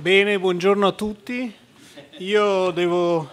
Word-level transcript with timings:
Bene, 0.00 0.38
buongiorno 0.38 0.86
a 0.86 0.92
tutti. 0.92 1.54
Io, 2.20 2.70
devo, 2.70 3.28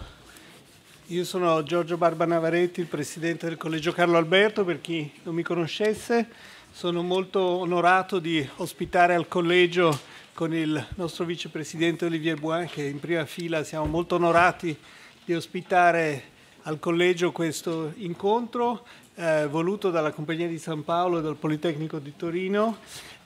io 1.06 1.24
sono 1.24 1.62
Giorgio 1.62 1.96
Barba 1.96 2.26
Navaretti, 2.26 2.80
il 2.80 2.86
presidente 2.86 3.46
del 3.46 3.56
Collegio 3.56 3.90
Carlo 3.92 4.18
Alberto, 4.18 4.66
per 4.66 4.82
chi 4.82 5.10
non 5.22 5.34
mi 5.34 5.42
conoscesse. 5.42 6.28
Sono 6.70 7.02
molto 7.02 7.40
onorato 7.40 8.18
di 8.18 8.46
ospitare 8.56 9.14
al 9.14 9.28
collegio 9.28 9.98
con 10.34 10.52
il 10.52 10.86
nostro 10.96 11.24
vicepresidente 11.24 12.04
Olivier 12.04 12.38
Boin, 12.38 12.68
che 12.68 12.82
in 12.82 13.00
prima 13.00 13.24
fila 13.24 13.64
siamo 13.64 13.86
molto 13.86 14.16
onorati 14.16 14.76
di 15.24 15.34
ospitare 15.34 16.22
al 16.64 16.78
collegio 16.78 17.32
questo 17.32 17.94
incontro 17.96 18.84
eh, 19.14 19.46
voluto 19.46 19.90
dalla 19.90 20.10
Compagnia 20.10 20.46
di 20.46 20.58
San 20.58 20.84
Paolo 20.84 21.20
e 21.20 21.22
dal 21.22 21.36
Politecnico 21.36 21.98
di 21.98 22.14
Torino 22.14 22.76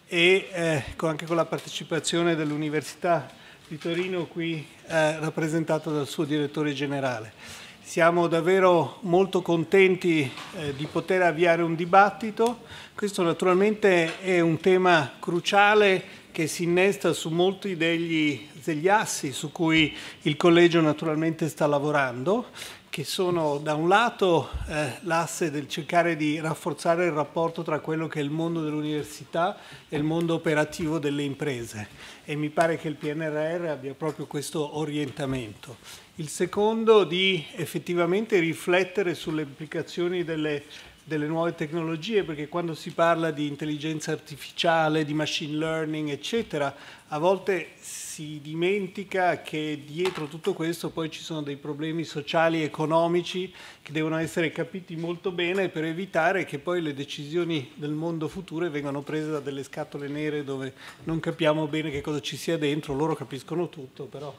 e 0.07 0.49
eh, 0.52 0.85
anche 0.99 1.27
con 1.27 1.35
la 1.35 1.47
partecipazione 1.47 2.37
dell'Università 2.37 3.41
di 3.73 3.79
Torino 3.79 4.27
qui 4.27 4.62
eh, 4.87 5.19
rappresentata 5.19 5.89
dal 5.89 6.07
suo 6.07 6.25
direttore 6.25 6.75
generale. 6.75 7.33
Siamo 7.80 8.27
davvero 8.27 8.99
molto 9.01 9.41
contenti 9.41 10.30
eh, 10.59 10.75
di 10.77 10.85
poter 10.85 11.23
avviare 11.23 11.63
un 11.63 11.75
dibattito. 11.75 12.65
Questo 12.95 13.23
naturalmente 13.23 14.21
è 14.21 14.41
un 14.41 14.61
tema 14.61 15.13
cruciale 15.19 16.05
che 16.33 16.49
si 16.49 16.65
innesta 16.65 17.15
su 17.15 17.30
molti 17.30 17.75
degli, 17.75 18.47
degli 18.63 18.89
assi 18.89 19.33
su 19.33 19.51
cui 19.53 19.97
il 20.23 20.37
collegio 20.37 20.83
naturalmente 20.83 21.49
sta 21.49 21.66
lavorando 21.66 22.49
che 22.92 23.05
sono 23.05 23.56
da 23.56 23.74
un 23.74 23.88
lato 23.88 24.51
eh, 24.69 24.98
l'asse 25.05 25.51
del 25.51 25.66
cercare 25.66 26.15
di 26.15 26.38
rafforzare 26.38 27.07
il 27.07 27.12
rapporto 27.12 27.62
tra 27.62 27.80
quello 27.80 28.07
che 28.07 28.21
è 28.21 28.23
il 28.23 28.29
mondo 28.29 28.62
dell'università 28.62 29.57
e 29.88 29.96
il 29.96 30.02
mondo 30.02 30.34
operativo 30.34 30.99
delle 30.99 31.23
imprese 31.23 31.88
e 32.23 32.37
mi 32.37 32.51
pare 32.51 32.76
che 32.76 32.88
il 32.88 32.96
PNRR 32.96 33.65
abbia 33.68 33.95
proprio 33.95 34.26
questo 34.26 34.76
orientamento. 34.76 35.79
Il 36.16 36.29
secondo 36.29 37.04
di 37.04 37.43
effettivamente 37.54 38.38
riflettere 38.38 39.15
sulle 39.15 39.40
implicazioni 39.40 40.23
delle 40.23 40.62
delle 41.04 41.27
nuove 41.27 41.56
tecnologie, 41.56 42.23
perché 42.23 42.49
quando 42.49 42.74
si 42.74 42.90
parla 42.90 43.32
di 43.32 43.49
intelligenza 43.49 44.12
artificiale, 44.12 45.04
di 45.04 45.15
machine 45.15 45.56
learning, 45.56 46.10
eccetera, 46.10 46.73
a 47.09 47.18
volte 47.18 47.71
si 47.80 48.02
dimentica 48.43 49.41
che 49.41 49.82
dietro 49.87 50.27
tutto 50.27 50.52
questo 50.52 50.91
poi 50.91 51.10
ci 51.10 51.23
sono 51.23 51.41
dei 51.41 51.57
problemi 51.57 52.05
sociali 52.05 52.60
e 52.60 52.65
economici 52.65 53.52
che 53.80 53.93
devono 53.93 54.18
essere 54.18 54.52
capiti 54.52 54.96
molto 54.96 55.30
bene 55.30 55.71
per 55.71 55.85
evitare 55.85 56.45
che 56.45 56.59
poi 56.59 56.83
le 56.83 56.93
decisioni 56.93 57.73
del 57.74 57.93
mondo 57.93 58.29
futuro 58.29 58.68
vengano 58.68 59.01
prese 59.01 59.30
da 59.30 59.40
delle 59.40 59.63
scatole 59.63 60.09
nere 60.09 60.45
dove 60.45 60.74
non 61.05 61.21
capiamo 61.21 61.66
bene 61.66 61.90
che 61.90 62.02
cosa 62.02 62.21
ci 62.21 62.37
sia 62.37 62.59
dentro, 62.59 62.95
loro 62.95 63.15
capiscono 63.15 63.71
tutto, 63.71 64.05
però 64.05 64.34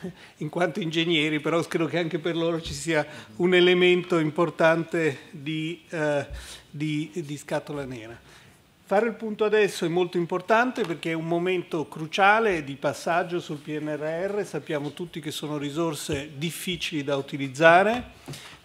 in 0.38 0.48
quanto 0.48 0.80
ingegneri, 0.80 1.40
però 1.40 1.60
credo 1.62 1.86
che 1.86 1.98
anche 1.98 2.18
per 2.18 2.36
loro 2.36 2.60
ci 2.62 2.72
sia 2.72 3.06
un 3.36 3.54
elemento 3.54 4.18
importante 4.18 5.18
di, 5.30 5.82
eh, 5.90 6.26
di, 6.70 7.10
di 7.14 7.36
scatola 7.36 7.84
nera. 7.84 8.27
Fare 8.88 9.06
il 9.06 9.16
punto 9.16 9.44
adesso 9.44 9.84
è 9.84 9.88
molto 9.88 10.16
importante 10.16 10.80
perché 10.80 11.10
è 11.10 11.12
un 11.12 11.26
momento 11.26 11.88
cruciale 11.88 12.64
di 12.64 12.74
passaggio 12.76 13.38
sul 13.38 13.58
PNRR, 13.58 14.42
sappiamo 14.44 14.94
tutti 14.94 15.20
che 15.20 15.30
sono 15.30 15.58
risorse 15.58 16.30
difficili 16.38 17.04
da 17.04 17.14
utilizzare, 17.16 18.12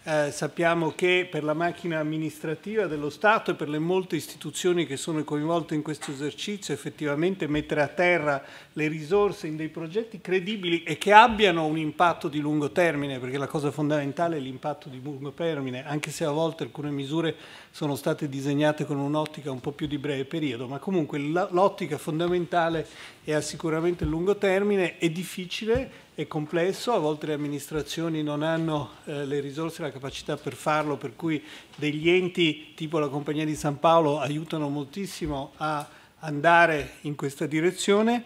eh, 0.06 0.30
sappiamo 0.30 0.90
che 0.90 1.26
per 1.30 1.42
la 1.42 1.54
macchina 1.54 1.98
amministrativa 1.98 2.86
dello 2.86 3.08
Stato 3.08 3.52
e 3.52 3.54
per 3.54 3.70
le 3.70 3.78
molte 3.78 4.16
istituzioni 4.16 4.84
che 4.84 4.98
sono 4.98 5.24
coinvolte 5.24 5.74
in 5.74 5.80
questo 5.80 6.10
esercizio 6.10 6.74
effettivamente 6.74 7.46
mettere 7.46 7.80
a 7.80 7.88
terra 7.88 8.44
le 8.74 8.88
risorse 8.88 9.46
in 9.46 9.56
dei 9.56 9.68
progetti 9.68 10.20
credibili 10.20 10.82
e 10.82 10.98
che 10.98 11.14
abbiano 11.14 11.64
un 11.64 11.78
impatto 11.78 12.28
di 12.28 12.40
lungo 12.40 12.70
termine, 12.70 13.18
perché 13.18 13.38
la 13.38 13.46
cosa 13.46 13.70
fondamentale 13.70 14.36
è 14.36 14.40
l'impatto 14.40 14.90
di 14.90 15.00
lungo 15.02 15.32
termine, 15.32 15.86
anche 15.86 16.10
se 16.10 16.24
a 16.24 16.30
volte 16.30 16.64
alcune 16.64 16.90
misure 16.90 17.34
sono 17.70 17.96
state 17.96 18.28
disegnate 18.28 18.84
con 18.84 18.98
un'ottica 18.98 19.50
un 19.50 19.60
po' 19.60 19.72
più 19.72 19.86
di 19.86 19.96
breve 19.96 20.26
periodo, 20.26 20.68
ma 20.68 20.78
comunque 20.78 21.18
l'ottica 21.18 21.96
fondamentale 21.96 22.86
è 23.24 23.40
sicuramente 23.40 24.04
il 24.04 24.10
lungo 24.10 24.36
termine, 24.36 24.98
è 24.98 25.08
difficile 25.08 26.02
è 26.16 26.28
complesso, 26.28 26.92
a 26.92 26.98
volte 26.98 27.26
le 27.26 27.32
amministrazioni 27.32 28.22
non 28.22 28.42
hanno 28.42 28.90
eh, 29.04 29.24
le 29.24 29.40
risorse 29.40 29.80
e 29.80 29.86
la 29.86 29.90
capacità 29.90 30.36
per 30.36 30.54
farlo, 30.54 30.96
per 30.96 31.16
cui 31.16 31.42
degli 31.74 32.08
enti 32.08 32.72
tipo 32.74 33.00
la 33.00 33.08
Compagnia 33.08 33.44
di 33.44 33.56
San 33.56 33.80
Paolo 33.80 34.20
aiutano 34.20 34.68
moltissimo 34.68 35.52
a 35.56 35.86
andare 36.20 36.98
in 37.02 37.16
questa 37.16 37.46
direzione 37.46 38.24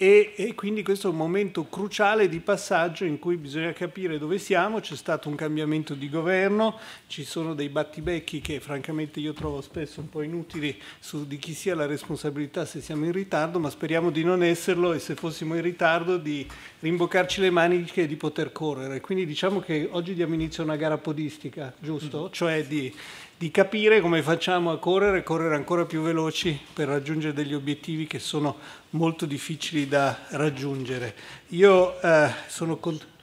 e, 0.00 0.32
e, 0.36 0.54
quindi 0.54 0.84
questo 0.84 1.08
è 1.08 1.10
un 1.10 1.16
momento 1.16 1.66
cruciale 1.66 2.28
di 2.28 2.38
passaggio 2.38 3.04
in 3.04 3.18
cui 3.18 3.36
bisogna 3.36 3.72
capire 3.72 4.16
dove 4.16 4.38
siamo, 4.38 4.78
c'è 4.78 4.94
stato 4.94 5.28
un 5.28 5.34
cambiamento 5.34 5.94
di 5.94 6.08
governo, 6.08 6.78
ci 7.08 7.24
sono 7.24 7.52
dei 7.52 7.68
battibecchi 7.68 8.40
che 8.40 8.60
francamente 8.60 9.18
io 9.18 9.32
trovo 9.32 9.60
spesso 9.60 9.98
un 9.98 10.08
po' 10.08 10.22
inutili 10.22 10.80
su 11.00 11.26
di 11.26 11.36
chi 11.38 11.52
sia 11.52 11.74
la 11.74 11.86
responsabilità 11.86 12.64
se 12.64 12.80
siamo 12.80 13.06
in 13.06 13.12
ritardo, 13.12 13.58
ma 13.58 13.70
speriamo 13.70 14.10
di 14.10 14.22
non 14.22 14.44
esserlo 14.44 14.92
e 14.92 15.00
se 15.00 15.16
fossimo 15.16 15.56
in 15.56 15.62
ritardo 15.62 16.16
di 16.16 16.46
rimboccarci 16.78 17.40
le 17.40 17.50
maniche 17.50 18.02
e 18.02 18.06
di 18.06 18.14
poter 18.14 18.52
correre. 18.52 19.00
Quindi 19.00 19.26
diciamo 19.26 19.58
che 19.58 19.88
oggi 19.90 20.14
diamo 20.14 20.34
inizio 20.34 20.62
a 20.62 20.66
una 20.66 20.76
gara 20.76 20.98
podistica, 20.98 21.74
giusto? 21.76 22.20
Mm-hmm. 22.20 22.32
Cioè 22.32 22.64
di 22.68 22.94
di 23.38 23.52
capire 23.52 24.00
come 24.00 24.20
facciamo 24.20 24.72
a 24.72 24.78
correre, 24.78 25.22
correre 25.22 25.54
ancora 25.54 25.84
più 25.86 26.02
veloci 26.02 26.58
per 26.72 26.88
raggiungere 26.88 27.32
degli 27.32 27.54
obiettivi 27.54 28.08
che 28.08 28.18
sono 28.18 28.56
molto 28.90 29.26
difficili 29.26 29.86
da 29.86 30.24
raggiungere. 30.30 31.14
Io 31.48 32.00
eh, 32.00 32.32
sono 32.48 32.78
contento. 32.78 33.16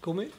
Come? 0.00 0.30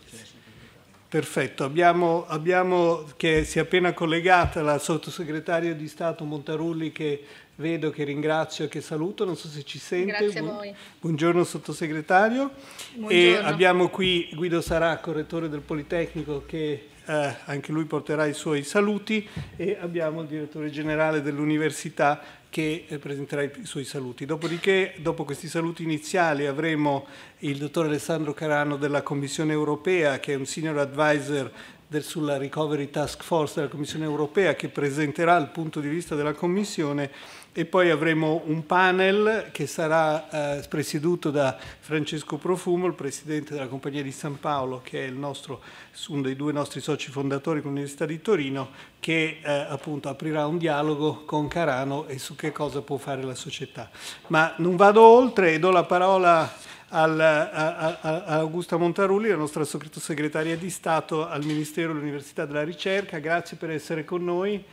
Perfetto, 1.07 1.63
abbiamo, 1.63 2.25
abbiamo, 2.25 3.05
che 3.17 3.43
si 3.43 3.59
è 3.59 3.61
appena 3.61 3.93
collegata 3.93 4.63
la 4.63 4.79
sottosegretaria 4.79 5.75
di 5.75 5.87
Stato 5.87 6.23
Montarulli 6.23 6.91
che 6.91 7.23
vedo, 7.57 7.91
che 7.91 8.03
ringrazio 8.03 8.65
e 8.65 8.67
che 8.67 8.81
saluto, 8.81 9.25
non 9.25 9.35
so 9.35 9.47
se 9.47 9.63
ci 9.63 9.77
sente. 9.77 10.17
Grazie 10.17 10.39
a 10.39 10.43
voi. 10.43 10.73
Buongiorno 10.99 11.43
sottosegretario. 11.43 12.51
Buongiorno. 12.95 13.09
E 13.09 13.35
abbiamo 13.35 13.89
qui 13.89 14.29
Guido 14.33 14.59
Sarà, 14.59 14.97
correttore 14.97 15.49
del 15.49 15.59
Politecnico, 15.59 16.45
che 16.47 16.87
eh, 17.05 17.35
anche 17.45 17.71
lui 17.71 17.85
porterà 17.85 18.25
i 18.25 18.33
suoi 18.33 18.63
saluti 18.63 19.27
e 19.55 19.77
abbiamo 19.79 20.21
il 20.21 20.27
direttore 20.27 20.69
generale 20.69 21.21
dell'università 21.21 22.21
che 22.49 22.85
eh, 22.87 22.97
presenterà 22.99 23.41
i 23.43 23.51
suoi 23.63 23.85
saluti. 23.85 24.25
Dopodiché, 24.25 24.93
dopo 24.97 25.23
questi 25.23 25.47
saluti 25.47 25.83
iniziali, 25.83 26.45
avremo 26.45 27.07
il 27.39 27.57
dottor 27.57 27.85
Alessandro 27.85 28.33
Carano 28.33 28.75
della 28.75 29.01
Commissione 29.01 29.53
europea, 29.53 30.19
che 30.19 30.33
è 30.33 30.35
un 30.35 30.45
senior 30.45 30.77
advisor 30.77 31.51
del, 31.87 32.03
sulla 32.03 32.37
Recovery 32.37 32.89
Task 32.89 33.23
Force 33.23 33.55
della 33.55 33.69
Commissione 33.69 34.05
europea, 34.05 34.55
che 34.55 34.67
presenterà 34.67 35.37
il 35.37 35.47
punto 35.47 35.79
di 35.79 35.87
vista 35.87 36.15
della 36.15 36.33
Commissione 36.33 37.09
e 37.53 37.65
poi 37.65 37.89
avremo 37.89 38.43
un 38.45 38.65
panel 38.65 39.49
che 39.51 39.67
sarà 39.67 40.59
eh, 40.59 40.67
presieduto 40.69 41.31
da 41.31 41.57
Francesco 41.79 42.37
Profumo, 42.37 42.87
il 42.87 42.93
presidente 42.93 43.53
della 43.53 43.67
Compagnia 43.67 44.01
di 44.01 44.11
San 44.13 44.39
Paolo, 44.39 44.79
che 44.81 45.05
è 45.05 45.09
nostro, 45.09 45.61
uno 46.07 46.21
dei 46.21 46.37
due 46.37 46.53
nostri 46.53 46.79
soci 46.79 47.11
fondatori 47.11 47.59
con 47.61 47.71
l'Università 47.71 48.05
di 48.05 48.21
Torino, 48.21 48.69
che 49.01 49.39
eh, 49.43 49.51
appunto 49.51 50.07
aprirà 50.07 50.47
un 50.47 50.57
dialogo 50.57 51.25
con 51.25 51.49
Carano 51.49 52.05
e 52.07 52.19
su 52.19 52.35
che 52.35 52.53
cosa 52.53 52.81
può 52.81 52.95
fare 52.95 53.21
la 53.21 53.35
società. 53.35 53.89
Ma 54.27 54.53
non 54.57 54.77
vado 54.77 55.01
oltre 55.01 55.53
e 55.53 55.59
do 55.59 55.71
la 55.71 55.83
parola 55.83 56.49
al, 56.87 57.19
a, 57.19 57.51
a, 57.51 57.99
a, 58.01 58.23
Augusta 58.37 58.77
Montarulli, 58.77 59.27
la 59.27 59.35
nostra 59.35 59.65
sottosegretaria 59.65 60.55
di 60.55 60.69
Stato 60.69 61.27
al 61.27 61.43
Ministero 61.43 61.91
dell'Università 61.91 62.45
della 62.45 62.63
Ricerca. 62.63 63.19
Grazie 63.19 63.57
per 63.57 63.71
essere 63.71 64.05
con 64.05 64.23
noi. 64.23 64.63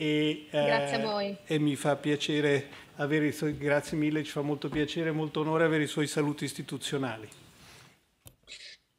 E, 0.00 0.46
grazie 0.48 0.96
a 0.96 1.00
eh, 1.00 1.02
voi. 1.02 1.36
E 1.44 1.58
mi 1.58 1.74
fa 1.74 1.96
piacere 1.96 2.68
avere 2.96 3.26
i 3.26 3.32
suoi, 3.32 3.58
grazie 3.58 3.98
mille, 3.98 4.22
ci 4.22 4.30
fa 4.30 4.42
molto 4.42 4.68
piacere 4.68 5.08
e 5.08 5.12
molto 5.12 5.40
onore 5.40 5.64
avere 5.64 5.82
i 5.82 5.88
suoi 5.88 6.06
saluti 6.06 6.44
istituzionali. 6.44 7.28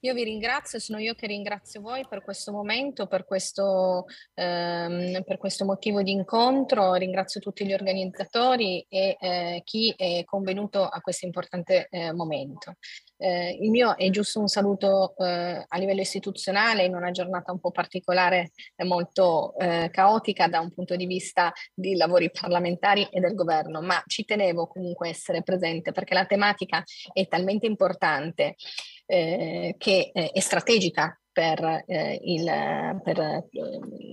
Io 0.02 0.14
vi 0.14 0.24
ringrazio, 0.24 0.80
sono 0.80 0.98
io 1.00 1.14
che 1.14 1.28
ringrazio 1.28 1.82
voi 1.82 2.06
per 2.08 2.24
questo 2.24 2.54
momento, 2.54 3.06
per 3.06 3.26
questo, 3.26 4.06
ehm, 4.34 5.24
per 5.26 5.38
questo 5.38 5.66
motivo 5.66 6.02
di 6.02 6.12
incontro, 6.12 6.94
ringrazio 6.94 7.42
tutti 7.42 7.66
gli 7.66 7.74
organizzatori 7.74 8.86
e 8.88 9.18
eh, 9.20 9.62
chi 9.66 9.94
è 9.98 10.24
convenuto 10.24 10.86
a 10.86 11.02
questo 11.02 11.26
importante 11.26 11.88
eh, 11.90 12.14
momento. 12.14 12.76
Eh, 13.18 13.58
il 13.60 13.70
mio 13.70 13.98
è 13.98 14.10
giusto 14.10 14.40
un 14.40 14.48
saluto 14.48 15.18
eh, 15.18 15.66
a 15.68 15.78
livello 15.78 16.00
istituzionale 16.00 16.86
in 16.86 16.96
una 16.96 17.12
giornata 17.12 17.52
un 17.52 17.60
po' 17.60 17.72
particolare 17.72 18.52
e 18.78 18.86
molto 18.86 19.58
eh, 19.58 19.90
caotica 19.92 20.48
da 20.48 20.62
un 20.62 20.72
punto 20.72 20.96
di 20.96 21.08
vista 21.08 21.52
di 21.74 21.98
lavori 21.98 22.32
parlamentari 22.32 23.06
e 23.12 23.20
del 23.20 23.36
governo, 23.36 23.82
ma 23.82 24.02
ci 24.08 24.24
tenevo 24.24 24.68
comunque 24.68 25.10
a 25.10 25.12
essere 25.12 25.44
presente 25.44 25.92
perché 25.92 26.14
la 26.14 26.26
tematica 26.26 26.82
è 27.12 27.28
talmente 27.28 27.66
importante 27.66 28.56
eh, 29.12 29.74
che 29.80 30.12
eh, 30.14 30.30
è 30.32 30.40
strategica 30.40 31.20
per, 31.32 31.84
eh, 31.88 32.20
il, 32.22 33.02
per 33.04 33.20
eh, 33.20 33.44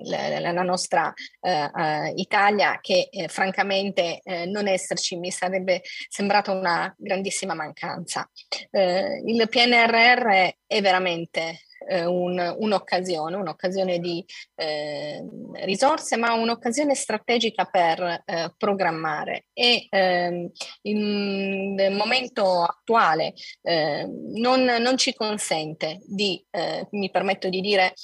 la, 0.04 0.52
la, 0.52 0.62
nostra 0.62 1.12
eh, 1.40 2.12
Italia 2.14 2.78
che 2.80 3.08
francamente 3.26 4.22
non 4.46 4.68
esserci 4.68 5.16
mi 5.16 5.30
sarebbe 5.30 5.82
sembrata 6.08 6.52
una 6.52 6.94
grandissima 6.96 7.54
mancanza. 7.54 8.30
il 8.70 9.48
PNRR 9.48 10.28
è 10.66 10.80
veramente 10.80 11.65
eh, 11.86 12.04
un, 12.04 12.54
un'occasione, 12.58 13.36
un'occasione 13.36 13.98
di 13.98 14.24
eh, 14.54 15.24
risorse, 15.64 16.16
ma 16.16 16.32
un'occasione 16.32 16.94
strategica 16.94 17.64
per 17.64 18.22
eh, 18.24 18.54
programmare. 18.56 19.46
E 19.52 19.86
ehm, 19.90 20.50
nel 20.82 21.94
momento 21.94 22.62
attuale 22.62 23.34
ehm, 23.62 24.38
non, 24.38 24.64
non, 24.64 24.96
ci 24.96 25.14
consente 25.14 26.00
di, 26.06 26.44
eh, 26.50 26.86
mi 26.90 27.10
permetto 27.10 27.48
di 27.48 27.60
dire, 27.60 27.94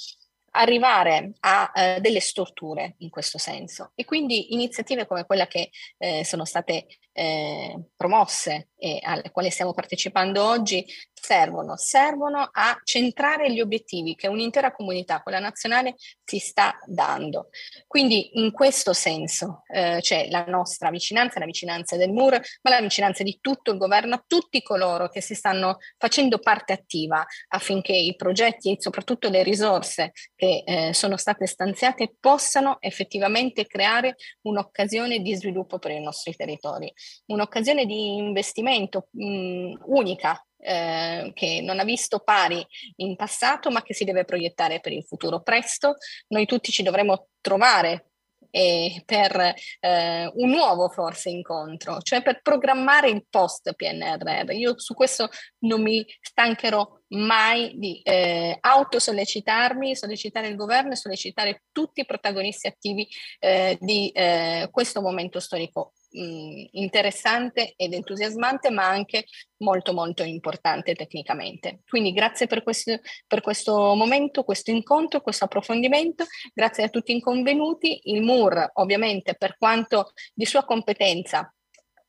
arrivare 0.55 1.33
a 1.41 1.71
eh, 1.73 1.99
delle 1.99 2.19
storture 2.19 2.95
in 2.99 3.09
questo 3.09 3.37
senso. 3.37 3.91
E 3.95 4.05
quindi 4.05 4.53
iniziative 4.53 5.05
come 5.05 5.25
quella 5.25 5.47
che 5.47 5.69
eh, 5.97 6.23
sono 6.23 6.45
state 6.45 6.85
eh, 7.13 7.79
promosse 7.95 8.69
e 8.75 8.99
alle 9.01 9.31
quali 9.31 9.49
stiamo 9.49 9.73
partecipando 9.73 10.43
oggi 10.43 10.85
servono, 11.13 11.77
servono 11.77 12.49
a 12.51 12.77
centrare 12.83 13.49
gli 13.49 13.61
obiettivi 13.61 14.13
che 14.13 14.27
un'intera 14.27 14.73
comunità, 14.73 15.21
quella 15.21 15.39
nazionale, 15.39 15.95
si 16.21 16.37
sta 16.37 16.77
dando. 16.85 17.47
Quindi 17.87 18.41
in 18.41 18.51
questo 18.51 18.91
senso 18.91 19.63
eh, 19.67 19.99
c'è 20.01 20.27
la 20.29 20.43
nostra 20.45 20.89
vicinanza, 20.89 21.39
la 21.39 21.45
vicinanza 21.45 21.95
del 21.95 22.11
MUR, 22.11 22.41
ma 22.63 22.71
la 22.71 22.81
vicinanza 22.81 23.23
di 23.23 23.37
tutto 23.39 23.71
il 23.71 23.77
governo, 23.77 24.15
a 24.15 24.23
tutti 24.27 24.61
coloro 24.61 25.07
che 25.07 25.21
si 25.21 25.33
stanno 25.33 25.77
facendo 25.97 26.39
parte 26.39 26.73
attiva 26.73 27.25
affinché 27.49 27.93
i 27.93 28.17
progetti 28.17 28.71
e 28.71 28.81
soprattutto 28.81 29.29
le 29.29 29.43
risorse 29.43 30.11
che 30.35 30.63
eh, 30.65 30.93
sono 30.93 31.15
state 31.15 31.47
stanziate 31.47 32.15
possano 32.19 32.81
effettivamente 32.81 33.65
creare 33.65 34.15
un'occasione 34.41 35.19
di 35.19 35.35
sviluppo 35.35 35.79
per 35.79 35.91
i 35.91 36.01
nostri 36.01 36.35
territori 36.35 36.93
un'occasione 37.27 37.85
di 37.85 38.15
investimento 38.17 39.07
mh, 39.11 39.73
unica 39.85 40.43
eh, 40.57 41.31
che 41.33 41.61
non 41.61 41.79
ha 41.79 41.83
visto 41.83 42.19
pari 42.19 42.65
in 42.97 43.15
passato 43.15 43.69
ma 43.69 43.81
che 43.81 43.93
si 43.93 44.03
deve 44.05 44.25
proiettare 44.25 44.79
per 44.79 44.91
il 44.93 45.03
futuro. 45.03 45.41
Presto 45.41 45.95
noi 46.27 46.45
tutti 46.45 46.71
ci 46.71 46.83
dovremo 46.83 47.27
trovare 47.41 48.07
eh, 48.55 49.01
per 49.03 49.55
eh, 49.79 50.31
un 50.35 50.49
nuovo 50.49 50.87
forse 50.89 51.29
incontro, 51.29 51.99
cioè 52.01 52.21
per 52.21 52.41
programmare 52.41 53.09
il 53.09 53.25
post 53.27 53.73
PNRR. 53.73 54.51
Io 54.51 54.77
su 54.77 54.93
questo 54.93 55.29
non 55.59 55.81
mi 55.81 56.05
stancherò 56.21 56.87
mai 57.09 57.73
di 57.77 57.99
eh, 58.03 58.55
autosollecitarmi, 58.59 59.95
sollecitare 59.95 60.47
il 60.47 60.55
governo 60.55 60.91
e 60.91 60.97
sollecitare 60.97 61.63
tutti 61.71 62.01
i 62.01 62.05
protagonisti 62.05 62.67
attivi 62.67 63.07
eh, 63.39 63.77
di 63.81 64.09
eh, 64.09 64.69
questo 64.71 65.01
momento 65.01 65.39
storico 65.39 65.93
mh, 66.13 66.65
interessante 66.71 67.73
ed 67.75 67.93
entusiasmante, 67.93 68.69
ma 68.69 68.87
anche 68.87 69.25
molto 69.57 69.93
molto 69.93 70.23
importante 70.23 70.93
tecnicamente. 70.93 71.81
Quindi 71.87 72.13
grazie 72.13 72.47
per 72.47 72.63
questo, 72.63 72.99
per 73.27 73.41
questo 73.41 73.93
momento, 73.95 74.43
questo 74.43 74.71
incontro, 74.71 75.21
questo 75.21 75.45
approfondimento, 75.45 76.25
grazie 76.53 76.83
a 76.83 76.89
tutti 76.89 77.15
i 77.15 77.21
convenuti. 77.21 77.99
Il 78.03 78.21
MUR 78.21 78.71
ovviamente 78.73 79.35
per 79.35 79.57
quanto 79.57 80.11
di 80.33 80.45
sua 80.45 80.63
competenza 80.65 81.53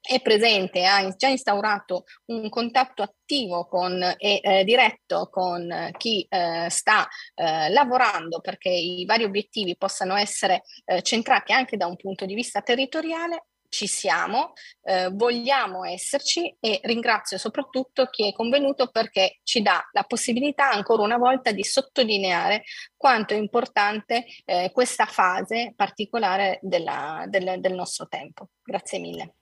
è 0.07 0.21
presente, 0.21 0.85
ha 0.85 1.09
già 1.17 1.29
instaurato 1.29 2.05
un 2.27 2.51
contatto 2.51 3.01
attivo 3.01 3.67
con, 3.67 4.03
e 4.19 4.39
eh, 4.43 4.63
diretto 4.63 5.31
con 5.31 5.91
chi 5.97 6.27
eh, 6.29 6.67
sta 6.69 7.09
eh, 7.35 7.71
lavorando 7.71 8.41
perché 8.41 8.69
i 8.69 9.07
vari 9.07 9.25
obiettivi 9.25 9.79
possano 9.79 10.15
essere 10.15 10.65
eh, 10.85 11.01
centrati 11.01 11.53
anche 11.53 11.79
da 11.79 11.87
un 11.87 11.97
punto 11.97 12.27
di 12.27 12.35
vista 12.35 12.61
territoriale 12.61 13.47
ci 13.75 13.89
siamo, 13.89 14.53
eh, 14.83 15.11
vogliamo 15.13 15.85
esserci 15.85 16.57
e 16.61 16.81
ringrazio 16.85 17.39
soprattutto 17.39 18.07
chi 18.07 18.29
è 18.29 18.33
convenuto 18.33 18.87
perché 18.87 19.41
ci 19.43 19.63
dà 19.63 19.85
la 19.91 20.05
possibilità 20.05 20.71
ancora 20.71 21.03
una 21.03 21.17
volta 21.17 21.51
di 21.51 21.65
sottolineare 21.65 22.63
quanto 22.97 23.35
è 23.35 23.37
importante 23.37 24.27
eh, 24.45 24.71
questa 24.73 25.07
fase 25.07 25.73
particolare 25.75 26.61
della, 26.63 27.25
del, 27.27 27.57
del 27.59 27.75
nostro 27.75 28.07
tempo. 28.07 28.51
Grazie 28.63 29.01
mille. 29.01 29.35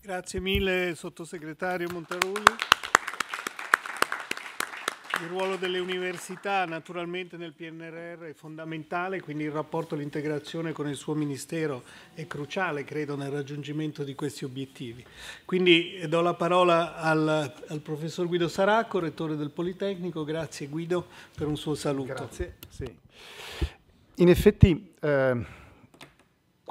Grazie 0.00 0.38
mille 0.38 0.94
sottosegretario 0.94 1.88
Montarulli. 1.90 2.81
Il 5.22 5.28
ruolo 5.28 5.54
delle 5.54 5.78
università 5.78 6.64
naturalmente 6.64 7.36
nel 7.36 7.52
PNRR 7.52 8.24
è 8.24 8.32
fondamentale, 8.32 9.20
quindi 9.20 9.44
il 9.44 9.52
rapporto, 9.52 9.94
l'integrazione 9.94 10.72
con 10.72 10.88
il 10.88 10.96
suo 10.96 11.14
ministero 11.14 11.84
è 12.12 12.26
cruciale, 12.26 12.82
credo, 12.82 13.14
nel 13.14 13.30
raggiungimento 13.30 14.02
di 14.02 14.16
questi 14.16 14.44
obiettivi. 14.44 15.04
Quindi 15.44 15.94
eh, 15.94 16.08
do 16.08 16.22
la 16.22 16.34
parola 16.34 16.96
al, 16.96 17.54
al 17.68 17.80
professor 17.80 18.26
Guido 18.26 18.48
Saracco, 18.48 18.98
rettore 18.98 19.36
del 19.36 19.50
Politecnico. 19.50 20.24
Grazie 20.24 20.66
Guido 20.66 21.06
per 21.36 21.46
un 21.46 21.56
suo 21.56 21.76
saluto. 21.76 22.14
Grazie. 22.14 22.56
Sì. 22.68 22.92
In 24.16 24.28
effetti 24.28 24.92
eh, 25.00 25.44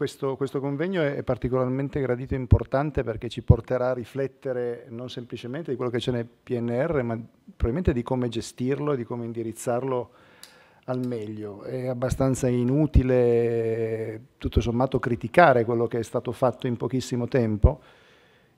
questo, 0.01 0.35
questo, 0.35 0.59
convegno 0.59 1.03
è 1.03 1.21
particolarmente 1.21 2.01
gradito 2.01 2.33
e 2.33 2.37
importante 2.37 3.03
perché 3.03 3.29
ci 3.29 3.43
porterà 3.43 3.91
a 3.91 3.93
riflettere 3.93 4.87
non 4.89 5.11
semplicemente 5.11 5.69
di 5.69 5.77
quello 5.77 5.91
che 5.91 5.99
c'è 5.99 6.11
nel 6.11 6.25
PNR, 6.25 7.03
ma 7.03 7.15
probabilmente 7.55 7.93
di 7.93 8.01
come 8.01 8.27
gestirlo 8.27 8.93
e 8.93 8.97
di 8.97 9.03
come 9.03 9.25
indirizzarlo 9.25 10.09
al 10.85 11.05
meglio. 11.05 11.61
È 11.61 11.85
abbastanza 11.85 12.47
inutile, 12.47 14.21
tutto 14.39 14.59
sommato, 14.59 14.97
criticare 14.97 15.65
quello 15.65 15.85
che 15.85 15.99
è 15.99 16.03
stato 16.03 16.31
fatto 16.31 16.65
in 16.65 16.77
pochissimo 16.77 17.27
tempo 17.27 17.79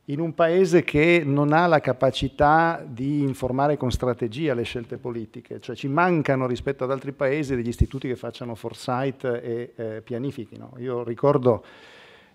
in 0.08 0.20
un 0.20 0.34
paese 0.34 0.84
che 0.84 1.24
non 1.26 1.54
ha 1.54 1.66
la 1.66 1.80
capacità 1.80 2.84
di 2.86 3.22
informare 3.22 3.78
con 3.78 3.90
strategia 3.90 4.54
le 4.54 4.64
scelte 4.64 4.98
politiche, 4.98 5.62
cioè 5.62 5.76
ci 5.76 5.88
mancano 5.88 6.46
rispetto 6.46 6.84
ad 6.84 6.92
altri 6.92 7.14
paesi 7.14 7.56
degli 7.56 7.70
istituti 7.70 8.10
che 8.10 8.18
facciano 8.18 8.54
foresight 8.56 9.24
e 9.24 9.74
eh, 9.76 10.02
pianifichino. 10.02 10.74
Io 10.80 11.04
ricordo 11.04 11.64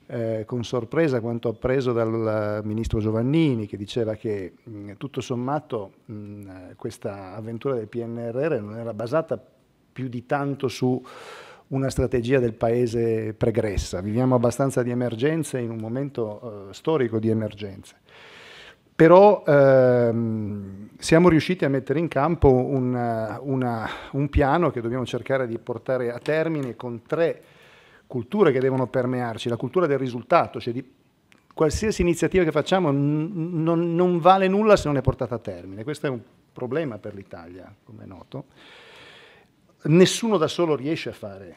eh, 0.06 0.44
con 0.46 0.64
sorpresa 0.64 1.20
quanto 1.20 1.50
appreso 1.50 1.92
dal 1.92 2.62
ministro 2.64 3.00
Giovannini 3.00 3.66
che 3.66 3.76
diceva 3.76 4.14
che 4.14 4.54
mh, 4.62 4.92
tutto 4.96 5.20
sommato 5.20 5.92
mh, 6.06 6.72
questa 6.76 7.34
avventura 7.34 7.74
del 7.74 7.88
PNRR 7.88 8.60
non 8.62 8.78
era 8.78 8.94
basata 8.94 9.38
più 9.92 10.08
di 10.08 10.24
tanto 10.24 10.68
su 10.68 11.02
una 11.68 11.90
strategia 11.90 12.38
del 12.38 12.54
paese 12.54 13.34
pregressa. 13.34 14.00
Viviamo 14.00 14.34
abbastanza 14.34 14.82
di 14.82 14.90
emergenze 14.90 15.58
in 15.58 15.70
un 15.70 15.78
momento 15.78 16.68
eh, 16.70 16.74
storico 16.74 17.18
di 17.18 17.28
emergenze. 17.28 17.96
Però 18.94 19.44
ehm, 19.46 20.88
siamo 20.98 21.28
riusciti 21.28 21.64
a 21.64 21.68
mettere 21.68 21.98
in 21.98 22.08
campo 22.08 22.52
una, 22.52 23.38
una, 23.40 23.88
un 24.12 24.28
piano 24.28 24.70
che 24.70 24.80
dobbiamo 24.80 25.06
cercare 25.06 25.46
di 25.46 25.56
portare 25.58 26.10
a 26.10 26.18
termine 26.18 26.74
con 26.74 27.02
tre 27.02 27.42
culture 28.08 28.50
che 28.50 28.58
devono 28.58 28.88
permearci. 28.88 29.48
La 29.48 29.56
cultura 29.56 29.86
del 29.86 29.98
risultato, 29.98 30.58
cioè 30.58 30.72
di 30.72 30.84
qualsiasi 31.54 32.02
iniziativa 32.02 32.42
che 32.42 32.50
facciamo 32.50 32.90
non, 32.90 33.94
non 33.94 34.18
vale 34.18 34.48
nulla 34.48 34.76
se 34.76 34.88
non 34.88 34.96
è 34.96 35.00
portata 35.00 35.36
a 35.36 35.38
termine. 35.38 35.84
Questo 35.84 36.06
è 36.06 36.10
un 36.10 36.20
problema 36.52 36.98
per 36.98 37.14
l'Italia, 37.14 37.72
come 37.84 38.02
è 38.02 38.06
noto 38.06 38.46
nessuno 39.84 40.36
da 40.36 40.48
solo 40.48 40.74
riesce 40.74 41.10
a 41.10 41.12
fare 41.12 41.56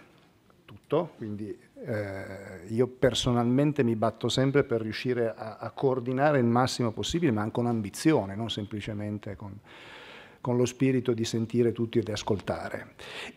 tutto, 0.66 1.12
quindi 1.18 1.58
eh, 1.84 2.66
io 2.68 2.88
personalmente 2.88 3.84
mi 3.84 3.96
batto 3.96 4.30
sempre 4.30 4.64
per 4.64 4.82
riuscire 4.82 5.34
a, 5.36 5.58
a, 5.58 5.72
coordinare 5.72 6.40
il 6.40 6.46
massimo 6.46 6.92
possibile, 6.92 7.32
ma 7.32 7.50
con 7.50 7.66
ambizione, 7.66 8.36
non 8.36 8.50
semplicemente 8.50 9.36
con, 9.36 9.58
con 10.40 10.58
lo 10.58 10.66
spirito 10.66 11.14
di 11.14 11.26
sentire 11.26 11.72
tutti 11.72 12.00
e 12.00 12.04
di 12.04 12.12
ascoltare. 12.12 12.94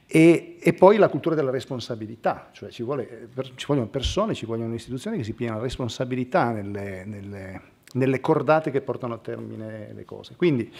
E, 0.06 0.58
e 0.60 0.72
poi 0.74 0.98
la 0.98 1.08
cultura 1.08 1.34
della 1.34 1.50
responsabilità, 1.50 2.50
cioè 2.52 2.70
ci, 2.70 2.82
vuole, 2.82 3.28
ci, 3.54 3.66
vogliono 3.66 3.88
persone, 3.88 4.34
ci 4.34 4.46
vogliono 4.46 4.74
istituzioni 4.74 5.16
che 5.16 5.24
si 5.24 5.32
pigliano 5.32 5.60
responsabilità 5.60 6.50
nelle, 6.50 7.04
nelle, 7.04 7.60
nelle 7.94 8.20
cordate 8.20 8.70
che 8.70 8.80
portano 8.80 9.14
a 9.14 9.18
termine 9.18 9.92
le 9.94 10.04
cose. 10.04 10.34
Quindi, 10.36 10.70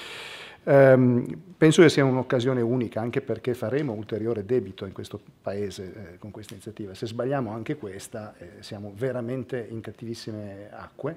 Um, 0.67 1.27
penso 1.59 1.83
che 1.83 1.91
sia 1.91 2.05
un'occasione 2.05 2.63
unica 2.63 3.01
anche 3.01 3.21
perché 3.21 3.53
faremo 3.53 3.93
ulteriore 3.93 4.47
debito 4.47 4.87
in 4.87 4.93
questo 4.93 5.21
Paese 5.43 5.83
eh, 6.15 6.19
con 6.19 6.31
questa 6.31 6.55
iniziativa. 6.55 6.95
Se 6.95 7.07
sbagliamo 7.07 7.53
anche 7.53 7.77
questa 7.77 8.35
eh, 8.39 8.49
siamo 8.61 8.93
veramente 8.97 9.67
in 9.71 9.81
cattivissime 9.81 10.69
acque. 10.71 11.17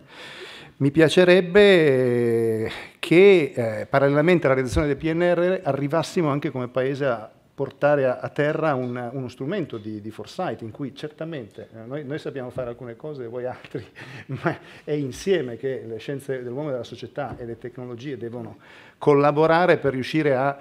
Mi 0.77 0.91
piacerebbe 0.91 1.61
eh, 1.61 2.71
che 2.99 3.53
eh, 3.55 3.85
parallelamente 3.85 4.45
alla 4.45 4.55
realizzazione 4.55 4.93
del 4.93 4.97
PNR 4.97 5.61
arrivassimo 5.63 6.29
anche 6.29 6.49
come 6.49 6.67
Paese 6.67 7.05
a 7.05 7.31
portare 7.57 8.05
a, 8.05 8.19
a 8.19 8.29
terra 8.29 8.75
un, 8.75 9.09
uno 9.13 9.27
strumento 9.29 9.79
di, 9.79 9.99
di, 9.99 10.11
foresight 10.11 10.61
in 10.61 10.69
cui 10.69 10.93
certamente 10.93 11.69
eh, 11.73 11.87
noi, 11.87 12.05
noi, 12.05 12.19
sappiamo 12.19 12.51
fare 12.51 12.69
alcune 12.69 12.95
cose 12.95 13.23
e 13.23 13.27
voi 13.27 13.47
altri, 13.47 13.83
ma 14.43 14.55
è 14.83 14.91
insieme 14.91 15.57
che 15.57 15.83
le 15.87 15.97
scienze 15.97 16.43
dell'uomo 16.43 16.67
e 16.67 16.73
della 16.73 16.83
società 16.83 17.35
e 17.35 17.45
le 17.45 17.57
tecnologie 17.57 18.15
devono 18.15 18.59
collaborare 18.99 19.77
per 19.77 19.93
riuscire 19.93 20.35
a 20.35 20.55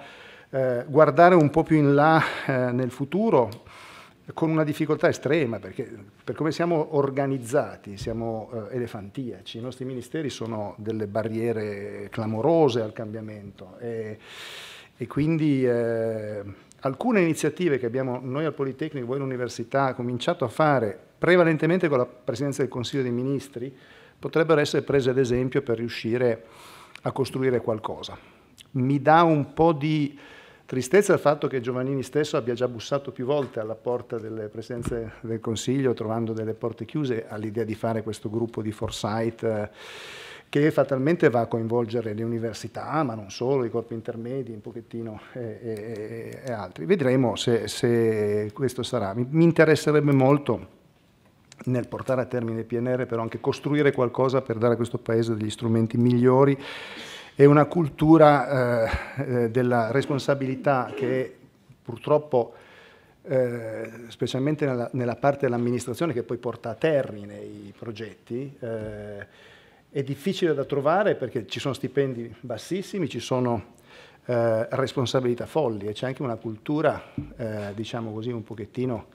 eh, 0.49 0.85
guardare 0.87 1.35
un 1.35 1.51
po' 1.51 1.61
più 1.61 1.77
in 1.77 1.93
là 1.93 2.19
eh, 2.47 2.71
nel 2.71 2.89
futuro 2.89 3.65
con 4.33 4.49
una 4.49 4.63
difficoltà 4.63 5.07
estrema, 5.07 5.59
perché 5.59 5.87
per 6.23 6.33
come 6.33 6.51
siamo 6.51 6.95
organizzati, 6.95 7.95
siamo 7.97 8.49
eh, 8.71 8.75
elefantiaci, 8.75 9.59
i 9.59 9.61
nostri 9.61 9.85
ministeri 9.85 10.31
sono 10.31 10.73
delle 10.79 11.05
barriere 11.05 12.07
clamorose 12.09 12.81
al 12.81 12.91
cambiamento 12.91 13.77
e, 13.77 14.17
e 14.97 15.05
quindi 15.05 15.63
eh, 15.63 16.65
alcune 16.81 17.21
iniziative 17.21 17.77
che 17.77 17.85
abbiamo 17.85 18.19
noi 18.21 18.45
al 18.45 18.53
Politecnico, 18.53 19.05
voi 19.05 19.17
all'Università, 19.17 19.93
cominciato 19.93 20.45
a 20.45 20.49
fare 20.49 20.97
prevalentemente 21.17 21.87
con 21.87 21.97
la 21.97 22.05
Presidenza 22.05 22.61
del 22.61 22.69
Consiglio 22.69 23.03
dei 23.03 23.11
Ministri, 23.11 23.75
potrebbero 24.19 24.61
essere 24.61 24.83
prese 24.83 25.09
ad 25.09 25.17
esempio 25.17 25.61
per 25.61 25.77
riuscire 25.77 26.45
a 27.01 27.11
costruire 27.11 27.61
qualcosa. 27.61 28.17
Mi 28.71 29.01
dà 29.01 29.23
un 29.23 29.53
po' 29.53 29.73
di 29.73 30.17
Tristezza 30.67 31.13
il 31.13 31.19
fatto 31.19 31.47
che 31.47 31.61
Giovannini 31.61 32.03
stesso 32.03 32.35
abbia 32.35 32.53
già 32.53 32.67
bussato 32.67 33.13
più 33.13 33.23
volte 33.23 33.61
alla 33.61 33.73
porta 33.73 34.19
delle 34.19 34.49
presidenze 34.49 35.13
del 35.21 35.39
Consiglio, 35.39 35.93
trovando 35.93 36.33
delle 36.33 36.53
porte 36.53 36.83
chiuse 36.83 37.25
all'idea 37.25 37.63
di 37.63 37.73
fare 37.73 38.03
questo 38.03 38.29
gruppo 38.29 38.61
di 38.61 38.73
foresight 38.73 39.43
eh, 39.43 39.69
che 40.49 40.71
fatalmente 40.71 41.29
va 41.29 41.41
a 41.41 41.45
coinvolgere 41.47 42.13
le 42.13 42.23
università, 42.23 43.03
ma 43.03 43.15
non 43.15 43.29
solo, 43.29 43.65
i 43.65 43.69
corpi 43.69 43.93
intermedi, 43.93 44.51
un 44.51 44.61
pochettino 44.61 45.19
e, 45.33 45.59
e, 45.61 46.41
e 46.45 46.51
altri. 46.51 46.85
Vedremo 46.85 47.35
se, 47.35 47.67
se 47.67 48.51
questo 48.53 48.83
sarà. 48.83 49.13
Mi, 49.13 49.27
mi 49.29 49.43
interesserebbe 49.43 50.13
molto 50.13 50.75
nel 51.65 51.87
portare 51.87 52.21
a 52.21 52.25
termine 52.25 52.59
il 52.59 52.65
PNR, 52.65 53.05
però 53.05 53.21
anche 53.21 53.39
costruire 53.39 53.91
qualcosa 53.91 54.41
per 54.41 54.57
dare 54.57 54.73
a 54.73 54.77
questo 54.77 54.97
Paese 54.97 55.35
degli 55.35 55.49
strumenti 55.49 55.97
migliori 55.97 56.57
è 57.35 57.45
una 57.45 57.65
cultura 57.65 58.85
eh, 58.85 58.89
eh, 59.17 59.49
della 59.51 59.91
responsabilità 59.91 60.91
che 60.95 61.35
purtroppo, 61.83 62.53
eh, 63.23 63.91
specialmente 64.07 64.65
nella, 64.65 64.89
nella, 64.93 65.15
parte 65.15 65.41
dell'amministrazione 65.41 66.13
che 66.13 66.23
poi 66.23 66.37
porta 66.37 66.71
a 66.71 66.73
termine 66.73 67.37
i 67.37 67.73
progetti, 67.77 68.57
eh, 68.59 69.27
è 69.97 70.03
difficile 70.03 70.53
da 70.53 70.63
trovare 70.63 71.15
perché 71.15 71.47
ci 71.47 71.59
sono 71.59 71.73
stipendi 71.73 72.31
bassissimi, 72.41 73.09
ci 73.09 73.19
sono 73.19 73.73
eh, 74.25 74.67
responsabilità 74.69 75.47
folli 75.47 75.87
e 75.87 75.93
c'è 75.93 76.05
anche 76.05 76.21
una 76.21 76.35
cultura, 76.35 77.01
eh, 77.35 77.71
diciamo 77.73 78.13
così, 78.13 78.29
un 78.29 78.43
pochettino 78.43 79.07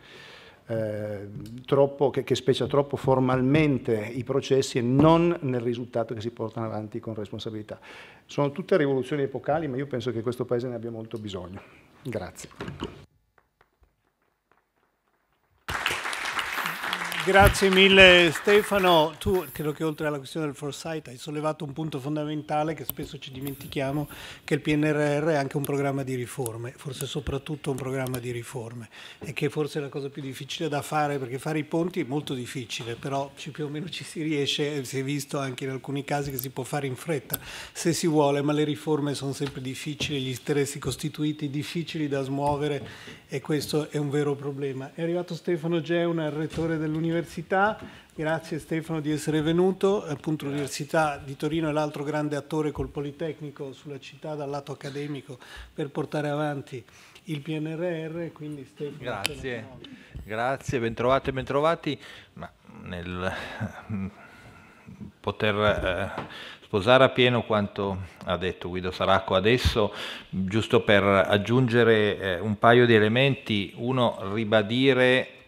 eh, 0.66 1.28
troppo, 1.66 2.10
che, 2.10 2.24
che 2.24 2.34
specia 2.34 2.66
troppo 2.66 2.96
formalmente 2.96 3.94
i 3.94 4.24
processi 4.24 4.78
e 4.78 4.82
non 4.82 5.38
nel 5.42 5.60
risultato 5.60 6.14
che 6.14 6.20
si 6.20 6.30
portano 6.30 6.66
avanti 6.66 6.98
con 6.98 7.14
responsabilità. 7.14 7.78
Sono 8.26 8.50
tutte 8.50 8.76
rivoluzioni 8.76 9.22
epocali, 9.22 9.68
ma 9.68 9.76
io 9.76 9.86
penso 9.86 10.10
che 10.10 10.20
questo 10.20 10.44
Paese 10.44 10.66
ne 10.66 10.74
abbia 10.74 10.90
molto 10.90 11.16
bisogno. 11.16 11.62
Grazie. 12.02 13.11
Grazie 17.24 17.70
mille 17.70 18.32
Stefano. 18.32 19.14
Tu 19.16 19.46
credo 19.52 19.70
che 19.70 19.84
oltre 19.84 20.08
alla 20.08 20.18
questione 20.18 20.46
del 20.46 20.56
foresight 20.56 21.06
hai 21.06 21.16
sollevato 21.16 21.64
un 21.64 21.72
punto 21.72 22.00
fondamentale 22.00 22.74
che 22.74 22.84
spesso 22.84 23.16
ci 23.16 23.30
dimentichiamo, 23.30 24.08
che 24.42 24.54
il 24.54 24.60
PNRR 24.60 25.28
è 25.28 25.36
anche 25.36 25.56
un 25.56 25.62
programma 25.62 26.02
di 26.02 26.16
riforme, 26.16 26.74
forse 26.76 27.06
soprattutto 27.06 27.70
un 27.70 27.76
programma 27.76 28.18
di 28.18 28.32
riforme 28.32 28.88
e 29.20 29.32
che 29.34 29.50
forse 29.50 29.78
è 29.78 29.82
la 29.82 29.88
cosa 29.88 30.08
più 30.08 30.20
difficile 30.20 30.68
da 30.68 30.82
fare 30.82 31.20
perché 31.20 31.38
fare 31.38 31.60
i 31.60 31.64
ponti 31.64 32.00
è 32.00 32.04
molto 32.04 32.34
difficile, 32.34 32.96
però 32.96 33.30
più 33.32 33.66
o 33.66 33.68
meno 33.68 33.88
ci 33.88 34.02
si 34.02 34.20
riesce, 34.22 34.82
si 34.82 34.98
è 34.98 35.04
visto 35.04 35.38
anche 35.38 35.62
in 35.62 35.70
alcuni 35.70 36.02
casi 36.02 36.32
che 36.32 36.38
si 36.38 36.50
può 36.50 36.64
fare 36.64 36.88
in 36.88 36.96
fretta 36.96 37.38
se 37.72 37.92
si 37.92 38.08
vuole, 38.08 38.42
ma 38.42 38.52
le 38.52 38.64
riforme 38.64 39.14
sono 39.14 39.32
sempre 39.32 39.60
difficili, 39.60 40.20
gli 40.20 40.30
interessi 40.30 40.80
costituiti 40.80 41.48
difficili 41.48 42.08
da 42.08 42.22
smuovere 42.22 43.20
e 43.28 43.40
questo 43.40 43.88
è 43.90 43.96
un 43.96 44.10
vero 44.10 44.34
problema. 44.34 44.90
È 44.92 45.02
arrivato 45.02 45.36
Stefano 45.36 45.80
Geuna, 45.80 46.26
il 46.26 46.32
rettore 46.32 46.78
dell'Università 46.78 47.10
Università. 47.12 47.78
Grazie 48.14 48.58
Stefano 48.58 49.00
di 49.00 49.12
essere 49.12 49.42
venuto. 49.42 50.04
Appunto 50.04 50.46
l'Università 50.46 51.20
di 51.22 51.36
Torino 51.36 51.68
è 51.68 51.72
l'altro 51.72 52.04
grande 52.04 52.36
attore 52.36 52.70
col 52.70 52.88
Politecnico 52.88 53.72
sulla 53.72 54.00
città 54.00 54.34
dal 54.34 54.48
lato 54.48 54.72
accademico 54.72 55.38
per 55.72 55.90
portare 55.90 56.28
avanti 56.28 56.82
il 57.24 57.40
PNRR. 57.40 58.32
Quindi 58.32 58.64
Stefano, 58.64 58.98
Grazie, 58.98 59.66
grazie, 60.24 60.80
bentrovati 60.80 61.28
e 61.28 61.32
bentrovati. 61.32 61.98
Ma 62.34 62.50
nel 62.84 63.32
poter 65.20 65.54
eh, 65.54 66.22
sposare 66.64 67.04
appieno 67.04 67.44
quanto 67.44 67.98
ha 68.24 68.36
detto 68.36 68.68
Guido 68.68 68.90
Saracco 68.90 69.34
adesso, 69.34 69.94
giusto 70.30 70.82
per 70.82 71.04
aggiungere 71.04 72.18
eh, 72.18 72.38
un 72.40 72.58
paio 72.58 72.86
di 72.86 72.94
elementi, 72.94 73.72
uno 73.76 74.32
ribadire 74.32 75.41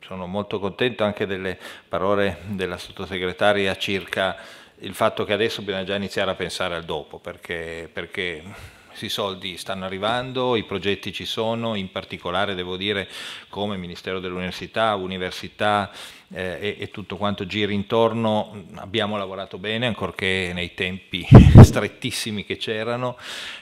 sono 0.00 0.26
molto 0.26 0.58
contento 0.58 1.04
anche 1.04 1.26
delle 1.26 1.58
parole 1.88 2.38
della 2.46 2.78
sottosegretaria 2.78 3.76
circa 3.76 4.36
il 4.78 4.94
fatto 4.94 5.24
che 5.24 5.32
adesso 5.32 5.62
bisogna 5.62 5.84
già 5.84 5.94
iniziare 5.94 6.30
a 6.30 6.34
pensare 6.34 6.74
al 6.74 6.84
dopo, 6.84 7.18
perché, 7.18 7.88
perché 7.92 8.42
i 9.00 9.08
soldi 9.08 9.56
stanno 9.56 9.84
arrivando, 9.84 10.56
i 10.56 10.64
progetti 10.64 11.12
ci 11.12 11.24
sono, 11.24 11.74
in 11.74 11.90
particolare 11.90 12.54
devo 12.54 12.76
dire 12.76 13.08
come 13.48 13.76
Ministero 13.76 14.20
dell'Università, 14.20 14.94
Università, 14.94 15.90
eh, 16.34 16.58
e, 16.60 16.76
e, 16.80 16.90
tutto 16.90 17.16
quanto 17.16 17.46
gira 17.46 17.70
intorno, 17.70 18.64
abbiamo 18.74 19.16
lavorato 19.16 19.56
bene, 19.56 19.86
ancorché 19.86 20.50
nei 20.52 20.74
tempi 20.74 21.24
strettissimi 21.62 22.44
che 22.44 22.56
c'erano, 22.56 23.16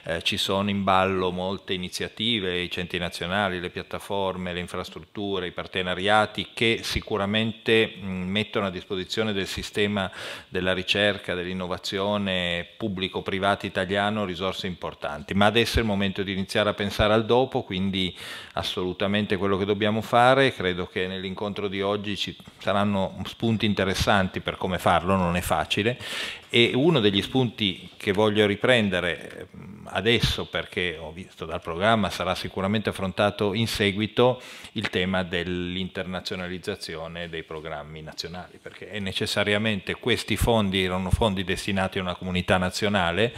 eh, 0.05 0.23
ci 0.23 0.38
sono 0.38 0.71
in 0.71 0.83
ballo 0.83 1.31
molte 1.31 1.75
iniziative, 1.75 2.61
i 2.61 2.71
centri 2.71 2.99
nazionali, 2.99 3.61
le 3.61 3.69
piattaforme, 3.69 4.55
le 4.55 4.61
infrastrutture, 4.61 5.47
i 5.47 5.52
partenariati 5.52 6.49
che 6.55 6.81
sicuramente 6.83 7.95
mh, 8.00 8.07
mettono 8.07 8.67
a 8.67 8.71
disposizione 8.71 9.35
del 9.35 9.47
sistema 9.47 10.11
della 10.49 10.73
ricerca, 10.73 11.35
dell'innovazione 11.35 12.67
pubblico-privato 12.79 13.67
italiano 13.67 14.25
risorse 14.25 14.67
importanti, 14.67 15.35
ma 15.35 15.45
adesso 15.45 15.76
è 15.76 15.83
il 15.83 15.87
momento 15.87 16.23
di 16.23 16.33
iniziare 16.33 16.71
a 16.71 16.75
pensare 16.75 17.12
al 17.12 17.26
dopo, 17.26 17.64
quindi 17.64 18.17
assolutamente 18.55 19.37
quello 19.37 19.59
che 19.59 19.67
dobbiamo 19.67 20.00
fare, 20.00 20.55
credo 20.55 20.87
che 20.87 21.07
nell'incontro 21.07 21.69
di 21.69 21.83
oggi 21.83 22.17
ci 22.17 22.35
saranno 22.62 23.21
spunti 23.25 23.66
interessanti 23.66 24.38
per 24.38 24.57
come 24.57 24.78
farlo, 24.78 25.16
non 25.16 25.35
è 25.35 25.40
facile, 25.40 25.99
e 26.49 26.71
uno 26.75 27.00
degli 27.00 27.21
spunti 27.21 27.90
che 27.97 28.12
voglio 28.12 28.47
riprendere 28.47 29.49
ehm, 29.52 29.72
adesso, 29.92 30.46
perché 30.46 30.96
ho 30.99 31.12
visto 31.12 31.44
dal 31.44 31.61
programma, 31.61 32.11
sarà 32.11 32.34
sicuramente 32.34 32.88
affrontato 32.88 33.54
in 33.54 33.66
seguito 33.66 34.40
il 34.72 34.88
tema 34.90 35.22
dell'internazionalizzazione 35.22 37.28
dei 37.28 37.42
programmi 37.42 38.02
nazionali, 38.02 38.58
perché 38.61 38.99
necessariamente 39.00 39.96
questi 39.96 40.37
fondi 40.37 40.84
erano 40.84 41.11
fondi 41.11 41.44
destinati 41.44 41.99
a 41.99 42.02
una 42.02 42.14
comunità 42.14 42.56
nazionale, 42.56 43.32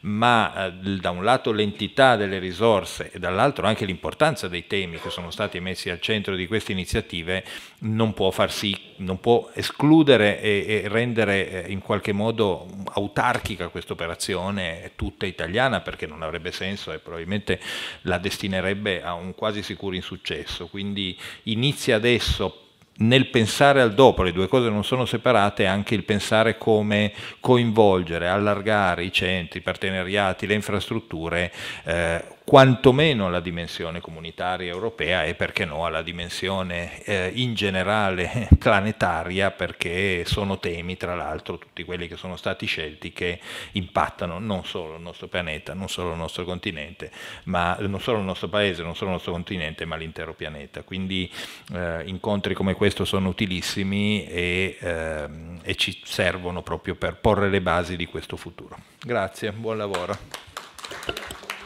ma 0.00 0.66
eh, 0.66 0.72
da 0.72 1.10
un 1.10 1.24
lato 1.24 1.52
l'entità 1.52 2.16
delle 2.16 2.38
risorse 2.38 3.10
e 3.12 3.18
dall'altro 3.18 3.66
anche 3.66 3.84
l'importanza 3.84 4.48
dei 4.48 4.66
temi 4.66 4.98
che 4.98 5.10
sono 5.10 5.30
stati 5.30 5.60
messi 5.60 5.90
al 5.90 6.00
centro 6.00 6.36
di 6.36 6.46
queste 6.46 6.72
iniziative 6.72 7.44
non 7.80 8.14
può 8.14 8.30
far 8.30 8.50
sì, 8.50 8.76
non 8.96 9.20
può 9.20 9.50
escludere 9.54 10.40
e, 10.40 10.82
e 10.84 10.88
rendere 10.88 11.64
eh, 11.64 11.72
in 11.72 11.80
qualche 11.80 12.12
modo 12.12 12.66
autarchica 12.92 13.68
questa 13.68 13.92
operazione, 13.92 14.92
tutta 14.96 15.26
italiana, 15.26 15.80
perché 15.98 16.06
non 16.06 16.22
avrebbe 16.22 16.52
senso 16.52 16.92
e 16.92 17.00
probabilmente 17.00 17.58
la 18.02 18.18
destinerebbe 18.18 19.02
a 19.02 19.14
un 19.14 19.34
quasi 19.34 19.64
sicuro 19.64 19.96
insuccesso. 19.96 20.68
Quindi 20.68 21.18
inizia 21.44 21.96
adesso 21.96 22.62
nel 23.00 23.28
pensare 23.28 23.80
al 23.80 23.94
dopo, 23.94 24.22
le 24.22 24.32
due 24.32 24.48
cose 24.48 24.68
non 24.68 24.84
sono 24.84 25.04
separate, 25.04 25.66
anche 25.66 25.94
il 25.94 26.04
pensare 26.04 26.56
come 26.56 27.12
coinvolgere, 27.40 28.28
allargare 28.28 29.04
i 29.04 29.12
centri, 29.12 29.58
i 29.58 29.62
partenariati, 29.62 30.46
le 30.46 30.54
infrastrutture 30.54 31.52
eh, 31.84 32.24
quantomeno 32.48 33.26
alla 33.26 33.40
dimensione 33.40 34.00
comunitaria 34.00 34.72
europea 34.72 35.22
e 35.24 35.34
perché 35.34 35.66
no 35.66 35.84
alla 35.84 36.00
dimensione 36.00 37.02
eh, 37.02 37.30
in 37.34 37.52
generale 37.52 38.48
planetaria 38.58 39.50
perché 39.50 40.24
sono 40.24 40.58
temi 40.58 40.96
tra 40.96 41.14
l'altro 41.14 41.58
tutti 41.58 41.84
quelli 41.84 42.08
che 42.08 42.16
sono 42.16 42.36
stati 42.36 42.64
scelti 42.64 43.12
che 43.12 43.38
impattano 43.72 44.38
non 44.38 44.64
solo 44.64 44.94
il 44.94 45.02
nostro 45.02 45.28
pianeta, 45.28 45.74
non 45.74 45.90
solo 45.90 46.12
il 46.12 46.16
nostro 46.16 46.46
continente, 46.46 47.10
ma 47.44 47.76
non 47.80 48.00
solo 48.00 48.16
il 48.16 48.24
nostro 48.24 48.48
paese, 48.48 48.82
non 48.82 48.96
solo 48.96 49.10
il 49.10 49.16
nostro 49.16 49.32
continente, 49.32 49.84
ma 49.84 49.96
l'intero 49.96 50.32
pianeta. 50.32 50.80
Quindi 50.84 51.30
eh, 51.74 52.02
incontri 52.06 52.54
come 52.54 52.72
questo 52.72 53.04
sono 53.04 53.28
utilissimi 53.28 54.26
e, 54.26 54.78
eh, 54.80 55.28
e 55.62 55.74
ci 55.74 56.00
servono 56.02 56.62
proprio 56.62 56.94
per 56.94 57.16
porre 57.16 57.50
le 57.50 57.60
basi 57.60 57.94
di 57.94 58.06
questo 58.06 58.38
futuro. 58.38 58.78
Grazie, 59.00 59.52
buon 59.52 59.76
lavoro. 59.76 60.16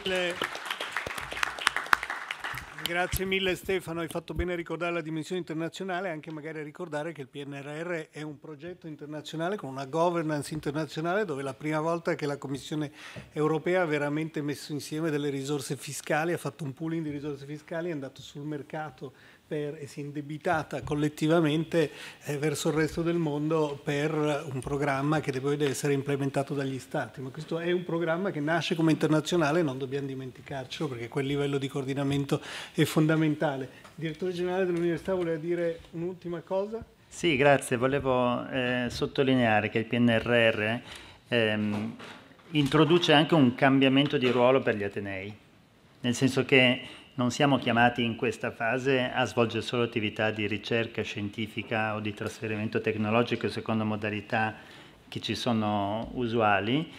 Le... 0.03 0.61
Grazie 2.85 3.23
mille 3.23 3.55
Stefano, 3.55 4.01
hai 4.01 4.09
fatto 4.09 4.33
bene 4.33 4.51
a 4.51 4.55
ricordare 4.57 4.91
la 4.91 4.99
dimensione 4.99 5.39
internazionale 5.39 6.09
e 6.09 6.11
anche 6.11 6.31
magari 6.31 6.59
a 6.59 6.63
ricordare 6.63 7.13
che 7.13 7.21
il 7.21 7.29
PNRR 7.29 8.09
è 8.11 8.21
un 8.23 8.37
progetto 8.39 8.87
internazionale 8.87 9.55
con 9.55 9.69
una 9.69 9.85
governance 9.85 10.53
internazionale 10.53 11.23
dove 11.23 11.39
è 11.39 11.43
la 11.45 11.53
prima 11.53 11.79
volta 11.79 12.13
che 12.15 12.25
la 12.25 12.37
Commissione 12.37 12.91
europea 13.31 13.83
ha 13.83 13.85
veramente 13.85 14.41
messo 14.41 14.73
insieme 14.73 15.09
delle 15.09 15.29
risorse 15.29 15.77
fiscali, 15.77 16.33
ha 16.33 16.37
fatto 16.37 16.65
un 16.65 16.73
pooling 16.73 17.05
di 17.05 17.11
risorse 17.11 17.45
fiscali, 17.45 17.87
è 17.87 17.93
andato 17.93 18.21
sul 18.21 18.43
mercato 18.43 19.13
per, 19.45 19.77
e 19.79 19.87
si 19.87 19.99
è 19.99 20.03
indebitata 20.03 20.81
collettivamente 20.81 21.91
eh, 22.23 22.37
verso 22.37 22.69
il 22.69 22.75
resto 22.75 23.01
del 23.01 23.17
mondo 23.17 23.79
per 23.83 24.13
un 24.51 24.59
programma 24.59 25.19
che 25.19 25.31
deve 25.31 25.67
essere 25.67 25.93
implementato 25.93 26.53
dagli 26.53 26.79
Stati. 26.79 27.21
Ma 27.21 27.29
questo 27.29 27.59
è 27.59 27.71
un 27.71 27.83
programma 27.83 28.31
che 28.31 28.39
nasce 28.39 28.75
come 28.75 28.91
internazionale, 28.91 29.61
non 29.61 29.77
dobbiamo 29.77 30.07
dimenticarcelo 30.07 30.89
perché 30.89 31.07
quel 31.07 31.25
livello 31.25 31.57
di 31.57 31.67
coordinamento 31.67 32.41
è 32.73 32.83
fondamentale. 32.83 33.63
Il 33.63 33.89
direttore 33.95 34.33
generale 34.33 34.65
dell'università 34.65 35.13
voleva 35.13 35.37
dire 35.37 35.79
un'ultima 35.91 36.41
cosa? 36.41 36.83
Sì, 37.07 37.35
grazie. 37.35 37.77
Volevo 37.77 38.47
eh, 38.49 38.87
sottolineare 38.89 39.69
che 39.69 39.77
il 39.77 39.85
PNRR 39.85 40.75
ehm, 41.27 41.95
introduce 42.51 43.13
anche 43.13 43.35
un 43.35 43.53
cambiamento 43.53 44.17
di 44.17 44.29
ruolo 44.29 44.61
per 44.61 44.75
gli 44.75 44.83
Atenei, 44.83 45.31
nel 46.01 46.15
senso 46.15 46.43
che 46.43 46.81
non 47.15 47.29
siamo 47.29 47.59
chiamati 47.59 48.03
in 48.03 48.15
questa 48.15 48.49
fase 48.49 49.11
a 49.11 49.23
svolgere 49.25 49.61
solo 49.61 49.83
attività 49.83 50.31
di 50.31 50.47
ricerca 50.47 51.03
scientifica 51.03 51.93
o 51.93 51.99
di 51.99 52.13
trasferimento 52.13 52.81
tecnologico 52.81 53.49
secondo 53.49 53.85
modalità 53.85 54.55
che 55.07 55.19
ci 55.19 55.35
sono 55.35 56.09
usuali, 56.13 56.91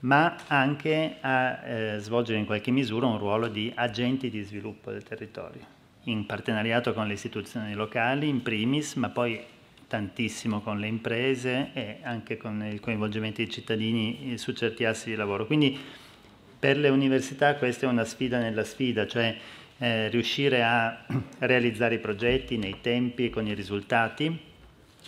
ma 0.00 0.36
anche 0.46 1.16
a 1.20 1.64
eh, 1.64 1.98
svolgere 1.98 2.38
in 2.38 2.46
qualche 2.46 2.70
misura 2.70 3.06
un 3.06 3.18
ruolo 3.18 3.48
di 3.48 3.72
agenti 3.74 4.30
di 4.30 4.42
sviluppo 4.42 4.92
del 4.92 5.02
territorio, 5.02 5.62
in 6.04 6.26
partenariato 6.26 6.92
con 6.92 7.08
le 7.08 7.14
istituzioni 7.14 7.74
locali 7.74 8.28
in 8.28 8.42
primis, 8.42 8.94
ma 8.94 9.08
poi 9.08 9.42
tantissimo 9.88 10.60
con 10.60 10.78
le 10.78 10.86
imprese 10.86 11.70
e 11.72 11.98
anche 12.02 12.36
con 12.36 12.62
il 12.62 12.78
coinvolgimento 12.78 13.38
dei 13.38 13.50
cittadini 13.50 14.38
su 14.38 14.52
certi 14.52 14.84
assi 14.84 15.10
di 15.10 15.16
lavoro. 15.16 15.44
Quindi 15.44 15.76
per 16.58 16.78
le 16.78 16.88
università 16.88 17.56
questa 17.56 17.86
è 17.86 17.88
una 17.88 18.04
sfida 18.04 18.38
nella 18.38 18.64
sfida, 18.64 19.06
cioè 19.06 19.36
eh, 19.78 20.08
riuscire 20.08 20.62
a 20.62 21.04
realizzare 21.40 21.96
i 21.96 22.00
progetti 22.00 22.56
nei 22.56 22.78
tempi 22.80 23.26
e 23.26 23.30
con 23.30 23.46
i 23.46 23.54
risultati, 23.54 24.38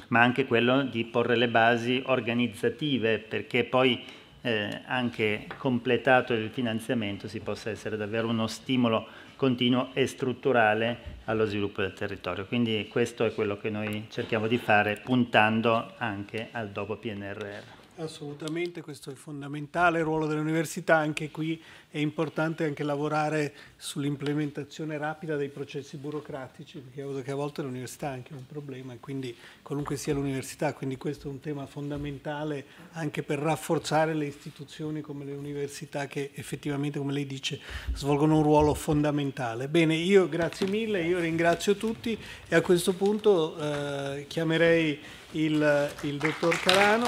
ma 0.09 0.21
anche 0.21 0.47
quello 0.47 0.83
di 0.83 1.05
porre 1.05 1.37
le 1.37 1.49
basi 1.49 2.03
organizzative 2.07 3.19
perché 3.19 3.65
poi 3.65 4.03
eh, 4.43 4.83
anche 4.87 5.47
completato 5.59 6.33
il 6.33 6.51
finanziamento 6.51 7.29
si 7.29 7.41
possa 7.41 7.71
essere 7.71 7.97
davvero 7.97 8.29
uno 8.29 8.47
stimolo 8.47 9.07
continuo 9.37 9.91
e 9.95 10.07
strutturale 10.07 11.17
allo 11.25 11.45
sviluppo 11.47 11.81
del 11.81 11.93
territorio. 11.93 12.47
Quindi 12.47 12.89
questo 12.89 13.25
è 13.25 13.35
quello 13.35 13.57
che 13.57 13.71
noi 13.71 14.07
cerchiamo 14.11 14.47
di 14.47 14.59
fare 14.59 15.01
puntando 15.03 15.93
anche 15.99 16.49
al 16.53 16.71
dopo 16.71 16.97
PNRR. 16.97 17.78
Assolutamente, 18.01 18.81
questo 18.81 19.11
è 19.11 19.15
fondamentale, 19.15 19.99
il 19.99 20.05
ruolo 20.05 20.29
dell'università, 20.29 20.99
anche 20.99 21.33
qui 21.33 21.61
è 21.91 21.99
importante 21.99 22.65
anche 22.65 22.85
lavorare 22.85 23.53
sull'implementazione 23.77 24.97
rapida 24.97 25.35
dei 25.35 25.49
processi 25.49 25.97
burocratici, 25.97 26.79
perché 26.79 27.33
a 27.33 27.35
volte 27.35 27.63
l'università 27.63 28.11
è 28.11 28.13
anche 28.13 28.35
un 28.35 28.47
problema, 28.47 28.93
e 28.93 29.01
quindi 29.01 29.37
qualunque 29.63 29.97
sia 29.97 30.15
l'università, 30.15 30.75
quindi 30.75 30.97
questo 30.97 31.27
è 31.27 31.31
un 31.33 31.41
tema 31.41 31.67
fondamentale 31.67 32.65
anche 32.93 33.25
per 33.25 33.41
rafforzare 33.41 34.15
le 34.15 34.27
istituzioni 34.27 35.01
come 35.01 35.25
le 35.25 35.35
università 35.35 36.07
che 36.07 36.31
effettivamente, 36.35 37.01
come 37.01 37.13
lei 37.13 37.27
dice, 37.27 37.59
svolgono 37.95 38.37
un 38.37 38.45
ruolo 38.45 38.75
fondamentale. 38.75 39.67
Bene, 39.67 39.97
io 39.97 40.29
grazie 40.29 40.69
mille, 40.69 41.03
io 41.03 41.19
ringrazio 41.19 41.75
tutti 41.75 42.17
e 42.47 42.55
a 42.55 42.61
questo 42.61 42.95
punto 42.95 43.59
eh, 43.59 44.27
chiamerei 44.29 45.01
il, 45.33 45.91
il 46.03 46.17
dottor 46.17 46.61
Carano. 46.61 47.07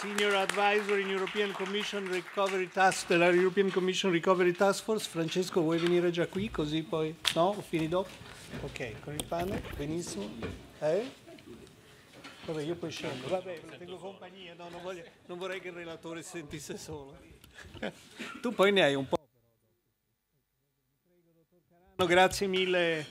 Senior 0.00 0.32
Advisor 0.36 0.96
in 1.00 1.08
European 1.08 1.50
Commission 1.50 2.08
Recovery 2.08 2.68
Task 2.68 3.08
della 3.08 3.30
European 3.30 3.68
Commission 3.68 4.12
Recovery 4.12 4.52
Task 4.52 4.84
Force. 4.84 5.08
Francesco, 5.08 5.60
vuoi 5.60 5.78
venire 5.78 6.12
già 6.12 6.28
qui 6.28 6.52
così 6.52 6.84
poi? 6.84 7.12
No? 7.34 7.52
Fini 7.66 7.88
dopo? 7.88 8.08
Ok, 8.60 9.00
con 9.00 9.14
il 9.14 9.24
pane, 9.24 9.60
benissimo. 9.76 10.30
Eh? 10.78 11.04
Vabbè, 12.44 12.62
io 12.62 12.76
poi 12.76 12.92
scendo. 12.92 13.26
Vabbè, 13.26 13.60
tengo 13.76 13.96
compagnia, 13.96 14.54
no, 14.54 14.68
non, 14.68 14.82
voglio, 14.82 15.02
non 15.26 15.36
vorrei 15.36 15.60
che 15.60 15.66
il 15.66 15.74
relatore 15.74 16.22
sentisse 16.22 16.78
solo. 16.78 17.18
tu 18.40 18.54
poi 18.54 18.70
ne 18.70 18.82
hai 18.84 18.94
un 18.94 19.08
po'. 19.08 19.16
Grazie 22.06 22.46
mille 22.46 23.04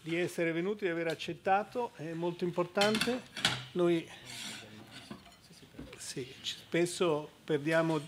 di 0.00 0.16
essere 0.16 0.52
venuti, 0.52 0.86
di 0.86 0.90
aver 0.90 1.08
accettato, 1.08 1.92
è 1.96 2.14
molto 2.14 2.44
importante. 2.44 3.20
Noi 3.72 4.08
sì, 6.06 6.24
spesso 6.40 7.28
perdiamo 7.42 7.98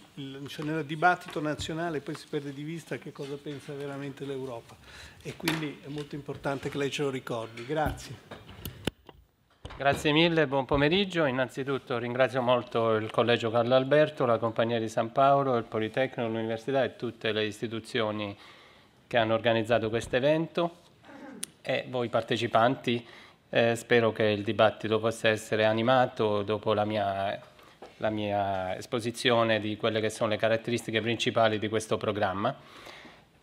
cioè 0.46 0.64
nel 0.64 0.84
dibattito 0.84 1.40
nazionale, 1.40 1.98
poi 1.98 2.14
si 2.14 2.28
perde 2.30 2.52
di 2.52 2.62
vista 2.62 2.96
che 2.96 3.10
cosa 3.10 3.34
pensa 3.34 3.72
veramente 3.72 4.24
l'Europa 4.24 4.76
e 5.20 5.34
quindi 5.34 5.80
è 5.84 5.88
molto 5.88 6.14
importante 6.14 6.68
che 6.68 6.78
lei 6.78 6.92
ce 6.92 7.02
lo 7.02 7.10
ricordi. 7.10 7.66
Grazie. 7.66 8.16
Grazie 9.76 10.12
mille, 10.12 10.46
buon 10.46 10.64
pomeriggio. 10.64 11.24
Innanzitutto 11.24 11.98
ringrazio 11.98 12.40
molto 12.40 12.94
il 12.94 13.10
Collegio 13.10 13.50
Carlo 13.50 13.74
Alberto, 13.74 14.26
la 14.26 14.38
Compagnia 14.38 14.78
di 14.78 14.88
San 14.88 15.10
Paolo, 15.10 15.56
il 15.56 15.64
Politecnico, 15.64 16.28
l'Università 16.28 16.84
e 16.84 16.94
tutte 16.94 17.32
le 17.32 17.46
istituzioni 17.46 18.38
che 19.08 19.16
hanno 19.16 19.34
organizzato 19.34 19.88
questo 19.88 20.14
evento 20.14 20.82
e 21.60 21.86
voi 21.88 22.08
partecipanti. 22.08 23.04
Eh, 23.50 23.74
spero 23.74 24.12
che 24.12 24.24
il 24.24 24.44
dibattito 24.44 25.00
possa 25.00 25.30
essere 25.30 25.64
animato 25.64 26.42
dopo 26.42 26.74
la 26.74 26.84
mia 26.84 27.47
la 27.98 28.10
mia 28.10 28.76
esposizione 28.76 29.60
di 29.60 29.76
quelle 29.76 30.00
che 30.00 30.10
sono 30.10 30.30
le 30.30 30.36
caratteristiche 30.36 31.00
principali 31.00 31.58
di 31.58 31.68
questo 31.68 31.96
programma. 31.96 32.54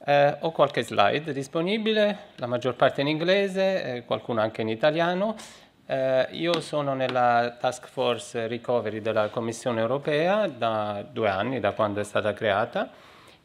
Eh, 0.08 0.38
ho 0.40 0.52
qualche 0.52 0.84
slide 0.84 1.34
disponibile, 1.34 2.18
la 2.36 2.46
maggior 2.46 2.76
parte 2.76 3.02
in 3.02 3.08
inglese, 3.08 3.96
eh, 3.96 4.06
qualcuno 4.06 4.42
anche 4.42 4.62
in 4.62 4.70
italiano. 4.70 5.36
Eh, 5.88 6.28
io 6.32 6.60
sono 6.62 6.94
nella 6.94 7.58
Task 7.60 7.88
Force 7.88 8.48
Recovery 8.48 9.02
della 9.02 9.30
Commissione 9.30 9.82
europea 9.82 10.48
da 10.48 11.04
due 11.10 11.30
anni, 11.30 11.60
da 11.60 11.72
quando 11.72 12.02
è 12.02 12.04
stata 12.04 12.34
creata, 12.34 12.90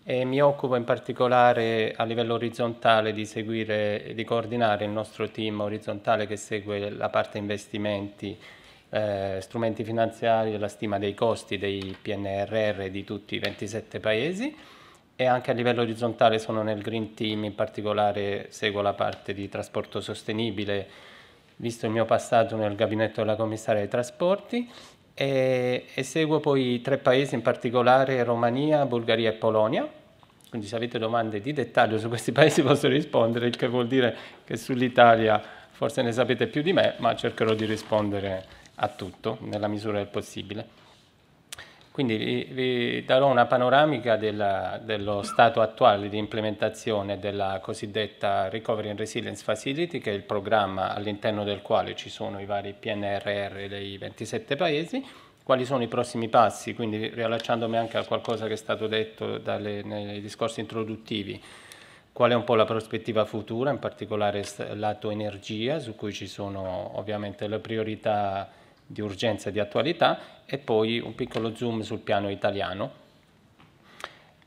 e 0.05 0.25
mi 0.25 0.41
occupo 0.41 0.77
in 0.77 0.85
particolare 0.85 1.95
a 1.97 2.05
livello 2.05 2.35
orizzontale 2.35 3.13
di 3.13 3.27
seguire 3.27 4.05
e 4.05 4.15
di 4.15 4.25
coordinare 4.25 4.85
il 4.85 4.91
nostro 4.91 5.31
team 5.31 5.61
orizzontale 5.61 6.27
che 6.27 6.37
segue 6.37 6.91
la 6.91 7.09
parte 7.09 7.39
investimenti 7.39 8.39
eh, 8.91 9.39
strumenti 9.41 9.85
finanziari 9.85 10.53
e 10.53 10.59
la 10.59 10.69
stima 10.69 10.99
dei 10.99 11.15
costi 11.15 11.59
dei 11.59 11.97
PNRR 12.01 12.89
di 12.89 13.05
tutti 13.05 13.37
i 13.37 13.39
27 13.39 14.01
paesi 14.01 14.55
e 15.21 15.27
anche 15.27 15.51
a 15.51 15.55
livello 15.55 15.83
orizzontale 15.83 16.39
sono 16.39 16.63
nel 16.63 16.81
Green 16.81 17.13
Team, 17.13 17.45
in 17.45 17.55
particolare 17.55 18.47
seguo 18.49 18.81
la 18.81 18.95
parte 18.95 19.35
di 19.35 19.51
trasporto 19.51 20.01
sostenibile, 20.01 20.89
visto 21.57 21.85
il 21.85 21.93
mio 21.93 22.07
passato 22.07 22.57
nel 22.57 22.75
gabinetto 22.75 23.21
della 23.21 23.37
commissaria 23.37 23.83
dei 23.83 23.91
trasporti 23.91 24.67
e, 25.13 25.85
e 25.93 26.03
seguo 26.03 26.41
poi 26.41 26.81
tre 26.81 26.97
paesi 26.97 27.35
in 27.35 27.43
particolare, 27.43 28.25
Romania, 28.25 28.87
Bulgaria 28.87 29.29
e 29.29 29.35
Polonia. 29.35 29.87
Quindi 30.49 30.67
se 30.67 30.77
avete 30.77 30.99
domande 30.99 31.43
di 31.43 31.53
dettaglio 31.53 31.99
su 31.99 32.09
questi 32.09 32.33
paesi 32.33 32.63
posso 32.65 32.89
rispondere, 32.89 33.47
il 33.47 33.57
che 33.57 33.69
vuol 33.69 33.87
dire 33.87 34.17
che 34.43 34.57
sull'Italia 34.57 35.41
forse 35.71 36.01
ne 36.01 36.13
sapete 36.13 36.47
più 36.47 36.63
di 36.63 36.73
me, 36.73 36.95
ma 36.97 37.15
cercherò 37.15 37.53
di 37.53 37.67
rispondere 37.67 38.59
a 38.83 38.89
tutto 38.89 39.39
nella 39.43 39.69
misura 39.69 39.99
del 39.99 40.09
possibile. 40.09 40.79
Quindi 41.93 42.17
vi, 42.17 42.45
vi 42.51 43.05
darò 43.05 43.29
una 43.29 43.47
panoramica 43.47 44.17
della, 44.17 44.81
dello 44.83 45.23
stato 45.23 45.61
attuale 45.61 46.09
di 46.09 46.19
implementazione 46.19 47.19
della 47.19 47.59
cosiddetta 47.61 48.49
Recovery 48.49 48.91
and 48.91 48.99
Resilience 48.99 49.43
Facility, 49.43 49.99
che 49.99 50.13
è 50.13 50.15
il 50.15 50.23
programma 50.23 50.95
all'interno 50.95 51.43
del 51.43 51.63
quale 51.63 51.97
ci 51.97 52.09
sono 52.09 52.41
i 52.41 52.47
vari 52.47 52.75
PNRR 52.79 53.67
dei 53.67 53.99
27 53.99 54.55
paesi, 54.55 55.05
quali 55.43 55.65
sono 55.65 55.83
i 55.83 55.89
prossimi 55.89 56.29
passi, 56.29 56.75
quindi 56.75 57.09
riallacciandomi 57.09 57.77
anche 57.77 57.99
a 57.99 58.05
qualcosa 58.05 58.47
che 58.47 58.53
è 58.53 58.57
stato 58.57 58.87
detto 58.87 59.39
dalle, 59.39 59.83
nei 59.83 60.21
discorsi 60.21 60.61
introduttivi, 60.61 61.43
qual 62.13 62.31
è 62.31 62.35
un 62.35 62.45
po' 62.45 62.55
la 62.55 62.65
prospettiva 62.65 63.25
futura, 63.25 63.71
in 63.71 63.81
particolare 63.81 64.45
lato 64.75 65.11
energia, 65.11 65.81
su 65.81 65.97
cui 65.97 66.13
ci 66.13 66.29
sono 66.29 66.93
ovviamente 66.99 67.49
le 67.49 67.59
priorità 67.59 68.49
di 68.91 69.01
urgenza 69.01 69.51
e 69.51 69.53
di 69.53 69.61
attualità 69.61 70.19
e 70.45 70.59
poi 70.59 70.99
un 70.99 71.15
piccolo 71.15 71.55
zoom 71.55 71.83
sul 71.83 72.01
piano 72.01 72.29
italiano. 72.29 72.99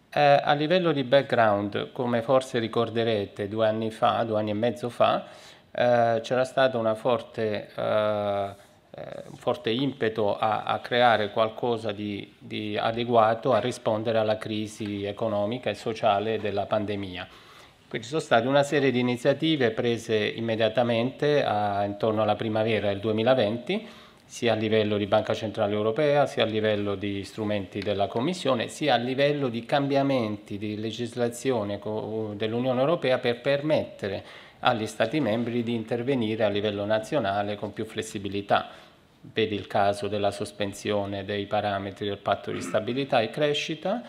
Eh, 0.10 0.41
a 0.43 0.51
livello 0.51 0.91
di 0.91 1.03
background, 1.06 1.93
come 1.93 2.21
forse 2.21 2.60
ricorderete, 2.60 3.47
due 3.47 3.67
anni 3.67 3.89
fa, 3.89 4.23
due 4.23 4.39
anni 4.39 4.49
e 4.49 4.53
mezzo 4.53 4.89
fa, 4.89 5.25
eh, 5.71 6.19
c'era 6.21 6.43
stato 6.43 6.77
una 6.77 6.93
forte, 6.93 7.69
eh, 7.73 8.56
eh 8.91 9.23
un 9.29 9.38
forte 9.38 9.69
impeto 9.69 10.38
a, 10.38 10.63
a, 10.63 10.79
creare 10.79 11.32
qualcosa 11.32 11.93
di, 11.93 12.36
di 12.38 12.77
adeguato 12.77 13.53
a 13.53 13.60
rispondere 13.60 14.17
alla 14.17 14.38
crisi 14.38 15.06
economica 15.06 15.69
e 15.69 15.75
sociale 15.75 16.38
della 16.39 16.65
pandemia 16.65 17.27
Quindi 17.88 18.06
ci 18.06 18.13
sono 18.13 18.21
state 18.21 18.45
una 18.45 18.62
serie 18.63 18.91
di 18.91 18.99
iniziative 18.99 19.71
prese 19.71 20.15
immediatamente 20.15 21.43
a, 21.43 21.86
intorno 21.86 22.21
alla 22.21 22.36
primavera 22.36 22.89
del 22.89 22.99
2020, 22.99 24.01
sia 24.34 24.54
a 24.54 24.56
livello 24.56 24.98
di 24.98 25.06
Banca 25.06 25.36
Centrale 25.36 25.76
Europea, 25.76 26.26
sia 26.26 26.41
a 26.41 26.48
livello 26.48 26.96
di 26.96 27.24
strumenti 27.24 27.78
della 27.82 28.08
Commissione, 28.08 28.67
sia 28.67 28.96
a 28.96 28.98
livello 28.98 29.48
di 29.48 29.63
cambiamenti 29.63 30.58
di 30.58 30.76
legislazione 30.80 31.80
dell'Unione 32.34 32.80
Europea 32.80 33.19
per 33.19 33.41
permettere 33.41 34.24
agli 34.62 34.88
Stati 34.88 35.19
membri 35.19 35.62
di 35.62 35.76
intervenire 35.76 36.46
a 36.46 36.50
livello 36.50 36.84
nazionale 36.84 37.58
con 37.58 37.74
più 37.74 37.86
flessibilità. 37.86 38.69
Vedi 39.22 39.54
il 39.54 39.67
caso 39.67 40.08
della 40.08 40.32
sospensione 40.32 41.26
dei 41.26 41.46
parametri 41.46 42.08
del 42.08 42.17
patto 42.17 42.50
di 42.50 42.60
stabilità 42.60 43.22
e 43.22 43.30
crescita, 43.30 44.02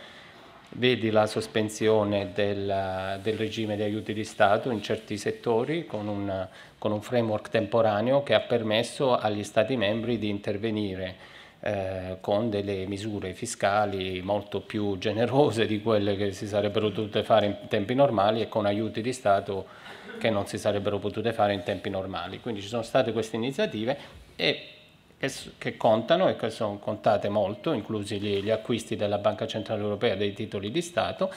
vedi 0.77 1.11
la 1.11 1.27
sospensione 1.27 2.31
del, 2.35 3.19
del, 3.23 3.37
regime 3.37 3.77
di 3.77 3.83
aiuti 3.83 4.13
di 4.13 4.25
Stato 4.25 4.71
in 4.71 4.83
certi 4.83 5.17
settori 5.17 5.87
con 5.87 6.09
un, 6.09 6.49
con 6.79 6.93
un, 6.93 7.01
framework 7.01 7.49
temporaneo 7.49 8.23
che 8.23 8.35
ha 8.35 8.41
permesso 8.41 9.17
agli 9.17 9.45
Stati 9.45 9.77
membri 9.77 10.19
di 10.19 10.29
intervenire 10.29 11.33
eh, 11.61 12.19
con 12.21 12.51
delle 12.51 12.87
misure 12.87 13.35
fiscali 13.35 14.21
molto 14.23 14.61
più 14.61 14.99
generose 14.99 15.67
di 15.67 15.81
quelle 15.81 16.17
che 16.17 16.33
si 16.33 16.47
sarebbero 16.47 16.89
dovute 16.89 17.23
fare 17.23 17.47
in 17.47 17.57
tempi 17.69 17.95
normali 17.95 18.41
e 18.41 18.49
con 18.49 18.67
aiuti 18.67 19.01
di 19.01 19.13
Stato 19.13 19.67
che 20.19 20.31
non 20.31 20.47
si 20.47 20.59
sarebbero 20.59 20.99
potute 20.99 21.33
fare 21.33 21.55
in 21.55 21.63
tempi 21.63 21.91
normali. 21.91 22.41
Quindi 22.41 22.61
ci 22.61 22.69
sono 22.69 22.83
state 22.83 23.13
queste 23.13 23.37
iniziative 23.37 23.97
e 24.37 24.74
che, 25.59 25.77
contano 25.77 26.29
e 26.29 26.37
che 26.37 26.51
sono 26.51 26.79
contate 26.79 27.29
molto, 27.29 27.73
inclusi 27.73 28.19
gli, 28.19 28.43
gli, 28.43 28.51
acquisti 28.51 28.97
della 28.97 29.19
Banca 29.19 29.47
Centrale 29.47 29.83
Europea 29.83 30.15
dei 30.15 30.33
titoli 30.33 30.71
di 30.71 30.83
Stato 30.83 31.33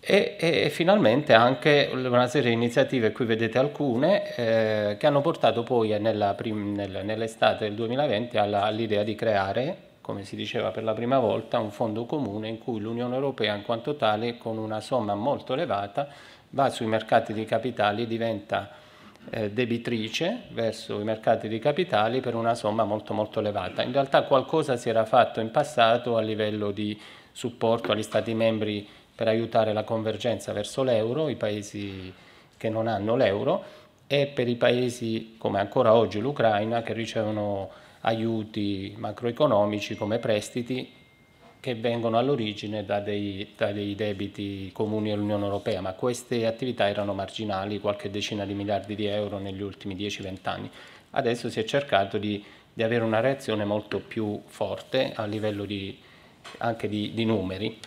e, 0.00 0.36
e 0.38 0.70
finalmente 0.70 1.34
anche 1.34 1.90
una 1.92 2.26
serie 2.26 2.50
di 2.50 2.56
iniziative, 2.56 3.12
qui 3.12 3.24
vedete 3.26 3.58
alcune, 3.58 4.34
eh, 4.34 4.96
che 4.98 5.06
hanno 5.06 5.20
portato 5.20 5.62
poi 5.62 5.98
nell'estate 5.98 7.64
del 7.64 7.74
2020 7.74 8.38
alla, 8.38 8.62
all'idea 8.62 9.02
di 9.02 9.14
creare 9.14 9.88
come 10.10 10.24
si 10.24 10.34
diceva 10.34 10.70
per 10.70 10.82
la 10.82 10.92
prima 10.92 11.20
volta, 11.20 11.60
un 11.60 11.70
fondo 11.70 12.04
comune 12.04 12.48
in 12.48 12.58
cui 12.58 12.80
l'Unione 12.80 13.14
Europea 13.14 13.54
in 13.54 13.62
quanto 13.62 13.94
tale, 13.94 14.38
con 14.38 14.58
una 14.58 14.80
somma 14.80 15.14
molto 15.14 15.52
elevata, 15.52 16.08
va 16.50 16.68
sui 16.68 16.86
mercati 16.86 17.32
di 17.32 17.44
capitali 17.44 18.02
e 18.02 18.06
diventa 18.08 18.70
debitrice 19.50 20.42
verso 20.50 20.98
i 20.98 21.04
mercati 21.04 21.48
di 21.48 21.58
capitali 21.58 22.20
per 22.20 22.34
una 22.34 22.54
somma 22.54 22.84
molto 22.84 23.14
molto 23.14 23.40
elevata. 23.40 23.82
In 23.82 23.92
realtà 23.92 24.22
qualcosa 24.22 24.76
si 24.76 24.88
era 24.88 25.04
fatto 25.04 25.40
in 25.40 25.50
passato 25.50 26.16
a 26.16 26.20
livello 26.20 26.70
di 26.70 26.98
supporto 27.32 27.92
agli 27.92 28.02
Stati 28.02 28.34
membri 28.34 28.86
per 29.14 29.28
aiutare 29.28 29.72
la 29.72 29.84
convergenza 29.84 30.52
verso 30.52 30.82
l'euro, 30.82 31.28
i 31.28 31.36
paesi 31.36 32.12
che 32.56 32.68
non 32.68 32.86
hanno 32.86 33.16
l'euro, 33.16 33.62
e 34.06 34.26
per 34.26 34.48
i 34.48 34.56
paesi 34.56 35.36
come 35.38 35.60
ancora 35.60 35.94
oggi 35.94 36.18
l'Ucraina 36.18 36.82
che 36.82 36.92
ricevono 36.92 37.70
aiuti 38.00 38.94
macroeconomici 38.96 39.94
come 39.94 40.18
prestiti 40.18 40.98
che 41.60 41.74
vengono 41.74 42.16
all'origine 42.16 42.84
da 42.86 43.00
dei, 43.00 43.52
da 43.54 43.70
dei 43.70 43.94
debiti 43.94 44.70
comuni 44.72 45.12
all'Unione 45.12 45.44
Europea, 45.44 45.82
ma 45.82 45.92
queste 45.92 46.46
attività 46.46 46.88
erano 46.88 47.12
marginali, 47.12 47.80
qualche 47.80 48.10
decina 48.10 48.46
di 48.46 48.54
miliardi 48.54 48.94
di 48.94 49.04
euro 49.04 49.38
negli 49.38 49.60
ultimi 49.60 49.94
10-20 49.94 50.38
anni. 50.44 50.70
Adesso 51.10 51.50
si 51.50 51.60
è 51.60 51.64
cercato 51.64 52.16
di, 52.16 52.42
di, 52.72 52.82
avere 52.82 53.04
una 53.04 53.20
reazione 53.20 53.64
molto 53.64 53.98
più 54.00 54.40
forte 54.46 55.12
a 55.14 55.26
livello 55.26 55.66
di, 55.66 55.98
anche 56.58 56.88
di, 56.88 57.12
di, 57.12 57.26
numeri, 57.26 57.78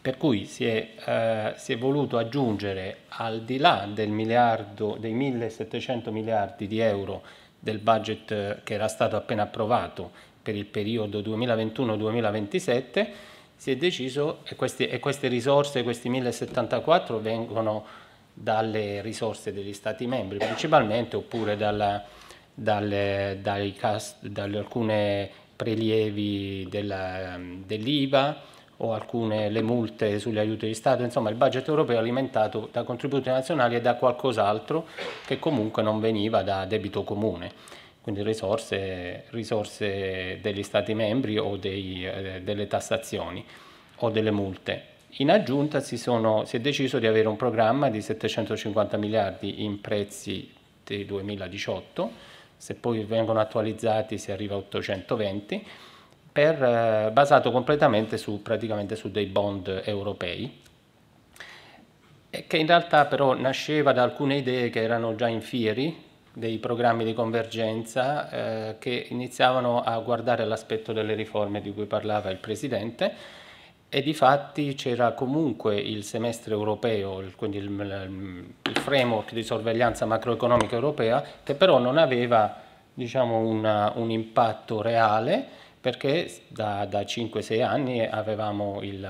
per 0.00 0.16
cui 0.16 0.46
si 0.46 0.64
è, 0.64 0.88
eh, 1.04 1.52
si 1.56 1.74
è, 1.74 1.78
voluto 1.78 2.16
aggiungere 2.16 3.00
al 3.08 3.42
di 3.42 3.58
là 3.58 3.86
del 3.92 4.08
miliardo, 4.08 4.96
dei 4.98 5.12
1700 5.12 6.10
miliardi 6.10 6.66
di 6.66 6.78
euro 6.78 7.22
del 7.58 7.78
budget 7.78 8.62
che 8.62 8.74
era 8.74 8.88
stato 8.88 9.16
appena 9.16 9.42
approvato 9.42 10.12
per 10.46 10.54
il 10.54 10.66
periodo 10.66 11.18
2021-2027 11.22 13.06
si 13.56 13.72
è 13.72 13.76
deciso, 13.76 14.42
e, 14.44 14.54
questi, 14.54 14.86
e 14.86 15.00
queste 15.00 15.26
risorse, 15.26 15.82
questi 15.82 16.08
1074 16.08 17.18
vengono 17.20 17.84
dalle 18.32 19.02
risorse 19.02 19.52
degli 19.52 19.72
Stati 19.72 20.06
membri 20.06 20.38
principalmente 20.38 21.16
oppure 21.16 21.56
dalla, 21.56 22.04
dalle, 22.54 23.40
cast, 23.76 24.24
dalle 24.24 24.58
alcune 24.58 25.28
prelievi 25.56 26.68
dell'IVA 26.68 28.40
o 28.76 28.92
alcune 28.92 29.48
le 29.48 29.62
multe 29.62 30.20
sugli 30.20 30.38
aiuti 30.38 30.66
di 30.66 30.74
Stato, 30.74 31.02
insomma 31.02 31.30
il 31.30 31.36
budget 31.36 31.66
europeo 31.66 31.96
è 31.96 31.98
alimentato 31.98 32.68
da 32.70 32.84
contributi 32.84 33.30
nazionali 33.30 33.74
e 33.74 33.80
da 33.80 33.96
qualcos'altro 33.96 34.86
che 35.26 35.40
comunque 35.40 35.82
non 35.82 35.98
veniva 35.98 36.42
da 36.42 36.66
debito 36.66 37.02
comune 37.02 37.50
quindi 38.06 38.22
risorse, 38.22 39.24
risorse 39.30 40.38
degli 40.40 40.62
Stati 40.62 40.94
membri 40.94 41.38
o 41.38 41.56
dei, 41.56 42.06
eh, 42.06 42.40
delle 42.40 42.68
tassazioni 42.68 43.44
o 43.96 44.10
delle 44.10 44.30
multe. 44.30 44.82
In 45.16 45.28
aggiunta 45.32 45.80
si, 45.80 45.98
sono, 45.98 46.44
si, 46.44 46.54
è 46.54 46.60
deciso 46.60 47.00
di 47.00 47.08
avere 47.08 47.26
un 47.26 47.34
programma 47.34 47.90
di 47.90 48.00
750 48.00 48.96
miliardi 48.96 49.64
in 49.64 49.80
prezzi 49.80 50.54
del 50.84 51.04
2018, 51.04 52.10
se 52.56 52.76
poi 52.76 53.02
vengono 53.02 53.40
attualizzati 53.40 54.18
si 54.18 54.30
arriva 54.30 54.54
a 54.54 54.58
820, 54.58 55.66
per, 56.30 56.62
eh, 56.62 57.10
basato 57.12 57.50
completamente 57.50 58.18
su, 58.18 58.40
su 58.94 59.10
dei 59.10 59.26
bond 59.26 59.82
europei, 59.84 60.60
che 62.46 62.56
in 62.56 62.68
realtà 62.68 63.06
però 63.06 63.34
nasceva 63.34 63.92
da 63.92 64.04
alcune 64.04 64.36
idee 64.36 64.70
che 64.70 64.80
erano 64.80 65.16
già 65.16 65.26
in 65.26 65.40
fieri, 65.40 66.04
dei 66.36 66.58
programmi 66.58 67.02
di 67.02 67.14
convergenza 67.14 68.28
eh, 68.28 68.76
che 68.78 69.06
iniziavano 69.08 69.80
a 69.80 69.98
guardare 70.00 70.44
l'aspetto 70.44 70.92
delle 70.92 71.14
riforme 71.14 71.62
di 71.62 71.72
cui 71.72 71.86
parlava 71.86 72.28
il 72.28 72.36
Presidente 72.36 73.10
e 73.88 74.02
di 74.02 74.12
fatti 74.12 74.74
c'era 74.74 75.12
comunque 75.12 75.76
il 75.76 76.04
semestre 76.04 76.52
europeo, 76.52 77.22
quindi 77.36 77.56
il, 77.56 77.64
il, 77.64 78.76
framework 78.76 79.32
di 79.32 79.42
sorveglianza 79.42 80.04
macroeconomica 80.04 80.74
europea, 80.74 81.24
che 81.42 81.54
però 81.54 81.78
non 81.78 81.96
aveva 81.96 82.54
diciamo, 82.92 83.38
una, 83.38 83.92
un 83.96 84.10
impatto 84.10 84.82
reale 84.82 85.42
perché 85.80 86.30
da, 86.48 86.84
da 86.84 87.00
5-6 87.00 87.64
anni 87.64 88.04
avevamo 88.04 88.82
il, 88.82 89.08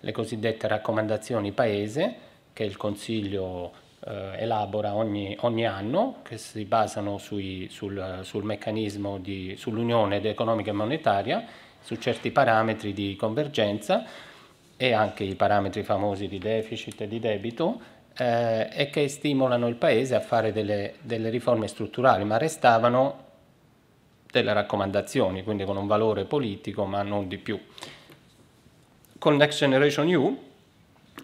le 0.00 0.12
cosiddette 0.12 0.66
raccomandazioni 0.66 1.52
paese 1.52 2.14
che 2.52 2.64
il 2.64 2.76
Consiglio 2.76 3.79
eh, 4.06 4.32
elabora 4.38 4.94
ogni, 4.94 5.36
ogni, 5.40 5.66
anno, 5.66 6.16
che 6.22 6.38
si 6.38 6.64
basano 6.64 7.18
sui, 7.18 7.68
sul, 7.70 8.20
sul, 8.22 8.44
meccanismo 8.44 9.18
di, 9.18 9.54
sull'unione 9.56 10.22
economica 10.22 10.70
e 10.70 10.74
monetaria, 10.74 11.44
su 11.80 11.96
certi 11.96 12.30
parametri 12.30 12.92
di 12.92 13.16
convergenza 13.16 14.04
e 14.76 14.92
anche 14.92 15.24
i 15.24 15.34
parametri 15.34 15.82
famosi 15.82 16.28
di 16.28 16.38
deficit 16.38 17.02
e 17.02 17.08
di 17.08 17.20
debito, 17.20 17.80
eh, 18.16 18.68
e 18.72 18.90
che 18.90 19.08
stimolano 19.08 19.66
il 19.68 19.76
Paese 19.76 20.14
a 20.14 20.20
fare 20.20 20.52
delle, 20.52 20.94
delle 21.02 21.28
riforme 21.28 21.68
strutturali, 21.68 22.24
ma 22.24 22.38
restavano 22.38 23.28
delle 24.30 24.52
raccomandazioni, 24.52 25.42
quindi 25.42 25.64
con 25.64 25.76
un 25.76 25.86
valore 25.86 26.24
politico, 26.24 26.84
ma 26.84 27.02
non 27.02 27.28
di 27.28 27.38
più. 27.38 27.58
Con 29.18 29.36
Next 29.36 29.58
Generation 29.58 30.08
EU 30.08 30.48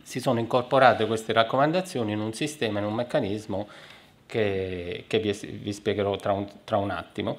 si 0.06 0.20
sono 0.20 0.38
incorporate 0.38 1.04
queste 1.04 1.32
raccomandazioni 1.32 2.12
in 2.12 2.20
un 2.20 2.32
sistema, 2.32 2.78
in 2.78 2.84
un 2.84 2.94
meccanismo 2.94 3.66
che, 4.24 5.02
che 5.08 5.18
vi, 5.18 5.32
vi, 5.60 5.72
spiegherò 5.72 6.14
tra 6.14 6.30
un, 6.30 6.46
tra 6.62 6.76
un, 6.76 6.90
attimo. 6.90 7.36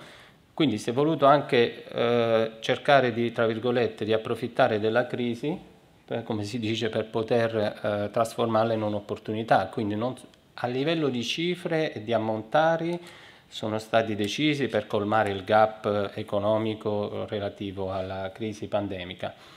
Quindi 0.54 0.78
si 0.78 0.90
è 0.90 0.94
voluto 0.94 1.26
anche 1.26 1.86
eh, 1.86 2.52
cercare 2.60 3.14
di, 3.14 3.32
tra 3.32 3.46
virgolette, 3.46 4.04
di 4.04 4.12
approfittare 4.12 4.82
della 4.82 5.08
crisi, 5.08 5.58
per, 6.04 6.24
come 6.24 6.44
si 6.44 6.60
dice, 6.60 6.90
per 6.90 7.06
poter 7.06 7.56
eh, 7.56 8.10
trasformarla 8.12 8.74
in 8.74 8.82
un'opportunità. 8.82 9.68
Quindi 9.68 9.96
non, 9.96 10.14
a 10.56 10.68
livello 10.68 11.08
di 11.08 11.24
cifre 11.24 11.94
e 11.94 12.04
di 12.04 12.12
ammontari 12.12 13.00
sono 13.48 13.80
stati 13.80 14.14
decisi 14.14 14.68
per 14.68 14.88
colmare 14.88 15.30
il 15.30 15.46
gap 15.46 16.12
economico 16.16 17.28
relativo 17.30 17.94
alla 17.94 18.30
crisi 18.34 18.68
pandemica 18.68 19.56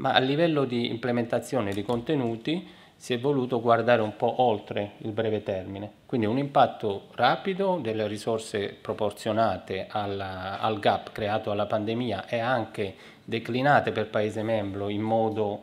ma 0.00 0.12
a 0.12 0.18
livello 0.18 0.64
di 0.64 0.88
implementazione 0.88 1.72
di 1.72 1.82
contenuti 1.82 2.66
si 2.96 3.14
è 3.14 3.18
voluto 3.18 3.60
guardare 3.60 4.02
un 4.02 4.16
po' 4.16 4.42
oltre 4.42 4.92
il 4.98 5.12
breve 5.12 5.42
termine, 5.42 5.90
quindi 6.04 6.26
un 6.26 6.36
impatto 6.36 7.08
rapido 7.14 7.78
delle 7.80 8.06
risorse 8.06 8.76
proporzionate 8.78 9.86
alla, 9.88 10.58
al 10.58 10.78
gap 10.78 11.12
creato 11.12 11.48
dalla 11.48 11.66
pandemia 11.66 12.26
e 12.26 12.38
anche 12.38 12.94
declinate 13.24 13.92
per 13.92 14.08
Paese 14.08 14.42
membro 14.42 14.88
in 14.88 15.00
modo 15.00 15.62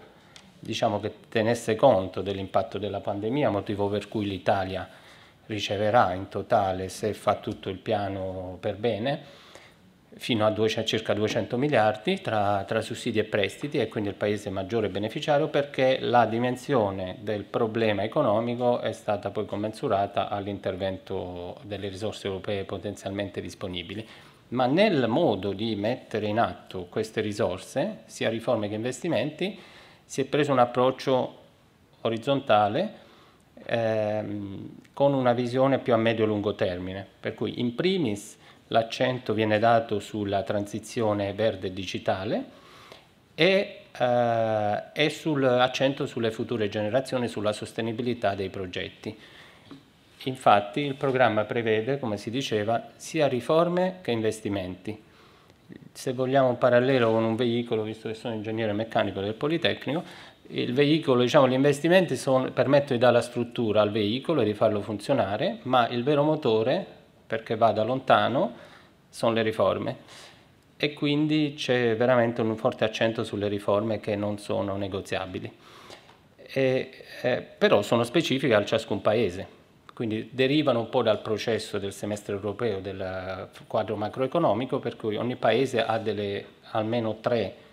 diciamo, 0.60 1.00
che 1.00 1.14
tenesse 1.30 1.76
conto 1.76 2.22
dell'impatto 2.22 2.78
della 2.78 3.02
pandemia, 3.02 3.50
motivo 3.50 3.88
per 3.88 4.08
cui 4.08 4.26
l'Italia 4.26 4.88
riceverà 5.46 6.14
in 6.14 6.28
totale, 6.30 6.90
se 6.90 7.14
fa 7.14 7.36
tutto 7.36 7.70
il 7.70 7.78
piano 7.78 8.58
per 8.60 8.78
bene, 8.78 9.46
fino 10.18 10.46
a 10.46 10.52
200, 10.52 10.88
circa 10.88 11.14
200 11.14 11.58
miliardi 11.58 12.22
tra, 12.22 12.64
tra, 12.66 12.82
sussidi 12.82 13.20
e 13.20 13.24
prestiti 13.24 13.78
e 13.78 13.88
quindi 13.88 14.10
il 14.10 14.16
paese 14.16 14.50
maggiore 14.50 14.90
beneficiario 14.90 15.48
perché 15.48 16.00
la 16.02 16.26
dimensione 16.26 17.18
del 17.22 17.44
problema 17.44 18.04
economico 18.04 18.80
è 18.80 18.92
stata 18.92 19.30
poi 19.30 19.46
commensurata 19.46 20.30
all'intervento 20.30 21.58
delle 21.64 21.88
risorse 21.88 22.28
europee 22.28 22.64
potenzialmente 22.64 23.42
disponibili. 23.42 24.06
Ma 24.50 24.66
nel 24.66 25.08
modo 25.08 25.52
di 25.52 25.76
mettere 25.76 26.28
in 26.28 26.40
atto 26.40 26.86
queste 26.90 27.22
risorse, 27.22 28.00
sia 28.06 28.30
riforme 28.30 28.70
che 28.70 28.76
investimenti, 28.76 29.60
si 30.06 30.22
è 30.22 30.26
preso 30.26 30.54
un 30.54 30.60
approccio 30.60 31.36
orizzontale 32.02 32.94
ehm, 33.66 34.70
con 34.94 35.14
una 35.14 35.34
visione 35.34 35.80
più 35.80 35.94
a 35.94 35.98
medio-lungo 35.98 36.56
termine, 36.56 37.06
per 37.20 37.34
cui 37.34 37.60
in 37.60 37.76
primis 37.76 38.38
l'accento 38.68 39.34
viene 39.34 39.60
dato 39.60 40.00
sulla 40.00 40.44
transizione 40.44 41.34
verde 41.34 41.72
digitale 41.72 42.46
e, 43.36 43.82
eh, 43.98 44.84
e 44.94 45.10
sull'accento 45.10 46.06
sulle 46.06 46.32
future 46.32 46.70
generazioni, 46.70 47.28
sulla 47.28 47.54
sostenibilità 47.54 48.36
dei 48.36 48.50
progetti. 48.50 49.18
Infatti 50.24 50.82
il 50.82 50.96
programma 50.96 51.46
prevede, 51.46 52.00
come 52.00 52.18
si 52.18 52.30
diceva, 52.30 52.90
sia 52.96 53.28
riforme 53.28 54.00
che 54.02 54.12
investimenti. 54.12 55.04
Se 55.94 56.14
vogliamo 56.14 56.50
un 56.50 56.58
parallelo 56.58 57.12
con 57.12 57.24
un 57.24 57.36
veicolo, 57.36 57.84
visto 57.84 58.08
che 58.08 58.16
sono 58.16 58.34
ingegnere 58.34 58.74
meccanico 58.74 59.22
del 59.22 59.36
Politecnico, 59.36 60.04
veicolo, 60.48 61.22
diciamo, 61.22 61.48
gli 61.48 61.54
investimenti 61.54 62.16
sono, 62.16 62.52
permettono 62.52 62.94
di 62.94 63.00
dare 63.00 63.14
la 63.14 63.22
struttura 63.22 63.82
al 63.82 63.92
veicolo 63.92 64.42
e 64.42 64.46
di 64.46 64.54
farlo 64.54 64.82
funzionare, 64.82 65.60
ma 65.64 65.88
il 65.90 66.04
vero 66.04 66.24
motore, 66.24 66.97
perché 67.28 67.56
vada 67.58 67.84
lontano, 67.84 68.54
sono 69.10 69.34
le 69.34 69.42
riforme. 69.42 69.98
E 70.78 70.94
quindi 70.94 71.54
c'è 71.56 71.96
veramente 71.96 72.42
un 72.42 72.56
forte 72.56 72.86
accento 72.86 73.24
sulle 73.24 73.48
riforme 73.48 74.00
che 74.00 74.16
non 74.16 74.38
sono 74.38 74.76
negoziabili. 74.78 75.52
E, 76.50 77.04
eh, 77.22 77.42
però 77.42 77.82
sono 77.82 78.04
specifiche 78.04 78.54
a 78.54 78.64
ciascun 78.64 79.02
paese, 79.02 79.48
quindi 79.94 80.30
derivano 80.32 80.80
un 80.80 80.90
po' 80.90 81.02
dal 81.02 81.22
processo 81.22 81.78
del 81.78 81.92
semestre 81.92 82.36
europeo, 82.36 82.80
del 82.80 83.50
quadro 83.68 83.96
macroeconomico, 83.98 84.80
per 84.80 84.96
cui 84.96 85.18
ogni 85.18 85.36
paese 85.36 85.84
ha 85.84 85.98
delle, 85.98 86.46
almeno 86.72 87.18
tre 87.20 87.66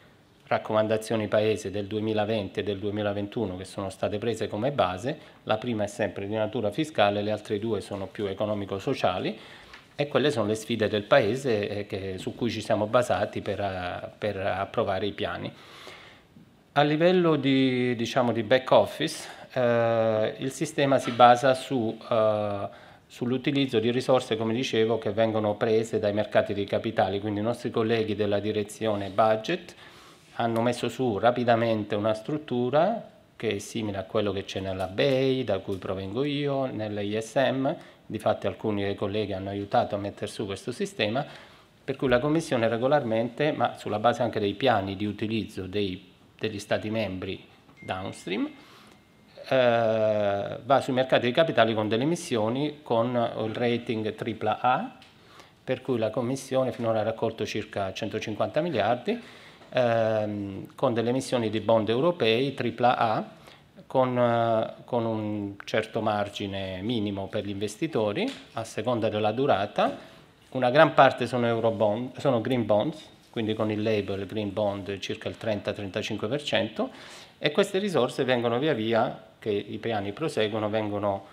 raccomandazioni 0.55 1.27
paese 1.27 1.71
del 1.71 1.87
2020 1.87 2.61
e 2.61 2.63
del 2.63 2.79
2021 2.79 3.57
che 3.57 3.65
sono 3.65 3.91
state 3.91 4.19
prese 4.19 4.47
come 4.47 4.71
base, 4.71 5.19
la 5.45 5.57
prima 5.59 5.85
è 5.85 5.87
sempre 5.87 6.27
di 6.27 6.35
natura 6.35 6.71
fiscale, 6.71 7.23
le 7.23 7.33
altre 7.33 7.59
due 7.59 7.81
sono 7.81 8.07
più 8.07 8.27
economico-sociali 8.27 9.39
e 9.97 10.09
quelle 10.09 10.31
sono 10.31 10.47
le 10.47 10.55
sfide 10.55 10.89
del 10.89 11.05
paese 11.05 11.69
eh, 11.69 11.87
che, 11.87 12.19
su 12.19 12.35
cui 12.35 12.51
ci 12.51 12.61
siamo 12.61 12.87
basati 12.87 13.41
per, 13.41 13.61
eh, 13.61 14.11
per, 14.17 14.37
approvare 14.37 15.07
i 15.07 15.13
piani. 15.13 15.53
A 16.73 16.83
livello 16.83 17.37
di, 17.37 17.95
diciamo, 17.95 18.33
di 18.33 18.43
back 18.43 18.71
office 18.73 19.29
eh, 19.53 20.35
il 20.39 20.51
sistema 20.51 20.99
si 20.99 21.13
basa 21.13 21.55
su, 21.55 21.97
eh, 22.11 22.69
sull'utilizzo 23.07 23.79
di 23.79 23.93
risorse, 23.93 24.37
come 24.37 24.53
dicevo, 24.53 24.99
che 24.99 25.11
vengono 25.11 25.55
prese 25.55 26.01
dai 26.01 26.13
mercati 26.13 26.55
dei 26.55 26.65
capitali, 26.65 27.21
quindi 27.21 27.41
i 27.41 27.45
nostri 27.45 27.71
colleghi 27.71 28.17
della 28.17 28.41
direzione 28.41 29.11
budget, 29.11 29.75
hanno 30.37 30.63
messo 30.63 30.89
su 30.89 31.19
rapidamente 31.19 31.95
una 31.95 32.15
struttura 32.15 33.11
che 33.37 33.57
è 33.57 33.59
simile 33.59 33.99
a 33.99 34.05
quello 34.05 34.33
che 34.33 34.45
c'è 34.45 34.61
nella 34.61 34.87
BEI, 34.87 35.45
da 35.45 35.59
cui 35.59 35.77
provengo 35.77 36.25
io, 36.25 36.67
nell'ISM, 36.67 37.75
difatti 38.07 38.47
alcuni 38.47 38.83
dei 38.83 38.95
colleghi 38.95 39.33
hanno 39.33 39.51
aiutato 39.51 39.95
a 39.95 39.99
mettere 39.99 40.27
su 40.27 40.47
questo 40.47 40.73
sistema, 40.73 41.25
per 41.85 41.97
cui 41.97 42.09
la 42.09 42.19
Commissione 42.19 42.69
regolarmente, 42.69 43.53
ma 43.53 43.77
sulla 43.77 43.99
base 43.99 44.23
anche 44.23 44.41
dei 44.41 44.55
piani 44.55 44.97
di 44.97 45.05
utilizzo 45.05 45.67
dei, 45.67 46.13
degli 46.39 46.59
Stati 46.59 46.91
membri 46.91 47.45
downstream, 47.81 48.51
eh, 49.47 50.59
va 50.65 50.81
sui 50.81 50.95
mercati 50.95 51.27
di 51.27 51.33
capitali 51.33 51.75
con 51.75 51.89
delle 51.89 52.05
emissioni 52.05 52.81
con 52.83 53.15
il 53.45 53.55
rating 53.55 54.15
AAA, 54.17 54.99
per 55.63 55.83
cui 55.83 55.99
la 55.99 56.11
Commissione 56.11 56.73
finora 56.73 57.01
ha 57.01 57.03
raccolto 57.03 57.45
circa 57.45 57.93
150 57.93 58.61
miliardi, 58.61 59.21
ehm, 59.75 60.75
con 60.75 60.95
delle 60.95 61.11
emissioni 61.11 61.51
di 61.51 61.61
bond 61.61 61.89
europei 61.89 62.55
AAA 62.57 63.43
con, 63.87 64.17
eh, 64.17 64.85
con, 64.85 65.05
un 65.05 65.55
certo 65.65 66.01
margine 66.01 66.81
minimo 66.83 67.27
per 67.27 67.45
gli 67.45 67.51
investitori 67.51 68.33
a 68.55 68.65
seconda 68.65 69.09
della 69.09 69.33
durata. 69.33 70.13
Una 70.51 70.71
gran 70.71 70.95
parte 70.95 71.27
sono, 71.27 71.47
Eurobond, 71.47 72.17
sono 72.19 72.41
green 72.41 72.65
bonds, 72.65 73.05
quindi 73.31 73.55
con 73.55 73.71
il 73.71 73.83
label 73.83 74.27
green 74.27 74.53
bond 74.53 74.99
circa 75.01 75.29
il 75.29 75.37
30-35% 75.41 76.89
e 77.39 77.51
queste 77.51 77.79
risorse 77.79 78.23
vengono 78.23 78.61
via 78.61 78.73
via, 78.73 79.23
che 79.41 79.51
i 79.51 79.79
piani 79.79 80.13
proseguono, 80.13 80.71
vengono 80.71 81.27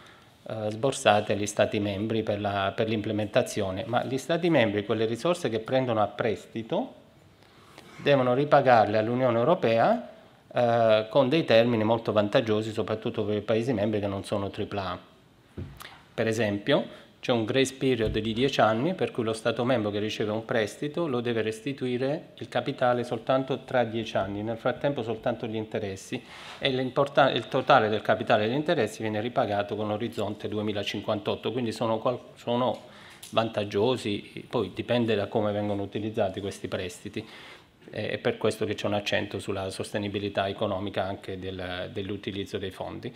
eh, 0.47 0.71
sborsate 0.71 1.33
agli 1.33 1.45
Stati 1.45 1.79
membri 1.79 2.23
per 2.23 2.39
l'implementazione, 2.39 3.83
ma 3.85 4.03
gli 4.03 4.17
Stati 4.17 4.49
membri 4.49 4.83
quelle 4.83 5.05
risorse 5.05 5.49
che 5.49 5.59
prendono 5.59 6.01
a 6.01 6.07
prestito 6.07 7.00
devono 8.01 8.33
ripagarle 8.33 8.97
all'Unione 8.97 9.37
Europea 9.37 10.09
eh, 10.53 11.07
con 11.09 11.29
dei 11.29 11.45
termini 11.45 11.83
molto 11.83 12.11
vantaggiosi, 12.11 12.71
soprattutto 12.71 13.23
per 13.23 13.37
i 13.37 13.41
Paesi 13.41 13.73
membri 13.73 13.99
che 13.99 14.07
non 14.07 14.23
sono 14.23 14.51
AAA. 14.53 14.99
Per 16.13 16.27
esempio, 16.27 16.99
c'è 17.21 17.31
un 17.31 17.45
grace 17.45 17.75
period 17.75 18.17
di 18.17 18.33
10 18.33 18.61
anni 18.61 18.95
per 18.95 19.11
cui 19.11 19.23
lo 19.23 19.33
Stato 19.33 19.63
membro 19.63 19.91
che 19.91 19.99
riceve 19.99 20.31
un 20.31 20.43
prestito 20.43 21.07
lo 21.07 21.21
deve 21.21 21.43
restituire 21.43 22.29
il 22.39 22.49
capitale 22.49 23.03
soltanto 23.03 23.59
tra 23.59 23.83
10 23.83 24.17
anni, 24.17 24.41
nel 24.41 24.57
frattempo 24.57 25.03
soltanto 25.03 25.45
gli 25.45 25.55
interessi 25.55 26.21
e 26.57 26.69
il 26.69 26.91
totale 26.91 27.89
del 27.89 28.01
capitale 28.01 28.47
degli 28.47 28.55
interessi 28.55 29.03
viene 29.03 29.21
ripagato 29.21 29.75
con 29.75 29.91
orizzonte 29.91 30.47
2058, 30.47 31.51
quindi 31.51 31.71
sono, 31.71 32.31
sono 32.35 32.79
vantaggiosi, 33.29 34.45
poi 34.49 34.71
dipende 34.73 35.13
da 35.13 35.27
come 35.27 35.51
vengono 35.51 35.83
utilizzati 35.83 36.41
questi 36.41 36.67
prestiti 36.67 37.25
è 37.91 38.17
per 38.17 38.37
questo 38.37 38.65
che 38.65 38.73
c'è 38.73 38.87
un 38.87 38.93
accento 38.93 39.37
sulla 39.37 39.69
sostenibilità 39.69 40.47
economica 40.47 41.03
anche 41.03 41.37
del, 41.37 41.89
dell'utilizzo 41.93 42.57
dei 42.57 42.71
fondi. 42.71 43.13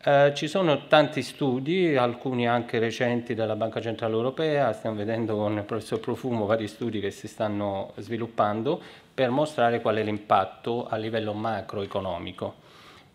Eh, 0.00 0.32
ci 0.34 0.46
sono 0.46 0.86
tanti 0.86 1.22
studi, 1.22 1.96
alcuni 1.96 2.46
anche 2.48 2.78
recenti 2.78 3.34
della 3.34 3.56
Banca 3.56 3.80
Centrale 3.80 4.14
Europea, 4.14 4.72
stiamo 4.72 4.96
vedendo 4.96 5.36
con 5.36 5.56
il 5.56 5.64
professor 5.64 5.98
Profumo 5.98 6.46
vari 6.46 6.68
studi 6.68 7.00
che 7.00 7.10
si 7.10 7.26
stanno 7.26 7.92
sviluppando 7.96 8.80
per 9.12 9.30
mostrare 9.30 9.80
qual 9.80 9.96
è 9.96 10.02
l'impatto 10.04 10.86
a 10.86 10.96
livello 10.96 11.32
macroeconomico 11.32 12.54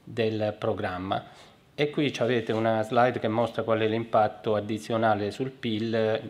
del 0.03 0.56
programma. 0.60 1.23
E 1.73 1.89
qui 1.89 2.13
avete 2.19 2.51
una 2.51 2.84
slide 2.84 3.19
che 3.19 3.29
mostra 3.29 3.63
qual 3.63 3.79
è 3.79 3.88
l'impatto 3.88 4.56
addizionale 4.56 5.32
sul 5.32 5.49
PIL 5.49 6.21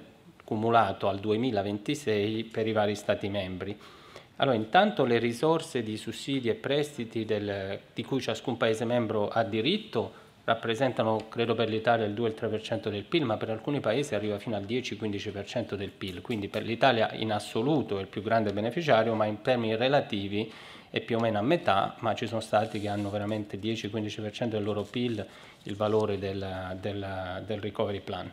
cumulato 0.44 1.08
al 1.10 1.20
2026 1.20 2.44
per 2.44 2.68
i 2.68 2.72
vari 2.72 2.96
Stati 2.96 3.28
membri. 3.28 3.78
Allora, 4.38 4.56
intanto 4.56 5.06
le 5.06 5.20
risorse 5.20 5.84
di 5.84 5.96
sussidi 5.96 6.50
e 6.50 6.56
prestiti 6.56 7.24
del, 7.24 7.80
di 7.94 8.04
cui 8.04 8.20
ciascun 8.20 8.58
Paese 8.58 8.84
membro 8.84 9.28
ha 9.28 9.44
diritto 9.44 10.22
rappresentano, 10.46 11.28
credo 11.30 11.56
per 11.56 11.70
l'Italia, 11.70 12.06
il 12.06 12.14
2-3% 12.14 12.90
del 12.90 13.04
PIL, 13.04 13.24
ma 13.24 13.38
per 13.38 13.50
alcuni 13.50 13.80
Paesi 13.80 14.16
arriva 14.16 14.38
fino 14.40 14.56
al 14.56 14.64
10-15% 14.64 15.76
del 15.76 15.92
PIL. 15.92 16.22
Quindi 16.22 16.50
per 16.50 16.64
l'Italia 16.64 17.14
in 17.14 17.32
assoluto 17.32 17.98
è 17.98 18.02
il 18.02 18.08
più 18.08 18.22
grande 18.22 18.52
beneficiario, 18.52 19.14
ma 19.14 19.26
in 19.26 19.42
termini 19.42 19.76
relativi 19.76 20.52
è 20.90 21.00
più 21.00 21.18
o 21.18 21.20
meno 21.20 21.40
a 21.40 21.42
metà, 21.42 21.96
ma 22.00 22.14
ci 22.14 22.28
sono 22.28 22.42
stati 22.42 22.80
che 22.80 22.90
hanno 22.90 23.10
veramente 23.10 23.60
10-15% 23.60 24.48
del 24.48 24.64
loro 24.64 24.84
PIL 24.84 25.26
il 25.64 25.76
valore 25.76 26.20
del, 26.20 26.78
del, 26.82 27.44
del 27.46 27.60
recovery 27.62 28.02
plan. 28.02 28.32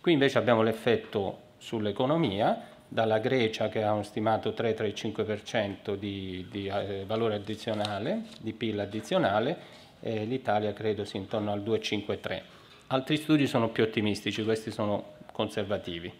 Qui 0.00 0.12
invece 0.12 0.38
abbiamo 0.38 0.62
l'effetto 0.62 1.38
sull'economia, 1.58 2.72
dalla 2.94 3.18
Grecia 3.18 3.68
che 3.68 3.82
ha 3.82 3.92
un 3.92 4.04
stimato 4.04 4.50
3-3,5% 4.50 5.96
di, 5.96 6.46
di 6.48 6.68
eh, 6.68 7.02
valore 7.04 7.34
addizionale, 7.34 8.26
di 8.40 8.52
PIL 8.52 8.78
addizionale, 8.78 9.56
e 9.98 10.24
l'Italia 10.24 10.72
credo 10.72 11.04
sia 11.04 11.18
intorno 11.18 11.50
al 11.50 11.60
2,5-3. 11.60 12.42
Altri 12.86 13.16
studi 13.16 13.48
sono 13.48 13.70
più 13.70 13.82
ottimistici, 13.82 14.44
questi 14.44 14.70
sono 14.70 15.14
conservativi, 15.32 16.12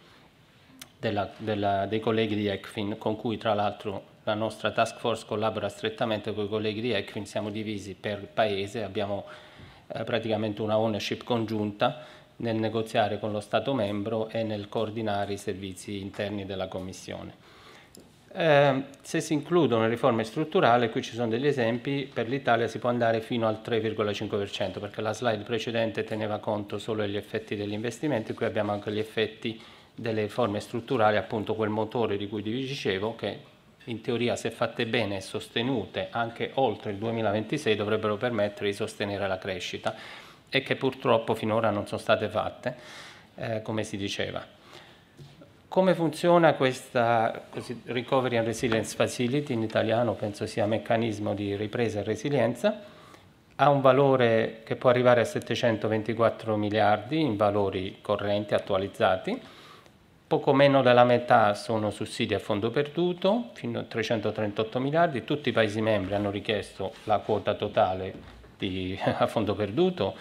della, 0.99 1.31
della, 1.37 1.87
dei 1.87 2.01
colleghi 2.01 2.35
di 2.35 2.49
ECFIN, 2.49 2.99
con 2.99 3.15
cui 3.15 3.39
tra 3.39 3.55
l'altro 3.55 4.07
la 4.25 4.35
nostra 4.35 4.73
task 4.73 4.99
force 4.99 5.27
collabora 5.27 5.69
strettamente 5.69 6.35
con 6.35 6.47
i 6.47 6.49
colleghi 6.49 6.81
di 6.81 6.91
ECFIN, 6.91 7.25
siamo 7.25 7.51
divisi 7.51 7.95
per 7.95 8.27
paese, 8.27 8.83
abbiamo 8.83 9.27
eh, 9.87 10.03
praticamente 10.03 10.61
una 10.61 10.77
ownership 10.77 11.23
congiunta 11.23 12.05
nel 12.37 12.57
negoziare 12.57 13.19
con 13.19 13.33
lo 13.33 13.41
Stato 13.41 13.75
membro 13.75 14.29
e 14.29 14.43
nel 14.43 14.69
coordinare 14.69 15.35
i 15.35 15.39
servizi 15.39 16.01
interni 16.01 16.45
della 16.45 16.69
Commissione. 16.69 17.53
Eh, 18.37 18.83
se 19.01 19.21
si 19.21 19.33
includono 19.33 19.83
le 19.83 19.91
riforme 19.91 20.25
strutturali, 20.25 20.91
qui 20.91 21.03
ci 21.03 21.15
sono 21.15 21.29
degli 21.29 21.47
esempi, 21.47 22.11
per 22.13 22.29
l'Italia 22.29 22.67
si 22.67 22.81
può 22.81 22.89
andare 22.89 23.21
fino 23.21 23.47
al 23.47 23.61
3,5%, 23.65 24.81
perché 24.81 25.01
la 25.01 25.13
slide 25.13 25.45
precedente 25.45 26.03
teneva 26.03 26.39
conto 26.39 26.79
solo 26.79 27.03
degli 27.03 27.17
effetti 27.17 27.55
degli 27.55 27.73
investimenti, 27.73 28.35
qui 28.35 28.45
abbiamo 28.45 28.73
anche 28.73 28.91
gli 28.91 28.99
effetti 28.99 29.61
delle 29.95 30.23
riforme 30.23 30.59
strutturali, 30.59 31.17
appunto 31.17 31.55
quel 31.55 31.69
motore 31.69 32.17
di 32.17 32.27
cui 32.27 32.43
vi 32.43 32.67
dicevo, 32.67 33.15
che 33.15 33.53
in 33.85 34.01
teoria 34.01 34.35
se 34.35 34.51
fatte 34.51 34.87
bene 34.87 35.19
e 35.19 35.21
sostenute 35.21 36.09
anche 36.11 36.51
oltre 36.55 36.91
il 36.91 36.97
2026 36.97 37.77
dovrebbero 37.77 38.17
permettere 38.17 38.71
di 38.71 38.75
sostenere 38.75 39.29
la 39.29 39.39
crescita 39.39 39.95
e 40.55 40.63
che 40.63 40.77
purtroppo 40.77 41.35
finora 41.35 41.71
non 41.71 41.85
sono 41.89 42.01
state 42.01 42.29
fatte, 42.29 42.77
eh, 43.35 43.63
come 43.63 43.83
si 43.83 43.97
diceva. 43.97 44.41
Come 45.67 45.95
funziona 45.97 46.55
questa 46.55 47.47
Recovery 47.87 48.37
and 48.37 48.47
Resilience 48.47 48.95
Facility, 48.95 49.53
in 49.53 49.63
italiano 49.63 50.13
penso 50.13 50.47
sia 50.47 50.65
meccanismo 50.67 51.35
di 51.35 51.57
ripresa 51.57 51.99
e 51.99 52.03
resilienza, 52.05 52.83
ha 53.57 53.69
un 53.69 53.81
valore 53.81 54.61
che 54.63 54.77
può 54.77 54.91
arrivare 54.91 55.23
a 55.23 55.25
724 55.25 56.55
miliardi 56.55 57.21
in 57.21 57.35
valori 57.35 57.99
correnti 58.01 58.55
attualizzati, 58.55 59.41
poco 60.29 60.53
meno 60.53 60.83
della 60.83 61.03
metà 61.03 61.55
sono 61.55 61.91
sussidi 61.91 62.35
a 62.35 62.39
fondo 62.39 62.71
perduto, 62.71 63.51
fino 63.55 63.81
a 63.81 63.83
338 63.83 64.79
miliardi, 64.79 65.25
tutti 65.25 65.49
i 65.49 65.53
Paesi 65.53 65.81
membri 65.81 66.15
hanno 66.15 66.31
richiesto 66.31 66.93
la 67.05 67.19
quota 67.19 67.55
totale 67.55 68.44
di, 68.59 68.99
a 69.03 69.27
fondo 69.27 69.55
perduto, 69.55 70.15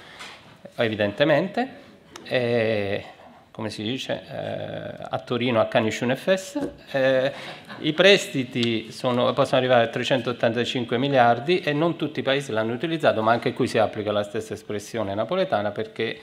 evidentemente, 0.76 1.82
e, 2.24 3.06
come 3.52 3.70
si 3.70 3.84
dice, 3.84 4.24
eh, 4.28 5.06
a 5.10 5.20
Torino 5.20 5.62
a 5.62 5.66
Caniciun 5.66 6.16
FS. 6.16 6.70
Eh, 6.92 7.32
I 7.80 7.94
prestiti 7.94 8.92
sono, 8.92 9.32
possono 9.34 9.60
arrivare 9.60 9.84
a 9.84 9.88
385 9.88 10.98
miliardi 10.98 11.60
e 11.60 11.72
non 11.72 11.96
tutti 11.96 12.22
i 12.22 12.24
paesi 12.24 12.52
l'hanno 12.52 12.74
utilizzato, 12.74 13.22
ma 13.22 13.32
anche 13.32 13.54
qui 13.54 13.68
si 13.68 13.78
applica 13.78 14.12
la 14.12 14.24
stessa 14.24 14.54
espressione 14.54 15.14
napoletana 15.14 15.72
perché 15.72 16.20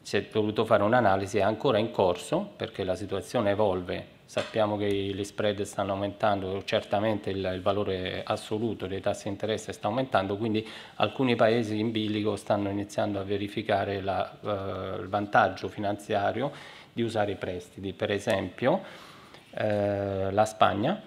si 0.00 0.16
è 0.16 0.26
dovuto 0.30 0.64
fare 0.64 0.82
un'analisi, 0.82 1.38
è 1.38 1.42
ancora 1.42 1.78
in 1.78 1.90
corso 1.90 2.50
perché 2.56 2.84
la 2.84 2.96
situazione 2.96 3.50
evolve, 3.50 4.06
sappiamo 4.32 4.78
che 4.78 4.88
gli 4.88 5.24
spread 5.24 5.60
stanno 5.60 5.92
aumentando, 5.92 6.64
certamente 6.64 7.28
il, 7.28 7.50
il 7.52 7.60
valore 7.60 8.22
assoluto 8.24 8.86
dei 8.86 9.02
tassi 9.02 9.24
di 9.24 9.28
interesse 9.28 9.74
sta 9.74 9.88
aumentando, 9.88 10.38
quindi 10.38 10.66
alcuni 10.94 11.36
paesi 11.36 11.78
in 11.78 11.90
bilico 11.90 12.34
stanno 12.36 12.70
iniziando 12.70 13.20
a 13.20 13.24
verificare 13.24 14.00
la, 14.00 14.38
uh, 14.40 15.02
il 15.02 15.08
vantaggio 15.08 15.68
finanziario 15.68 16.50
di 16.94 17.02
usare 17.02 17.32
i 17.32 17.36
prestiti, 17.36 17.92
per 17.92 18.10
esempio 18.10 18.80
uh, 19.50 20.30
la 20.30 20.44
Spagna 20.46 20.98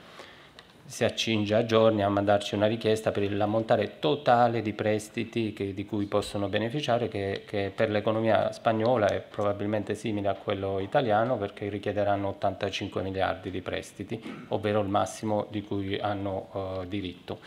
si 0.88 1.04
accinge 1.04 1.56
a 1.56 1.66
giorni 1.66 2.04
a 2.04 2.10
mandarci 2.10 2.54
una 2.54 2.68
richiesta 2.68 3.12
per 3.12 3.32
l'ammontare 3.34 3.98
totale 3.98 4.62
di 4.62 4.74
prestiti 4.74 5.52
che, 5.52 5.74
di 5.74 5.86
cui 5.86 6.06
possono 6.06 6.48
beneficiare, 6.48 7.08
che, 7.08 7.44
che, 7.46 7.72
per 7.76 7.90
l'economia 7.90 8.52
spagnola 8.52 9.08
è 9.08 9.20
probabilmente 9.20 9.96
simile 9.96 10.28
a 10.28 10.36
quello 10.36 10.80
italiano 10.80 11.38
perché 11.38 11.70
richiederanno 11.70 12.30
85 12.30 13.02
miliardi 13.02 13.50
di 13.50 13.62
prestiti, 13.62 14.46
ovvero 14.50 14.82
il 14.82 14.88
massimo 14.88 15.48
di 15.50 15.64
cui 15.64 15.98
hanno 15.98 16.50
uh, 16.52 16.86
diritto. 16.86 17.40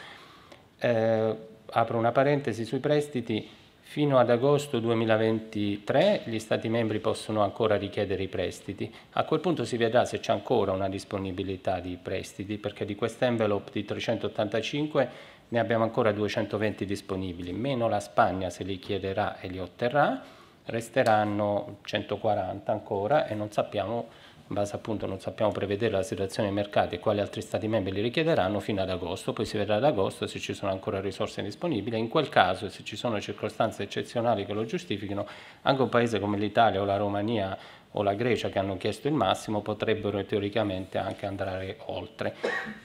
Eh, 0.78 1.36
apro 1.70 1.98
una 1.98 2.12
parentesi 2.12 2.64
sui 2.64 2.80
prestiti, 2.80 3.48
Fino 3.90 4.18
ad 4.18 4.28
agosto 4.28 4.80
2023 4.80 6.24
gli 6.26 6.38
Stati 6.38 6.68
membri 6.68 6.98
possono 6.98 7.42
ancora 7.42 7.76
richiedere 7.76 8.22
i 8.22 8.28
prestiti. 8.28 8.94
A 9.12 9.24
quel 9.24 9.40
punto 9.40 9.64
si 9.64 9.78
vedrà 9.78 10.04
se 10.04 10.20
c'è 10.20 10.30
ancora 10.30 10.72
una 10.72 10.90
disponibilità 10.90 11.80
di 11.80 11.96
prestiti, 12.00 12.58
perché 12.58 12.84
di 12.84 12.94
questa 12.94 13.24
envelope 13.24 13.70
di 13.72 13.86
385 13.86 15.10
ne 15.48 15.58
abbiamo 15.58 15.84
ancora 15.84 16.12
220 16.12 16.84
disponibili, 16.84 17.50
meno 17.52 17.88
la 17.88 17.98
Spagna 17.98 18.50
se 18.50 18.62
li 18.62 18.78
chiederà 18.78 19.40
e 19.40 19.48
li 19.48 19.58
otterrà, 19.58 20.22
resteranno 20.66 21.78
140 21.82 22.70
ancora 22.70 23.26
e 23.26 23.34
non 23.34 23.50
sappiamo 23.50 24.08
in 24.48 24.54
base 24.54 24.74
appunto 24.74 25.06
non 25.06 25.20
sappiamo 25.20 25.52
prevedere 25.52 25.92
la 25.92 26.02
situazione 26.02 26.48
dei 26.48 26.56
mercati 26.56 26.94
e 26.94 26.98
quali 26.98 27.20
altri 27.20 27.42
Stati 27.42 27.68
membri 27.68 27.92
li 27.92 28.00
richiederanno 28.00 28.60
fino 28.60 28.80
ad 28.80 28.88
agosto, 28.88 29.34
poi 29.34 29.44
si 29.44 29.58
vedrà 29.58 29.76
ad 29.76 29.84
agosto 29.84 30.26
se 30.26 30.38
ci 30.38 30.54
sono 30.54 30.70
ancora 30.72 31.00
risorse 31.00 31.42
disponibili, 31.42 31.98
in 31.98 32.08
quel 32.08 32.30
caso 32.30 32.70
se 32.70 32.82
ci 32.82 32.96
sono 32.96 33.20
circostanze 33.20 33.82
eccezionali 33.82 34.46
che 34.46 34.54
lo 34.54 34.64
giustifichino, 34.64 35.26
anche 35.62 35.82
un 35.82 35.88
paese 35.90 36.18
come 36.18 36.38
l'Italia 36.38 36.80
o 36.80 36.84
la 36.84 36.96
Romania 36.96 37.56
o 37.92 38.02
la 38.02 38.14
Grecia 38.14 38.48
che 38.48 38.58
hanno 38.58 38.76
chiesto 38.76 39.08
il 39.08 39.14
massimo 39.14 39.60
potrebbero 39.60 40.24
teoricamente 40.24 40.96
anche 40.96 41.26
andare 41.26 41.76
oltre, 41.86 42.34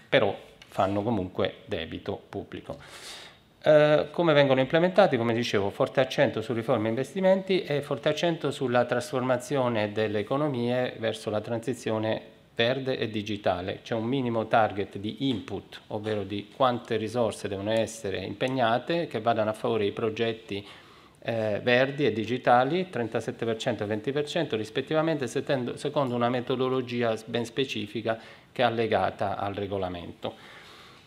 però 0.10 0.36
fanno 0.68 1.02
comunque 1.02 1.60
debito 1.66 2.22
pubblico. 2.28 2.78
Eh, 3.66 4.10
come 4.12 4.34
vengono 4.34 4.60
implementati? 4.60 5.16
Come 5.16 5.34
dicevo, 5.34 5.70
forte 5.70 6.02
accento 6.02 6.42
su 6.42 6.52
riforme 6.52 6.88
e 6.88 6.90
investimenti 6.90 7.64
e 7.64 7.82
forte 7.82 8.10
accento 8.10 8.52
sulla 8.52 8.84
trasformazione 8.84 9.94
delle 9.94 10.20
economie 10.20 10.96
verso 11.00 11.30
la 11.30 11.40
transizione 11.40 12.22
verde 12.54 12.98
e 12.98 13.10
digitale. 13.10 13.80
C'è 13.82 13.96
un 13.96 14.04
minimo 14.04 14.48
target 14.48 14.98
di 14.98 15.30
input, 15.30 15.80
ovvero 15.88 16.24
di 16.24 16.50
quante 16.54 16.98
risorse 16.98 17.48
devono 17.48 17.72
essere 17.72 18.18
impegnate 18.18 19.08
che 19.08 19.22
vadano 19.22 19.52
a 19.52 19.54
favore 19.54 19.84
dei 19.84 19.94
progetti 19.94 20.68
eh, 21.20 21.62
verdi 21.64 22.06
e 22.06 22.12
digitali, 22.12 22.90
37% 22.92 23.84
e 23.84 24.12
20% 24.12 24.58
rispettivamente, 24.58 25.26
secondo 25.28 26.16
una 26.16 26.28
metodologia 26.28 27.16
ben 27.28 27.46
specifica 27.46 28.20
che 28.52 28.62
è 28.62 28.66
allegata 28.66 29.38
al 29.38 29.54
regolamento 29.54 30.53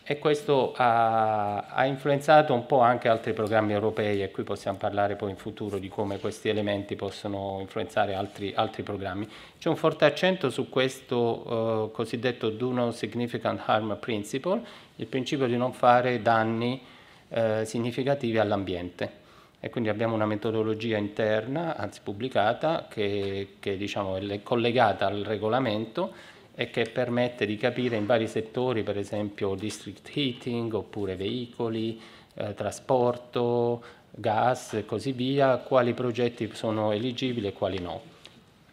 e 0.09 0.19
questo 0.19 0.71
ha, 0.73 1.57
ha, 1.57 1.85
influenzato 1.85 2.53
un 2.53 2.65
po' 2.65 2.79
anche 2.79 3.09
altri 3.09 3.33
programmi 3.33 3.73
europei 3.73 4.23
e 4.23 4.31
qui 4.31 4.43
possiamo 4.43 4.77
parlare 4.77 5.17
poi 5.17 5.31
in 5.31 5.35
futuro 5.35 5.79
di 5.79 5.89
come 5.89 6.17
questi 6.17 6.47
elementi 6.47 6.95
possono 6.95 7.57
influenzare 7.59 8.15
altri, 8.15 8.53
altri 8.55 8.83
programmi. 8.83 9.27
C'è 9.59 9.67
un 9.67 9.75
forte 9.75 10.05
accento 10.05 10.49
su 10.49 10.69
questo 10.69 11.17
uh, 11.17 11.91
cosiddetto 11.91 12.49
do 12.49 12.71
no 12.71 12.91
significant 12.91 13.61
harm 13.65 13.97
principle, 13.99 14.61
il 14.95 15.07
principio 15.07 15.45
di 15.45 15.57
non 15.57 15.73
fare 15.73 16.21
danni 16.21 16.81
uh, 17.27 17.65
significativi 17.65 18.37
all'ambiente 18.37 19.25
e 19.59 19.69
quindi 19.69 19.89
abbiamo 19.89 20.15
una 20.15 20.25
metodologia 20.25 20.95
interna, 20.95 21.75
anzi 21.75 21.99
pubblicata, 22.01 22.87
che, 22.89 23.55
che 23.59 23.75
diciamo, 23.75 24.15
è 24.15 24.41
collegata 24.41 25.05
al 25.07 25.23
regolamento 25.23 26.35
e 26.59 26.71
che 26.71 26.89
permette 26.91 27.45
di 27.45 27.55
capire 27.55 27.97
in 27.97 28.07
vari 28.07 28.27
settori, 28.27 28.81
per 28.81 28.97
esempio 28.97 29.53
district 29.53 30.09
heating 30.11 30.73
oppure 30.73 31.15
veicoli, 31.15 32.01
eh, 32.33 32.55
trasporto, 32.55 33.83
gas 34.09 34.73
e 34.73 34.83
così 34.83 35.11
via, 35.11 35.57
quali 35.57 35.93
progetti 35.93 36.49
sono 36.53 36.91
eligibili 36.91 37.45
e 37.45 37.53
quali 37.53 37.77
no. 37.77 38.01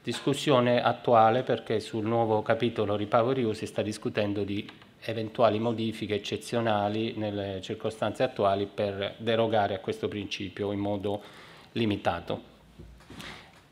Discussione 0.02 0.82
attuale 0.82 1.42
perché 1.42 1.78
sul 1.78 2.06
nuovo 2.06 2.40
capitolo 2.40 2.96
Repower 2.96 3.38
EU 3.38 3.52
si 3.52 3.66
sta 3.66 3.82
discutendo 3.82 4.44
di 4.44 4.66
eventuali 5.02 5.58
modifiche 5.58 6.14
eccezionali 6.14 7.12
nelle 7.18 7.60
circostanze 7.60 8.22
attuali 8.22 8.66
per 8.66 9.16
derogare 9.18 9.74
a 9.74 9.80
questo 9.80 10.08
principio 10.08 10.72
in 10.72 10.78
modo 10.78 11.22
limitato. 11.72 12.53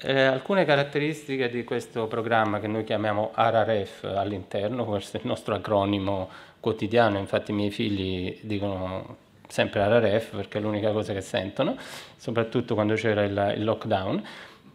Eh, 0.05 0.21
alcune 0.21 0.65
caratteristiche 0.65 1.49
di 1.49 1.63
questo 1.63 2.09
programma 2.09 2.59
che 2.59 2.67
noi 2.67 2.83
chiamiamo 2.83 3.31
ARAREF 3.35 4.03
all'interno, 4.03 4.85
questo 4.85 5.17
è 5.17 5.21
il 5.21 5.27
nostro 5.29 5.55
acronimo 5.55 6.29
quotidiano, 6.59 7.19
infatti 7.19 7.53
i 7.53 7.55
miei 7.55 7.71
figli 7.71 8.37
dicono 8.43 9.19
sempre 9.47 9.81
ARAREF 9.83 10.35
perché 10.35 10.59
è 10.59 10.61
l'unica 10.61 10.91
cosa 10.91 11.13
che 11.13 11.21
sentono, 11.21 11.77
soprattutto 12.17 12.75
quando 12.75 12.95
c'era 12.95 13.23
il, 13.23 13.55
il 13.57 13.63
lockdown, 13.63 14.25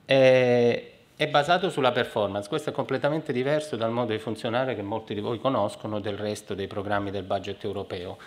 è, 0.06 0.92
è 1.18 1.28
basato 1.28 1.70
sulla 1.70 1.92
performance, 1.92 2.48
questo 2.48 2.70
è 2.70 2.74
completamente 2.74 3.34
diverso 3.34 3.76
dal 3.76 3.92
modo 3.92 4.14
di 4.14 4.20
funzionare 4.20 4.76
che 4.76 4.82
molti 4.82 5.14
di 5.14 5.20
voi 5.20 5.40
conoscono 5.40 6.00
del 6.00 6.16
resto 6.16 6.54
dei 6.54 6.68
programmi 6.68 7.12
del 7.12 7.24
budget 7.24 7.62
europeo 7.66 8.18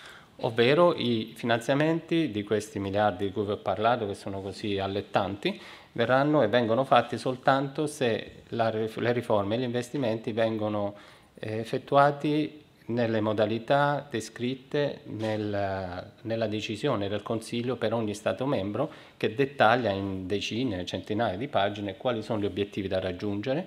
ovvero 0.42 0.94
i 0.94 1.32
finanziamenti 1.34 2.30
di 2.30 2.44
questi 2.44 2.78
miliardi 2.78 3.26
di 3.26 3.32
cui 3.32 3.44
vi 3.44 3.52
ho 3.52 3.56
parlato, 3.56 4.06
che 4.06 4.14
sono 4.14 4.40
così 4.40 4.78
allettanti, 4.78 5.60
verranno 5.92 6.42
e 6.42 6.48
vengono 6.48 6.85
fatti 6.85 7.18
soltanto 7.18 7.87
se 7.87 8.42
la, 8.48 8.70
le 8.70 9.12
riforme 9.12 9.57
e 9.57 9.59
gli 9.59 9.64
investimenti 9.64 10.33
vengono 10.33 10.94
eh, 11.35 11.59
effettuati 11.59 12.64
nelle 12.87 13.20
modalità 13.20 14.07
descritte 14.09 15.00
nel, 15.05 16.12
nella 16.22 16.46
decisione 16.46 17.09
del 17.09 17.22
Consiglio 17.22 17.76
per 17.76 17.92
ogni 17.92 18.14
Stato 18.14 18.46
membro 18.46 18.90
che 19.16 19.35
dettaglia 19.35 19.90
in 19.90 20.26
decine, 20.26 20.85
centinaia 20.85 21.37
di 21.37 21.48
pagine 21.48 21.96
quali 21.96 22.22
sono 22.22 22.40
gli 22.40 22.46
obiettivi 22.46 22.88
da 22.88 22.98
raggiungere 22.98 23.66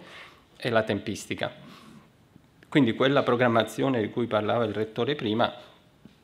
e 0.58 0.70
la 0.70 0.84
tempistica. 0.84 1.52
Quindi 2.68 2.94
quella 2.94 3.24
programmazione 3.24 4.02
di 4.02 4.10
cui 4.10 4.28
parlava 4.28 4.66
il 4.66 4.74
Rettore 4.74 5.16
prima 5.16 5.54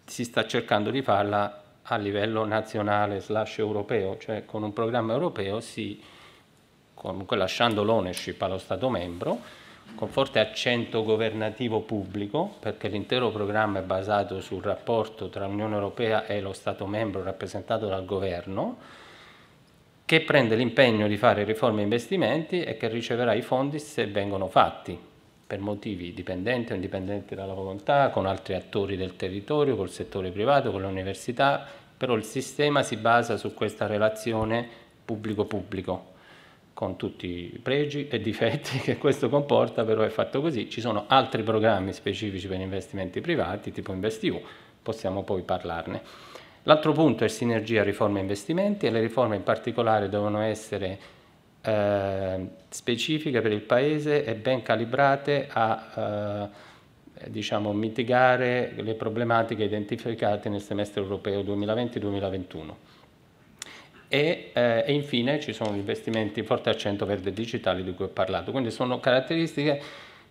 si 0.06 0.24
sta 0.24 0.46
cercando 0.48 0.90
di 0.90 1.02
farla 1.02 1.59
a 1.92 1.98
livello 1.98 2.46
nazionale 2.46 3.20
slash 3.20 3.60
europeo, 3.60 4.18
cioè 4.18 4.46
con 4.46 4.64
un 4.64 4.74
programma 4.74 5.14
europeo 5.14 5.60
si, 5.60 6.02
comunque 6.94 7.36
lasciando 7.36 7.84
l'ownership 7.84 8.40
allo 8.42 8.60
Stato 8.60 8.90
membro, 8.90 9.40
con 9.96 10.08
forte 10.10 10.40
accento 10.40 11.04
governativo 11.04 11.82
pubblico, 11.82 12.56
perché 12.60 12.90
l'intero 12.90 13.32
programma 13.32 13.80
è 13.80 13.84
basato 13.84 14.40
sul 14.40 14.62
rapporto 14.62 15.30
tra 15.30 15.48
l'Unione 15.48 15.74
Europea 15.74 16.26
e 16.26 16.42
lo 16.42 16.54
Stato 16.54 16.86
membro 16.86 17.24
rappresentato 17.24 17.88
dal 17.88 18.06
governo, 18.06 18.78
che 20.06 20.22
prende 20.22 20.56
l'impegno 20.56 21.08
di 21.08 21.18
fare 21.18 21.44
riforme 21.44 21.82
e 21.82 21.84
investimenti 21.84 22.62
e 22.64 22.78
che 22.78 22.88
riceverà 22.88 23.34
i 23.34 23.42
fondi 23.42 23.80
se 23.80 24.06
vengono 24.06 24.48
fatti 24.48 25.08
per 25.50 25.60
motivi 25.60 26.14
dipendenti 26.14 26.74
o 26.74 26.76
indipendenti 26.76 27.34
dalla 27.34 27.54
volontà, 27.54 28.10
con 28.10 28.28
altri 28.28 28.54
attori 28.54 28.96
del 28.96 29.16
territorio, 29.16 29.76
col 29.76 29.90
settore 29.90 30.30
privato, 30.30 30.70
con 30.70 30.82
le 30.82 30.88
università, 30.88 31.66
però 32.00 32.16
il 32.16 32.24
sistema 32.24 32.82
si 32.82 32.96
basa 32.96 33.36
su 33.36 33.54
questa 33.54 33.86
relazione 33.86 34.66
pubblico-pubblico, 35.04 36.14
con 36.74 36.96
tutti 36.96 37.52
i 37.54 37.60
pregi 37.62 38.08
e 38.08 38.22
difetti 38.22 38.80
che 38.80 38.98
questo 38.98 39.28
comporta, 39.28 39.84
però 39.84 40.04
è 40.04 40.10
fatto 40.10 40.40
così. 40.40 40.70
Ci 40.70 40.80
sono 40.80 41.04
altri 41.08 41.44
programmi 41.44 41.92
specifici 41.92 42.48
per 42.48 42.62
investimenti 42.62 43.20
privati, 43.20 43.74
tipo 43.74 43.92
InvestEU, 43.92 44.42
possiamo 44.82 45.24
poi 45.24 45.42
parlarne. 45.42 46.02
L'altro 46.64 46.94
punto 46.94 47.26
è 47.26 47.28
sinergia 47.28 47.84
riforme 47.84 48.20
e 48.20 48.22
investimenti 48.22 48.86
e 48.86 48.92
le 48.92 49.02
riforme 49.02 49.36
in 49.36 49.44
particolare 49.44 50.08
devono 50.08 50.40
essere 50.40 51.00
eh, 51.62 52.48
specifiche 52.70 53.42
per 53.42 53.52
il 53.52 53.62
Paese 53.62 54.24
e 54.24 54.36
ben 54.36 54.62
calibrate 54.62 55.50
a 55.52 55.92
eh, 55.94 56.68
diciamo, 57.28 57.74
mitigare 57.74 58.74
le 58.76 58.94
problematiche 58.94 59.64
identificate 59.64 60.50
nel 60.50 60.62
semestre 60.62 61.02
europeo 61.02 61.42
2020-2021. 61.42 62.74
E, 64.08 64.52
eh, 64.54 64.84
e, 64.88 64.94
infine 64.94 65.40
ci 65.40 65.54
sono 65.54 65.74
gli 65.74 65.78
investimenti 65.78 66.42
forte 66.42 66.70
accento 66.70 67.06
verde 67.06 67.32
digitale 67.32 67.84
di 67.84 67.94
cui 67.94 68.06
ho 68.06 68.10
parlato. 68.10 68.52
Quindi 68.52 68.72
sono 68.72 69.00
caratteristiche 69.00 69.80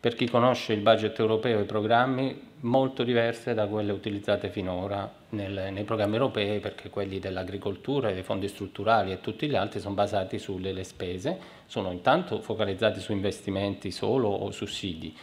per 0.01 0.15
chi 0.15 0.29
conosce 0.29 0.73
il 0.73 0.81
budget 0.81 1.19
europeo 1.19 1.59
e 1.59 1.63
i 1.63 1.67
programmi 1.67 2.47
molto 2.61 3.03
diverse 3.05 3.55
da 3.55 3.67
quelle 3.67 3.93
utilizzate 3.93 4.49
finora 4.49 5.13
nel, 5.31 5.71
nei 5.73 5.85
programmi 5.85 6.15
europei 6.15 6.61
perché 6.61 6.89
quelli 6.89 7.19
dell'agricoltura, 7.19 8.13
dei 8.13 8.23
fondi 8.23 8.49
strutturali 8.49 9.13
e 9.13 9.21
tutti 9.21 9.49
gli 9.49 9.57
altri 9.57 9.81
sono 9.81 9.95
basati 9.95 10.39
sulle 10.39 10.83
spese, 10.85 11.39
sono 11.67 11.91
intanto 11.93 12.41
focalizzati 12.41 13.01
su 13.01 13.13
investimenti 13.13 13.91
solo 13.91 14.29
o 14.29 14.51
sussidi 14.51 15.17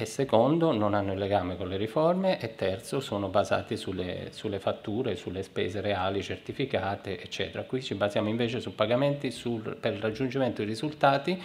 e 0.00 0.06
secondo 0.06 0.72
non 0.72 0.94
hanno 0.94 1.12
il 1.12 1.18
legame 1.18 1.58
con 1.58 1.68
le 1.68 1.76
riforme 1.76 2.40
e 2.40 2.54
terzo 2.54 3.00
sono 3.00 3.28
basati 3.28 3.76
sulle, 3.76 4.28
sulle 4.30 4.58
fatture, 4.58 5.14
sulle 5.14 5.42
spese 5.42 5.82
reali 5.82 6.22
certificate 6.22 7.20
eccetera. 7.20 7.64
Qui 7.64 7.82
ci 7.82 7.94
basiamo 7.94 8.30
invece 8.30 8.60
su 8.60 8.74
pagamenti 8.74 9.30
sul, 9.30 9.76
per 9.78 9.92
il 9.92 10.00
raggiungimento 10.00 10.62
di 10.62 10.68
risultati 10.68 11.38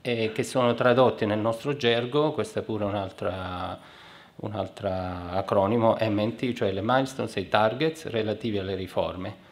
e 0.00 0.30
che 0.32 0.42
sono 0.44 0.74
tradotti 0.74 1.26
nel 1.26 1.40
nostro 1.40 1.74
gergo, 1.74 2.30
questo 2.30 2.60
è 2.60 2.62
pure 2.62 2.84
un 2.84 2.94
altro 2.94 3.28
acronimo, 4.88 5.96
MNT, 6.00 6.52
cioè 6.52 6.70
le 6.70 6.82
milestones 6.84 7.36
e 7.36 7.40
i 7.40 7.48
targets 7.48 8.06
relativi 8.06 8.58
alle 8.58 8.76
riforme. 8.76 9.48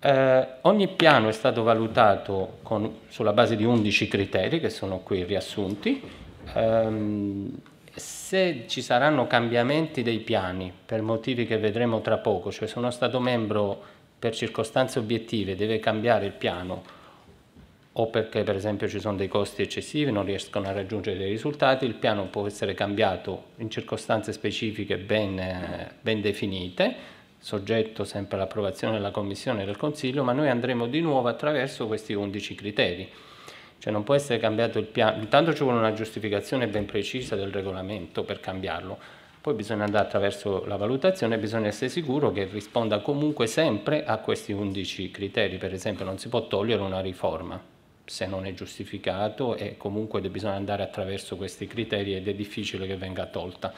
Eh, 0.00 0.48
ogni 0.62 0.88
piano 0.88 1.28
è 1.28 1.32
stato 1.32 1.62
valutato 1.62 2.60
con, 2.62 3.00
sulla 3.08 3.34
base 3.34 3.56
di 3.56 3.64
11 3.64 4.08
criteri 4.08 4.58
che 4.58 4.70
sono 4.70 5.00
qui 5.00 5.22
riassunti. 5.24 6.28
Eh, 6.54 7.68
se 7.94 8.64
ci 8.66 8.82
saranno 8.82 9.26
cambiamenti 9.26 10.02
dei 10.02 10.20
piani 10.20 10.72
per 10.86 11.02
motivi 11.02 11.46
che 11.46 11.58
vedremo 11.58 12.00
tra 12.00 12.18
poco, 12.18 12.52
cioè 12.52 12.68
se 12.68 12.78
uno 12.78 12.90
Stato 12.90 13.20
membro 13.20 13.82
per 14.18 14.34
circostanze 14.34 14.98
obiettive 14.98 15.56
deve 15.56 15.80
cambiare 15.80 16.26
il 16.26 16.32
piano 16.32 16.98
o 17.92 18.06
perché 18.06 18.44
per 18.44 18.54
esempio 18.54 18.88
ci 18.88 19.00
sono 19.00 19.16
dei 19.16 19.26
costi 19.26 19.62
eccessivi, 19.62 20.12
non 20.12 20.24
riescono 20.24 20.68
a 20.68 20.72
raggiungere 20.72 21.18
dei 21.18 21.30
risultati, 21.30 21.84
il 21.84 21.94
piano 21.94 22.26
può 22.26 22.46
essere 22.46 22.74
cambiato 22.74 23.46
in 23.56 23.70
circostanze 23.70 24.32
specifiche 24.32 24.96
ben, 24.96 25.90
ben 26.00 26.20
definite, 26.20 26.94
soggetto 27.38 28.04
sempre 28.04 28.36
all'approvazione 28.36 28.94
della 28.94 29.10
Commissione 29.10 29.62
e 29.62 29.66
del 29.66 29.76
Consiglio, 29.76 30.22
ma 30.22 30.32
noi 30.32 30.48
andremo 30.48 30.86
di 30.86 31.00
nuovo 31.00 31.28
attraverso 31.28 31.86
questi 31.88 32.12
11 32.12 32.54
criteri. 32.54 33.08
Cioè 33.80 33.90
non 33.90 34.04
può 34.04 34.14
essere 34.14 34.38
cambiato 34.38 34.78
il 34.78 34.84
piano, 34.84 35.22
intanto 35.22 35.54
ci 35.54 35.62
vuole 35.62 35.78
una 35.78 35.94
giustificazione 35.94 36.68
ben 36.68 36.84
precisa 36.84 37.34
del 37.34 37.50
regolamento 37.50 38.24
per 38.24 38.38
cambiarlo, 38.38 38.98
poi 39.40 39.54
bisogna 39.54 39.84
andare 39.84 40.04
attraverso 40.04 40.66
la 40.66 40.76
valutazione, 40.76 41.38
bisogna 41.38 41.68
essere 41.68 41.88
sicuro 41.88 42.30
che 42.30 42.44
risponda 42.44 43.00
comunque 43.00 43.46
sempre 43.46 44.04
a 44.04 44.18
questi 44.18 44.52
11 44.52 45.10
criteri, 45.10 45.56
per 45.56 45.72
esempio 45.72 46.04
non 46.04 46.18
si 46.18 46.28
può 46.28 46.46
togliere 46.46 46.82
una 46.82 47.00
riforma, 47.00 47.58
se 48.04 48.26
non 48.26 48.44
è 48.44 48.52
giustificato 48.52 49.56
e 49.56 49.78
comunque 49.78 50.20
bisogna 50.28 50.56
andare 50.56 50.82
attraverso 50.82 51.36
questi 51.36 51.66
criteri 51.66 52.14
ed 52.14 52.28
è 52.28 52.34
difficile 52.34 52.86
che 52.86 52.98
venga 52.98 53.24
tolta, 53.24 53.72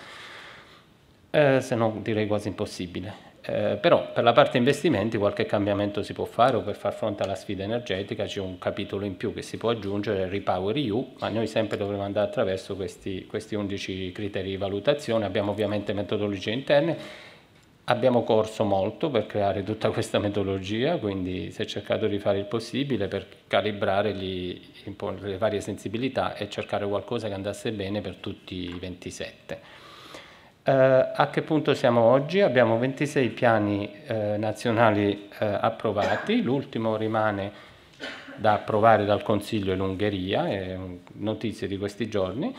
eh, 1.31 1.61
se 1.61 1.75
no 1.77 2.01
direi 2.03 2.27
quasi 2.27 2.49
impossibile. 2.49 3.32
Eh, 3.45 3.77
però 3.81 4.13
per 4.13 4.23
la 4.23 4.33
parte 4.33 4.57
investimenti 4.57 5.19
qualche 5.19 5.47
cambiamento 5.47 6.05
si 6.05 6.13
può 6.13 6.25
fare 6.25 6.57
o 6.57 6.63
per 6.63 6.77
far 6.77 6.95
fronte 6.95 7.25
alla 7.25 7.35
sfida 7.35 7.65
energetica 7.65 8.25
c'è 8.25 8.39
un 8.39 8.57
capitolo 8.59 9.05
in 9.05 9.17
più 9.17 9.35
che 9.35 9.43
si 9.43 9.57
può 9.57 9.71
aggiungere, 9.71 10.29
Repower 10.29 10.77
EU, 10.77 11.15
ma 11.19 11.29
noi 11.29 11.49
sempre 11.49 11.77
dovremo 11.77 12.03
andare 12.03 12.29
attraverso 12.29 12.77
questi, 12.77 13.27
questi 13.27 13.57
11 13.57 14.13
criteri 14.13 14.51
di 14.51 14.57
valutazione, 14.57 15.25
abbiamo 15.25 15.51
ovviamente 15.51 15.93
metodologie 15.93 16.53
interne 16.53 17.31
Abbiamo 17.87 18.23
corso 18.23 18.63
molto 18.63 19.11
per 19.11 19.27
creare 19.27 19.65
tutta 19.65 19.91
questa 19.91 20.21
metodologia, 20.21 20.99
quindi 20.99 21.51
si 21.51 21.63
è 21.63 21.65
cercato 21.65 22.07
di 22.07 22.21
fare 22.21 22.39
il 22.39 22.45
possibile 22.45 23.09
per 23.09 23.27
calibrare 23.49 24.15
gli, 24.15 24.59
le 25.19 25.37
varie 25.37 25.61
sensibilità 25.61 26.37
e 26.37 26.49
cercare 26.49 26.87
qualcosa 26.87 27.27
che 27.27 27.35
andasse 27.35 27.73
bene 27.73 28.01
per 28.01 28.15
tutti 28.15 28.55
i 28.55 28.79
27. 28.79 29.82
Eh, 30.65 30.73
a 30.73 31.29
che 31.31 31.43
punto 31.43 31.75
siamo 31.75 32.03
oggi? 32.03 32.41
Abbiamo 32.41 32.79
26 32.79 33.29
piani 33.31 33.93
eh, 34.07 34.37
nazionali 34.37 35.29
eh, 35.39 35.45
approvati, 35.61 36.41
l'ultimo 36.41 36.97
rimane 36.97 37.51
da 38.37 38.53
approvare 38.55 39.05
dal 39.05 39.23
Consiglio 39.23 39.73
in 39.73 39.81
Ungheria, 39.81 40.49
è 40.49 40.79
notizie 41.15 41.67
di 41.67 41.77
questi 41.79 42.09
giorni, 42.09 42.55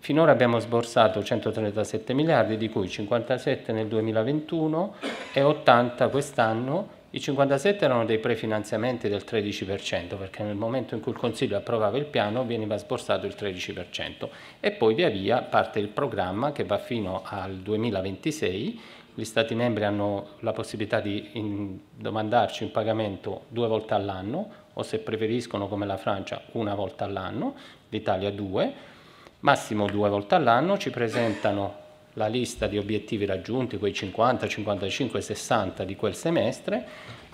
Finora 0.00 0.30
abbiamo 0.30 0.58
sborsato 0.60 1.22
137 1.22 2.14
miliardi, 2.14 2.56
di 2.56 2.70
cui 2.70 2.88
57 2.88 3.72
nel 3.72 3.88
2021 3.88 4.94
e 5.32 5.42
80 5.42 6.08
quest'anno. 6.08 6.88
I 7.10 7.20
57 7.20 7.86
erano 7.86 8.04
dei 8.04 8.18
prefinanziamenti 8.18 9.08
del 9.08 9.24
13%, 9.26 10.18
perché 10.18 10.42
nel 10.42 10.56
momento 10.56 10.94
in 10.94 11.00
cui 11.00 11.12
il 11.12 11.18
Consiglio 11.18 11.56
approvava 11.56 11.96
il 11.96 12.04
piano 12.04 12.44
veniva 12.44 12.76
sborsato 12.76 13.24
il 13.24 13.34
13%. 13.34 14.28
E 14.60 14.72
poi 14.72 14.94
via 14.94 15.08
via 15.08 15.40
parte 15.40 15.78
il 15.78 15.88
programma 15.88 16.52
che 16.52 16.64
va 16.64 16.76
fino 16.76 17.22
al 17.24 17.56
2026. 17.56 18.80
Gli 19.14 19.24
Stati 19.24 19.54
membri 19.54 19.84
hanno 19.84 20.34
la 20.40 20.52
possibilità 20.52 21.00
di 21.00 21.30
in, 21.32 21.78
domandarci 21.94 22.64
un 22.64 22.72
pagamento 22.72 23.44
due 23.48 23.68
volte 23.68 23.94
all'anno, 23.94 24.50
o 24.74 24.82
se 24.82 24.98
preferiscono 24.98 25.66
come 25.66 25.86
la 25.86 25.96
Francia 25.96 26.42
una 26.52 26.74
volta 26.74 27.06
all'anno, 27.06 27.54
l'Italia 27.88 28.30
due 28.30 28.96
massimo 29.40 29.86
due 29.86 30.10
volte 30.10 30.34
all'anno, 30.34 30.76
ci 30.76 30.90
presentano 30.90 31.86
la 32.18 32.26
lista 32.26 32.66
di 32.66 32.76
obiettivi 32.76 33.24
raggiunti, 33.24 33.78
quei 33.78 33.94
50, 33.94 34.46
55, 34.46 35.20
60 35.22 35.84
di 35.84 35.96
quel 35.96 36.14
semestre 36.14 36.84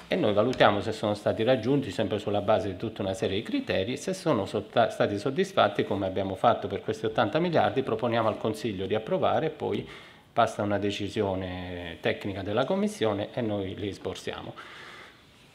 e 0.06 0.14
noi 0.14 0.34
valutiamo 0.34 0.80
se 0.80 0.92
sono 0.92 1.14
stati 1.14 1.42
raggiunti 1.42 1.90
sempre 1.90 2.18
sulla 2.18 2.42
base 2.42 2.68
di 2.68 2.76
tutta 2.76 3.02
una 3.02 3.14
serie 3.14 3.38
di 3.38 3.42
criteri, 3.42 3.96
se 3.96 4.12
sono 4.12 4.44
stati 4.44 5.18
soddisfatti 5.18 5.84
come 5.84 6.06
abbiamo 6.06 6.34
fatto 6.34 6.68
per 6.68 6.82
questi 6.82 7.06
80 7.06 7.38
miliardi 7.40 7.82
proponiamo 7.82 8.28
al 8.28 8.36
Consiglio 8.36 8.86
di 8.86 8.94
approvare 8.94 9.46
e 9.46 9.50
poi 9.50 9.88
basta 10.32 10.62
una 10.62 10.78
decisione 10.78 11.96
tecnica 12.00 12.42
della 12.42 12.64
Commissione 12.64 13.30
e 13.32 13.40
noi 13.40 13.74
li 13.74 13.90
sborsiamo. 13.90 14.54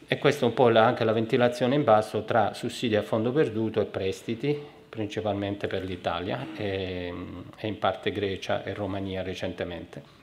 E 0.07 0.17
questa 0.17 0.45
è 0.45 0.47
un 0.47 0.55
po' 0.55 0.69
la, 0.69 0.88
anche 0.88 1.03
la 1.03 1.13
ventilazione 1.13 1.75
in 1.75 1.84
basso 1.84 2.23
tra 2.23 2.55
sussidi 2.55 2.95
a 2.95 3.03
fondo 3.03 3.32
perduto 3.32 3.80
e 3.80 3.86
prestiti 3.86 4.77
principalmente 4.89 5.67
per 5.67 5.83
l'Italia 5.83 6.47
e, 6.55 7.13
e, 7.55 7.67
in 7.67 7.77
parte 7.77 8.11
Grecia 8.11 8.63
e 8.63 8.73
Romania 8.73 9.21
recentemente. 9.21 10.17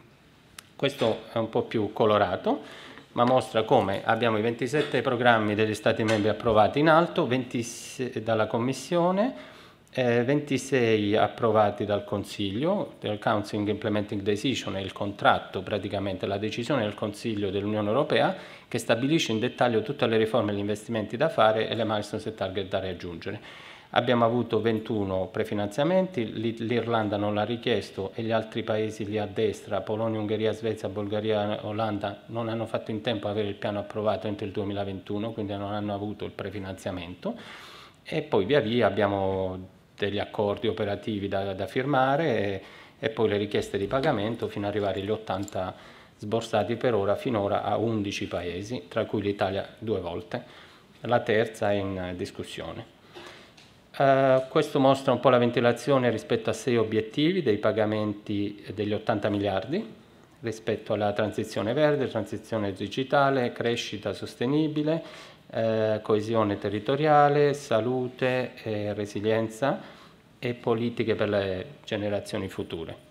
Questo 0.74 1.22
è 1.32 1.38
un 1.38 1.48
po' 1.48 1.62
più 1.62 1.92
colorato, 1.92 2.60
ma 3.12 3.24
mostra 3.24 3.62
come 3.62 4.04
abbiamo 4.04 4.36
i 4.36 4.42
27 4.42 5.00
programmi 5.00 5.54
degli 5.54 5.72
Stati 5.72 6.04
membri 6.04 6.28
approvati 6.28 6.80
in 6.80 6.88
alto, 6.88 7.26
20 7.26 8.20
dalla 8.22 8.46
Commissione, 8.46 9.54
eh, 9.98 10.22
26 10.24 11.16
approvati 11.16 11.86
dal 11.86 12.04
Consiglio, 12.04 12.96
del 13.00 13.18
Council 13.18 13.66
Implementing 13.66 14.20
Decision 14.20 14.76
è 14.76 14.80
il 14.80 14.92
contratto, 14.92 15.62
praticamente 15.62 16.26
la 16.26 16.36
decisione 16.36 16.82
del 16.82 16.92
Consiglio 16.92 17.48
dell'Unione 17.48 17.88
Europea 17.88 18.36
che 18.68 18.76
stabilisce 18.76 19.32
in 19.32 19.38
dettaglio 19.38 19.80
tutte 19.80 20.06
le 20.06 20.18
riforme 20.18 20.52
e 20.52 20.56
gli 20.56 20.58
investimenti 20.58 21.16
da 21.16 21.30
fare 21.30 21.68
e 21.68 21.74
le 21.74 21.84
milestones 21.84 22.26
e 22.26 22.34
target 22.34 22.68
da 22.68 22.80
raggiungere. 22.80 23.40
Abbiamo 23.90 24.24
avuto 24.24 24.60
21 24.60 25.28
prefinanziamenti, 25.28 26.32
l'Irlanda 26.58 27.16
non 27.16 27.34
l'ha 27.34 27.44
richiesto 27.44 28.10
e 28.14 28.22
gli 28.22 28.32
altri 28.32 28.62
paesi 28.64 29.06
lì 29.06 29.16
a 29.16 29.26
destra, 29.26 29.80
Polonia, 29.80 30.18
Ungheria, 30.18 30.52
Svezia, 30.52 30.88
Bulgaria, 30.88 31.64
Olanda, 31.64 32.22
non 32.26 32.48
hanno 32.48 32.66
fatto 32.66 32.90
in 32.90 33.00
tempo 33.00 33.26
ad 33.26 33.34
avere 33.34 33.48
il 33.48 33.54
piano 33.54 33.78
approvato 33.78 34.26
entro 34.26 34.44
il 34.44 34.52
2021, 34.52 35.32
quindi 35.32 35.52
non 35.54 35.72
hanno 35.72 35.94
avuto 35.94 36.24
il 36.24 36.32
prefinanziamento. 36.32 37.34
E 38.02 38.22
poi 38.22 38.44
via 38.44 38.60
via 38.60 38.86
abbiamo 38.86 39.68
degli 39.96 40.18
accordi 40.18 40.66
operativi 40.66 41.28
da, 41.28 41.54
da 41.54 41.66
firmare 41.66 42.38
e, 42.38 42.62
e, 42.98 43.08
poi 43.10 43.28
le 43.28 43.36
richieste 43.36 43.78
di 43.78 43.86
pagamento 43.86 44.48
fino 44.48 44.66
ad 44.66 44.72
arrivare 44.72 45.00
agli 45.00 45.10
80 45.10 45.74
sborsati 46.18 46.76
per 46.76 46.94
ora, 46.94 47.14
finora 47.14 47.62
a 47.62 47.76
11 47.76 48.26
paesi, 48.26 48.84
tra 48.88 49.04
cui 49.06 49.22
l'Italia 49.22 49.66
due 49.78 50.00
volte 50.00 50.64
la 51.00 51.20
terza 51.20 51.70
è 51.70 51.74
in 51.74 52.14
discussione. 52.16 52.95
Uh, 53.98 54.46
questo 54.48 54.78
mostra 54.78 55.12
un 55.12 55.20
po' 55.20 55.30
la 55.30 55.38
ventilazione 55.38 56.10
rispetto 56.10 56.50
a 56.50 56.52
sei 56.52 56.76
obiettivi 56.76 57.42
dei 57.42 57.56
pagamenti 57.56 58.62
degli 58.74 58.92
80 58.92 59.30
miliardi 59.30 59.94
rispetto 60.40 60.92
alla 60.92 61.12
transizione 61.12 61.72
verde, 61.72 62.06
transizione 62.06 62.72
digitale, 62.72 63.52
crescita 63.52 64.12
sostenibile, 64.12 65.02
eh, 65.50 66.00
coesione 66.02 66.58
territoriale, 66.58 67.54
salute, 67.54 68.52
eh, 68.62 68.92
resilienza 68.92 69.80
e 70.38 70.54
politiche 70.54 71.14
per 71.14 71.28
le 71.28 71.66
generazioni 71.84 72.48
future. 72.48 73.05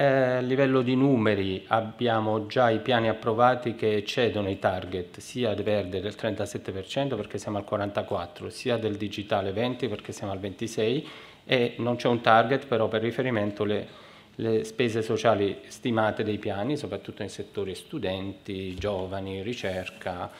Eh, 0.00 0.06
a 0.06 0.40
livello 0.40 0.80
di 0.80 0.96
numeri 0.96 1.62
abbiamo 1.66 2.46
già 2.46 2.70
i 2.70 2.78
piani 2.78 3.10
approvati 3.10 3.74
che 3.74 3.96
eccedono 3.96 4.48
i 4.48 4.58
target 4.58 5.18
sia 5.18 5.52
del 5.52 5.62
verde 5.62 6.00
del 6.00 6.14
37% 6.18 7.16
perché 7.16 7.36
siamo 7.36 7.58
al 7.58 7.66
44%, 7.70 8.46
sia 8.46 8.78
del 8.78 8.96
digitale 8.96 9.52
20% 9.52 9.90
perché 9.90 10.12
siamo 10.12 10.32
al 10.32 10.38
26% 10.38 11.04
e 11.44 11.74
non 11.80 11.96
c'è 11.96 12.08
un 12.08 12.22
target 12.22 12.64
però 12.66 12.88
per 12.88 13.02
riferimento 13.02 13.64
le, 13.64 13.86
le 14.36 14.64
spese 14.64 15.02
sociali 15.02 15.60
stimate 15.66 16.24
dei 16.24 16.38
piani, 16.38 16.78
soprattutto 16.78 17.18
nei 17.18 17.28
settori 17.28 17.74
studenti, 17.74 18.74
giovani, 18.76 19.42
ricerca, 19.42 20.30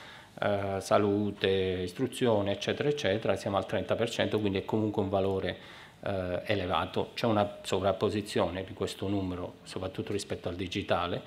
eh, 0.41 0.81
salute, 0.81 1.83
istruzione, 1.85 2.53
eccetera, 2.53 2.89
eccetera, 2.89 3.37
siamo 3.37 3.59
al 3.59 3.67
30%, 3.69 4.41
quindi 4.41 4.61
è 4.61 4.65
comunque 4.65 5.03
un 5.03 5.11
valore 5.11 5.59
eh, 6.03 6.43
elevato. 6.45 7.11
C'è 7.15 7.27
una 7.27 7.59
sovrapposizione 7.63 8.65
di 8.65 8.73
questo 8.73 9.09
numero, 9.09 9.55
soprattutto 9.63 10.13
rispetto 10.13 10.49
al 10.49 10.55
digitale, 10.55 11.23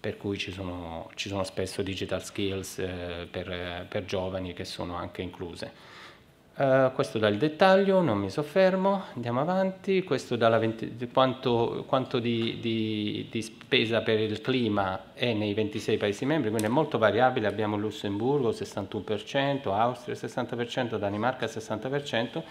per 0.00 0.16
cui 0.16 0.38
ci 0.38 0.50
sono, 0.50 1.10
ci 1.14 1.28
sono 1.28 1.44
spesso 1.44 1.82
digital 1.82 2.24
skills 2.24 2.78
eh, 2.78 3.28
per, 3.30 3.86
per, 3.88 4.04
giovani 4.06 4.54
che 4.54 4.64
sono 4.64 4.96
anche 4.96 5.20
incluse. 5.22 5.98
Uh, 6.60 6.92
questo 6.92 7.18
dal 7.18 7.36
dettaglio, 7.36 8.02
non 8.02 8.18
mi 8.18 8.28
soffermo, 8.28 9.04
andiamo 9.14 9.40
avanti, 9.40 10.02
questo 10.02 10.36
dà 10.36 10.58
20, 10.58 11.08
quanto, 11.10 11.84
quanto 11.86 12.18
di, 12.18 12.58
di, 12.60 13.28
di, 13.30 13.40
spesa 13.40 14.02
per 14.02 14.18
il 14.18 14.42
clima 14.42 15.14
è 15.14 15.32
nei 15.32 15.54
26 15.54 15.96
Paesi 15.96 16.26
membri, 16.26 16.50
quindi 16.50 16.66
è 16.66 16.70
molto 16.70 16.98
variabile, 16.98 17.46
abbiamo 17.46 17.78
Lussemburgo 17.78 18.50
61%, 18.50 19.72
Austria 19.72 20.14
60%, 20.14 20.98
Danimarca 20.98 21.46
60%, 21.46 22.42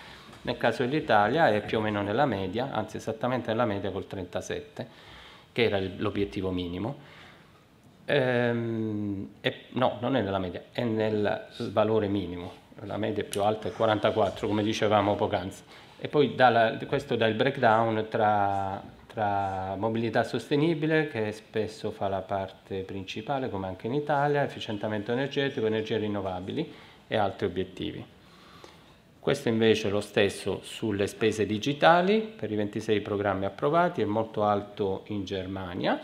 nel 0.42 0.58
caso 0.58 0.84
dell'Italia 0.84 1.50
è 1.50 1.62
più 1.62 1.80
o 1.80 1.82
meno 1.82 2.02
nella 2.02 2.26
media, 2.26 2.72
anzi 2.72 2.98
esattamente 2.98 3.50
nella 3.50 3.66
media 3.66 3.92
col 3.92 4.06
37%, 4.10 4.86
che 5.52 5.64
era 5.64 5.80
l'obiettivo 5.98 6.52
minimo. 6.52 7.18
Ehm, 8.06 9.30
e, 9.42 9.66
no, 9.72 9.98
non 10.00 10.16
è 10.16 10.22
nella 10.22 10.40
media, 10.40 10.64
è 10.72 10.84
nel 10.84 11.48
valore 11.72 12.08
minimo, 12.08 12.52
la 12.86 12.98
media 12.98 13.24
più 13.24 13.44
alta 13.44 13.68
è 13.68 13.72
44, 13.72 14.48
come 14.48 14.64
dicevamo 14.64 15.16
poc'anzi. 15.16 15.64
E 16.00 16.08
poi 16.08 16.34
dalla, 16.34 16.78
questo 16.88 17.18
dà 17.18 17.28
il 17.28 17.36
breakdown 17.36 18.08
tra, 18.10 18.82
tra 19.08 19.76
mobilità 19.78 20.24
sostenibile, 20.24 21.08
che 21.10 21.34
spesso 21.34 21.92
fa 21.92 22.08
la 22.08 22.22
parte 22.22 22.84
principale, 22.84 23.50
come 23.50 23.68
anche 23.68 23.88
in 23.88 23.94
Italia, 23.94 24.44
efficientamento 24.44 25.12
energetico, 25.12 25.66
energie 25.66 25.98
rinnovabili 25.98 26.74
e 27.08 27.18
altri 27.18 27.46
obiettivi. 27.48 28.18
Questo 29.30 29.50
invece 29.50 29.90
è 29.90 29.92
lo 29.92 30.02
stesso 30.02 30.60
sulle 30.64 31.06
spese 31.06 31.46
digitali 31.46 32.34
per 32.36 32.52
i 32.52 32.56
26 32.56 33.02
programmi 33.02 33.46
approvati, 33.46 34.02
è 34.02 34.06
molto 34.06 34.44
alto 34.44 35.04
in 35.10 35.24
Germania, 35.24 36.02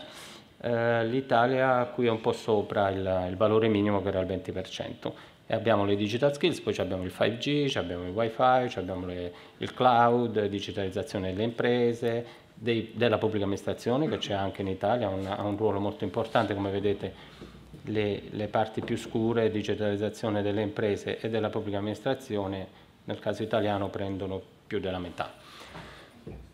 eh, 0.60 1.04
l'Italia 1.04 1.86
qui 1.86 2.06
è 2.06 2.08
un 2.08 2.20
po' 2.20 2.30
sopra 2.30 2.88
il, 2.90 3.26
il, 3.28 3.36
valore 3.36 3.66
minimo 3.66 4.00
che 4.00 4.10
era 4.10 4.20
il 4.20 4.28
20%. 4.28 5.12
E 5.44 5.54
abbiamo 5.54 5.84
le 5.84 5.96
digital 5.96 6.34
skills, 6.34 6.60
poi 6.60 6.76
abbiamo 6.76 7.02
il 7.02 7.12
5G, 7.12 7.76
abbiamo 7.76 8.04
il 8.04 8.10
wifi, 8.10 8.78
abbiamo 8.78 9.06
le, 9.06 9.32
il 9.56 9.74
cloud, 9.74 10.46
digitalizzazione 10.46 11.32
delle 11.32 11.42
imprese, 11.42 12.24
dei, 12.54 12.92
della 12.94 13.18
pubblica 13.18 13.42
amministrazione 13.42 14.08
che 14.08 14.18
c'è 14.18 14.34
anche 14.34 14.62
in 14.62 14.68
Italia, 14.68 15.08
un, 15.08 15.26
ha 15.26 15.42
un 15.42 15.56
ruolo 15.56 15.80
molto 15.80 16.04
importante, 16.04 16.54
come 16.54 16.70
vedete 16.70 17.12
le, 17.86 18.22
le 18.30 18.46
parti 18.46 18.82
più 18.82 18.96
scure, 18.96 19.50
digitalizzazione 19.50 20.42
delle 20.42 20.62
imprese 20.62 21.18
e 21.18 21.28
della 21.28 21.50
pubblica 21.50 21.78
amministrazione 21.78 22.84
nel 23.06 23.18
caso 23.18 23.42
italiano 23.42 23.88
prendono 23.88 24.40
più 24.66 24.78
della 24.78 24.98
metà. 24.98 25.32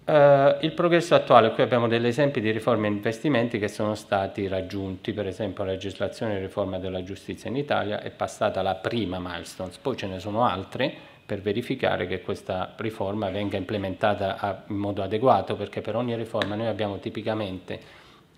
Uh, 0.05 0.59
il 0.62 0.72
progresso 0.74 1.14
attuale, 1.14 1.53
qui 1.53 1.62
abbiamo 1.62 1.86
degli 1.86 2.07
esempi 2.07 2.40
di 2.40 2.50
riforme 2.50 2.88
e 2.88 2.90
investimenti 2.90 3.61
che 3.61 3.68
sono 3.68 3.94
stati 3.94 4.48
raggiunti, 4.48 5.12
per 5.12 5.28
esempio 5.28 5.62
la 5.62 5.70
legislazione 5.70 6.34
di 6.34 6.40
riforma 6.40 6.78
della 6.78 7.05
giustizia 7.05 7.48
in 7.48 7.57
Italia 7.57 8.00
è 8.00 8.11
passata 8.11 8.62
la 8.62 8.74
prima 8.74 9.20
milestone, 9.20 9.70
poi 9.80 9.96
ce 9.96 10.09
ne 10.09 10.18
sono 10.18 10.44
altre 10.44 10.92
per 11.24 11.40
verificare 11.40 12.09
che 12.09 12.20
questa 12.20 12.74
riforma 12.78 13.30
venga 13.30 13.57
implementata 13.57 14.38
a, 14.38 14.64
in 14.66 14.76
modo 14.76 15.03
adeguato, 15.03 15.55
perché 15.55 15.80
per 15.80 15.94
ogni 15.94 16.16
riforma 16.16 16.57
noi 16.57 16.66
abbiamo 16.66 16.98
tipicamente 16.98 17.80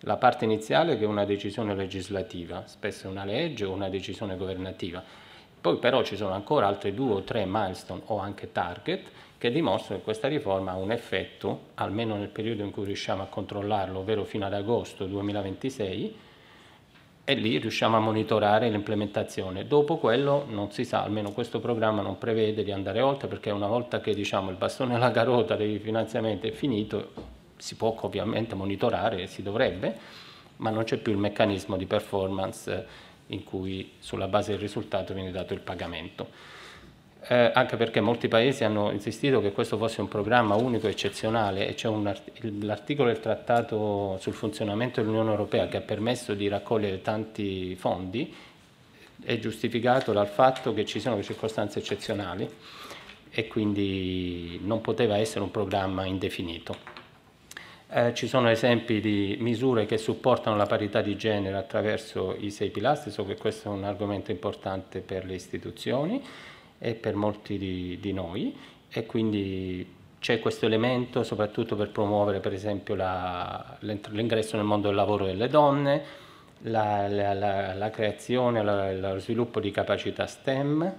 la 0.00 0.16
parte 0.16 0.44
iniziale 0.44 0.98
che 0.98 1.04
è 1.04 1.06
una 1.06 1.24
decisione 1.24 1.74
legislativa, 1.74 2.64
spesso 2.66 3.08
una 3.08 3.24
legge 3.24 3.64
o 3.64 3.72
una 3.72 3.88
decisione 3.88 4.36
governativa, 4.36 5.02
poi 5.64 5.78
però 5.78 6.02
ci 6.02 6.14
sono 6.14 6.34
ancora 6.34 6.66
altri 6.66 6.92
due 6.92 7.14
o 7.14 7.22
tre 7.22 7.46
milestone 7.46 8.02
o 8.08 8.18
anche 8.18 8.52
target 8.52 9.08
che 9.38 9.50
dimostrano 9.50 9.96
che 9.96 10.04
questa 10.04 10.28
riforma 10.28 10.72
ha 10.72 10.76
un 10.76 10.92
effetto, 10.92 11.68
almeno 11.76 12.16
nel 12.16 12.28
periodo 12.28 12.62
in 12.64 12.70
cui 12.70 12.84
riusciamo 12.84 13.22
a 13.22 13.26
controllarlo, 13.28 14.00
ovvero 14.00 14.24
fino 14.24 14.44
ad 14.44 14.52
agosto 14.52 15.06
2026, 15.06 16.16
e 17.24 17.34
lì 17.34 17.56
riusciamo 17.56 17.96
a 17.96 17.98
monitorare 17.98 18.68
l'implementazione. 18.68 19.66
Dopo 19.66 19.96
quello 19.96 20.44
non 20.50 20.70
si 20.70 20.84
sa, 20.84 21.02
almeno 21.02 21.32
questo 21.32 21.60
programma 21.60 22.02
non 22.02 22.18
prevede 22.18 22.62
di 22.62 22.70
andare 22.70 23.00
oltre 23.00 23.26
perché 23.26 23.50
una 23.50 23.66
volta 23.66 24.02
che 24.02 24.14
diciamo, 24.14 24.50
il 24.50 24.56
bastone 24.56 24.94
alla 24.94 25.12
carota 25.12 25.56
dei 25.56 25.78
finanziamenti 25.78 26.48
è 26.48 26.52
finito, 26.52 27.12
si 27.56 27.74
può 27.76 27.96
ovviamente 27.98 28.54
monitorare, 28.54 29.26
si 29.28 29.42
dovrebbe, 29.42 29.96
ma 30.56 30.68
non 30.68 30.84
c'è 30.84 30.98
più 30.98 31.12
il 31.12 31.18
meccanismo 31.18 31.78
di 31.78 31.86
performance 31.86 33.12
in 33.28 33.44
cui 33.44 33.92
sulla 33.98 34.28
base 34.28 34.52
del 34.52 34.60
risultato 34.60 35.14
viene 35.14 35.30
dato 35.30 35.54
il 35.54 35.60
pagamento. 35.60 36.28
Eh, 37.26 37.50
anche 37.54 37.76
perché 37.76 38.00
molti 38.02 38.28
paesi 38.28 38.64
hanno 38.64 38.90
insistito 38.90 39.40
che 39.40 39.52
questo 39.52 39.78
fosse 39.78 40.02
un 40.02 40.08
programma 40.08 40.56
unico 40.56 40.86
e 40.86 40.90
eccezionale 40.90 41.66
e 41.66 41.74
c'è 41.74 41.90
l'articolo 42.60 43.08
del 43.08 43.20
trattato 43.20 44.18
sul 44.20 44.34
funzionamento 44.34 45.00
dell'Unione 45.00 45.30
Europea 45.30 45.66
che 45.66 45.78
ha 45.78 45.80
permesso 45.80 46.34
di 46.34 46.48
raccogliere 46.48 47.00
tanti 47.00 47.74
fondi 47.76 48.34
è 49.22 49.38
giustificato 49.38 50.12
dal 50.12 50.28
fatto 50.28 50.74
che 50.74 50.84
ci 50.84 51.00
sono 51.00 51.22
circostanze 51.22 51.78
eccezionali 51.78 52.48
e 53.30 53.46
quindi 53.48 54.60
non 54.62 54.80
poteva 54.80 55.16
essere 55.16 55.40
un 55.40 55.50
programma 55.50 56.04
indefinito. 56.04 56.93
Eh, 57.96 58.12
ci 58.12 58.26
sono 58.26 58.50
esempi 58.50 59.00
di 59.00 59.36
misure 59.38 59.86
che 59.86 59.98
supportano 59.98 60.56
la 60.56 60.66
parità 60.66 61.00
di 61.00 61.14
genere 61.14 61.56
attraverso 61.56 62.34
i 62.36 62.50
sei 62.50 62.70
pilastri, 62.70 63.12
so 63.12 63.24
che 63.24 63.36
questo 63.36 63.68
è 63.68 63.72
un 63.72 63.84
argomento 63.84 64.32
importante 64.32 64.98
per 64.98 65.24
le 65.24 65.34
istituzioni 65.34 66.20
e 66.80 66.94
per 66.94 67.14
molti 67.14 67.56
di, 67.56 67.96
di 68.00 68.12
noi. 68.12 68.52
E 68.90 69.06
quindi 69.06 69.88
c'è 70.18 70.40
questo 70.40 70.66
elemento 70.66 71.22
soprattutto 71.22 71.76
per 71.76 71.90
promuovere 71.90 72.40
per 72.40 72.52
esempio 72.52 72.96
l'ingresso 72.96 74.56
nel 74.56 74.66
mondo 74.66 74.88
del 74.88 74.96
lavoro 74.96 75.26
delle 75.26 75.46
donne, 75.46 76.02
la, 76.62 77.06
la, 77.06 77.32
la, 77.32 77.74
la 77.74 77.90
creazione, 77.90 78.98
lo 78.98 79.20
sviluppo 79.20 79.60
di 79.60 79.70
capacità 79.70 80.26
STEM, 80.26 80.92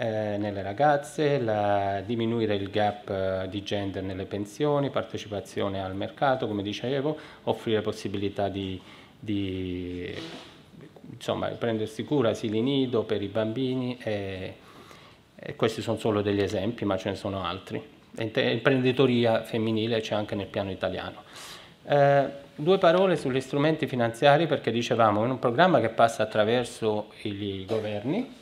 eh, 0.00 0.38
nelle 0.38 0.62
ragazze, 0.62 1.38
la, 1.38 2.00
diminuire 2.00 2.54
il 2.54 2.70
gap 2.70 3.10
eh, 3.10 3.48
di 3.50 3.62
gender 3.62 4.02
nelle 4.02 4.24
pensioni, 4.24 4.88
partecipazione 4.88 5.82
al 5.84 5.94
mercato, 5.94 6.46
come 6.46 6.62
dicevo, 6.62 7.18
offrire 7.42 7.82
possibilità 7.82 8.48
di, 8.48 8.80
di 9.18 10.10
insomma, 11.12 11.48
prendersi 11.48 12.04
cura 12.04 12.30
asili 12.30 12.62
nido 12.62 13.02
per 13.02 13.20
i 13.20 13.26
bambini 13.26 13.98
e, 14.02 14.54
e 15.36 15.54
questi 15.54 15.82
sono 15.82 15.98
solo 15.98 16.22
degli 16.22 16.40
esempi, 16.40 16.86
ma 16.86 16.96
ce 16.96 17.10
ne 17.10 17.16
sono 17.16 17.44
altri. 17.44 17.86
Imprenditoria 18.16 19.42
femminile 19.42 20.00
c'è 20.00 20.14
anche 20.14 20.34
nel 20.34 20.46
piano 20.46 20.70
italiano. 20.70 21.24
Eh, 21.84 22.24
due 22.54 22.78
parole 22.78 23.16
sugli 23.16 23.40
strumenti 23.42 23.86
finanziari 23.86 24.46
perché 24.46 24.70
dicevamo 24.70 25.24
in 25.24 25.30
un 25.30 25.38
programma 25.38 25.78
che 25.78 25.90
passa 25.90 26.22
attraverso 26.22 27.12
i 27.24 27.66
governi, 27.66 28.38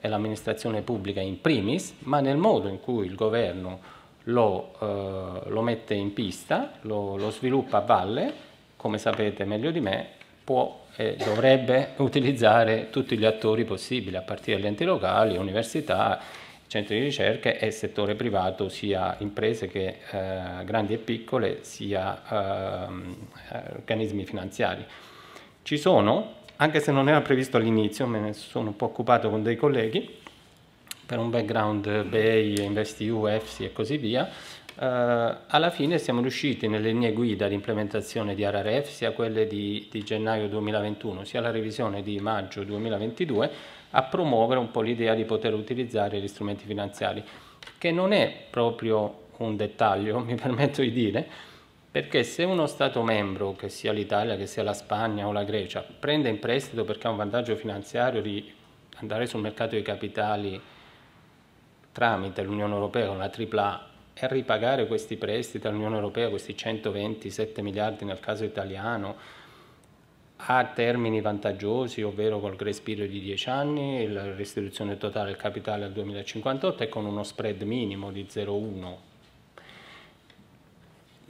e 0.00 0.08
l'amministrazione 0.08 0.82
pubblica 0.82 1.20
in 1.20 1.40
primis, 1.40 1.94
ma 2.00 2.20
nel 2.20 2.36
modo 2.36 2.68
in 2.68 2.80
cui 2.80 3.06
il 3.06 3.14
governo 3.14 3.96
lo, 4.24 4.74
eh, 4.80 5.50
lo 5.50 5.62
mette 5.62 5.94
in 5.94 6.12
pista, 6.12 6.72
lo, 6.82 7.16
lo, 7.16 7.30
sviluppa 7.30 7.78
a 7.78 7.80
valle, 7.80 8.32
come 8.76 8.98
sapete 8.98 9.44
meglio 9.44 9.70
di 9.70 9.80
me, 9.80 10.08
può 10.44 10.86
e 10.96 11.16
dovrebbe 11.16 11.90
utilizzare 11.96 12.90
tutti 12.90 13.16
gli 13.16 13.24
attori 13.24 13.64
possibili, 13.64 14.16
a 14.16 14.22
partire 14.22 14.56
dagli 14.56 14.66
enti 14.66 14.84
locali, 14.84 15.36
università, 15.36 16.20
centri 16.66 16.98
di 16.98 17.04
ricerca 17.04 17.50
e 17.50 17.70
settore 17.70 18.14
privato, 18.14 18.68
sia 18.68 19.16
imprese 19.20 19.68
che 19.68 20.00
eh, 20.10 20.64
grandi 20.64 20.94
e 20.94 20.98
piccole, 20.98 21.62
sia 21.62 22.22
eh, 22.28 23.66
organismi 23.76 24.24
finanziari. 24.24 24.84
Ci 25.62 25.78
sono 25.78 26.37
anche 26.60 26.80
se 26.80 26.92
non 26.92 27.08
era 27.08 27.20
previsto 27.20 27.56
all'inizio, 27.56 28.06
me 28.06 28.20
ne 28.20 28.32
sono 28.32 28.68
un 28.68 28.76
po' 28.76 28.86
occupato 28.86 29.30
con 29.30 29.42
dei 29.42 29.56
colleghi, 29.56 30.16
per 31.06 31.18
un 31.18 31.30
background 31.30 32.04
BEI, 32.04 32.64
InvestEU, 32.64 33.26
EFSI 33.26 33.64
e 33.64 33.72
così 33.72 33.96
via, 33.96 34.28
eh, 34.28 35.36
alla 35.46 35.70
fine 35.70 35.98
siamo 35.98 36.20
riusciti 36.20 36.68
nelle 36.68 36.90
linee 36.90 37.12
guida 37.12 37.48
di 37.48 37.54
implementazione 37.54 38.34
di 38.34 38.44
RRF, 38.44 38.88
sia 38.88 39.12
quelle 39.12 39.46
di, 39.46 39.88
di 39.90 40.02
gennaio 40.02 40.48
2021, 40.48 41.24
sia 41.24 41.40
la 41.40 41.50
revisione 41.50 42.02
di 42.02 42.18
maggio 42.18 42.64
2022, 42.64 43.50
a 43.90 44.02
promuovere 44.02 44.60
un 44.60 44.70
po' 44.70 44.80
l'idea 44.80 45.14
di 45.14 45.24
poter 45.24 45.54
utilizzare 45.54 46.20
gli 46.20 46.28
strumenti 46.28 46.64
finanziari, 46.66 47.24
che 47.78 47.90
non 47.92 48.12
è 48.12 48.46
proprio 48.50 49.26
un 49.38 49.56
dettaglio, 49.56 50.18
mi 50.26 50.34
permetto 50.34 50.82
di 50.82 50.92
dire, 50.92 51.28
perché 51.90 52.22
se 52.22 52.44
uno 52.44 52.66
Stato 52.66 53.02
membro, 53.02 53.54
che 53.56 53.68
sia 53.68 53.92
l'Italia, 53.92 54.36
che 54.36 54.46
sia 54.46 54.62
la 54.62 54.74
Spagna 54.74 55.26
o 55.26 55.32
la 55.32 55.44
Grecia, 55.44 55.82
prende 55.82 56.28
in 56.28 56.38
prestito 56.38 56.84
perché 56.84 57.06
ha 57.06 57.10
un 57.10 57.16
vantaggio 57.16 57.56
finanziario 57.56 58.20
di 58.20 58.52
andare 58.96 59.26
sul 59.26 59.40
mercato 59.40 59.70
dei 59.70 59.82
capitali 59.82 60.60
tramite 61.92 62.42
l'Unione 62.42 62.74
Europea 62.74 63.08
con 63.08 63.18
la 63.18 63.30
AAA 63.34 63.86
e 64.14 64.28
ripagare 64.28 64.86
questi 64.86 65.16
prestiti 65.16 65.66
all'Unione 65.66 65.96
Europea, 65.96 66.28
questi 66.28 66.56
127 66.56 67.62
miliardi 67.62 68.04
nel 68.04 68.20
caso 68.20 68.44
italiano, 68.44 69.16
a 70.36 70.64
termini 70.66 71.20
vantaggiosi, 71.20 72.02
ovvero 72.02 72.38
col 72.38 72.54
grace 72.54 72.82
period 72.82 73.10
di 73.10 73.20
10 73.20 73.48
anni, 73.48 74.12
la 74.12 74.34
restituzione 74.34 74.96
totale 74.96 75.30
del 75.30 75.36
capitale 75.36 75.84
al 75.84 75.92
2058 75.92 76.82
e 76.82 76.88
con 76.88 77.04
uno 77.04 77.24
spread 77.24 77.62
minimo 77.62 78.12
di 78.12 78.26
0,1. 78.28 79.07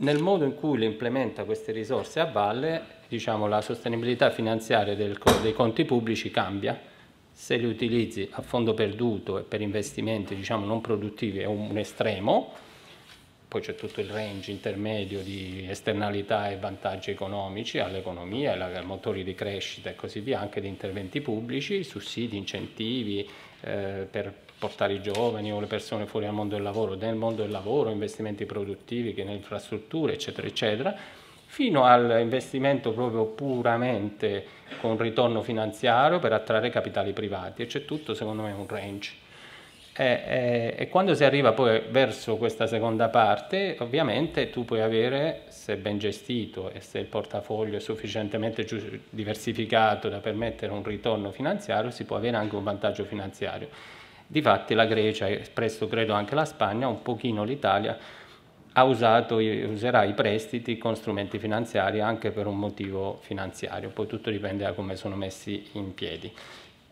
Nel 0.01 0.23
modo 0.23 0.45
in 0.45 0.55
cui 0.55 0.79
le 0.79 0.85
implementa 0.85 1.43
queste 1.43 1.73
risorse 1.73 2.21
a 2.21 2.27
valle, 2.27 2.83
diciamo, 3.09 3.49
la 3.49 3.61
sostenibilità 3.61 4.31
finanziaria 4.31 4.95
del, 4.95 5.19
dei 5.43 5.53
conti 5.53 5.85
pubblici 5.85 6.31
cambia. 6.31 6.79
Se 7.33 7.57
li 7.57 7.65
utilizzi 7.67 8.29
a 8.33 8.43
fondo 8.43 8.75
perduto 8.75 9.39
e 9.39 9.43
per 9.43 9.61
investimenti 9.61 10.37
diciamo, 10.37 10.67
non 10.67 10.81
produttivi 10.81 11.39
è 11.39 11.47
un 11.47 11.77
estremo, 11.77 12.53
poi 13.49 13.61
c'è 13.61 13.75
tutto 13.75 14.01
il 14.01 14.09
range 14.09 14.53
intermedio 14.53 15.21
di 15.23 15.67
esternalità 15.69 16.49
e 16.49 16.59
vantaggi 16.59 17.11
economici 17.11 17.79
all'economia, 17.79 18.53
ai 18.53 18.85
motori 18.85 19.25
di 19.25 19.35
crescita 19.35 19.91
e 19.91 19.97
così 19.97 20.21
via, 20.21 20.39
anche 20.39 20.61
di 20.61 20.69
interventi 20.69 21.21
pubblici, 21.21 21.83
sussidi, 21.83 22.37
incentivi 22.37 23.29
eh, 23.63 24.07
per 24.09 24.47
portare 24.59 24.95
i 24.95 25.01
giovani 25.01 25.53
o 25.53 25.61
le 25.61 25.67
persone 25.67 26.07
fuori 26.07 26.27
dal 26.27 26.35
mondo 26.35 26.55
del 26.55 26.65
lavoro, 26.65 26.95
nel 26.95 27.15
mondo 27.15 27.43
del 27.43 27.51
lavoro, 27.51 27.91
investimenti 27.91 28.45
produttivi, 28.45 29.15
che 29.15 29.25
nelle 29.25 29.37
infrastrutture, 29.37 30.15
eccetera, 30.15 30.47
eccetera, 30.47 30.95
fino 31.47 31.85
all'investimento 31.85 32.93
proprio 32.93 33.25
puramente 33.25 34.45
con 34.81 34.99
ritorno 34.99 35.43
finanziario 35.43 36.19
per 36.19 36.33
attrarre 36.33 36.71
capitali 36.71 37.13
privati 37.13 37.63
e 37.63 37.67
c'è 37.67 37.85
tutto 37.85 38.15
secondo 38.15 38.43
me 38.43 38.53
un 38.53 38.67
range. 38.69 39.27
E, 40.01 40.05
e, 40.05 40.75
e, 40.77 40.89
quando 40.89 41.15
si 41.15 41.25
arriva 41.25 41.53
poi 41.53 41.83
verso 41.91 42.37
questa 42.37 42.69
seconda 42.69 43.09
parte, 43.09 43.75
ovviamente 43.81 44.49
tu 44.49 44.65
puoi 44.65 44.81
avere, 44.81 45.43
se 45.49 45.77
ben 45.77 45.99
gestito 45.99 46.71
e 46.71 46.81
se 46.81 47.01
il 47.01 47.07
portafoglio 47.07 47.79
è 47.79 47.81
sufficientemente 47.81 48.65
diversificato 49.11 50.09
da 50.09 50.19
permettere 50.19 50.71
un 50.71 50.85
ritorno 50.85 51.33
finanziario, 51.33 51.91
si 51.91 52.05
può 52.05 52.15
avere 52.15 52.37
anche 52.37 52.55
un 52.55 52.63
vantaggio 52.63 53.05
finanziario. 53.05 53.69
Difatti 54.31 54.75
la 54.75 54.85
Grecia 54.85 55.27
e 55.27 55.49
presto 55.51 55.89
credo 55.89 56.13
anche 56.13 56.35
la 56.35 56.45
Spagna, 56.45 56.87
un 56.87 57.01
pochino 57.01 57.45
l'Italia, 57.45 57.97
ha 58.73 58.85
usato, 58.85 59.37
userà 59.37 60.05
i 60.05 60.13
prestiti 60.13 60.77
con 60.77 60.95
strumenti 60.95 61.39
finanziari 61.39 62.01
anche 62.01 62.31
per 62.31 62.47
un 62.47 62.59
motivo 62.59 63.19
finanziario, 63.23 63.89
poi 63.89 64.07
tutto 64.07 64.31
dipende 64.31 64.65
da 64.65 64.73
come 64.73 64.97
sono 64.97 65.17
messi 65.17 65.71
in 65.73 65.95
piedi. 65.95 66.31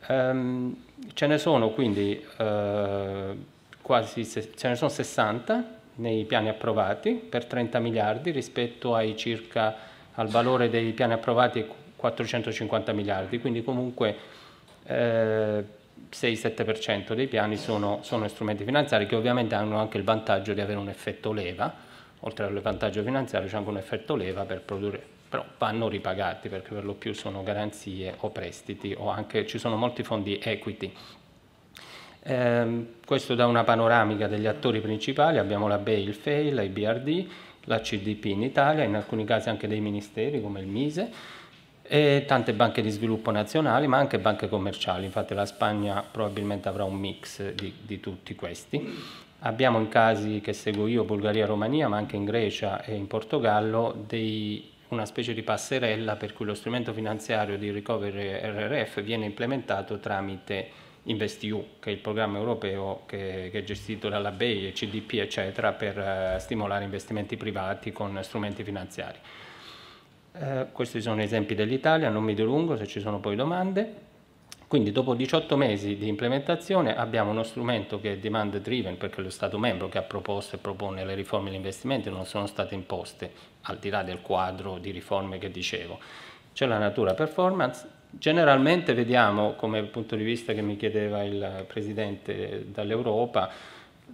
Um, 0.09 0.75
ce 1.13 1.27
ne 1.27 1.37
sono 1.37 1.71
quindi 1.71 2.25
uh, 2.39 3.45
quasi 3.83 4.25
ce 4.25 4.69
ne 4.69 4.77
sono 4.77 4.89
60 4.89 5.75
nei 5.97 6.25
piani 6.25 6.49
approvati 6.49 7.13
per 7.13 7.45
30 7.45 7.79
miliardi 7.81 8.31
rispetto 8.31 8.95
ai 8.95 9.15
circa 9.15 9.77
al 10.15 10.29
valore 10.29 10.71
dei 10.71 10.93
piani 10.93 11.13
approvati 11.13 11.67
450 11.97 12.93
miliardi, 12.93 13.39
quindi 13.39 13.63
comunque 13.63 14.17
eh, 14.85 15.65
6-7% 16.13 17.15
dei 17.15 17.27
piani 17.27 17.57
sono, 17.57 18.01
sono, 18.03 18.29
strumenti 18.29 18.65
finanziari 18.65 19.07
che 19.07 19.17
ovviamente 19.17 19.55
hanno 19.55 19.79
anche 19.79 19.99
il 19.99 20.05
vantaggio 20.05 20.55
di 20.55 20.61
avere 20.61 20.79
un 20.79 20.89
effetto 20.89 21.33
leva, 21.33 21.73
oltre 22.21 22.47
al 22.47 22.61
vantaggio 22.61 23.03
finanziario 23.03 23.49
c'è 23.49 23.57
anche 23.57 23.71
un 23.71 23.79
effetto 23.79 24.17
leva 24.17 24.45
per 24.45 24.63
produrre 24.63 25.15
però 25.29 25.45
vanno 25.59 25.89
ripagati 25.89 26.49
perché 26.49 26.73
per 26.73 26.85
lo 26.85 26.95
più 26.95 27.13
sono 27.13 27.43
garanzie 27.43 28.15
o 28.19 28.31
prestiti 28.31 28.95
o 28.97 29.11
anche 29.11 29.47
ci 29.47 29.59
sono 29.59 29.77
molti 29.77 30.03
fondi 30.03 30.39
equity. 30.43 30.93
Eh, 32.23 32.87
questo 33.05 33.35
da 33.35 33.47
una 33.47 33.65
panoramica 33.65 34.29
degli 34.29 34.47
attori 34.47 34.81
principali, 34.81 35.39
abbiamo 35.39 35.69
la 35.69 35.79
BEI, 35.79 36.03
il 36.03 36.15
FEI, 36.15 36.51
la 36.51 36.63
IBRD, 36.63 37.27
la 37.65 37.81
CDP 37.81 38.27
in 38.27 38.43
Italia, 38.43 38.85
in 38.85 38.95
alcuni 38.95 39.25
casi 39.25 39.49
anche 39.49 39.67
dei 39.67 39.81
ministeri 39.81 40.41
come 40.41 40.61
il 40.61 40.67
MISE 40.67 41.11
e 41.89 42.25
tante 42.27 42.53
banche 42.53 42.83
di 42.83 42.91
sviluppo 42.91 43.31
nazionali 43.31 43.87
ma 43.87 43.99
anche 43.99 44.19
banche 44.19 44.49
commerciali, 44.49 45.05
infatti 45.05 45.35
la 45.35 45.47
Spagna 45.47 46.03
probabilmente 46.03 46.69
avrà 46.69 46.85
un 46.85 46.95
mix 46.95 47.53
di, 47.53 47.73
di 47.83 48.01
tutti 48.01 48.35
questi. 48.35 49.25
Abbiamo 49.41 49.79
in 49.79 49.89
casi 49.89 50.41
che 50.41 50.53
seguo 50.53 50.87
io, 50.87 51.05
Bulgaria, 51.05 51.47
Romania, 51.47 51.89
ma 51.89 51.97
anche 51.97 52.17
in 52.17 52.25
Grecia 52.25 52.83
e 52.83 52.95
in 52.95 53.07
Portogallo, 53.07 53.95
dei 54.07 54.75
una 54.89 55.05
specie 55.05 55.35
di 55.35 55.43
passerella 55.43 56.15
per 56.15 56.33
cui 56.33 56.47
lo 56.47 56.55
strumento 56.55 56.93
finanziario 56.93 57.59
di 57.59 57.71
recovery 57.71 58.39
RRF 58.41 59.03
viene 59.03 59.25
implementato 59.25 59.99
tramite 59.99 60.85
InvestEU, 61.05 61.67
che 61.81 61.91
è 61.91 61.93
il 61.93 61.99
programma 61.99 62.39
europeo 62.39 63.03
che, 63.07 63.49
che 63.51 63.59
è 63.59 63.65
gestito 63.65 64.09
dalla 64.09 64.31
BEI 64.31 64.73
CDP, 64.73 65.15
eccetera, 65.15 65.73
per 65.73 65.97
uh, 65.99 66.39
stimolare 66.39 66.85
investimenti 66.85 67.37
privati 67.37 67.93
con 67.93 68.19
strumenti 68.23 68.63
finanziari. 68.65 69.19
Uh, 70.39 70.67
questi 70.73 71.01
sono 71.01 71.23
esempi 71.23 71.55
dell'Italia, 71.55 72.11
non 72.11 72.23
mi 72.23 72.35
dilungo 72.35 72.77
se 72.77 72.87
ci 72.87 73.01
sono 73.01 73.21
poi 73.21 73.37
domande. 73.37 74.05
Quindi 74.69 74.91
dopo 74.91 75.15
18 75.15 75.57
mesi 75.57 75.97
di 75.97 76.09
implementazione 76.09 76.97
abbiamo 76.97 77.31
uno 77.31 77.45
strumento 77.45 78.01
che 78.01 78.15
è 78.15 78.19
demand 78.19 78.59
driven 78.59 78.99
perché 78.99 79.21
lo 79.21 79.31
Stato 79.31 79.59
membro 79.59 79.89
che 79.89 79.99
ha 79.99 80.03
proposto 80.03 80.57
e 80.57 80.59
propone 80.59 81.05
le 81.05 81.15
riforme 81.15 81.49
e 81.49 81.53
gli 81.53 81.57
investimenti 81.57 82.11
non 82.11 82.27
sono 82.27 82.47
state 82.47 82.75
imposte 82.75 83.31
al 83.63 83.79
di 83.79 83.91
là 83.91 84.03
del 84.03 84.23
quadro 84.23 84.79
di 84.79 84.91
riforme 84.91 85.39
che 85.39 85.53
dicevo. 85.53 86.01
C'è 86.53 86.67
la 86.67 86.79
natura 86.79 87.15
performance, 87.15 87.87
generalmente 88.11 88.93
vediamo 88.93 89.55
come 89.55 89.85
punto 89.85 90.17
di 90.17 90.25
vista 90.25 90.53
che 90.53 90.63
mi 90.63 90.77
chiedeva 90.77 91.23
il 91.23 91.65
Presidente 91.69 92.67
dall'Europa, 92.73 93.49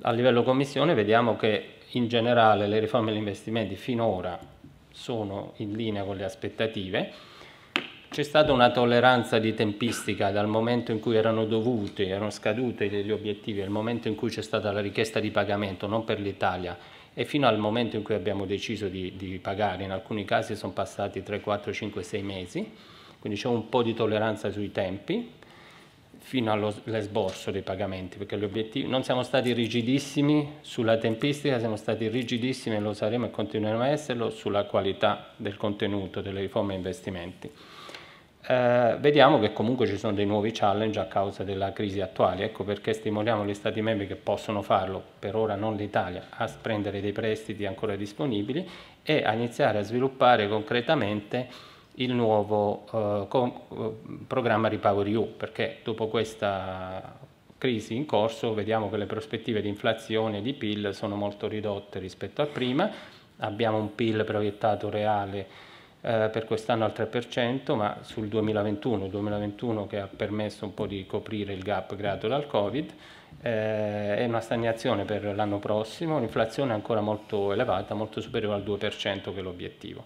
a 0.02 0.10
livello 0.12 0.42
Commissione 0.42 0.92
vediamo 0.92 1.34
che 1.34 1.76
in 1.92 2.08
generale 2.08 2.66
le 2.66 2.78
riforme 2.78 3.10
e 3.10 3.16
investimenti 3.16 3.74
finora 3.74 4.51
sono 4.92 5.52
in 5.56 5.72
linea 5.72 6.04
con 6.04 6.16
le 6.16 6.24
aspettative, 6.24 7.12
c'è 8.12 8.22
stata 8.22 8.52
una 8.52 8.70
tolleranza 8.70 9.38
di 9.38 9.54
tempistica 9.54 10.30
dal 10.30 10.46
momento 10.46 10.92
in 10.92 11.00
cui 11.00 11.16
erano 11.16 11.46
dovuti, 11.46 12.02
erano 12.02 12.28
scaduti 12.28 12.90
gli 12.90 13.10
obiettivi, 13.10 13.62
al 13.62 13.70
momento 13.70 14.08
in 14.08 14.16
cui 14.16 14.28
c'è 14.28 14.42
stata 14.42 14.70
la 14.70 14.80
richiesta 14.80 15.18
di 15.18 15.30
pagamento, 15.30 15.86
non 15.86 16.04
per 16.04 16.20
l'Italia, 16.20 16.76
e 17.14 17.24
fino 17.24 17.46
al 17.46 17.58
momento 17.58 17.96
in 17.96 18.02
cui 18.02 18.14
abbiamo 18.14 18.44
deciso 18.44 18.88
di, 18.88 19.14
di 19.16 19.38
pagare, 19.38 19.84
in 19.84 19.92
alcuni 19.92 20.26
casi 20.26 20.54
sono 20.56 20.72
passati 20.72 21.22
3, 21.22 21.40
4, 21.40 21.72
5, 21.72 22.02
6 22.02 22.22
mesi, 22.22 22.72
quindi 23.18 23.38
c'è 23.38 23.48
un 23.48 23.70
po' 23.70 23.82
di 23.82 23.94
tolleranza 23.94 24.50
sui 24.50 24.70
tempi, 24.70 25.32
fino 26.22 26.52
all'esborso 26.52 27.50
dei 27.50 27.62
pagamenti, 27.62 28.16
perché 28.16 28.36
non 28.86 29.02
siamo 29.02 29.22
stati 29.22 29.52
rigidissimi 29.52 30.58
sulla 30.60 30.96
tempistica, 30.96 31.58
siamo 31.58 31.76
stati 31.76 32.08
rigidissimi 32.08 32.76
e 32.76 32.80
lo 32.80 32.94
saremo 32.94 33.26
e 33.26 33.30
continueremo 33.30 33.82
a 33.82 33.88
esserlo 33.88 34.30
sulla 34.30 34.64
qualità 34.64 35.30
del 35.36 35.56
contenuto 35.56 36.20
delle 36.20 36.40
riforme 36.40 36.74
e 36.74 36.76
investimenti. 36.76 37.50
Eh, 38.44 38.96
vediamo 38.98 39.38
che 39.38 39.52
comunque 39.52 39.86
ci 39.86 39.96
sono 39.96 40.14
dei 40.14 40.26
nuovi 40.26 40.50
challenge 40.52 40.98
a 40.98 41.06
causa 41.06 41.44
della 41.44 41.72
crisi 41.72 42.00
attuale, 42.00 42.44
ecco 42.44 42.64
perché 42.64 42.92
stimoliamo 42.92 43.44
gli 43.44 43.54
Stati 43.54 43.82
membri 43.82 44.06
che 44.06 44.16
possono 44.16 44.62
farlo, 44.62 45.02
per 45.18 45.36
ora 45.36 45.54
non 45.54 45.76
l'Italia, 45.76 46.26
a 46.30 46.50
prendere 46.60 47.00
dei 47.00 47.12
prestiti 47.12 47.66
ancora 47.66 47.94
disponibili 47.94 48.68
e 49.02 49.22
a 49.24 49.32
iniziare 49.32 49.78
a 49.78 49.82
sviluppare 49.82 50.48
concretamente 50.48 51.70
il 51.96 52.12
nuovo 52.12 52.84
eh, 52.92 53.26
con, 53.28 53.52
eh, 53.70 54.24
programma 54.26 54.68
Repower 54.68 55.06
EU, 55.06 55.36
perché 55.36 55.78
dopo 55.82 56.08
questa 56.08 57.18
crisi 57.58 57.94
in 57.94 58.06
corso 58.06 58.54
vediamo 58.54 58.90
che 58.90 58.96
le 58.96 59.06
prospettive 59.06 59.60
di 59.60 59.68
inflazione 59.68 60.38
e 60.38 60.42
di 60.42 60.52
PIL 60.52 60.90
sono 60.94 61.14
molto 61.14 61.46
ridotte 61.46 61.98
rispetto 61.98 62.42
a 62.42 62.46
prima, 62.46 62.90
abbiamo 63.38 63.78
un 63.78 63.94
PIL 63.94 64.24
proiettato 64.24 64.90
reale 64.90 65.46
eh, 66.00 66.28
per 66.32 66.44
quest'anno 66.44 66.84
al 66.84 66.92
3%, 66.92 67.76
ma 67.76 67.98
sul 68.00 68.26
2021, 68.26 69.04
il 69.04 69.10
2021 69.10 69.86
che 69.86 70.00
ha 70.00 70.08
permesso 70.08 70.64
un 70.64 70.74
po' 70.74 70.86
di 70.86 71.06
coprire 71.06 71.52
il 71.52 71.62
gap 71.62 71.94
creato 71.94 72.26
dal 72.26 72.46
Covid, 72.46 72.90
eh, 73.40 74.16
è 74.16 74.24
una 74.24 74.40
stagnazione 74.40 75.04
per 75.04 75.24
l'anno 75.34 75.58
prossimo, 75.58 76.16
un'inflazione 76.16 76.72
ancora 76.72 77.00
molto 77.00 77.52
elevata, 77.52 77.94
molto 77.94 78.20
superiore 78.20 78.56
al 78.56 78.62
2% 78.62 79.32
che 79.32 79.38
è 79.38 79.42
l'obiettivo. 79.42 80.04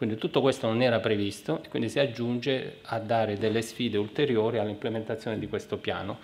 Quindi 0.00 0.16
tutto 0.16 0.40
questo 0.40 0.66
non 0.66 0.80
era 0.80 0.98
previsto 0.98 1.60
e 1.62 1.68
quindi 1.68 1.90
si 1.90 1.98
aggiunge 1.98 2.78
a 2.84 2.98
dare 3.00 3.36
delle 3.36 3.60
sfide 3.60 3.98
ulteriori 3.98 4.56
all'implementazione 4.56 5.38
di 5.38 5.46
questo 5.46 5.76
piano. 5.76 6.16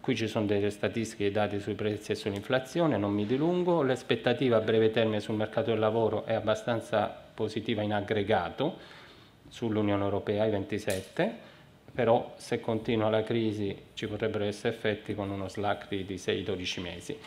Qui 0.00 0.16
ci 0.16 0.26
sono 0.26 0.46
delle 0.46 0.70
statistiche 0.70 1.26
e 1.26 1.30
dati 1.30 1.60
sui 1.60 1.74
prezzi 1.74 2.12
e 2.12 2.14
sull'inflazione, 2.14 2.96
non 2.96 3.12
mi 3.12 3.26
dilungo. 3.26 3.82
L'aspettativa 3.82 4.56
a 4.56 4.60
breve 4.60 4.90
termine 4.90 5.20
sul 5.20 5.34
mercato 5.34 5.68
del 5.68 5.78
lavoro 5.78 6.24
è 6.24 6.32
abbastanza 6.32 7.14
positiva 7.34 7.82
in 7.82 7.92
aggregato 7.92 8.78
sull'Unione 9.50 10.02
Europea, 10.02 10.46
i 10.46 10.50
27 10.50 11.48
però 11.92 12.32
se 12.38 12.60
continua 12.60 13.10
la 13.10 13.22
crisi 13.22 13.76
ci 13.92 14.06
potrebbero 14.06 14.44
essere 14.44 14.72
effetti 14.74 15.14
con 15.14 15.28
uno 15.28 15.48
slack 15.48 15.88
di, 15.88 16.06
di 16.06 16.14
6-12 16.14 16.80
mesi. 16.80 17.18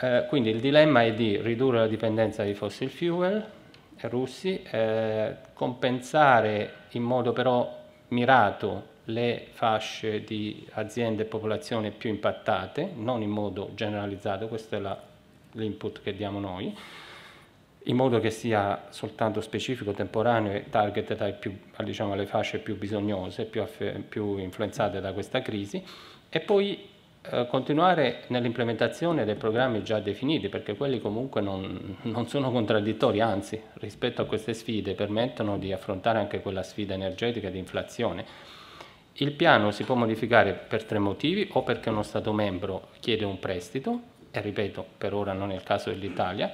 Eh, 0.00 0.26
quindi 0.28 0.50
il 0.50 0.60
dilemma 0.60 1.02
è 1.02 1.14
di 1.14 1.40
ridurre 1.40 1.78
la 1.78 1.86
dipendenza 1.86 2.42
dai 2.42 2.52
fossil 2.52 2.90
fuel 2.90 3.60
russi, 4.08 4.62
eh, 4.62 5.36
compensare 5.52 6.74
in 6.90 7.02
modo 7.02 7.32
però 7.32 7.80
mirato 8.08 8.90
le 9.06 9.46
fasce 9.50 10.22
di 10.22 10.66
aziende 10.72 11.22
e 11.22 11.26
popolazione 11.26 11.90
più 11.90 12.10
impattate, 12.10 12.92
non 12.94 13.22
in 13.22 13.30
modo 13.30 13.70
generalizzato, 13.74 14.48
questo 14.48 14.76
è 14.76 14.96
l'input 15.52 16.02
che 16.02 16.14
diamo 16.14 16.38
noi, 16.38 16.76
in 17.86 17.96
modo 17.96 18.20
che 18.20 18.30
sia 18.30 18.84
soltanto 18.90 19.40
specifico, 19.40 19.92
temporaneo 19.92 20.52
e 20.52 20.68
target 20.70 21.32
più, 21.32 21.58
diciamo, 21.78 22.12
alle 22.12 22.26
fasce 22.26 22.58
più 22.58 22.78
bisognose, 22.78 23.44
più, 23.44 23.64
più, 24.08 24.36
influenzate 24.36 25.00
da 25.00 25.12
questa 25.12 25.42
crisi, 25.42 25.82
e 26.28 26.40
poi 26.40 26.90
eh, 27.30 27.46
continuare 27.46 28.24
nell'implementazione 28.28 29.24
dei 29.24 29.36
programmi 29.36 29.84
già 29.84 30.00
definiti, 30.00 30.48
perché 30.48 30.74
quelli 30.74 31.00
comunque 31.00 31.40
non, 31.40 31.96
non, 32.02 32.26
sono 32.26 32.50
contraddittori, 32.50 33.20
anzi 33.20 33.60
rispetto 33.74 34.22
a 34.22 34.26
queste 34.26 34.54
sfide 34.54 34.94
permettono 34.94 35.56
di 35.56 35.72
affrontare 35.72 36.18
anche 36.18 36.40
quella 36.40 36.62
sfida 36.62 36.94
energetica 36.94 37.48
di 37.48 37.58
inflazione. 37.58 38.24
Il 39.14 39.32
piano 39.32 39.70
si 39.70 39.84
può 39.84 39.94
modificare 39.94 40.52
per 40.52 40.84
tre 40.84 40.98
motivi, 40.98 41.48
o 41.52 41.62
perché 41.62 41.90
uno 41.90 42.02
Stato 42.02 42.32
membro 42.32 42.88
chiede 42.98 43.24
un 43.24 43.38
prestito, 43.38 44.00
e 44.30 44.40
ripeto, 44.40 44.84
per 44.98 45.14
ora 45.14 45.32
non 45.32 45.52
è 45.52 45.54
il 45.54 45.62
caso 45.62 45.90
dell'Italia, 45.90 46.52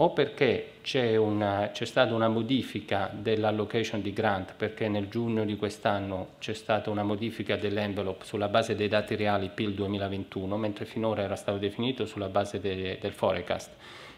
o 0.00 0.10
perché 0.12 0.74
c'è, 0.82 1.16
una, 1.16 1.70
c'è 1.72 1.84
stata 1.84 2.14
una 2.14 2.28
modifica 2.28 3.10
dell'allocation 3.12 4.00
di 4.00 4.12
grant, 4.12 4.54
perché 4.56 4.88
nel 4.88 5.08
giugno 5.08 5.44
di 5.44 5.56
quest'anno 5.56 6.34
c'è 6.38 6.54
stata 6.54 6.88
una 6.88 7.02
modifica 7.02 7.56
dell'envelope 7.56 8.24
sulla 8.24 8.48
base 8.48 8.76
dei 8.76 8.86
dati 8.86 9.16
reali 9.16 9.50
PIL 9.52 9.74
2021, 9.74 10.56
mentre 10.56 10.84
finora 10.84 11.22
era 11.22 11.34
stato 11.34 11.58
definito 11.58 12.06
sulla 12.06 12.28
base 12.28 12.60
de, 12.60 12.98
del 13.00 13.12
forecast. 13.12 13.70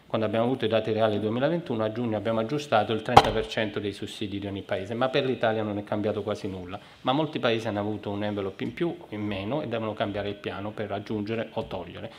Quando 0.06 0.26
abbiamo 0.26 0.44
avuto 0.44 0.64
i 0.64 0.68
dati 0.68 0.92
reali 0.92 1.18
2021, 1.18 1.84
a 1.84 1.92
giugno 1.92 2.16
abbiamo 2.16 2.40
aggiustato 2.40 2.92
il 2.92 3.00
30% 3.00 3.78
dei 3.78 3.92
sussidi 3.92 4.38
di 4.38 4.46
ogni 4.48 4.62
paese, 4.62 4.92
ma 4.92 5.08
per 5.08 5.24
l'Italia 5.24 5.62
non 5.62 5.78
è 5.78 5.84
cambiato 5.84 6.22
quasi 6.22 6.48
nulla. 6.48 6.78
Ma 7.02 7.12
molti 7.12 7.38
paesi 7.38 7.68
hanno 7.68 7.78
avuto 7.78 8.10
un 8.10 8.24
envelope 8.24 8.64
in 8.64 8.74
più 8.74 8.88
o 8.98 9.06
in 9.10 9.22
meno 9.22 9.62
e 9.62 9.68
devono 9.68 9.94
cambiare 9.94 10.28
il 10.28 10.34
piano 10.34 10.72
per 10.72 10.90
aggiungere 10.90 11.50
o 11.52 11.64
togliere. 11.64 12.10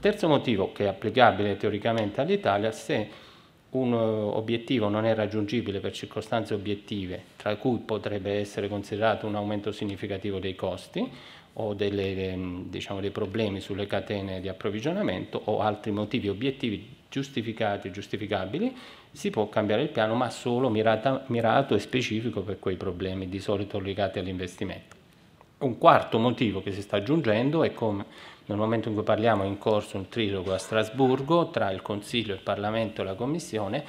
Terzo 0.00 0.28
motivo 0.28 0.72
che 0.72 0.84
è 0.84 0.88
applicabile 0.88 1.58
teoricamente 1.58 2.22
all'Italia, 2.22 2.72
se 2.72 3.08
un 3.70 3.92
obiettivo 3.92 4.88
non 4.88 5.04
è 5.04 5.14
raggiungibile 5.14 5.78
per 5.78 5.92
circostanze 5.92 6.54
obiettive, 6.54 7.22
tra 7.36 7.54
cui 7.56 7.78
potrebbe 7.84 8.38
essere 8.38 8.66
considerato 8.66 9.26
un 9.26 9.34
aumento 9.34 9.72
significativo 9.72 10.38
dei 10.38 10.56
costi 10.56 11.06
o 11.52 11.74
delle, 11.74 12.64
diciamo, 12.68 13.00
dei 13.00 13.10
problemi 13.10 13.60
sulle 13.60 13.86
catene 13.86 14.40
di 14.40 14.48
approvvigionamento 14.48 15.38
o 15.44 15.60
altri 15.60 15.90
motivi 15.90 16.28
obiettivi 16.28 16.96
giustificati 17.10 17.88
e 17.88 17.90
giustificabili, 17.90 18.74
si 19.12 19.28
può 19.28 19.50
cambiare 19.50 19.82
il 19.82 19.88
piano, 19.90 20.14
ma 20.14 20.30
solo 20.30 20.70
mirata, 20.70 21.24
mirato 21.26 21.74
e 21.74 21.78
specifico 21.78 22.40
per 22.40 22.58
quei 22.58 22.76
problemi 22.76 23.28
di 23.28 23.38
solito 23.38 23.78
legati 23.78 24.18
all'investimento. 24.18 24.96
Un 25.58 25.76
quarto 25.76 26.18
motivo 26.18 26.62
che 26.62 26.72
si 26.72 26.80
sta 26.80 26.96
aggiungendo 26.96 27.62
è 27.62 27.74
come 27.74 28.06
nel 28.50 28.58
momento 28.58 28.88
in 28.88 28.94
cui 28.94 29.04
parliamo 29.04 29.44
è 29.44 29.46
in 29.46 29.58
corso 29.58 29.96
un 29.96 30.08
trilogo 30.08 30.52
a 30.52 30.58
Strasburgo 30.58 31.50
tra 31.50 31.70
il 31.70 31.82
Consiglio, 31.82 32.34
il 32.34 32.40
Parlamento 32.40 33.00
e 33.00 33.04
la 33.04 33.14
Commissione 33.14 33.84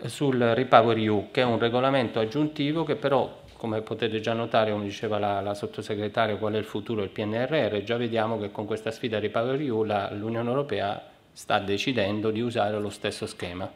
eh, 0.00 0.08
sul 0.08 0.36
Repower 0.36 0.98
EU, 0.98 1.28
che 1.30 1.42
è 1.42 1.44
un 1.44 1.60
regolamento 1.60 2.18
aggiuntivo 2.18 2.82
che 2.82 2.96
però, 2.96 3.42
come 3.56 3.80
potete 3.82 4.18
già 4.18 4.32
notare, 4.32 4.72
come 4.72 4.82
diceva 4.82 5.20
la, 5.20 5.40
la 5.40 5.54
sottosegretaria, 5.54 6.36
qual 6.36 6.54
è 6.54 6.58
il 6.58 6.64
futuro 6.64 7.02
del 7.02 7.10
PNRR, 7.10 7.84
già 7.84 7.96
vediamo 7.96 8.36
che 8.38 8.50
con 8.50 8.66
questa 8.66 8.90
sfida 8.90 9.20
Repower 9.20 9.60
EU 9.60 9.84
l'Unione 9.84 10.48
Europea 10.48 11.10
sta 11.32 11.60
decidendo 11.60 12.32
di 12.32 12.40
usare 12.40 12.80
lo 12.80 12.90
stesso 12.90 13.26
schema, 13.26 13.70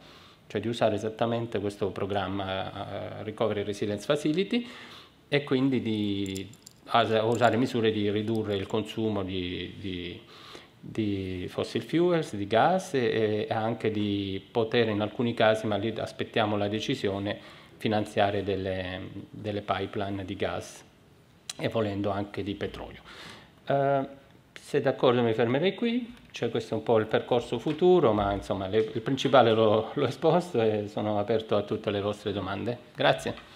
cioè 0.49 0.61
di 0.61 0.66
usare 0.66 0.97
esattamente 0.97 1.61
questo 1.61 1.91
programma 1.91 3.20
uh, 3.20 3.22
Recovery 3.22 3.62
Resilience 3.62 4.05
Facility 4.05 4.66
e 5.28 5.45
quindi 5.45 5.80
di 5.80 6.49
a 6.87 7.24
usare 7.24 7.57
misure 7.57 7.91
di 7.91 8.11
ridurre 8.11 8.55
il 8.55 8.66
consumo 8.66 9.22
di, 9.22 9.74
di, 9.78 10.20
di 10.78 11.47
fossil 11.49 11.82
fuels, 11.82 12.34
di 12.34 12.47
gas 12.47 12.95
e, 12.95 13.47
anche 13.51 13.91
di 13.91 14.45
poter 14.51 14.89
in 14.89 15.01
alcuni 15.01 15.34
casi, 15.34 15.66
ma 15.66 15.76
lì 15.76 15.93
aspettiamo 15.97 16.57
la 16.57 16.68
decisione, 16.68 17.39
finanziare 17.78 18.43
delle, 18.43 19.01
delle 19.30 19.61
pipeline 19.61 20.24
di 20.24 20.37
gas 20.37 20.84
e 21.59 21.68
volendo 21.68 22.11
anche 22.11 22.43
di 22.43 22.55
petrolio. 22.55 23.01
Uh, 23.66 24.07
se 24.61 24.80
d'accordo 24.80 25.22
mi 25.22 25.32
fermerei 25.32 25.74
qui, 25.74 26.14
cioè 26.30 26.51
questo 26.51 26.74
è 26.74 26.76
un 26.76 26.82
po' 26.82 26.99
il 26.99 27.07
percorso 27.07 27.59
futuro, 27.59 28.12
ma 28.12 28.32
insomma 28.32 28.66
le, 28.66 28.78
il 28.78 29.01
principale 29.01 29.53
l'ho 29.53 29.93
esposto 30.07 30.61
e 30.61 30.89
sono 30.89 31.18
aperto 31.18 31.57
a 31.57 31.62
tutte 31.62 31.91
le 31.91 32.01
vostre 32.01 32.32
domande. 32.32 32.78
Grazie. 32.95 33.56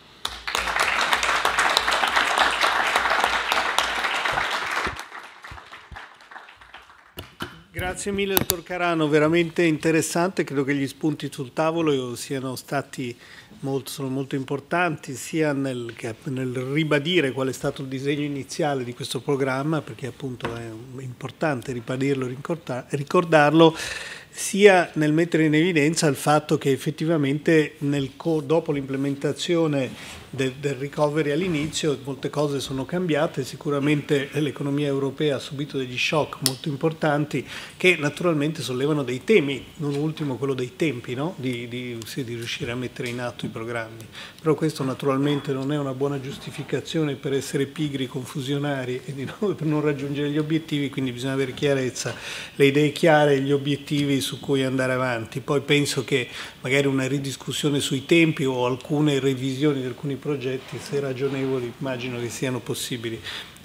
Grazie 7.81 8.13
mille 8.13 8.35
dottor 8.35 8.63
Carano, 8.63 9.09
veramente 9.09 9.63
interessante, 9.63 10.45
credo 10.45 10.65
che 10.65 10.75
gli 10.75 10.87
spunti 10.87 11.31
sul 11.33 11.55
tavolo 11.55 12.15
siano 12.15 12.55
stati 12.55 13.17
molto, 13.61 14.07
molto 14.07 14.35
importanti 14.35 15.15
sia 15.15 15.55
nel, 15.55 15.91
nel, 16.25 16.55
ribadire 16.55 17.33
qual 17.33 17.49
è 17.49 17.53
stato 17.55 17.81
il 17.81 17.89
disegno 17.89 18.21
iniziale 18.21 18.85
di 18.85 18.93
questo 18.93 19.23
programma, 19.23 19.81
perché 19.81 20.09
appunto 20.09 20.55
è 20.55 20.69
importante 21.01 21.73
ribadirlo, 21.73 22.31
ricordarlo, 22.91 23.75
sia 24.29 24.91
nel 24.97 25.15
mettere 25.15 25.47
in 25.47 25.55
evidenza 25.55 26.07
il 26.07 26.17
fatto 26.17 26.59
che 26.59 26.73
effettivamente 26.73 27.77
nel, 27.79 28.11
dopo 28.45 28.73
l'implementazione 28.73 30.19
del, 30.31 30.53
del 30.61 30.75
recovery 30.75 31.33
all'inizio, 31.33 31.99
molte 32.05 32.31
cose 32.31 32.61
sono 32.61 32.85
cambiate, 32.85 33.45
sicuramente 33.45 34.29
l'economia 34.35 34.87
europea 34.87 35.37
ha 35.37 35.39
subito 35.41 35.77
degli 35.77 35.99
shock 35.99 36.39
molto 36.47 36.69
importanti 36.69 37.45
che 37.77 37.97
naturalmente 37.99 38.63
sollevano 38.63 39.03
dei 39.03 39.25
temi, 39.25 39.65
non 39.77 39.95
ultimo 39.97 40.37
quello 40.37 40.55
dei 40.55 40.77
tempi, 40.77 41.15
no? 41.15 41.35
di, 41.37 41.67
di, 41.67 41.99
sì, 42.07 42.23
di 42.23 42.35
riuscire 42.35 42.71
a 42.71 42.77
mettere 42.77 43.09
in 43.09 43.21
atto 43.21 43.45
i 43.45 43.49
programmi. 43.49 44.07
Però 44.41 44.55
questo 44.55 44.85
naturalmente 44.85 45.53
non 45.53 45.73
è 45.73 45.79
una 45.79 45.95
buona 45.95 46.21
giustificazione 46.21 47.17
per 47.17 47.33
essere 47.33 47.67
pigri, 47.67 48.07
confusionari 48.07 49.01
e 49.05 49.27
non, 49.41 49.55
per 49.57 49.67
non 49.67 49.81
raggiungere 49.81 50.31
gli 50.31 50.39
obiettivi, 50.39 50.91
quindi 50.91 51.11
bisogna 51.11 51.33
avere 51.33 51.55
chiarezza, 51.55 52.15
le 52.55 52.67
idee 52.67 52.93
chiare 52.93 53.41
gli 53.41 53.51
obiettivi 53.51 54.21
su 54.21 54.39
cui 54.39 54.63
andare 54.63 54.93
avanti. 54.93 55.41
Poi 55.41 55.61
penso 55.61 56.05
che 56.05 56.29
magari 56.61 56.87
una 56.87 57.09
ridiscussione 57.09 57.81
sui 57.81 58.07
tempi 58.07 58.45
o 58.45 58.65
alcune 58.65 59.19
revisioni 59.19 59.81
di 59.81 59.87
alcuni 59.87 60.19
progetti, 60.21 60.79
se 60.79 61.01
ragionevoli, 61.01 61.73
immagino 61.79 62.21
che 62.21 62.29
siano 62.29 62.61
possibili 62.61 63.21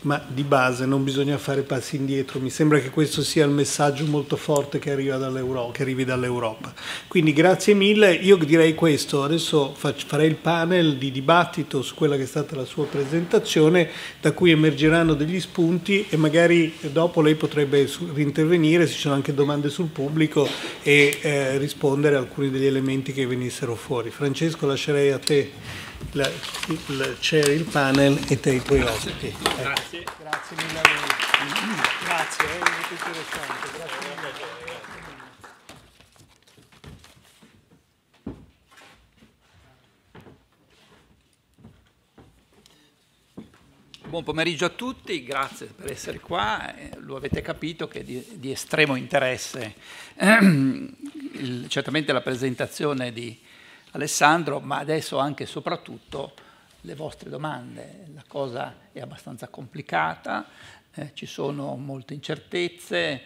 ma 0.06 0.24
di 0.26 0.44
base 0.44 0.86
non 0.86 1.04
bisogna 1.04 1.38
fare 1.38 1.64
passi 1.64 1.96
indietro. 1.96 2.40
Mi 2.40 2.50
sembra 2.50 2.80
che 2.80 2.90
questo 2.90 3.22
sia 3.24 3.44
il 3.44 3.52
messaggio 3.52 4.06
molto 4.06 4.36
forte 4.38 4.80
che, 4.80 4.94
dall'Europa, 4.96 5.72
che 5.72 5.82
arrivi 5.82 6.06
dall'Europa. 6.06 6.74
Quindi 7.08 7.34
grazie 7.34 7.74
mille, 7.74 8.14
io 8.14 8.38
direi 8.38 8.76
questo, 8.76 9.24
adesso 9.24 9.74
farei 9.76 10.28
il 10.28 10.36
panel 10.36 10.98
di 10.98 11.12
dibattito 11.12 11.82
su 11.82 11.96
quella 11.96 12.16
che 12.16 12.24
è 12.24 12.28
stata 12.28 12.56
la 12.56 12.66
sua 12.66 12.86
presentazione, 12.86 13.90
da 14.22 14.32
cui 14.32 14.52
emergeranno 14.52 15.16
degli 15.16 15.40
spunti 15.40 16.06
e 16.08 16.18
magari 16.18 16.74
dopo 16.92 17.22
lei 17.22 17.36
potrebbe 17.36 17.90
rintervenire, 18.14 18.86
se 18.86 18.94
ci 18.94 19.00
sono 19.00 19.16
anche 19.16 19.34
domande 19.34 19.70
sul 19.70 19.88
pubblico 19.88 20.48
e 20.84 21.18
eh, 21.20 21.58
rispondere 21.58 22.16
a 22.16 22.20
alcuni 22.20 22.52
degli 22.52 22.66
elementi 22.66 23.12
che 23.12 23.26
venissero 23.26 23.76
fuori. 23.76 24.12
Francesco 24.12 24.68
lascerei 24.68 25.12
a 25.12 25.18
te 25.18 25.52
il, 26.24 27.18
c'è 27.20 27.44
il 27.44 27.66
panel 27.66 28.18
e 28.30 28.40
te 28.40 28.54
i 28.54 28.62
tuoi 28.62 28.82
ospiti. 28.82 29.28
Ecco. 29.28 29.56
Grazie. 29.56 30.04
Grazie 30.18 30.56
mille 30.56 30.80
a 30.80 30.82
voi. 30.82 32.06
Grazie, 32.06 32.46
è 32.46 32.58
molto 32.58 32.94
interessante. 32.94 33.70
Grazie 33.76 34.00
mille. 34.00 34.54
Buon 44.08 44.24
pomeriggio 44.24 44.64
a 44.64 44.70
tutti, 44.70 45.24
grazie 45.24 45.66
per 45.66 45.92
essere 45.92 46.22
qua. 46.22 46.74
Lo 47.00 47.18
avete 47.18 47.42
capito 47.42 47.90
che 47.90 48.00
è 48.00 48.04
di, 48.04 48.24
di 48.36 48.52
estremo 48.52 48.96
interesse 48.96 49.76
ehm, 50.16 50.96
il, 51.34 51.66
certamente 51.68 52.14
la 52.14 52.22
presentazione 52.22 53.12
di 53.12 53.38
Alessandro, 53.96 54.60
ma 54.60 54.78
adesso 54.78 55.18
anche 55.18 55.44
e 55.44 55.48
soprattutto 55.48 56.34
le 56.82 56.96
vostre 56.96 57.30
domande. 57.30 58.08
La 58.14 58.24
cosa 58.28 58.76
è 58.92 59.00
abbastanza 59.00 59.48
complicata, 59.48 60.46
eh, 60.94 61.12
ci 61.14 61.26
sono 61.26 61.76
molte 61.76 62.14
incertezze, 62.14 63.22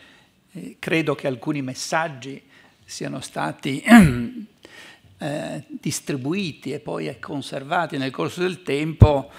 eh, 0.51 0.76
credo 0.80 1.15
che 1.15 1.28
alcuni 1.28 1.61
messaggi 1.61 2.41
siano 2.86 3.20
stati 3.20 3.82
eh, 5.17 5.63
distribuiti 5.67 6.72
e 6.72 6.80
poi 6.80 7.20
conservati 7.20 7.97
nel 7.97 8.11
corso 8.11 8.41
del 8.41 8.61
tempo 8.61 9.32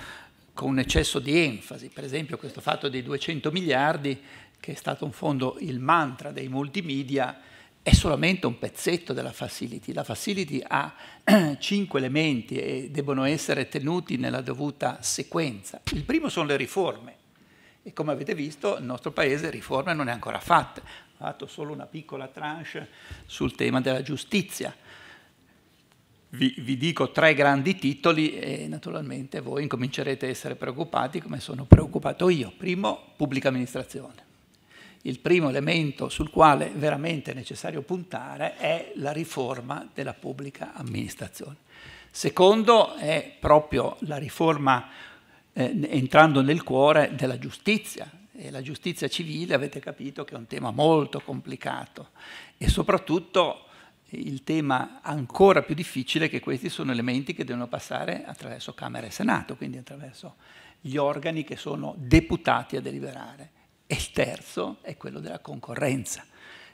con 0.53 0.70
un 0.70 0.78
eccesso 0.81 1.20
di 1.20 1.39
enfasi. 1.39 1.91
Per 1.95 2.03
esempio 2.03 2.39
questo 2.39 2.61
fatto 2.61 2.89
dei 2.89 3.05
200 3.05 3.53
miliardi, 3.53 4.20
che 4.59 4.72
è 4.72 4.76
stato 4.76 5.05
un 5.05 5.12
fondo 5.12 5.57
il 5.61 5.78
mantra 5.78 6.33
dei 6.33 6.49
multimedia, 6.49 7.41
è 7.83 7.93
solamente 7.95 8.47
un 8.47 8.59
pezzetto 8.59 9.12
della 9.12 9.33
facility. 9.33 9.93
La 9.93 10.05
facility 10.05 10.62
ha 10.66 10.95
cinque 11.59 11.99
elementi 11.99 12.57
e 12.57 12.91
devono 12.91 13.24
essere 13.24 13.68
tenuti 13.68 14.16
nella 14.16 14.43
dovuta 14.43 14.99
sequenza. 15.01 15.81
Il 15.93 16.05
primo 16.05 16.28
sono 16.28 16.47
le 16.47 16.57
riforme 16.57 17.16
e 17.83 17.93
come 17.95 18.12
avete 18.12 18.35
visto 18.35 18.76
il 18.76 18.85
nostro 18.85 19.12
paese 19.12 19.49
riforme 19.49 19.95
non 19.95 20.05
ne 20.05 20.11
ha 20.11 20.14
ancora 20.14 20.41
fatte, 20.41 20.81
ha 20.81 21.24
fatto 21.24 21.47
solo 21.47 21.72
una 21.72 21.87
piccola 21.87 22.28
tranche 22.28 22.89
sul 23.24 23.55
tema 23.55 23.81
della 23.81 24.03
giustizia. 24.03 24.74
Vi, 26.33 26.55
vi, 26.59 26.76
dico 26.76 27.11
tre 27.11 27.35
grandi 27.35 27.76
titoli 27.76 28.39
e 28.39 28.68
naturalmente 28.68 29.41
voi 29.41 29.62
incomincerete 29.62 30.26
a 30.26 30.28
essere 30.28 30.55
preoccupati 30.55 31.20
come 31.20 31.41
sono 31.41 31.64
preoccupato 31.64 32.28
io. 32.28 32.53
Primo, 32.57 33.14
pubblica 33.16 33.49
amministrazione 33.49 34.28
il 35.03 35.20
primo 35.20 35.48
elemento 35.48 36.09
sul 36.09 36.30
quale 36.30 36.70
veramente 36.74 37.30
è 37.30 37.34
necessario 37.34 37.82
puntare 37.82 38.57
è 38.57 38.92
la 38.96 39.12
riforma 39.12 39.88
della 39.94 40.12
pubblica 40.12 40.74
amministrazione. 40.74 41.57
Secondo 42.11 42.94
è 42.96 43.36
proprio 43.38 43.96
la 44.01 44.16
riforma 44.16 44.88
eh, 45.53 45.88
entrando 45.90 46.42
nel 46.42 46.62
cuore 46.62 47.14
della 47.14 47.38
giustizia. 47.38 48.11
E 48.32 48.51
la 48.51 48.62
giustizia 48.62 49.07
civile 49.07 49.53
avete 49.53 49.80
capito 49.80 50.24
che 50.24 50.34
è 50.34 50.38
un 50.38 50.46
tema 50.46 50.70
molto 50.70 51.20
complicato 51.20 52.09
e 52.57 52.70
soprattutto 52.70 53.66
il 54.12 54.42
tema 54.44 55.01
ancora 55.03 55.61
più 55.61 55.74
difficile 55.74 56.24
è 56.24 56.30
che 56.30 56.40
questi 56.40 56.70
sono 56.70 56.90
elementi 56.90 57.34
che 57.34 57.44
devono 57.44 57.68
passare 57.68 58.24
attraverso 58.24 58.72
Camera 58.72 59.07
e 59.07 59.11
Senato, 59.11 59.57
quindi 59.57 59.76
attraverso 59.76 60.36
gli 60.80 60.96
organi 60.96 61.44
che 61.44 61.57
sono 61.57 61.94
deputati 61.98 62.76
a 62.76 62.80
deliberare 62.80 63.60
e 63.91 63.97
il 63.97 64.12
terzo 64.12 64.76
è 64.82 64.97
quello 64.97 65.18
della 65.18 65.41
concorrenza. 65.41 66.24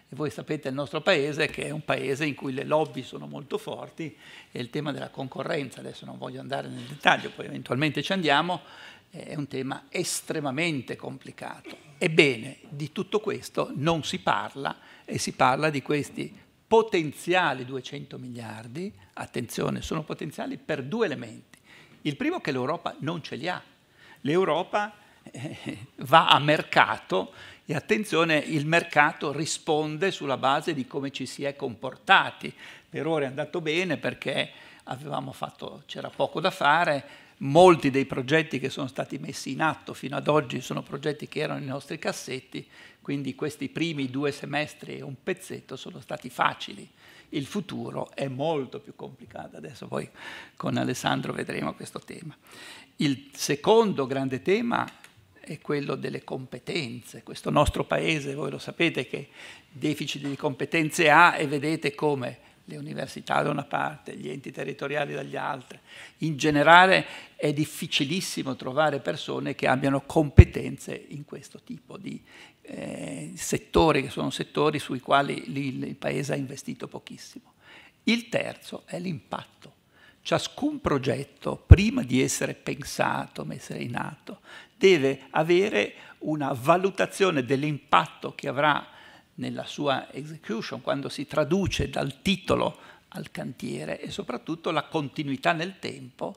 E 0.07 0.15
voi 0.15 0.29
sapete 0.29 0.69
il 0.69 0.75
nostro 0.75 1.01
paese 1.01 1.47
che 1.47 1.65
è 1.65 1.71
un 1.71 1.83
paese 1.83 2.27
in 2.27 2.35
cui 2.35 2.53
le 2.53 2.65
lobby 2.65 3.03
sono 3.03 3.27
molto 3.27 3.57
forti 3.57 4.15
e 4.53 4.61
il 4.61 4.69
tema 4.69 4.93
della 4.93 5.09
concorrenza, 5.09 5.81
adesso 5.81 6.05
non 6.05 6.19
voglio 6.19 6.41
andare 6.41 6.69
nel 6.69 6.85
dettaglio, 6.85 7.31
poi 7.31 7.47
eventualmente 7.47 8.03
ci 8.03 8.13
andiamo, 8.13 8.61
è 9.09 9.35
un 9.35 9.49
tema 9.49 9.87
estremamente 9.89 10.95
complicato. 10.95 11.75
Ebbene, 11.97 12.59
di 12.69 12.93
tutto 12.93 13.21
questo 13.21 13.73
non 13.77 14.05
si 14.05 14.19
parla 14.19 14.77
e 15.07 15.17
si 15.17 15.33
parla 15.33 15.71
di 15.71 15.81
questi 15.81 16.39
potenziali 16.67 17.65
200 17.65 18.19
miliardi, 18.19 18.93
attenzione, 19.15 19.81
sono 19.81 20.03
potenziali 20.05 20.59
per 20.59 20.83
due 20.83 21.07
elementi. 21.07 21.59
Il 22.03 22.17
primo 22.17 22.37
è 22.37 22.41
che 22.43 22.53
l'Europa 22.53 22.95
non 22.99 23.23
ce 23.23 23.37
li 23.37 23.49
ha. 23.49 23.63
L'Europa 24.21 25.05
va 25.97 26.29
a 26.29 26.39
mercato 26.39 27.33
e 27.69 27.75
attenzione, 27.75 28.39
il 28.39 28.65
mercato 28.65 29.33
risponde 29.33 30.13
sulla 30.13 30.37
base 30.37 30.73
di 30.73 30.87
come 30.87 31.11
ci 31.11 31.27
si 31.27 31.43
è 31.43 31.57
comportati. 31.57 32.55
Per 32.89 33.07
ora 33.07 33.25
è 33.25 33.29
andato 33.29 33.61
bene 33.61 33.97
perché 33.97 34.51
c'era 35.87 36.11
poco 36.11 36.41
da 36.41 36.51
fare, 36.53 37.05
molti 37.39 37.91
dei 37.91 38.07
progetti 38.07 38.61
che 38.61 38.71
sono 38.71 38.87
stati 38.87 39.19
messi 39.19 39.51
in 39.51 39.63
atto 39.63 39.95
fino 39.95 40.17
ad 40.17 40.29
oggi 40.29 40.61
sono 40.61 40.83
progetti 40.83 41.27
che 41.27 41.41
erano 41.41 41.59
nei 41.59 41.69
nostri 41.69 41.99
cassetti, 41.99 42.67
quindi 43.03 43.35
questi 43.35 43.69
primi 43.69 44.11
due 44.11 44.31
semestri 44.31 44.99
e 44.99 45.03
un 45.03 45.17
pezzetto 45.23 45.75
sono 45.75 46.01
stati 46.01 46.31
facili. 46.31 46.89
Il 47.31 47.47
futuro 47.47 48.11
è 48.15 48.29
molto 48.29 48.79
più 48.79 48.95
complicato, 48.95 49.57
adesso 49.57 49.89
poi 49.89 50.09
con 50.55 50.77
Alessandro 50.77 51.33
vedremo 51.33 51.75
questo 51.75 51.99
tema. 51.99 52.37
Il 52.97 53.31
secondo 53.35 54.07
grande 54.07 54.41
tema 54.41 54.89
è 55.47 55.61
quello 55.61 55.95
delle 55.95 56.25
competenze. 56.25 57.23
Questo 57.23 57.51
nostro 57.51 57.85
paese, 57.85 58.35
voi 58.35 58.51
lo 58.51 58.59
sapete 58.59 59.07
che 59.07 59.29
deficit 59.71 60.27
di 60.27 60.37
competenze 60.37 61.09
ha 61.11 61.37
e 61.37 61.47
vedete 61.47 61.95
come 61.95 62.39
le 62.69 62.77
università 62.77 63.43
da 63.43 63.51
una 63.51 63.65
parte, 63.65 64.17
gli 64.17 64.29
enti 64.29 64.51
territoriali 64.51 65.15
dagli 65.15 65.37
altri. 65.37 65.79
In 66.19 66.37
generale 66.37 67.07
è 67.37 67.53
difficilissimo 67.53 68.57
trovare 68.57 68.99
persone 68.99 69.55
che 69.55 69.69
abbiano 69.69 70.03
competenze 70.03 71.07
in 71.09 71.25
questo 71.25 71.61
tipo 71.63 71.97
di 71.97 72.21
eh, 72.63 73.33
settori, 73.37 74.03
che 74.03 74.11
sono 74.11 74.31
settori 74.31 74.81
sui 74.81 74.99
quali 75.01 75.45
il 75.57 75.95
Paese 75.95 76.33
ha 76.33 76.37
investito 76.37 76.89
pochissimo. 76.89 77.55
Il 78.03 78.29
terzo 78.29 78.83
è 78.87 78.99
l'impatto 78.99 79.75
ciascun 80.27 80.81
progetto, 80.81 81.55
prima 81.55 82.03
di 82.03 82.21
essere 82.21 82.55
pensato, 82.55 83.45
messo 83.45 83.75
in 83.75 83.95
atto, 83.95 84.41
deve 84.77 85.29
avere 85.31 85.95
una 86.19 86.53
valutazione 86.53 87.45
dell'impatto 87.45 88.35
che 88.35 88.49
avrà 88.49 88.85
nella 89.35 89.65
sua 89.67 90.13
execution, 90.13 90.81
quando 90.81 91.09
si 91.09 91.29
traduce 91.29 91.89
dal 91.91 92.23
titolo 92.23 92.77
al 93.11 93.31
cantiere 93.31 94.01
e 94.01 94.11
soprattutto 94.11 94.73
la 94.73 94.83
continuità 94.83 95.53
nel 95.53 95.79
tempo, 95.79 96.35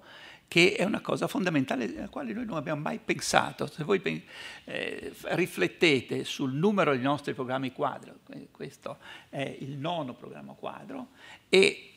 che 0.47 0.75
è 0.75 0.83
una 0.83 1.01
cosa 1.01 1.27
fondamentale 1.27 1.85
alla 1.85 2.09
quale 2.09 2.31
noi 2.31 2.45
non 2.45 2.57
abbiamo 2.57 2.81
mai 2.81 2.99
pensato. 3.03 3.65
Se 3.65 3.83
voi 3.83 4.23
eh, 4.65 5.13
riflettete 5.29 6.23
sul 6.25 6.53
numero 6.53 6.91
dei 6.91 7.01
nostri 7.01 7.33
programmi 7.33 7.71
quadro, 7.71 8.19
questo 8.51 8.99
è 9.29 9.57
il 9.61 9.77
nono 9.77 10.13
programma 10.13 10.53
quadro, 10.53 11.07
e 11.49 11.93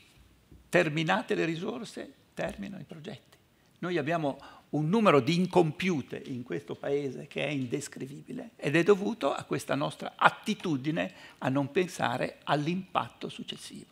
terminate 0.73 1.35
le 1.35 1.45
risorse, 1.45 2.11
terminano 2.33 2.81
i 2.81 2.87
progetti. 2.87 3.37
Noi 3.81 3.99
abbiamo 3.99 4.41
un 4.71 4.89
numero 4.89 5.21
di 5.21 5.35
incompiute 5.35 6.23
in 6.25 6.45
questo 6.45 6.75
paese 6.75 7.27
che 7.27 7.47
è 7.47 7.51
indescrivibile 7.51 8.53
ed 8.57 8.75
è 8.77 8.83
dovuto 8.83 9.35
a 9.35 9.45
questa 9.45 9.75
nostra 9.75 10.15
attitudine 10.17 11.13
a 11.39 11.51
non 11.51 11.71
pensare 11.71 12.39
all'impatto 12.45 13.29
successivo. 13.29 13.91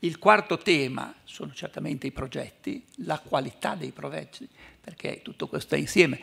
Il 0.00 0.18
quarto 0.18 0.58
tema 0.58 1.14
sono 1.24 1.54
certamente 1.54 2.06
i 2.06 2.12
progetti, 2.12 2.84
la 2.96 3.18
qualità 3.18 3.74
dei 3.74 3.92
progetti, 3.92 4.46
perché 4.78 5.22
tutto 5.22 5.48
questo 5.48 5.76
è 5.76 5.78
insieme. 5.78 6.20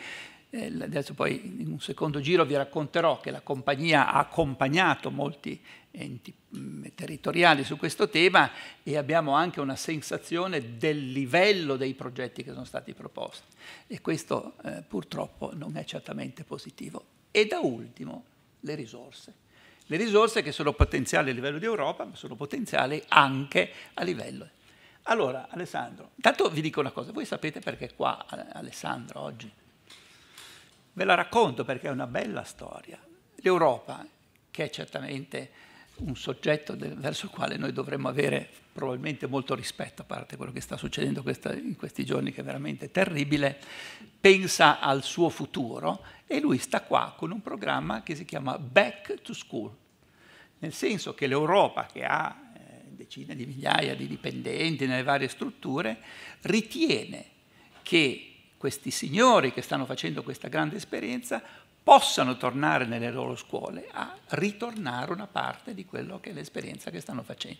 Eh, 0.55 0.71
adesso 0.81 1.15
poi 1.15 1.61
in 1.61 1.71
un 1.71 1.79
secondo 1.79 2.19
giro 2.19 2.45
vi 2.45 2.55
racconterò 2.55 3.19
che 3.19 3.31
la 3.31 3.41
compagnia 3.41 4.13
ha 4.13 4.19
accompagnato 4.19 5.09
molti 5.09 5.59
enti 5.89 6.31
mm, 6.55 6.85
territoriali 6.93 7.63
su 7.63 7.75
questo 7.75 8.07
tema 8.07 8.51
e 8.83 8.95
abbiamo 8.95 9.31
anche 9.31 9.59
una 9.59 9.75
sensazione 9.75 10.77
del 10.77 11.11
livello 11.11 11.75
dei 11.75 11.95
progetti 11.95 12.43
che 12.43 12.51
sono 12.51 12.65
stati 12.65 12.93
proposti 12.93 13.47
e 13.87 13.99
questo 13.99 14.53
eh, 14.63 14.83
purtroppo 14.87 15.49
non 15.55 15.75
è 15.75 15.85
certamente 15.85 16.43
positivo. 16.43 17.03
E 17.31 17.47
da 17.47 17.57
ultimo 17.57 18.23
le 18.59 18.75
risorse. 18.75 19.33
Le 19.87 19.97
risorse 19.97 20.43
che 20.43 20.51
sono 20.51 20.73
potenziali 20.73 21.31
a 21.31 21.33
livello 21.33 21.57
di 21.57 21.65
Europa 21.65 22.05
ma 22.05 22.13
sono 22.13 22.35
potenziali 22.35 23.03
anche 23.07 23.71
a 23.95 24.03
livello. 24.03 24.47
Allora 25.05 25.47
Alessandro, 25.49 26.11
intanto 26.13 26.47
vi 26.51 26.61
dico 26.61 26.79
una 26.79 26.91
cosa, 26.91 27.11
voi 27.11 27.25
sapete 27.25 27.59
perché 27.59 27.95
qua 27.95 28.27
Alessandro 28.27 29.19
oggi? 29.19 29.51
Ve 30.93 31.03
la 31.05 31.15
racconto 31.15 31.65
perché 31.65 31.87
è 31.87 31.91
una 31.91 32.07
bella 32.07 32.43
storia. 32.43 32.99
L'Europa, 33.35 34.05
che 34.51 34.63
è 34.65 34.69
certamente 34.69 35.51
un 35.95 36.15
soggetto 36.15 36.75
verso 36.77 37.25
il 37.25 37.31
quale 37.31 37.57
noi 37.57 37.71
dovremmo 37.71 38.09
avere 38.09 38.47
probabilmente 38.71 39.27
molto 39.27 39.55
rispetto, 39.55 40.01
a 40.01 40.05
parte 40.05 40.37
quello 40.37 40.51
che 40.51 40.61
sta 40.61 40.77
succedendo 40.77 41.23
in 41.25 41.75
questi 41.75 42.05
giorni, 42.05 42.31
che 42.31 42.41
è 42.41 42.43
veramente 42.43 42.91
terribile, 42.91 43.59
pensa 44.19 44.79
al 44.79 45.03
suo 45.03 45.29
futuro 45.29 46.03
e 46.25 46.39
lui 46.39 46.57
sta 46.57 46.81
qua 46.81 47.13
con 47.15 47.31
un 47.31 47.41
programma 47.41 48.03
che 48.03 48.15
si 48.15 48.25
chiama 48.25 48.57
Back 48.57 49.21
to 49.21 49.33
School, 49.33 49.71
nel 50.59 50.73
senso 50.73 51.13
che 51.13 51.27
l'Europa, 51.27 51.85
che 51.85 52.03
ha 52.03 52.51
eh, 52.55 52.59
decine 52.85 53.35
di 53.35 53.45
migliaia 53.45 53.95
di 53.95 54.07
dipendenti 54.07 54.85
nelle 54.85 55.03
varie 55.03 55.27
strutture, 55.27 55.97
ritiene 56.41 57.25
che 57.83 58.32
questi 58.63 58.91
signori 58.91 59.51
che 59.51 59.61
stanno 59.61 59.83
facendo 59.83 60.23
questa 60.23 60.47
grande 60.47 60.77
esperienza 60.77 61.43
possano 61.83 62.37
tornare 62.37 62.85
nelle 62.85 63.11
loro 63.11 63.35
scuole 63.35 63.89
a 63.91 64.15
ritornare 64.29 65.11
una 65.11 65.27
parte 65.27 65.73
di 65.73 65.83
quello 65.85 66.21
che 66.21 66.29
è 66.29 66.33
l'esperienza 66.33 66.89
che 66.89 67.01
stanno 67.01 67.23
facendo. 67.23 67.59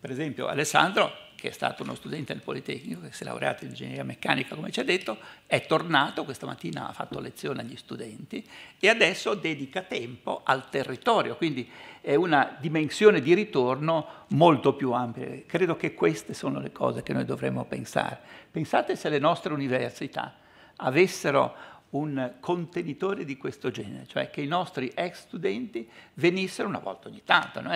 Per 0.00 0.10
esempio 0.10 0.46
Alessandro, 0.46 1.12
che 1.34 1.48
è 1.48 1.52
stato 1.52 1.82
uno 1.82 1.94
studente 1.94 2.32
del 2.32 2.42
Politecnico, 2.42 3.00
che 3.00 3.12
si 3.12 3.22
è 3.22 3.26
laureato 3.26 3.64
in 3.64 3.70
ingegneria 3.70 4.04
meccanica, 4.04 4.54
come 4.54 4.70
ci 4.70 4.80
ha 4.80 4.84
detto, 4.84 5.18
è 5.46 5.66
tornato 5.66 6.24
questa 6.24 6.46
mattina, 6.46 6.88
ha 6.88 6.92
fatto 6.92 7.18
lezione 7.20 7.60
agli 7.60 7.76
studenti 7.76 8.44
e 8.78 8.88
adesso 8.88 9.34
dedica 9.34 9.82
tempo 9.82 10.42
al 10.44 10.68
territorio, 10.68 11.36
quindi 11.36 11.68
è 12.00 12.14
una 12.14 12.56
dimensione 12.60 13.20
di 13.20 13.34
ritorno 13.34 14.24
molto 14.28 14.74
più 14.74 14.92
ampia. 14.92 15.26
Credo 15.46 15.76
che 15.76 15.94
queste 15.94 16.32
sono 16.32 16.60
le 16.60 16.70
cose 16.70 17.02
che 17.02 17.12
noi 17.12 17.24
dovremmo 17.24 17.64
pensare. 17.64 18.18
Pensate 18.50 18.96
se 18.96 19.08
le 19.08 19.18
nostre 19.18 19.52
università 19.52 20.34
avessero 20.76 21.54
un 21.90 22.34
contenitore 22.40 23.24
di 23.24 23.36
questo 23.36 23.70
genere, 23.70 24.06
cioè 24.06 24.30
che 24.30 24.42
i 24.42 24.46
nostri 24.46 24.92
ex 24.94 25.22
studenti 25.22 25.88
venissero 26.14 26.68
una 26.68 26.80
volta 26.80 27.08
ogni 27.08 27.22
tanto, 27.24 27.60
no? 27.60 27.72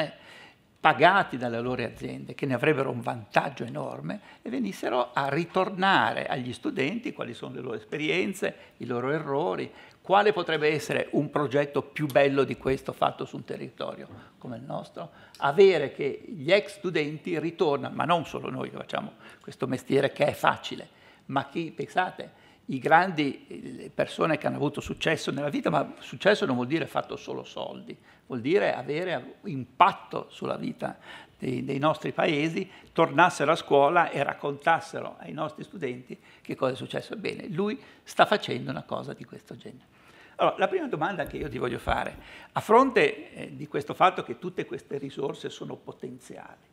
Pagati 0.83 1.37
dalle 1.37 1.61
loro 1.61 1.85
aziende, 1.85 2.35
che 2.35 2.45
ne 2.45 2.55
avrebbero 2.55 2.91
un 2.91 3.03
vantaggio 3.03 3.63
enorme, 3.63 4.21
e 4.43 4.51
venissero 4.51 5.13
a 5.13 5.29
ritornare 5.29 6.27
agli 6.27 6.53
studenti 6.53 7.13
quali 7.13 7.35
sono 7.35 7.55
le 7.55 7.61
loro 7.61 7.77
esperienze, 7.77 8.55
i 8.79 8.87
loro 8.87 9.13
errori, 9.13 9.73
quale 10.01 10.33
potrebbe 10.33 10.73
essere 10.73 11.07
un 11.13 11.31
progetto 11.31 11.83
più 11.83 12.07
bello 12.07 12.43
di 12.43 12.57
questo 12.57 12.93
fatto 12.93 13.25
su 13.25 13.37
un 13.37 13.45
territorio 13.45 14.09
come 14.39 14.57
il 14.57 14.65
nostro? 14.65 15.13
Avere 15.37 15.93
che 15.93 16.21
gli 16.27 16.51
ex 16.51 16.79
studenti 16.79 17.39
ritornano, 17.39 17.95
ma 17.95 18.05
non 18.05 18.27
solo 18.27 18.51
noi 18.51 18.69
che 18.69 18.77
facciamo 18.77 19.13
questo 19.41 19.69
mestiere 19.69 20.11
che 20.11 20.27
è 20.27 20.33
facile, 20.33 20.89
ma 21.27 21.49
chi, 21.49 21.71
pensate, 21.71 22.41
i 22.67 22.81
grandi 22.81 23.89
persone 23.95 24.37
che 24.37 24.49
hanno 24.49 24.57
avuto 24.57 24.81
successo 24.81 25.31
nella 25.31 25.49
vita, 25.49 25.71
ma 25.71 25.95
successo 26.01 26.45
non 26.45 26.57
vuol 26.57 26.67
dire 26.67 26.89
fatto 26.89 27.15
solo 27.15 27.45
soldi, 27.45 27.97
vuol 28.27 28.41
dire 28.41 28.75
avere 28.75 29.37
impatto 29.45 30.27
sulla 30.31 30.57
vita 30.57 30.99
dei, 31.39 31.65
dei, 31.65 31.79
nostri 31.79 32.13
paesi, 32.13 32.71
tornassero 32.93 33.53
a 33.53 33.57
scuola 33.57 34.11
e 34.11 34.23
raccontassero 34.23 35.17
ai 35.19 35.33
nostri 35.33 35.65
studenti 35.65 36.19
che 36.41 36.55
cosa 36.55 36.73
è 36.73 36.77
successo. 36.77 37.17
Bene, 37.17 37.49
lui 37.49 37.81
sta 38.03 38.27
facendo 38.27 38.71
una 38.71 38.85
cosa 38.85 39.13
di 39.13 39.25
questo 39.25 39.57
genere. 39.57 39.91
Allora, 40.37 40.57
la 40.59 40.69
prima 40.69 40.87
domanda 40.87 41.25
che 41.25 41.37
io 41.37 41.49
ti 41.49 41.59
voglio 41.59 41.79
fare, 41.79 42.17
a 42.53 42.61
fronte 42.61 43.33
eh, 43.33 43.57
di 43.57 43.67
questo 43.67 43.95
fatto 43.95 44.23
che 44.23 44.39
tutte 44.39 44.65
queste 44.65 44.99
risorse 44.99 45.51
sono 45.51 45.77
potenziali, 45.77 46.71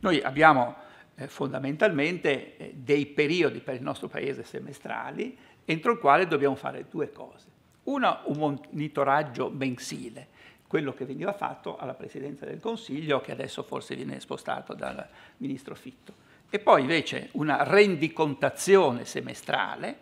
noi 0.00 0.20
abbiamo 0.22 0.76
eh, 1.16 1.28
fondamentalmente 1.28 2.56
eh, 2.56 2.72
dei 2.74 3.06
periodi 3.06 3.60
per 3.60 3.74
il 3.74 3.82
nostro 3.82 4.08
paese 4.08 4.44
semestrali 4.44 5.36
entro 5.64 5.92
il 5.92 5.98
quale 5.98 6.26
dobbiamo 6.26 6.54
fare 6.54 6.86
due 6.88 7.10
cose. 7.10 7.52
Una, 7.84 8.22
un 8.24 8.36
monitoraggio 8.38 9.50
mensile, 9.50 10.28
quello 10.74 10.92
che 10.92 11.04
veniva 11.04 11.32
fatto 11.32 11.76
alla 11.76 11.94
Presidenza 11.94 12.46
del 12.46 12.58
Consiglio, 12.58 13.20
che 13.20 13.30
adesso 13.30 13.62
forse 13.62 13.94
viene 13.94 14.18
spostato 14.18 14.74
dal 14.74 15.06
Ministro 15.36 15.76
Fitto. 15.76 16.12
E 16.50 16.58
poi 16.58 16.80
invece 16.80 17.28
una 17.34 17.62
rendicontazione 17.62 19.04
semestrale 19.04 19.98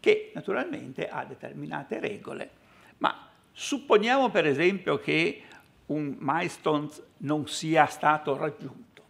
che 0.00 0.30
naturalmente 0.34 1.06
ha 1.10 1.22
determinate 1.26 2.00
regole. 2.00 2.48
Ma 2.96 3.28
supponiamo 3.52 4.30
per 4.30 4.46
esempio 4.46 4.98
che 4.98 5.42
un 5.84 6.16
milestone 6.18 6.88
non 7.18 7.46
sia 7.46 7.84
stato 7.84 8.38
raggiunto 8.38 9.02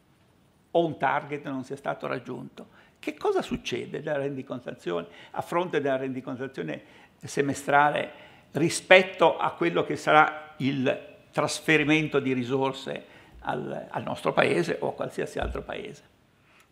o 0.73 0.85
un 0.85 0.99
target 0.99 1.45
non 1.45 1.63
sia 1.63 1.77
stato 1.77 2.09
raggiunto. 2.09 2.67
Che 2.99 3.17
cosa 3.17 3.43
succede 3.43 3.99
a 3.99 5.41
fronte 5.41 5.81
della 5.81 5.97
rendicontazione 5.99 6.83
semestrale 7.23 8.11
rispetto 8.51 9.37
a 9.37 9.53
quello 9.53 9.85
che 9.85 9.95
sarà 9.95 10.46
il 10.59 11.15
trasferimento 11.31 12.19
di 12.19 12.33
risorse 12.33 13.05
al, 13.41 13.87
al 13.91 14.03
nostro 14.03 14.33
paese 14.33 14.79
o 14.81 14.89
a 14.89 14.93
qualsiasi 14.93 15.39
altro 15.39 15.63
paese? 15.63 16.15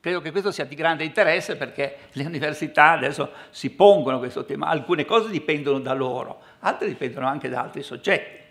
Credo 0.00 0.20
che 0.20 0.32
questo 0.32 0.50
sia 0.50 0.66
di 0.66 0.74
grande 0.74 1.04
interesse 1.04 1.56
perché 1.56 1.96
le 2.12 2.26
università 2.26 2.90
adesso 2.90 3.30
si 3.48 3.70
pongono 3.70 4.18
questo 4.18 4.44
tema. 4.44 4.66
Alcune 4.66 5.06
cose 5.06 5.30
dipendono 5.30 5.80
da 5.80 5.94
loro, 5.94 6.42
altre 6.58 6.88
dipendono 6.88 7.26
anche 7.26 7.48
da 7.48 7.62
altri 7.62 7.82
soggetti. 7.82 8.42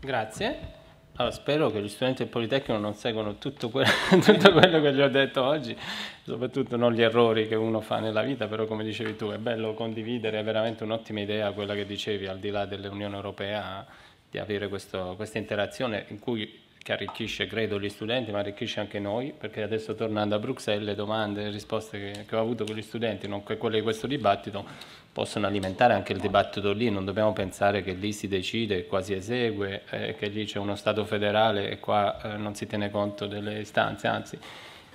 Grazie. 0.00 0.74
Allora, 1.18 1.34
spero 1.34 1.70
che 1.70 1.80
gli 1.80 1.88
studenti 1.88 2.24
del 2.24 2.30
Politecnico 2.30 2.78
non 2.78 2.94
seguano 2.94 3.38
tutto, 3.38 3.70
que 3.70 3.84
tutto, 4.22 4.52
quello 4.52 4.82
che 4.82 4.92
gli 4.92 5.00
ho 5.00 5.08
detto 5.08 5.42
oggi, 5.42 5.74
soprattutto 6.22 6.76
non 6.76 6.92
gli 6.92 7.00
errori 7.00 7.48
che 7.48 7.54
uno 7.54 7.80
fa 7.80 8.00
nella 8.00 8.20
vita, 8.20 8.46
però 8.48 8.66
come 8.66 8.84
dicevi 8.84 9.16
tu 9.16 9.30
è 9.30 9.38
bello 9.38 9.72
condividere, 9.72 10.38
è 10.38 10.44
veramente 10.44 10.84
un'ottima 10.84 11.20
idea 11.20 11.52
quella 11.52 11.74
che 11.74 11.86
dicevi, 11.86 12.26
al 12.26 12.38
di 12.38 12.50
là 12.50 12.66
dell'Unione 12.66 13.16
Europea, 13.16 13.86
di 14.30 14.38
avere 14.38 14.68
questo, 14.68 15.14
questa 15.16 15.38
interazione 15.38 16.04
in 16.08 16.18
cui 16.18 16.64
che 16.86 16.92
arricchisce, 16.92 17.48
credo, 17.48 17.80
gli 17.80 17.88
studenti, 17.88 18.30
ma 18.30 18.38
arricchisce 18.38 18.78
anche 18.78 19.00
noi, 19.00 19.34
perché 19.36 19.60
adesso 19.60 19.96
tornando 19.96 20.36
a 20.36 20.38
Bruxelles 20.38 20.86
le 20.86 20.94
domande 20.94 21.40
e 21.40 21.44
le 21.46 21.50
risposte 21.50 21.98
che, 21.98 22.24
che 22.26 22.36
ho 22.36 22.40
avuto 22.40 22.62
con 22.64 22.76
gli 22.76 22.82
studenti, 22.82 23.26
nonché 23.26 23.56
quelle 23.56 23.78
di 23.78 23.82
questo 23.82 24.06
dibattito, 24.06 24.64
possono 25.10 25.48
alimentare 25.48 25.94
anche 25.94 26.12
il 26.12 26.20
dibattito 26.20 26.72
lì, 26.72 26.88
non 26.88 27.04
dobbiamo 27.04 27.32
pensare 27.32 27.82
che 27.82 27.90
lì 27.90 28.12
si 28.12 28.28
decide, 28.28 28.86
qua 28.86 29.02
si 29.02 29.14
esegue, 29.14 29.82
eh, 29.90 30.14
che 30.14 30.28
lì 30.28 30.44
c'è 30.44 30.60
uno 30.60 30.76
Stato 30.76 31.04
federale 31.04 31.70
e 31.70 31.80
qua 31.80 32.22
eh, 32.22 32.36
non 32.36 32.54
si 32.54 32.68
tiene 32.68 32.88
conto 32.88 33.26
delle 33.26 33.58
istanze, 33.58 34.06
anzi 34.06 34.36
il 34.36 34.42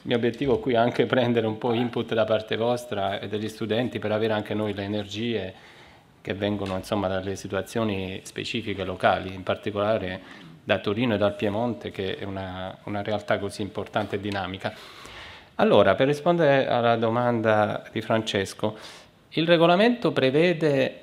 mio 0.04 0.16
obiettivo 0.16 0.60
qui 0.60 0.76
è 0.76 0.78
anche 0.78 1.06
prendere 1.08 1.46
un 1.46 1.58
po' 1.58 1.74
input 1.74 2.14
da 2.14 2.24
parte 2.24 2.56
vostra 2.56 3.20
e 3.20 3.28
degli 3.28 3.50
studenti 3.50 4.00
per 4.00 4.14
avere 4.14 4.32
anche 4.32 4.54
noi 4.54 4.74
le 4.74 4.84
energie 4.84 5.54
che 6.22 6.34
vengono 6.36 6.78
insomma, 6.78 7.10
dalle 7.10 7.36
situazioni 7.36 8.22
specifiche 8.24 8.86
locali, 8.86 9.34
in 9.34 9.44
particolare 9.44 10.50
da 10.72 10.80
Torino 10.80 11.16
e 11.16 11.18
dal 11.18 11.36
Piemonte, 11.36 11.92
che 11.92 12.16
è 12.16 12.24
una, 12.24 12.78
una 12.86 13.02
realtà 13.02 13.38
così 13.40 13.62
importante 13.62 14.16
e 14.16 14.20
dinamica. 14.22 14.74
Allora, 15.56 15.96
per 15.96 16.08
rispondere 16.08 16.68
alla 16.68 16.96
domanda 16.96 17.84
di 17.92 18.02
Francesco, 18.02 18.78
il 19.32 19.46
regolamento 19.46 20.12
prevede 20.12 21.00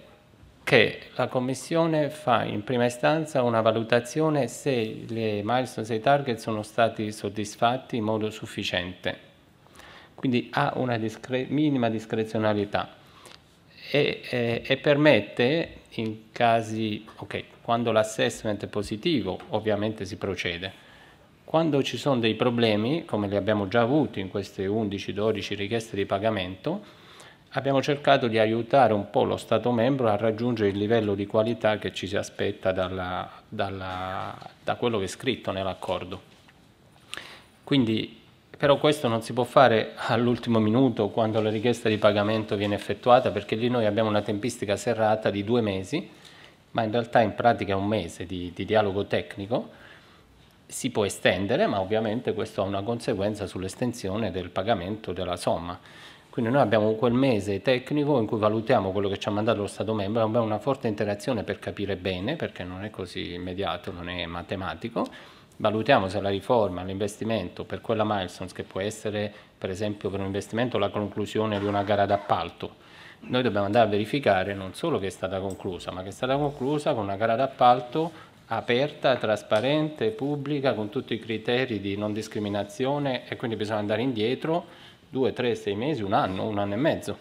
che 0.65 1.01
la 1.15 1.29
Commissione 1.29 2.09
fa 2.09 2.45
in 2.45 2.65
prima 2.65 2.87
istanza 2.87 3.43
una 3.43 3.61
valutazione 3.61 4.49
se 4.49 5.05
le 5.07 5.43
milestone 5.45 5.87
e 5.89 5.95
i 5.95 6.01
target 6.01 6.39
sono 6.39 6.63
stati 6.63 7.13
soddisfatti 7.13 7.97
in 7.97 8.05
modo 8.05 8.31
sufficiente, 8.31 9.17
quindi 10.15 10.49
ha 10.53 10.73
una 10.77 10.99
discre 10.99 11.47
minima 11.49 11.89
discrezionalità 11.89 12.97
e, 13.91 14.21
e, 14.29 14.63
e, 14.67 14.77
permette 14.77 15.77
in 15.95 16.31
casi, 16.33 17.05
ok, 17.17 17.45
quando 17.69 17.93
l'assessment 17.93 18.65
è 18.65 18.67
positivo 18.67 19.39
ovviamente 19.51 20.07
si 20.07 20.17
procede, 20.17 20.73
quando 21.45 21.83
ci 21.83 21.99
sono 21.99 22.19
dei 22.19 22.35
problemi, 22.35 23.05
come 23.05 23.29
li 23.29 23.37
abbiamo 23.37 23.69
già 23.69 23.83
avuti 23.83 24.21
in 24.21 24.31
queste 24.31 24.67
11-12 24.67 25.55
richieste 25.55 25.95
di 25.95 26.07
pagamento, 26.07 26.83
abbiamo 27.51 27.83
cercato 27.83 28.27
di 28.27 28.39
aiutare 28.39 28.95
un 28.95 29.11
po' 29.11 29.25
lo 29.25 29.37
Stato 29.37 29.71
membro 29.71 30.09
a 30.09 30.17
raggiungere 30.17 30.71
il 30.71 30.79
livello 30.79 31.15
di 31.15 31.27
qualità 31.27 31.77
che 31.77 31.93
ci 31.93 32.07
si 32.07 32.17
aspetta 32.17 32.73
dalla, 32.73 33.31
dalla, 33.47 34.35
da 34.65 34.75
quello 34.77 34.97
che 34.97 35.05
è 35.05 35.09
scritto 35.09 35.53
nell'accordo. 35.53 36.23
Quindi, 37.65 38.19
però 38.57 38.79
questo 38.79 39.09
non 39.09 39.21
si 39.21 39.35
può 39.35 39.45
fare 39.45 39.93
all'ultimo 39.95 40.59
minuto 40.59 41.11
quando 41.11 41.43
la 41.43 41.51
richiesta 41.51 41.91
di 41.91 41.99
pagamento 41.99 42.57
viene 42.57 42.77
effettuata 42.77 43.31
perché 43.31 43.57
lì 43.57 43.69
noi 43.69 43.85
abbiamo 43.85 44.09
una 44.09 44.23
tempistica 44.23 44.75
serrata 44.77 45.29
di 45.29 45.45
due 45.45 45.61
mesi, 45.61 46.17
ma 46.73 46.83
in 46.83 46.91
realtà 46.91 47.21
in 47.21 47.35
pratica 47.35 47.73
è 47.73 47.77
un 47.77 47.87
mese 47.87 48.27
di, 48.27 48.53
di 48.55 48.65
dialogo 48.65 49.07
tecnico, 49.07 49.71
si 50.67 50.91
può 50.91 51.05
estendere, 51.05 51.67
ma 51.67 51.81
ovviamente 51.81 52.35
questo 52.35 52.63
ha 52.63 52.65
una 52.65 52.83
conseguenza 52.83 53.47
sull'estensione 53.47 54.31
del 54.31 54.51
pagamento 54.51 55.13
della 55.13 55.37
somma. 55.37 55.79
Quindi 56.29 56.53
noi 56.53 56.61
abbiamo 56.63 56.93
quel 56.93 57.15
mese 57.15 57.63
tecnico 57.63 58.19
in 58.21 58.27
cui 58.27 58.39
valutiamo 58.39 58.93
quello 58.93 59.09
che 59.09 59.19
ci 59.19 59.29
ha 59.29 59.33
mandato 59.33 59.61
lo 59.61 59.67
Stato 59.67 59.95
membro, 59.95 60.23
abbiamo 60.23 60.45
una 60.45 60.59
forte 60.59 60.87
interazione 60.87 61.43
per 61.43 61.59
capire 61.59 61.97
bene, 61.97 62.37
perché 62.37 62.63
non 62.65 62.85
è 62.85 62.91
così 62.91 63.33
immediato, 63.33 63.91
non 63.91 64.09
è 64.09 64.25
matematico, 64.27 65.07
valutiamo 65.57 66.09
se 66.09 66.21
la 66.21 66.29
riforma, 66.29 66.85
l'investimento 66.85 67.65
per 67.65 67.81
quella 67.81 68.05
milestone, 68.05 68.51
che 68.53 68.63
può 68.63 68.81
essere 68.81 69.33
per 69.57 69.71
esempio 69.71 70.11
per 70.11 70.21
un 70.21 70.27
investimento 70.27 70.79
la 70.79 70.91
conclusione 70.91 71.59
di 71.59 71.65
una 71.65 71.83
gara 71.83 72.07
d'appalto, 72.07 72.87
noi 73.21 73.43
dobbiamo 73.43 73.67
andare 73.67 73.87
a 73.87 73.91
verificare 73.91 74.55
non 74.55 74.75
solo 74.75 74.99
che 74.99 75.07
è 75.07 75.11
stata 75.11 75.41
conclusa, 75.41 75.91
ma 75.91 76.03
che 76.03 76.09
è 76.09 76.13
stata 76.13 76.37
conclusa 76.37 76.95
con 76.95 77.05
una 77.05 77.17
gara 77.17 77.37
d'appalto 77.37 78.27
aperta, 78.47 79.17
trasparente, 79.17 80.11
pubblica, 80.11 80.73
con 80.73 80.89
tutti 80.89 81.15
i 81.15 81.19
criteri 81.19 81.81
di 81.81 81.97
non 81.97 82.13
discriminazione 82.13 83.29
e 83.29 83.37
quindi 83.37 83.57
bisogna 83.57 83.81
andare 83.81 84.03
indietro 84.03 84.65
due, 85.09 85.33
tre, 85.33 85.55
sei 85.55 85.75
mesi, 85.75 86.03
un 86.03 86.13
anno, 86.13 86.47
un 86.47 86.59
anno 86.59 86.75
e 86.75 86.77
mezzo, 86.77 87.19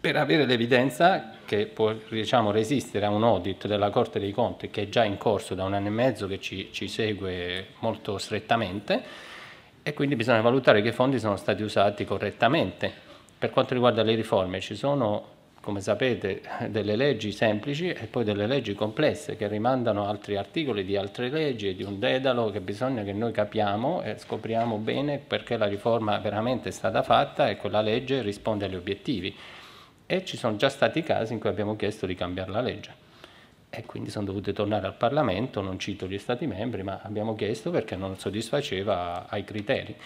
per 0.00 0.16
avere 0.16 0.44
l'evidenza 0.44 1.30
che 1.44 1.66
può 1.66 1.94
diciamo, 2.08 2.50
resistere 2.50 3.06
a 3.06 3.10
un 3.10 3.24
audit 3.24 3.66
della 3.66 3.90
Corte 3.90 4.18
dei 4.18 4.32
Conti 4.32 4.68
che 4.68 4.82
è 4.82 4.88
già 4.88 5.04
in 5.04 5.16
corso 5.16 5.54
da 5.54 5.64
un 5.64 5.74
anno 5.74 5.86
e 5.86 5.90
mezzo, 5.90 6.26
che 6.26 6.40
ci, 6.40 6.68
ci 6.72 6.88
segue 6.88 7.68
molto 7.78 8.18
strettamente 8.18 9.30
e 9.82 9.94
quindi 9.94 10.16
bisogna 10.16 10.40
valutare 10.40 10.82
che 10.82 10.88
i 10.88 10.92
fondi 10.92 11.18
sono 11.18 11.36
stati 11.36 11.62
usati 11.62 12.04
correttamente. 12.04 13.10
Per 13.42 13.50
quanto 13.50 13.74
riguarda 13.74 14.04
le 14.04 14.14
riforme 14.14 14.60
ci 14.60 14.76
sono 14.76 15.24
come 15.60 15.80
sapete, 15.80 16.42
delle 16.70 16.94
leggi 16.94 17.32
semplici 17.32 17.88
e 17.88 18.06
poi 18.06 18.22
delle 18.22 18.46
leggi 18.46 18.72
complesse 18.72 19.34
che 19.34 19.48
rimandano 19.48 20.06
altri 20.06 20.36
articoli 20.36 20.84
di 20.84 20.96
altre 20.96 21.28
leggi 21.28 21.66
e 21.66 21.74
di 21.74 21.82
un 21.82 21.98
dedalo 21.98 22.50
che 22.50 22.60
bisogna 22.60 23.02
che 23.02 23.12
noi 23.12 23.32
capiamo 23.32 24.02
e 24.02 24.16
scopriamo 24.16 24.76
bene 24.76 25.18
perché 25.18 25.56
la 25.56 25.66
riforma 25.66 26.16
veramente 26.18 26.68
è 26.68 26.72
stata 26.72 27.02
fatta 27.02 27.48
e 27.48 27.56
quella 27.56 27.80
legge 27.80 28.22
risponde 28.22 28.66
agli 28.66 28.76
obiettivi. 28.76 29.34
E 30.06 30.24
ci 30.24 30.36
sono 30.36 30.54
già 30.54 30.68
stati 30.68 31.02
casi 31.02 31.32
in 31.32 31.40
cui 31.40 31.48
abbiamo 31.48 31.74
chiesto 31.74 32.06
di 32.06 32.14
cambiare 32.14 32.52
la 32.52 32.60
legge 32.60 32.94
e 33.70 33.84
quindi 33.84 34.10
sono 34.10 34.26
dovute 34.26 34.52
tornare 34.52 34.86
al 34.86 34.94
Parlamento, 34.94 35.60
non 35.62 35.80
cito 35.80 36.06
gli 36.06 36.18
Stati 36.18 36.46
membri, 36.46 36.84
ma 36.84 37.00
abbiamo 37.02 37.34
chiesto 37.34 37.72
perché 37.72 37.96
non 37.96 38.16
soddisfaceva 38.16 39.28
ai 39.28 39.42
criteri. 39.42 39.96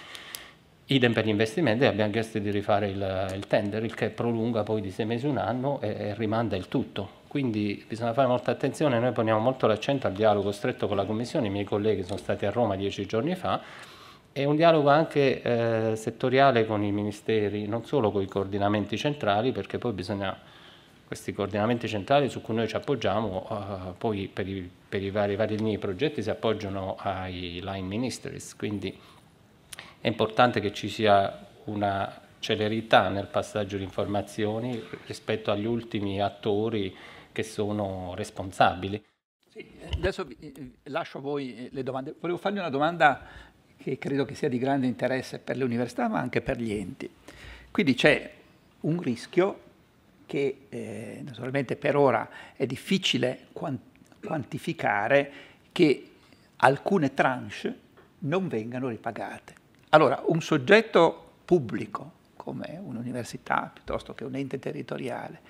Idem 0.89 1.13
per 1.13 1.25
gli 1.25 1.31
investimenti, 1.31 1.85
abbiamo 1.85 2.13
chiesto 2.13 2.39
di 2.39 2.49
rifare 2.49 2.89
il, 2.89 3.33
il 3.35 3.49
tender, 3.49 3.83
il 3.83 3.93
che 3.93 4.11
prolunga 4.11 4.63
poi 4.63 4.81
di 4.81 4.93
sei 4.93 5.05
mesi 5.05 5.27
un 5.27 5.37
anno 5.37 5.81
e, 5.81 5.89
e, 5.89 6.15
rimanda 6.15 6.55
il 6.55 6.69
tutto. 6.69 7.25
Quindi 7.27 7.85
bisogna 7.89 8.13
fare 8.13 8.29
molta 8.29 8.53
attenzione, 8.53 9.01
noi 9.01 9.11
poniamo 9.11 9.41
molto 9.41 9.67
l'accento 9.67 10.07
al 10.07 10.13
dialogo 10.13 10.53
stretto 10.53 10.87
con 10.87 10.97
la 10.97 11.05
Commissione, 11.05 11.49
i 11.49 11.51
miei 11.51 11.65
colleghi 11.65 12.05
sono 12.05 12.19
stati 12.19 12.47
a 12.47 12.53
Roma 12.53 12.77
dieci 12.77 13.05
giorni 13.05 13.35
fa, 13.35 13.61
e 14.33 14.45
un 14.45 14.55
dialogo 14.55 14.89
anche 14.89 15.43
eh, 15.43 15.97
settoriale 15.97 16.65
con 16.67 16.85
i 16.85 16.93
ministeri, 16.93 17.67
non 17.67 17.85
solo 17.85 18.13
con 18.13 18.23
i 18.23 18.29
coordinamenti 18.29 18.97
centrali, 18.97 19.51
perché 19.51 19.79
poi 19.79 19.93
bisogna, 19.93 20.39
questi 21.05 21.33
coordinamenti 21.33 21.89
centrali 21.89 22.29
su 22.29 22.41
cui 22.41 22.55
noi 22.55 22.69
ci 22.69 22.77
appoggiamo, 22.77 23.49
eh, 23.51 23.93
poi 23.99 24.31
per 24.33 24.47
i, 24.47 24.71
per 24.89 25.03
i 25.03 25.11
vari, 25.11 25.35
vari 25.35 25.79
progetti 25.79 26.23
si 26.23 26.31
appoggiano 26.31 26.95
ai 27.01 27.61
line 27.61 27.89
ministries, 27.89 28.55
quindi 28.55 28.97
è 30.07 30.09
importante 30.09 30.61
che 30.61 30.73
ci 30.73 30.89
sia 30.89 31.37
una 31.65 32.21
celerità 32.39 33.09
nel 33.09 33.27
passaggio 33.27 33.77
di 33.77 33.83
informazioni 33.83 34.81
rispetto 35.05 35.51
agli 35.51 35.65
ultimi 35.65 36.23
attori 36.23 36.95
che 37.33 37.43
sono 37.43 38.15
responsabili. 38.15 39.05
Sì, 39.51 39.69
adesso 39.95 40.29
lascio 40.85 41.19
a 41.19 41.21
voi 41.21 41.71
le 41.73 41.83
domande. 41.83 42.15
Volevo 42.21 42.39
fargli 42.39 42.59
una 42.59 42.71
domanda 42.71 43.21
che 43.77 43.99
credo 43.99 44.25
che 44.25 44.37
sia 44.37 44.49
di 44.49 44.59
grande 44.59 44.87
interesse 44.87 45.41
per 45.41 45.57
le 45.57 45.65
università 45.65 46.07
ma 46.07 46.21
anche 46.21 46.41
per 46.41 46.61
gli 46.61 46.73
enti. 46.73 47.11
Quindi 47.73 47.95
c'è 47.95 48.33
un 48.83 49.01
rischio 49.01 49.61
che 50.25 50.67
eh, 50.69 51.21
naturalmente 51.25 51.75
per 51.75 51.97
ora 51.97 52.31
è 52.55 52.65
difficile 52.65 53.49
quantificare 54.21 55.33
che 55.73 56.11
alcune 56.59 57.13
tranche 57.13 57.79
non 58.21 58.47
vengano 58.47 58.87
ripagate. 58.87 59.65
Allora, 59.91 60.23
un 60.27 60.41
soggetto 60.41 61.25
pubblico, 61.45 62.13
come 62.37 62.81
un'università 62.83 63.71
piuttosto 63.73 64.15
che 64.15 64.25
un 64.25 64.35
ente 64.35 64.59
territoriale, 64.59 65.41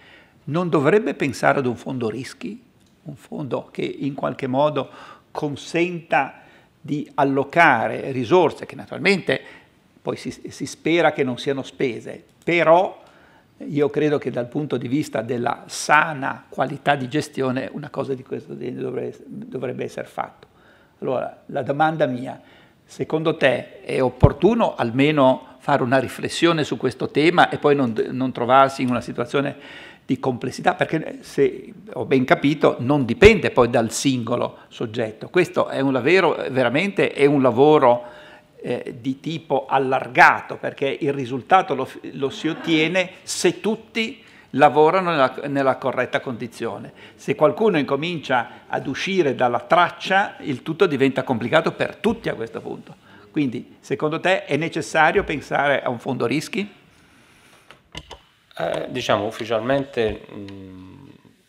non 0.45 0.69
dovrebbe 0.69 1.15
pensare 1.15 1.59
ad 1.59 1.67
un 1.67 1.77
fondo 1.77 2.09
rischi, 2.09 2.63
un 3.03 3.17
fondo 3.17 3.69
che 3.71 3.83
in 3.83 4.15
qualche 4.15 4.47
modo 4.47 4.89
consenta 5.31 6.43
di 6.81 7.11
allocare 7.15 8.13
risorse 8.13 8.67
che 8.67 8.77
naturalmente 8.77 9.41
poi 10.01 10.17
si, 10.17 10.31
si 10.31 10.67
spera 10.67 11.13
che 11.13 11.25
non 11.25 11.39
siano 11.39 11.63
spese, 11.63 12.23
però 12.45 13.03
io 13.59 13.91
credo 13.91 14.19
che 14.19 14.31
dal 14.31 14.47
punto 14.47 14.77
di 14.77 14.87
vista 14.87 15.23
della 15.23 15.65
sana 15.67 16.45
qualità 16.49 16.95
di 16.95 17.09
gestione 17.09 17.69
una 17.73 17.91
cosa 17.91 18.15
di 18.15 18.23
questo 18.23 18.57
genere 18.57 18.83
dovrebbe, 18.83 19.17
dovrebbe 19.27 19.85
essere 19.85 20.07
fatta. 20.07 20.47
Allora, 21.01 21.43
la 21.47 21.63
domanda 21.63 22.07
mia 22.07 22.41
Secondo 22.89 23.37
te 23.37 23.83
è 23.83 24.01
opportuno 24.01 24.77
almeno 24.77 25.57
fare 25.59 25.83
una 25.83 25.99
riflessione 25.99 26.63
su 26.63 26.77
questo 26.77 27.11
tema 27.11 27.49
e 27.49 27.59
poi 27.59 27.75
non, 27.75 27.93
non 28.13 28.31
trovarsi 28.31 28.83
in 28.83 28.89
una 28.89 29.01
situazione 29.01 29.57
di 30.07 30.21
complessità, 30.21 30.75
perché 30.75 31.19
se 31.23 31.73
ho 31.95 32.05
ben 32.05 32.25
capito 32.25 32.77
non 32.79 33.05
dipende 33.05 33.51
poi 33.51 33.69
dal 33.69 33.91
singolo 33.91 34.59
soggetto, 34.69 35.29
questo 35.29 35.67
è 35.67 35.81
un 35.81 35.93
lavoro, 35.93 36.37
veramente 36.51 37.13
è 37.13 37.27
un 37.27 37.43
lavoro 37.43 38.05
eh, 38.59 38.95
di 39.01 39.19
tipo 39.19 39.67
allargato, 39.69 40.57
perché 40.57 40.97
il 41.01 41.13
risultato 41.13 41.75
lo, 41.75 41.89
lo 42.13 42.31
si 42.31 42.47
ottiene 42.47 43.11
se 43.25 43.61
tutti 43.61 44.23
lavorano 44.57 45.11
nella, 45.11 45.35
nella, 45.47 45.77
corretta 45.77 46.21
condizione. 46.21 46.93
Se 47.15 47.35
qualcuno 47.35 47.79
incomincia 47.79 48.65
ad 48.67 48.87
uscire 48.87 49.35
dalla 49.35 49.61
traccia, 49.61 50.37
il 50.41 50.63
tutto 50.63 50.87
diventa 50.87 51.23
complicato 51.23 51.73
per 51.73 51.97
tutti 51.97 52.29
a 52.29 52.35
questo 52.35 52.61
punto. 52.61 52.95
Quindi, 53.31 53.77
secondo 53.81 54.19
te, 54.19 54.45
è 54.45 54.57
necessario 54.57 55.25
pensare 55.25 55.83
a 55.83 55.89
un 55.89 55.99
fondo 55.99 56.27
rischi? 56.27 56.75
Eh, 58.59 58.87
diciamo 58.89 59.27
ufficialmente 59.27 60.27
mh, 60.31 60.97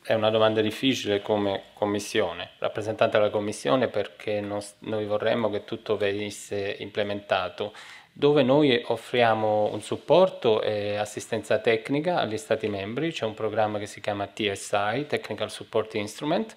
è 0.07 0.13
una 0.13 0.29
domanda 0.29 0.61
difficile 0.61 1.21
come 1.21 1.63
commissione, 1.73 2.51
rappresentante 2.59 3.17
della 3.17 3.29
commissione 3.29 3.87
perché 3.89 4.39
non, 4.39 4.61
noi 4.79 5.05
vorremmo 5.05 5.49
che 5.49 5.65
tutto 5.65 5.97
venisse 5.97 6.77
implementato 6.79 7.73
dove 8.17 8.41
noi 8.41 8.81
offriamo 8.83 9.71
un 9.71 9.79
supporto 9.83 10.63
e 10.63 10.95
assistenza 10.95 11.59
tecnica 11.59 12.19
agli 12.19 12.37
Stati 12.37 12.67
membri, 12.67 13.11
c'è 13.11 13.25
un 13.25 13.35
programma 13.35 13.77
che 13.77 13.85
si 13.85 14.01
chiama 14.01 14.25
TSI, 14.25 15.05
Technical 15.07 15.51
Support 15.51 15.93
Instrument, 15.93 16.55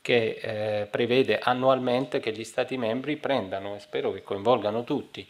che 0.00 0.38
eh, 0.40 0.86
prevede 0.86 1.38
annualmente 1.38 2.20
che 2.20 2.32
gli 2.32 2.42
Stati 2.42 2.78
membri 2.78 3.16
prendano, 3.16 3.76
e 3.76 3.80
spero 3.80 4.12
che 4.12 4.22
coinvolgano 4.22 4.82
tutti, 4.82 5.28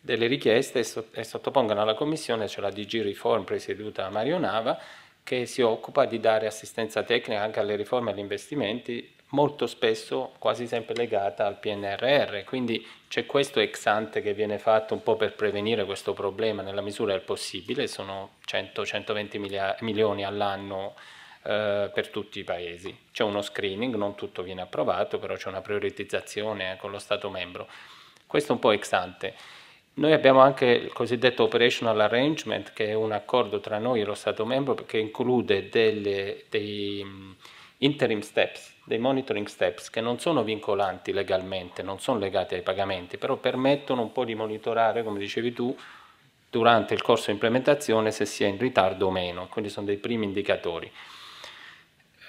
delle 0.00 0.28
richieste 0.28 0.78
e, 0.78 0.84
so- 0.84 1.08
e 1.10 1.24
sottopongano 1.24 1.82
alla 1.82 1.94
Commissione, 1.94 2.46
c'è 2.46 2.60
la 2.60 2.70
DG 2.70 3.02
Reform 3.02 3.42
presieduta 3.42 4.02
da 4.02 4.10
Mario 4.10 4.38
Nava, 4.38 4.78
che 5.24 5.44
si 5.44 5.60
occupa 5.60 6.04
di 6.04 6.20
dare 6.20 6.46
assistenza 6.46 7.02
tecnica 7.02 7.40
anche 7.40 7.58
alle 7.58 7.74
riforme 7.74 8.10
e 8.10 8.12
agli 8.12 8.20
investimenti 8.20 9.12
molto 9.30 9.66
spesso 9.66 10.32
quasi 10.38 10.66
sempre 10.66 10.94
legata 10.94 11.46
al 11.46 11.58
PNRR, 11.58 12.44
quindi 12.44 12.86
c'è 13.08 13.26
questo 13.26 13.60
ex 13.60 13.86
ante 13.86 14.22
che 14.22 14.34
viene 14.34 14.58
fatto 14.58 14.94
un 14.94 15.02
po' 15.02 15.16
per 15.16 15.34
prevenire 15.34 15.84
questo 15.84 16.12
problema 16.12 16.62
nella 16.62 16.80
misura 16.80 17.12
del 17.12 17.22
possibile, 17.22 17.86
sono 17.86 18.36
100-120 18.46 19.76
milioni 19.80 20.24
all'anno 20.24 20.94
eh, 21.42 21.90
per 21.92 22.08
tutti 22.08 22.40
i 22.40 22.44
paesi. 22.44 22.96
C'è 23.12 23.24
uno 23.24 23.42
screening, 23.42 23.94
non 23.94 24.14
tutto 24.14 24.42
viene 24.42 24.62
approvato, 24.62 25.18
però 25.18 25.34
c'è 25.36 25.48
una 25.48 25.62
prioritizzazione 25.62 26.76
con 26.78 26.90
lo 26.90 26.98
Stato 26.98 27.30
membro. 27.30 27.68
Questo 28.26 28.52
è 28.52 28.54
un 28.54 28.60
po' 28.60 28.72
ex 28.72 28.92
ante. 28.92 29.34
Noi 29.94 30.12
abbiamo 30.12 30.40
anche 30.40 30.66
il 30.66 30.92
cosiddetto 30.92 31.42
operational 31.42 31.98
arrangement, 32.00 32.72
che 32.72 32.86
è 32.86 32.94
un 32.94 33.12
accordo 33.12 33.60
tra 33.60 33.78
noi 33.78 34.00
e 34.00 34.04
lo 34.04 34.14
Stato 34.14 34.44
membro 34.46 34.74
che 34.74 34.98
include 34.98 35.68
delle, 35.68 36.44
dei 36.48 37.04
interim 37.78 38.20
steps, 38.20 38.76
dei 38.90 38.98
monitoring 38.98 39.46
steps 39.46 39.88
che 39.88 40.00
non 40.00 40.18
sono 40.18 40.42
vincolanti 40.42 41.12
legalmente, 41.12 41.80
non 41.80 42.00
sono 42.00 42.18
legati 42.18 42.56
ai 42.56 42.62
pagamenti, 42.62 43.18
però 43.18 43.36
permettono 43.36 44.02
un 44.02 44.10
po' 44.10 44.24
di 44.24 44.34
monitorare, 44.34 45.04
come 45.04 45.20
dicevi 45.20 45.52
tu, 45.52 45.76
durante 46.50 46.94
il 46.94 47.00
corso 47.00 47.26
di 47.26 47.34
implementazione 47.34 48.10
se 48.10 48.26
si 48.26 48.42
è 48.42 48.48
in 48.48 48.58
ritardo 48.58 49.06
o 49.06 49.10
meno, 49.12 49.46
quindi 49.46 49.70
sono 49.70 49.86
dei 49.86 49.98
primi 49.98 50.24
indicatori. 50.24 50.90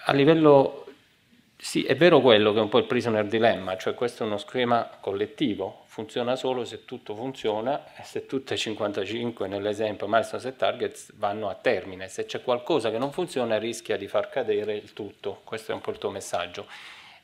A 0.05 0.13
livello 0.13 0.85
sì, 1.63 1.83
è 1.83 1.95
vero 1.95 2.21
quello 2.21 2.53
che 2.53 2.57
è 2.57 2.61
un 2.61 2.69
po' 2.69 2.79
il 2.79 2.85
prisoner 2.85 3.27
dilemma, 3.27 3.77
cioè 3.77 3.93
questo 3.93 4.23
è 4.23 4.25
uno 4.25 4.37
schema 4.37 4.89
collettivo, 4.99 5.83
funziona 5.85 6.35
solo 6.35 6.65
se 6.65 6.85
tutto 6.85 7.13
funziona 7.13 7.93
e 7.95 8.01
se 8.03 8.25
tutte 8.25 8.55
e 8.55 8.57
55 8.57 9.47
nell'esempio 9.47 10.07
milestones 10.07 10.45
e 10.45 10.55
targets 10.55 11.13
vanno 11.17 11.49
a 11.49 11.53
termine. 11.53 12.07
Se 12.07 12.25
c'è 12.25 12.41
qualcosa 12.41 12.89
che 12.89 12.97
non 12.97 13.11
funziona 13.11 13.59
rischia 13.59 13.95
di 13.95 14.07
far 14.07 14.29
cadere 14.29 14.73
il 14.73 14.93
tutto, 14.93 15.41
questo 15.43 15.71
è 15.71 15.75
un 15.75 15.81
po' 15.81 15.91
il 15.91 15.99
tuo 15.99 16.09
messaggio. 16.09 16.65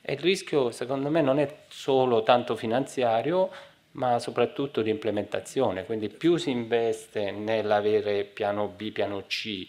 E 0.02 0.14
il 0.14 0.20
rischio 0.20 0.70
secondo 0.70 1.10
me 1.10 1.24
non 1.24 1.40
è 1.40 1.64
solo 1.68 2.22
tanto 2.22 2.56
finanziario, 2.56 3.50
ma 3.94 4.20
soprattutto 4.20 4.84
di 4.84 4.92
implementazione, 4.92 5.84
quindi 5.84 6.10
più 6.10 6.38
si 6.38 6.52
investe 6.52 7.32
nell'avere 7.32 8.24
piano 8.24 8.68
B, 8.68 8.92
piano 8.92 9.24
C 9.26 9.68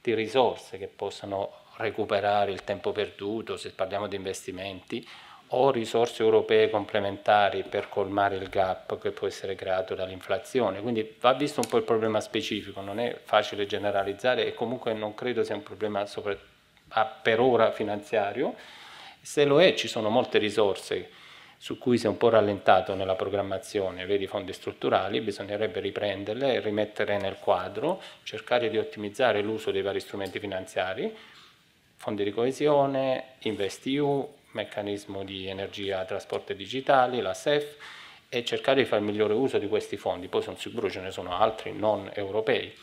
di 0.00 0.14
risorse 0.14 0.78
che 0.78 0.86
possano 0.86 1.61
recuperare 1.76 2.52
il 2.52 2.64
tempo 2.64 2.92
perduto, 2.92 3.56
se 3.56 3.70
parliamo 3.70 4.06
di 4.06 4.16
investimenti, 4.16 5.06
o 5.54 5.70
risorse 5.70 6.22
europee 6.22 6.70
complementari 6.70 7.62
per 7.62 7.88
colmare 7.88 8.36
il 8.36 8.48
gap 8.48 8.98
che 8.98 9.10
può 9.10 9.26
essere 9.26 9.54
creato 9.54 9.94
dall'inflazione. 9.94 10.80
Quindi 10.80 11.16
va 11.20 11.34
visto 11.34 11.60
un 11.60 11.68
po' 11.68 11.76
il 11.76 11.82
problema 11.82 12.20
specifico, 12.20 12.80
non 12.80 12.98
è 12.98 13.18
facile 13.22 13.66
generalizzare 13.66 14.46
e 14.46 14.54
comunque 14.54 14.94
non 14.94 15.14
credo 15.14 15.44
sia 15.44 15.54
un 15.54 15.62
problema 15.62 16.06
sopra, 16.06 16.36
per 17.22 17.40
ora 17.40 17.70
finanziario. 17.70 18.54
Se 19.20 19.44
lo 19.44 19.60
è 19.60 19.74
ci 19.74 19.88
sono 19.88 20.08
molte 20.08 20.38
risorse 20.38 21.10
su 21.58 21.78
cui 21.78 21.96
si 21.96 22.06
è 22.06 22.08
un 22.08 22.16
po' 22.16 22.28
rallentato 22.28 22.94
nella 22.94 23.14
programmazione, 23.14 24.04
vedi 24.04 24.26
fondi 24.26 24.52
strutturali, 24.52 25.20
bisognerebbe 25.20 25.80
riprenderle, 25.80 26.60
rimettere 26.60 27.18
nel 27.18 27.36
quadro, 27.38 28.02
cercare 28.24 28.68
di 28.68 28.78
ottimizzare 28.78 29.42
l'uso 29.42 29.70
dei 29.70 29.82
vari 29.82 30.00
strumenti 30.00 30.40
finanziari, 30.40 31.14
fondi 32.02 32.24
di 32.24 32.32
coesione, 32.32 33.34
InvestEU, 33.42 34.34
meccanismo 34.54 35.22
di 35.22 35.46
energia, 35.46 36.04
trasporto 36.04 36.52
digitali, 36.52 37.20
la 37.20 37.32
SEF 37.32 37.76
e 38.28 38.44
cercare 38.44 38.82
di 38.82 38.88
fare 38.88 39.02
il 39.02 39.06
migliore 39.06 39.34
uso 39.34 39.56
di 39.58 39.68
questi 39.68 39.96
fondi, 39.96 40.26
poi 40.26 40.42
sono 40.42 40.56
sicuro 40.56 40.90
ce 40.90 40.98
ne 40.98 41.12
sono 41.12 41.36
altri 41.38 41.72
non 41.72 42.10
europei. 42.12 42.76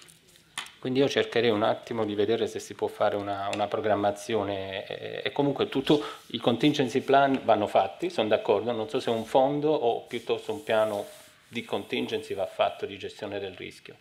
Quindi 0.80 1.00
io 1.00 1.10
cercherei 1.10 1.50
un 1.50 1.64
attimo 1.64 2.06
di 2.06 2.16
vedere 2.16 2.48
se 2.48 2.60
si 2.60 2.76
può 2.76 2.88
fare 2.88 3.18
una, 3.18 3.50
una 3.54 3.68
programmazione 3.68 4.88
e, 4.88 5.22
e 5.22 5.32
comunque 5.34 5.68
tutto, 5.68 6.02
i 6.28 6.38
contingency 6.38 7.02
plan 7.02 7.42
vanno 7.44 7.68
fatti, 7.68 8.10
sono 8.10 8.30
d'accordo, 8.30 8.72
non 8.72 8.88
so 8.88 9.02
se 9.02 9.10
un 9.10 9.26
fondo 9.26 9.70
o 9.70 10.06
piuttosto 10.06 10.54
un 10.54 10.64
piano 10.64 11.06
di 11.46 11.66
contingency 11.66 12.34
va 12.36 12.46
fatto 12.46 12.86
di 12.86 12.98
gestione 12.98 13.38
del 13.38 13.54
rischio, 13.56 13.98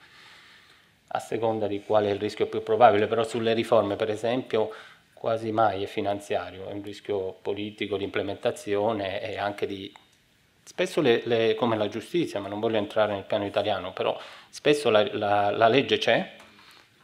a 1.09 1.19
seconda 1.19 1.67
di 1.67 1.83
quale 1.83 2.09
è 2.09 2.13
il 2.13 2.21
rischio 2.21 2.47
più 2.47 2.63
probabile, 2.63 3.09
però 3.09 3.25
sulle 3.25 3.53
riforme 3.53 3.97
per 3.97 4.11
esempio 4.11 4.71
quasi 5.19 5.51
mai 5.53 5.83
è 5.83 5.87
finanziario, 5.87 6.69
è 6.69 6.73
un 6.73 6.83
rischio 6.83 7.37
politico 7.43 7.97
di 7.97 8.05
implementazione 8.05 9.21
e 9.21 9.39
anche 9.39 9.67
di... 9.67 9.93
Spesso 10.65 11.01
le, 11.01 11.23
le, 11.25 11.55
come 11.55 11.77
la 11.77 11.89
giustizia, 11.89 12.41
ma 12.41 12.49
non 12.49 12.61
voglio 12.61 12.77
entrare 12.77 13.15
nel 13.15 13.25
piano 13.25 13.47
italiano, 13.47 13.93
però 13.93 14.19
spesso 14.51 14.91
la, 14.91 15.07
la, 15.15 15.51
la 15.51 15.67
legge 15.69 15.99
c'è, 15.99 16.37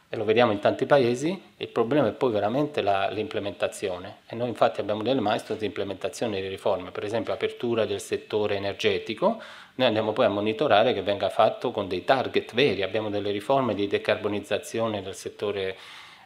e 0.07 0.17
lo 0.17 0.23
vediamo 0.23 0.51
in 0.51 0.59
tanti 0.59 0.85
paesi, 0.85 1.41
il 1.57 1.67
problema 1.67 2.07
è 2.07 2.11
poi 2.11 2.31
veramente 2.31 2.81
l'implementazione. 2.81 4.17
E 4.27 4.35
noi 4.35 4.49
infatti 4.49 4.79
abbiamo 4.79 5.01
delle 5.01 5.19
milestone 5.19 5.59
di 5.59 5.65
implementazione 5.65 6.39
di 6.39 6.47
riforme, 6.47 6.91
per 6.91 7.03
esempio 7.03 7.33
apertura 7.33 7.85
del 7.85 7.99
settore 7.99 8.55
energetico, 8.55 9.41
noi 9.75 9.87
andiamo 9.87 10.13
poi 10.13 10.25
a 10.25 10.29
monitorare 10.29 10.93
che 10.93 11.01
venga 11.01 11.29
fatto 11.29 11.71
con 11.71 11.87
dei 11.87 12.05
target 12.05 12.53
veri, 12.53 12.81
abbiamo 12.81 13.09
delle 13.09 13.31
riforme 13.31 13.73
di 13.73 13.87
decarbonizzazione 13.87 15.01
del 15.01 15.15
settore 15.15 15.75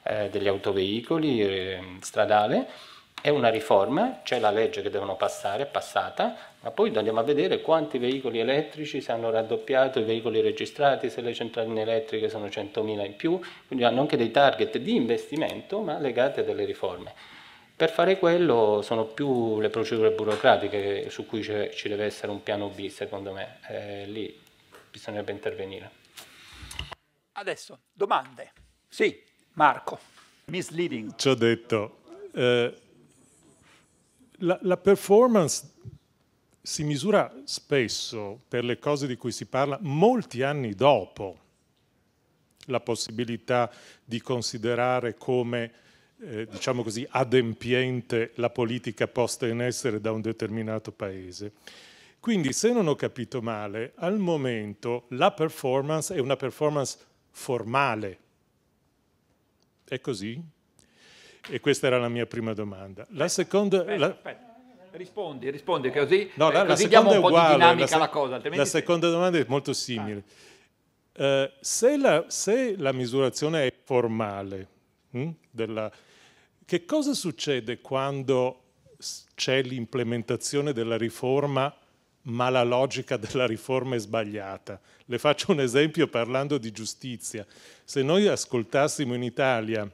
eh, 0.09 0.29
degli 0.29 0.47
autoveicoli 0.47 1.41
eh, 1.41 1.79
stradale, 2.01 2.67
è 3.21 3.29
una 3.29 3.49
riforma, 3.49 4.21
c'è 4.23 4.39
la 4.39 4.49
legge 4.49 4.81
che 4.81 4.89
devono 4.89 5.15
passare, 5.15 5.63
è 5.63 5.65
passata, 5.65 6.35
ma 6.61 6.71
poi 6.71 6.95
andiamo 6.95 7.19
a 7.19 7.23
vedere 7.23 7.61
quanti 7.61 7.97
veicoli 7.97 8.39
elettrici 8.39 9.01
si 9.01 9.11
hanno 9.11 9.29
raddoppiato, 9.29 9.99
i 9.99 10.03
veicoli 10.03 10.41
registrati, 10.41 11.09
se 11.09 11.21
le 11.21 11.33
centraline 11.33 11.81
elettriche 11.81 12.29
sono 12.29 12.47
100.000 12.47 13.05
in 13.05 13.15
più, 13.15 13.39
quindi 13.67 13.85
hanno 13.85 14.01
anche 14.01 14.17
dei 14.17 14.31
target 14.31 14.77
di 14.77 14.95
investimento, 14.95 15.81
ma 15.81 15.99
legati 15.99 16.39
a 16.39 16.43
delle 16.43 16.65
riforme. 16.65 17.13
Per 17.75 17.89
fare 17.91 18.17
quello 18.17 18.81
sono 18.81 19.05
più 19.05 19.59
le 19.59 19.69
procedure 19.69 20.11
burocratiche 20.11 21.09
su 21.09 21.25
cui 21.25 21.43
ci 21.43 21.87
deve 21.87 22.05
essere 22.05 22.31
un 22.31 22.41
piano 22.41 22.69
B, 22.69 22.87
secondo 22.87 23.31
me, 23.31 23.59
eh, 23.67 24.05
lì 24.05 24.37
bisognerebbe 24.89 25.31
intervenire. 25.31 25.91
Adesso, 27.33 27.79
domande. 27.93 28.51
Sì, 28.87 29.23
Marco. 29.59 29.99
Misleading. 30.45 31.15
Ci 31.17 31.27
ho 31.27 31.35
detto, 31.35 31.97
eh, 32.31 32.73
la, 34.37 34.57
la 34.61 34.77
performance 34.77 35.69
si 36.61 36.85
misura 36.85 37.29
spesso 37.43 38.39
per 38.47 38.63
le 38.63 38.79
cose 38.79 39.05
di 39.05 39.17
cui 39.17 39.33
si 39.33 39.47
parla 39.47 39.77
molti 39.81 40.43
anni 40.43 40.73
dopo 40.75 41.37
la 42.67 42.79
possibilità 42.79 43.69
di 44.05 44.21
considerare 44.21 45.17
come, 45.17 45.71
eh, 46.21 46.47
diciamo 46.49 46.81
così, 46.81 47.05
adempiente 47.09 48.31
la 48.35 48.49
politica 48.49 49.09
posta 49.09 49.45
in 49.45 49.61
essere 49.61 49.99
da 49.99 50.13
un 50.13 50.21
determinato 50.21 50.93
paese. 50.93 51.51
Quindi, 52.21 52.53
se 52.53 52.71
non 52.71 52.87
ho 52.87 52.95
capito 52.95 53.41
male, 53.41 53.91
al 53.95 54.19
momento 54.19 55.07
la 55.09 55.33
performance 55.33 56.15
è 56.15 56.19
una 56.19 56.37
performance 56.37 56.97
formale. 57.29 58.19
È 59.89 59.99
così? 59.99 60.39
E 61.49 61.59
questa 61.59 61.87
era 61.87 61.97
la 61.97 62.09
mia 62.09 62.27
prima 62.27 62.53
domanda. 62.53 63.07
La 63.09 63.27
seconda... 63.27 63.79
Aspetta, 63.79 63.97
la... 63.97 64.05
aspetta. 64.07 64.47
Rispondi, 64.91 65.51
rispondi 65.51 65.91
così, 65.91 66.31
no, 66.33 66.49
la, 66.49 66.63
eh, 66.63 66.67
così 66.67 66.83
la 66.83 66.89
diamo 66.89 67.11
un 67.11 67.21
po' 67.21 67.27
uguale, 67.27 67.47
di 67.47 67.53
dinamica 67.53 67.89
la, 67.89 67.95
alla 67.95 68.09
cosa. 68.09 68.41
La 68.43 68.65
seconda 68.65 69.09
domanda 69.09 69.37
è 69.37 69.45
molto 69.47 69.71
simile. 69.73 70.23
Ah. 71.13 71.43
Uh, 71.43 71.51
se, 71.59 71.97
la, 71.97 72.25
se, 72.27 72.75
la, 72.75 72.91
misurazione 72.91 73.67
è 73.67 73.73
formale, 73.83 74.67
hm, 75.11 75.29
della, 75.51 75.91
che 76.65 76.85
cosa 76.85 77.13
succede 77.13 77.81
quando 77.81 78.63
c'è 79.35 79.61
l'implementazione 79.61 80.73
della 80.73 80.97
riforma 80.97 81.75
ma 82.23 82.49
la 82.49 82.63
logica 82.63 83.17
della 83.17 83.45
riforma 83.45 83.95
è 83.95 83.99
sbagliata? 83.99 84.79
Le 85.05 85.17
faccio 85.17 85.51
un 85.51 85.61
esempio 85.61 86.07
parlando 86.07 86.57
di 86.57 86.71
giustizia. 86.71 87.45
Se 87.83 88.01
noi 88.03 88.27
ascoltassimo 88.27 89.13
in 89.13 89.23
Italia 89.23 89.89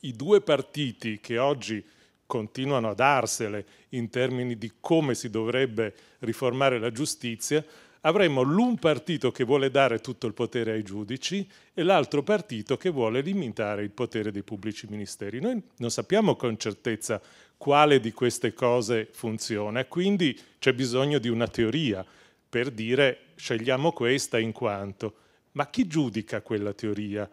i 0.00 0.12
due 0.12 0.40
partiti 0.40 1.18
che 1.20 1.38
oggi 1.38 1.84
continuano 2.26 2.90
a 2.90 2.94
darsele 2.94 3.66
in 3.90 4.10
termini 4.10 4.56
di 4.56 4.72
come 4.80 5.14
si 5.14 5.30
dovrebbe 5.30 5.94
riformare 6.20 6.78
la 6.78 6.90
giustizia, 6.90 7.64
avremmo 8.06 8.42
l'un 8.42 8.78
partito 8.78 9.30
che 9.30 9.44
vuole 9.44 9.70
dare 9.70 10.00
tutto 10.00 10.26
il 10.26 10.34
potere 10.34 10.72
ai 10.72 10.82
giudici 10.82 11.48
e 11.72 11.82
l'altro 11.82 12.22
partito 12.22 12.76
che 12.76 12.90
vuole 12.90 13.20
limitare 13.20 13.82
il 13.82 13.90
potere 13.90 14.30
dei 14.30 14.42
pubblici 14.42 14.86
ministeri. 14.88 15.40
Noi 15.40 15.62
non 15.78 15.90
sappiamo 15.90 16.36
con 16.36 16.58
certezza 16.58 17.20
quale 17.64 17.98
di 17.98 18.12
queste 18.12 18.52
cose 18.52 19.08
funziona, 19.10 19.86
quindi 19.86 20.38
c'è 20.58 20.74
bisogno 20.74 21.18
di 21.18 21.30
una 21.30 21.48
teoria 21.48 22.04
per 22.46 22.70
dire 22.70 23.28
scegliamo 23.36 23.90
questa 23.90 24.38
in 24.38 24.52
quanto. 24.52 25.14
Ma 25.52 25.70
chi 25.70 25.86
giudica 25.86 26.42
quella 26.42 26.74
teoria? 26.74 27.26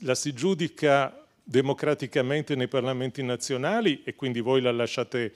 La 0.00 0.14
si 0.14 0.34
giudica 0.34 1.24
democraticamente 1.42 2.56
nei 2.56 2.68
parlamenti 2.68 3.22
nazionali 3.22 4.02
e 4.04 4.14
quindi 4.14 4.40
voi 4.40 4.60
la 4.60 4.70
lasciate 4.70 5.32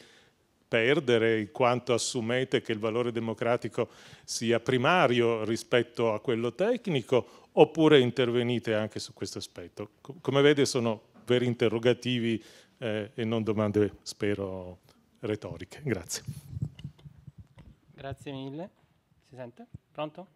perdere 0.69 1.41
in 1.41 1.51
quanto 1.51 1.95
assumete 1.95 2.61
che 2.61 2.73
il 2.73 2.79
valore 2.79 3.13
democratico 3.13 3.89
sia 4.25 4.61
primario 4.61 5.43
rispetto 5.45 6.13
a 6.13 6.21
quello 6.21 6.53
tecnico 6.53 7.49
oppure 7.53 7.99
intervenite 7.99 8.75
anche 8.75 8.99
su 8.99 9.15
questo 9.15 9.39
aspetto? 9.39 9.93
Come 10.21 10.43
vede 10.43 10.67
sono 10.67 11.01
veri 11.25 11.47
interrogativi 11.47 12.43
eh, 12.83 13.13
e 13.15 13.25
non 13.25 13.45
domande, 13.45 13.99
spero, 14.03 14.81
retoriche. 15.21 15.81
Grazie. 15.85 16.25
Grazie 17.95 18.33
mille. 18.33 18.71
Si 19.29 19.37
sente? 19.37 19.67
Pronto? 19.93 20.27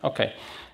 Ok. 0.00 0.32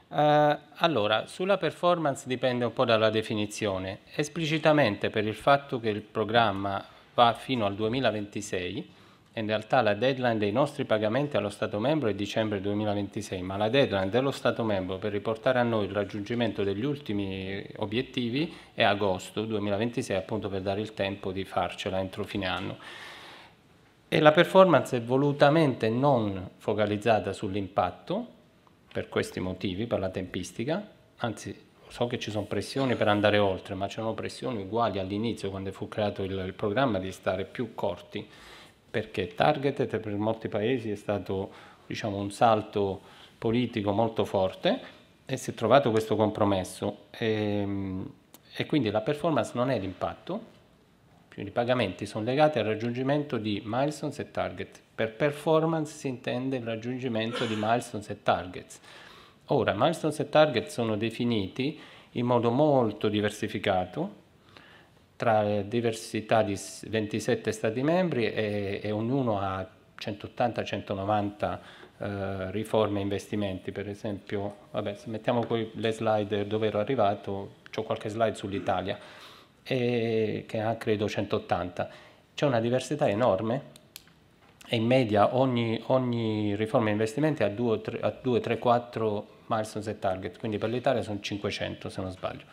Uh, 0.09 0.57
allora, 0.77 1.27
sulla 1.27 1.59
performance 1.59 2.29
dipende 2.29 2.65
un 2.65 2.73
po' 2.73 2.85
dalla 2.85 3.11
definizione. 3.11 4.01
Esplicitamente 4.15 5.11
per 5.11 5.27
il 5.27 5.35
fatto 5.35 5.81
che 5.81 5.89
il 5.89 6.03
programma 6.03 6.85
va 7.15 7.35
fino 7.35 7.67
al 7.67 7.75
2026, 7.75 8.91
in 9.41 9.47
realtà 9.47 9.83
la 9.83 9.95
deadline 9.95 10.39
dei 10.39 10.51
nostri 10.51 10.85
pagamenti 10.85 11.37
allo 11.37 11.51
Stato 11.51 11.79
membro 11.79 12.09
è 12.09 12.15
dicembre 12.15 12.61
2026, 12.61 13.43
ma 13.43 13.57
la 13.57 13.69
deadline 13.69 14.09
dello 14.09 14.31
Stato 14.31 14.65
membro 14.65 14.97
per 14.97 15.13
riportare 15.13 15.59
a 15.59 15.63
noi 15.63 15.85
il 15.87 15.93
raggiungimento 15.93 16.63
degli 16.65 16.85
ultimi 16.85 17.63
obiettivi 17.77 18.53
è 18.73 18.83
agosto 18.83 19.45
2026, 19.45 20.17
appunto 20.17 20.49
per 20.49 20.63
dare 20.63 20.81
il 20.81 20.95
tempo 20.95 21.33
di 21.33 21.45
farcela 21.45 21.99
entro 21.99 22.25
fine 22.25 22.47
anno. 22.47 22.79
E 24.09 24.21
la 24.21 24.33
performance 24.33 24.97
è 24.97 25.03
volutamente 25.03 25.91
non 25.91 26.51
focalizzata 26.57 27.33
sull'impatto, 27.33 28.35
per 28.91 29.11
questi 29.11 29.41
motivi, 29.41 29.87
per 29.87 29.99
la 29.99 30.09
tempistica, 30.09 30.83
anzi 31.19 31.55
so 31.89 32.07
che 32.07 32.19
ci 32.19 32.31
sono 32.31 32.47
pressioni 32.47 32.95
per 32.95 33.09
andare 33.09 33.37
oltre, 33.37 33.75
ma 33.75 33.87
c'erano 33.87 34.15
pressioni 34.15 34.63
uguali 34.63 34.99
all'inizio 34.99 35.51
quando 35.51 35.71
fu 35.73 35.89
creato 35.89 36.23
il, 36.23 36.33
il 36.47 36.55
programma 36.55 36.99
di 36.99 37.13
stare 37.13 37.45
più 37.45 37.75
corti, 37.75 38.27
perché 38.97 39.35
targeted 39.35 40.01
per 40.01 40.17
molti 40.17 40.49
paesi 40.49 40.91
è 40.91 40.95
stato 40.95 41.51
diciamo, 41.87 42.17
un 42.17 42.31
salto 42.31 43.03
politico 43.37 43.93
molto 43.93 44.25
forte 44.25 44.81
e 45.27 45.37
si 45.37 45.51
è 45.51 45.55
trovato 45.55 45.91
questo 45.91 46.17
compromesso 46.17 47.09
e, 47.11 47.27
ehm, 47.27 48.11
e 48.57 48.65
quindi 48.65 48.91
la 48.91 49.03
performance 49.03 49.51
non 49.53 49.69
è 49.69 49.79
l'impatto, 49.79 50.41
quindi 51.31 51.51
i 51.51 51.53
pagamenti 51.53 52.07
sono 52.07 52.25
legati 52.25 52.59
al 52.59 52.65
raggiungimento 52.65 53.37
di 53.37 53.61
milestones 53.67 54.19
e 54.19 54.31
target. 54.31 54.81
Per 54.95 55.13
performance 55.13 55.95
si 55.95 56.09
intende 56.09 56.57
il 56.57 56.65
raggiungimento 56.65 57.45
di 57.45 57.55
milestones 57.55 58.09
e 58.09 58.23
targets. 58.23 58.81
Ora, 59.49 59.75
milestones 59.75 60.21
e 60.21 60.31
target 60.31 60.69
sono 60.69 60.97
definiti 60.97 61.79
in 62.13 62.25
modo 62.25 62.51
molto 62.51 63.09
diversificato 63.09 64.25
tra 65.17 65.63
diversità 65.63 66.43
di 66.43 66.59
27 66.89 67.51
Stati 67.51 67.83
membri 67.83 68.33
e, 68.33 68.81
e 68.83 68.91
ognuno 68.91 69.41
ha 69.41 69.67
180-190 69.99 71.59
eh, 71.99 72.51
riforme 72.51 72.99
e 72.99 73.03
investimenti. 73.03 73.73
Per 73.73 73.89
esempio, 73.89 74.57
vabbè, 74.71 74.95
se 74.95 75.09
mettiamo 75.09 75.41
poi 75.41 75.71
le 75.75 75.93
slide 75.93 76.47
dove 76.47 76.67
ero 76.69 76.79
arrivato, 76.79 77.55
ho 77.75 77.83
qualche 77.83 78.09
slide 78.09 78.35
sull'Italia, 78.35 78.99
che 79.63 80.61
ha 80.63 80.77
credo 80.77 81.09
180. 81.09 81.89
C'è 82.35 82.47
una 82.47 82.61
diversità 82.61 83.09
enorme 83.09 83.75
e 84.69 84.77
in 84.77 84.85
media 84.85 85.35
ogni, 85.37 85.83
ogni 85.87 86.55
riforma 86.55 86.87
di 86.87 86.93
investimenti 86.93 87.43
ha 87.43 87.49
2, 87.49 88.41
3, 88.41 88.59
4 88.59 89.27
milestones 89.47 89.89
e 89.89 89.99
target, 89.99 90.39
quindi 90.39 90.59
per 90.59 90.71
l'Italia 90.71 91.03
sono 91.03 91.21
500 91.21 91.89
se 91.89 92.01
non 92.03 92.11
sbaglio. 92.11 92.45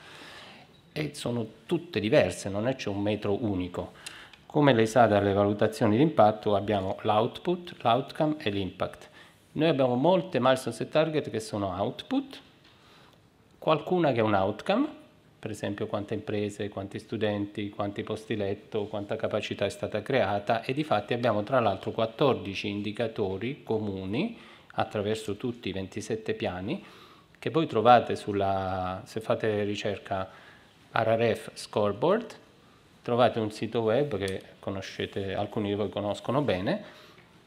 E 0.96 1.16
sono 1.16 1.46
tutte 1.66 2.00
diverse, 2.00 2.50
non 2.50 2.72
c'è 2.76 2.88
un 2.88 3.02
metro 3.02 3.44
unico. 3.44 3.94
Come 4.46 4.74
lei 4.74 4.86
sa 4.86 5.08
dalle 5.08 5.34
valutazioni 5.34 5.98
di 5.98 6.04
impatto 6.04 6.56
abbiamo 6.56 6.98
l'output, 7.02 7.78
l'outcome 7.82 8.36
e 8.38 8.52
l'impact. 8.52 9.10
Noi 9.54 9.70
abbiamo 9.70 9.96
molte 9.96 10.40
milestones 10.40 10.82
e 10.82 10.90
target 10.90 11.32
che 11.32 11.40
sono 11.40 11.74
output, 11.76 12.40
qualcuna 13.58 14.12
che 14.12 14.20
è 14.20 14.22
un 14.22 14.36
outcome, 14.36 14.88
per 15.40 15.50
esempio 15.50 15.88
quante 15.88 16.14
imprese, 16.14 16.70
quanti 16.70 17.00
studenti, 17.00 17.72
quanti 17.72 18.04
posti 18.04 18.36
letto, 18.36 18.86
quanta 18.86 19.16
capacità 19.16 19.66
è 19.66 19.70
stata 19.70 20.04
creata 20.04 20.62
e 20.64 20.74
di 20.74 20.84
fatti 20.84 21.14
abbiamo 21.14 21.42
tra 21.42 21.60
l'altro 21.60 21.90
14 21.90 22.68
indicatori 22.68 23.64
comuni 23.64 24.38
attraverso 24.76 25.38
tutti 25.38 25.70
i 25.70 25.72
27 25.72 26.36
piani 26.36 26.86
che 27.40 27.50
voi 27.50 27.66
trovate 27.66 28.16
sulla, 28.16 29.02
se 29.06 29.20
fate 29.20 29.64
ricerca 29.64 30.30
RRF 30.94 31.50
Scoreboard, 31.54 32.36
trovate 33.02 33.40
un 33.40 33.52
sito 33.52 33.82
web 33.82 34.18
che 34.18 34.42
conoscete, 34.60 35.34
alcuni 35.34 35.70
di 35.70 35.76
voi 35.76 35.90
conoscono 35.90 36.42
bene 36.42 36.84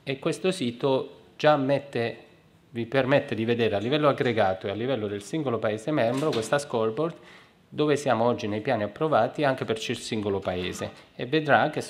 e 0.02 0.18
questo 0.18 0.50
sito 0.50 1.20
già 1.36 1.56
mette, 1.56 2.18
vi 2.70 2.86
permette 2.86 3.34
di 3.34 3.44
vedere 3.44 3.76
a 3.76 3.78
livello 3.78 4.08
aggregato 4.08 4.66
e 4.66 4.70
a 4.70 4.74
livello 4.74 5.06
del 5.06 5.22
singolo 5.22 5.58
paese 5.58 5.90
membro 5.92 6.30
questa 6.30 6.58
scoreboard 6.58 7.14
dove 7.68 7.96
siamo 7.96 8.24
oggi 8.24 8.46
nei 8.46 8.60
piani 8.60 8.84
approvati 8.84 9.44
anche 9.44 9.64
per 9.64 9.78
il 9.86 9.96
singolo 9.96 10.38
paese. 10.38 10.90
E 11.14 11.26
vedrà 11.26 11.68
che 11.70 11.82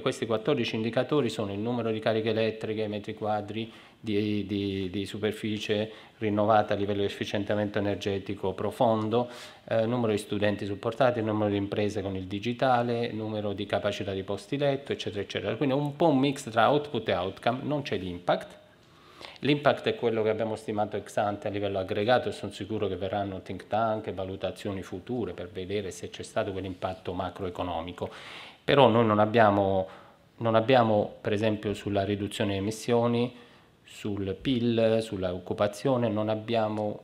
questi 0.00 0.26
14 0.26 0.76
indicatori 0.76 1.28
sono 1.28 1.52
il 1.52 1.58
numero 1.58 1.90
di 1.90 1.98
cariche 1.98 2.30
elettriche, 2.30 2.86
metri 2.88 3.14
quadri 3.14 3.72
di, 4.04 4.44
di, 4.46 4.90
di 4.90 5.06
superficie 5.06 5.90
rinnovata 6.18 6.74
a 6.74 6.76
livello 6.76 7.00
di 7.00 7.06
efficientamento 7.06 7.78
energetico 7.78 8.52
profondo, 8.52 9.28
eh, 9.68 9.86
numero 9.86 10.12
di 10.12 10.18
studenti 10.18 10.66
supportati, 10.66 11.22
numero 11.22 11.50
di 11.50 11.56
imprese 11.56 12.02
con 12.02 12.14
il 12.14 12.26
digitale, 12.26 13.10
numero 13.12 13.52
di 13.52 13.64
capacità 13.64 14.12
di 14.12 14.22
posti 14.22 14.58
letto, 14.58 14.92
eccetera, 14.92 15.22
eccetera. 15.22 15.56
Quindi 15.56 15.74
un 15.74 15.96
po' 15.96 16.08
un 16.08 16.18
mix 16.18 16.50
tra 16.50 16.70
output 16.70 17.08
e 17.08 17.14
outcome, 17.14 17.60
non 17.62 17.82
c'è 17.82 17.96
l'impact, 17.96 18.62
L'impact 19.40 19.88
è 19.88 19.94
quello 19.94 20.22
che 20.22 20.30
abbiamo 20.30 20.56
stimato 20.56 20.96
ex 20.96 21.16
ante 21.18 21.48
a 21.48 21.50
livello 21.50 21.78
aggregato 21.78 22.30
e 22.30 22.32
sono 22.32 22.50
sicuro 22.50 22.86
che 22.88 22.96
verranno 22.96 23.42
think 23.42 23.66
tank 23.66 24.06
e 24.06 24.12
valutazioni 24.12 24.82
future 24.82 25.34
per 25.34 25.50
vedere 25.50 25.90
se 25.90 26.08
c'è 26.08 26.22
stato 26.22 26.52
quell'impatto 26.52 27.12
macroeconomico. 27.12 28.10
Però 28.64 28.88
noi 28.88 29.04
non 29.04 29.18
abbiamo, 29.18 29.86
non 30.38 30.54
abbiamo, 30.54 31.16
per 31.20 31.34
esempio, 31.34 31.74
sulla 31.74 32.04
riduzione 32.04 32.52
di 32.52 32.58
emissioni, 32.58 33.36
sul 33.84 34.34
PIL, 34.40 34.98
sull'occupazione, 35.00 36.08
non 36.08 36.28
abbiamo 36.28 37.00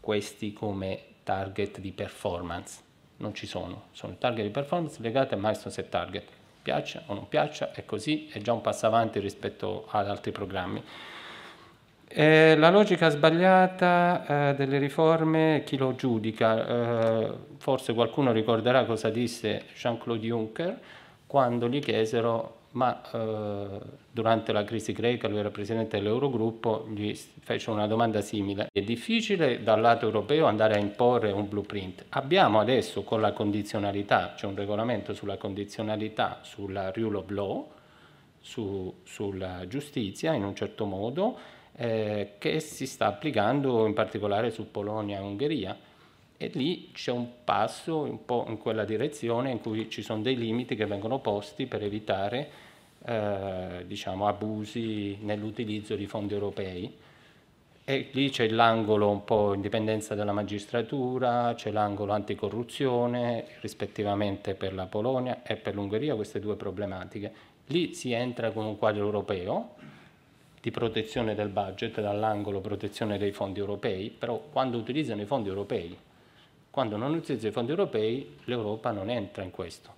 questi 0.00 0.52
come 0.52 1.00
target 1.22 1.80
di 1.80 1.92
performance. 1.92 2.82
Non 3.16 3.34
ci 3.34 3.46
sono, 3.46 3.84
sono 3.92 4.16
target 4.18 4.44
di 4.44 4.50
performance 4.50 5.00
legati 5.00 5.34
a 5.34 5.36
milestone 5.36 5.72
set 5.72 5.88
target. 5.88 6.24
Piaccia 6.62 7.02
o 7.06 7.14
non 7.14 7.28
piaccia, 7.28 7.72
è 7.72 7.84
così, 7.84 8.28
è 8.28 8.38
già 8.38 8.52
un 8.52 8.60
passo 8.60 8.86
avanti 8.86 9.18
rispetto 9.18 9.86
ad 9.90 10.08
altri 10.08 10.32
programmi. 10.32 10.82
Eh, 12.06 12.54
la 12.56 12.70
logica 12.70 13.08
sbagliata 13.08 14.50
eh, 14.50 14.54
delle 14.54 14.78
riforme, 14.78 15.62
chi 15.64 15.76
lo 15.76 15.94
giudica? 15.94 16.66
Eh, 16.66 17.32
forse 17.58 17.92
qualcuno 17.92 18.30
ricorderà 18.30 18.84
cosa 18.84 19.10
disse 19.10 19.64
Jean-Claude 19.74 20.24
Juncker 20.24 20.80
quando 21.26 21.68
gli 21.68 21.80
chiesero, 21.80 22.58
ma 22.74 23.00
eh, 23.12 23.78
durante 24.10 24.52
la 24.52 24.64
crisi 24.64 24.92
greca, 24.92 25.28
lui 25.28 25.38
era 25.38 25.50
presidente 25.50 25.96
dell'Eurogruppo, 25.96 26.86
gli 26.92 27.14
fece 27.40 27.70
una 27.70 27.86
domanda 27.86 28.20
simile. 28.20 28.68
È 28.72 28.80
difficile 28.80 29.62
dal 29.62 29.80
lato 29.80 30.06
europeo 30.06 30.46
andare 30.46 30.74
a 30.74 30.78
imporre 30.78 31.30
un 31.30 31.48
blueprint. 31.48 32.06
Abbiamo 32.10 32.58
adesso 32.58 33.02
con 33.02 33.20
la 33.20 33.32
condizionalità, 33.32 34.34
c'è 34.36 34.46
un 34.46 34.56
regolamento 34.56 35.14
sulla 35.14 35.36
condizionalità, 35.36 36.40
sulla 36.42 36.90
rule 36.90 37.16
of 37.18 37.30
law, 37.30 37.70
su, 38.40 38.92
sulla 39.04 39.66
giustizia 39.68 40.34
in 40.34 40.44
un 40.44 40.54
certo 40.56 40.84
modo, 40.84 41.38
eh, 41.76 42.34
che 42.38 42.58
si 42.58 42.86
sta 42.86 43.06
applicando 43.06 43.86
in 43.86 43.94
particolare 43.94 44.50
su 44.50 44.70
Polonia 44.70 45.18
e 45.18 45.22
Ungheria 45.22 45.76
e 46.36 46.50
lì 46.54 46.90
c'è 46.92 47.12
un 47.12 47.44
passo 47.44 47.98
un 47.98 48.24
po' 48.24 48.44
in 48.48 48.58
quella 48.58 48.84
direzione 48.84 49.50
in 49.50 49.60
cui 49.60 49.88
ci 49.88 50.02
sono 50.02 50.22
dei 50.22 50.36
limiti 50.36 50.74
che 50.74 50.86
vengono 50.86 51.20
posti 51.20 51.66
per 51.66 51.82
evitare 51.82 52.63
eh, 53.06 53.84
diciamo, 53.86 54.26
abusi 54.26 55.18
nell'utilizzo 55.20 55.94
di 55.94 56.06
fondi 56.06 56.34
europei 56.34 56.96
e 57.86 58.08
lì 58.12 58.30
c'è 58.30 58.48
l'angolo 58.48 59.10
un 59.10 59.24
po' 59.24 59.52
indipendenza 59.52 60.14
della 60.14 60.32
magistratura, 60.32 61.52
c'è 61.54 61.70
l'angolo 61.70 62.12
anticorruzione 62.12 63.44
rispettivamente 63.60 64.54
per 64.54 64.72
la 64.72 64.86
Polonia 64.86 65.42
e 65.42 65.56
per 65.56 65.74
l'Ungheria, 65.74 66.14
queste 66.14 66.40
due 66.40 66.56
problematiche. 66.56 67.30
Lì 67.66 67.92
si 67.92 68.12
entra 68.12 68.52
con 68.52 68.64
un 68.64 68.78
quadro 68.78 69.04
europeo 69.04 69.74
di 70.62 70.70
protezione 70.70 71.34
del 71.34 71.50
budget 71.50 72.00
dall'angolo 72.00 72.60
protezione 72.60 73.18
dei 73.18 73.32
fondi 73.32 73.60
europei, 73.60 74.08
però 74.08 74.40
quando 74.50 74.78
utilizzano 74.78 75.20
i 75.20 75.26
fondi 75.26 75.50
europei, 75.50 75.94
quando 76.70 76.96
non 76.96 77.12
utilizzano 77.12 77.50
i 77.50 77.52
fondi 77.52 77.70
europei 77.70 78.36
l'Europa 78.44 78.92
non 78.92 79.10
entra 79.10 79.42
in 79.42 79.50
questo. 79.50 79.92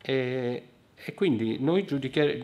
E, 0.00 0.66
e 1.04 1.14
quindi 1.14 1.58
noi, 1.58 1.86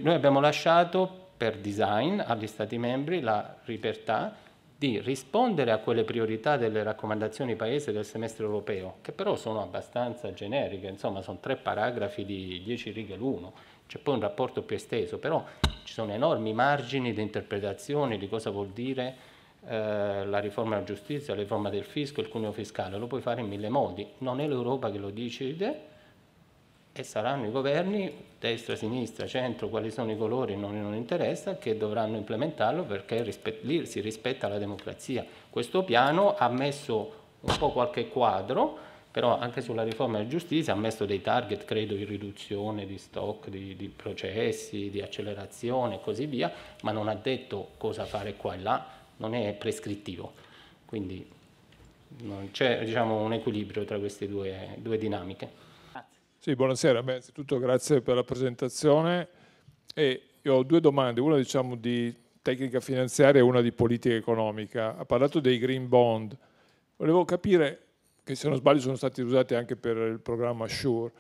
noi 0.01 0.15
abbiamo 0.15 0.41
lasciato 0.41 1.27
per 1.37 1.59
design 1.59 2.21
agli 2.21 2.49
Stati 2.49 2.77
membri 2.77 3.21
la 3.21 3.57
libertà 3.67 4.35
di 4.77 5.01
rispondere 5.01 5.73
a 5.73 5.79
quelle 5.79 6.05
priorità 6.05 6.57
delle 6.57 6.83
raccomandazioni 6.83 7.57
paese 7.57 7.93
del 7.93 8.05
semestre 8.05 8.45
europeo, 8.45 8.97
che 9.01 9.13
però 9.13 9.35
sono 9.37 9.61
abbastanza 9.61 10.33
generiche, 10.33 10.87
insomma 10.87 11.21
sono 11.21 11.39
tre 11.41 11.57
paragrafi 11.57 12.25
di 12.25 12.63
dieci 12.65 12.91
righe 12.91 13.17
l'uno, 13.17 13.53
c'è 13.87 13.99
poi 13.99 14.15
un 14.15 14.21
rapporto 14.21 14.63
più 14.63 14.77
esteso, 14.77 15.19
però 15.19 15.45
ci 15.85 15.93
sono 15.93 16.13
enormi 16.13 16.53
margini 16.53 17.13
di 17.13 17.23
interpretazione 17.23 18.19
di 18.19 18.29
cosa 18.29 18.51
vuol 18.51 18.69
dire 18.69 19.17
eh, 19.67 20.25
la 20.27 20.39
riforma 20.39 20.75
della 20.75 20.87
giustizia, 20.87 21.35
la 21.35 21.41
riforma 21.41 21.71
del 21.71 21.85
fisco, 21.85 22.21
il 22.21 22.29
cuneo 22.29 22.53
fiscale, 22.53 22.99
lo 22.99 23.07
puoi 23.07 23.21
fare 23.21 23.41
in 23.41 23.49
mille 23.49 23.69
modi, 23.69 24.07
non 24.19 24.41
è 24.41 24.47
l'Europa 24.47 24.91
che 24.91 24.99
lo 24.99 25.11
decide 25.11 25.97
e 26.99 27.05
saranno 27.05 27.47
i 27.47 27.53
governi, 27.53 28.13
destra, 28.41 28.75
sinistra, 28.75 29.25
centro, 29.29 29.69
quali 29.69 29.89
sono 29.89 30.11
i 30.11 30.17
colori 30.17 30.57
non, 30.57 30.81
non 30.83 30.95
interessa, 30.95 31.57
che 31.57 31.77
dovranno 31.77 32.17
implementarlo 32.17 32.83
perché 32.83 33.23
rispet 33.23 33.63
lì 33.63 33.87
si 33.87 34.01
rispetta 34.01 34.49
la 34.49 34.59
democrazia. 34.59 35.25
Questo 35.49 35.85
piano 35.85 36.35
ha 36.37 36.49
messo 36.49 37.13
un 37.39 37.57
po' 37.57 37.71
qualche 37.71 38.09
quadro, 38.09 38.77
però 39.13 39.39
anche 39.39 39.61
sulla 39.61 39.85
riforma 39.85 40.17
della 40.19 40.29
giustizia 40.29 40.73
ha 40.73 40.77
messo 40.77 41.07
dei 41.07 41.23
target, 41.23 41.65
credo, 41.65 41.95
di 41.95 42.03
riduzione 42.03 42.85
di 42.85 42.99
stock, 42.99 43.49
di, 43.49 43.77
di 43.77 43.89
processi, 43.89 44.91
di 44.91 45.01
accelerazione 45.01 45.97
e 45.97 46.01
così 46.01 46.27
via, 46.27 46.53
ma 46.83 46.91
non 46.91 47.07
ha 47.07 47.15
detto 47.15 47.69
cosa 47.77 48.07
fare 48.07 48.35
qua 48.35 48.55
e 48.55 48.59
là, 48.59 48.87
non 49.19 49.37
è 49.37 49.53
prescrittivo. 49.53 50.33
Quindi 50.85 51.25
c'è 52.51 52.85
diciamo, 52.85 53.23
un 53.23 53.35
equilibrio 53.35 53.85
tra 53.85 54.01
queste 54.01 54.27
due, 54.27 54.75
due 54.79 54.99
dinamiche. 54.99 55.67
Sì, 56.41 56.55
buonasera, 56.55 57.03
Beh, 57.03 57.11
innanzitutto 57.11 57.59
grazie 57.59 58.01
per 58.01 58.15
la 58.15 58.23
presentazione 58.23 59.27
e 59.93 60.23
io 60.41 60.55
ho 60.55 60.63
due 60.63 60.79
domande, 60.79 61.21
una 61.21 61.37
diciamo 61.37 61.75
di 61.75 62.15
tecnica 62.43 62.79
finanziaria 62.79 63.41
e 63.41 63.43
una 63.43 63.61
di 63.61 63.73
politica 63.73 64.15
economica. 64.15 64.97
Ha 64.97 65.05
parlato 65.05 65.41
dei 65.41 65.59
green 65.59 65.89
bond, 65.89 66.39
volevo 66.95 67.25
capire 67.25 67.81
che 68.23 68.37
se 68.37 68.47
non 68.47 68.57
sbaglio 68.57 68.79
sono 68.79 68.95
stati 68.95 69.21
usati 69.21 69.57
anche 69.57 69.75
per 69.75 69.97
il 69.97 70.21
programma 70.21 70.69
Sure. 70.69 71.13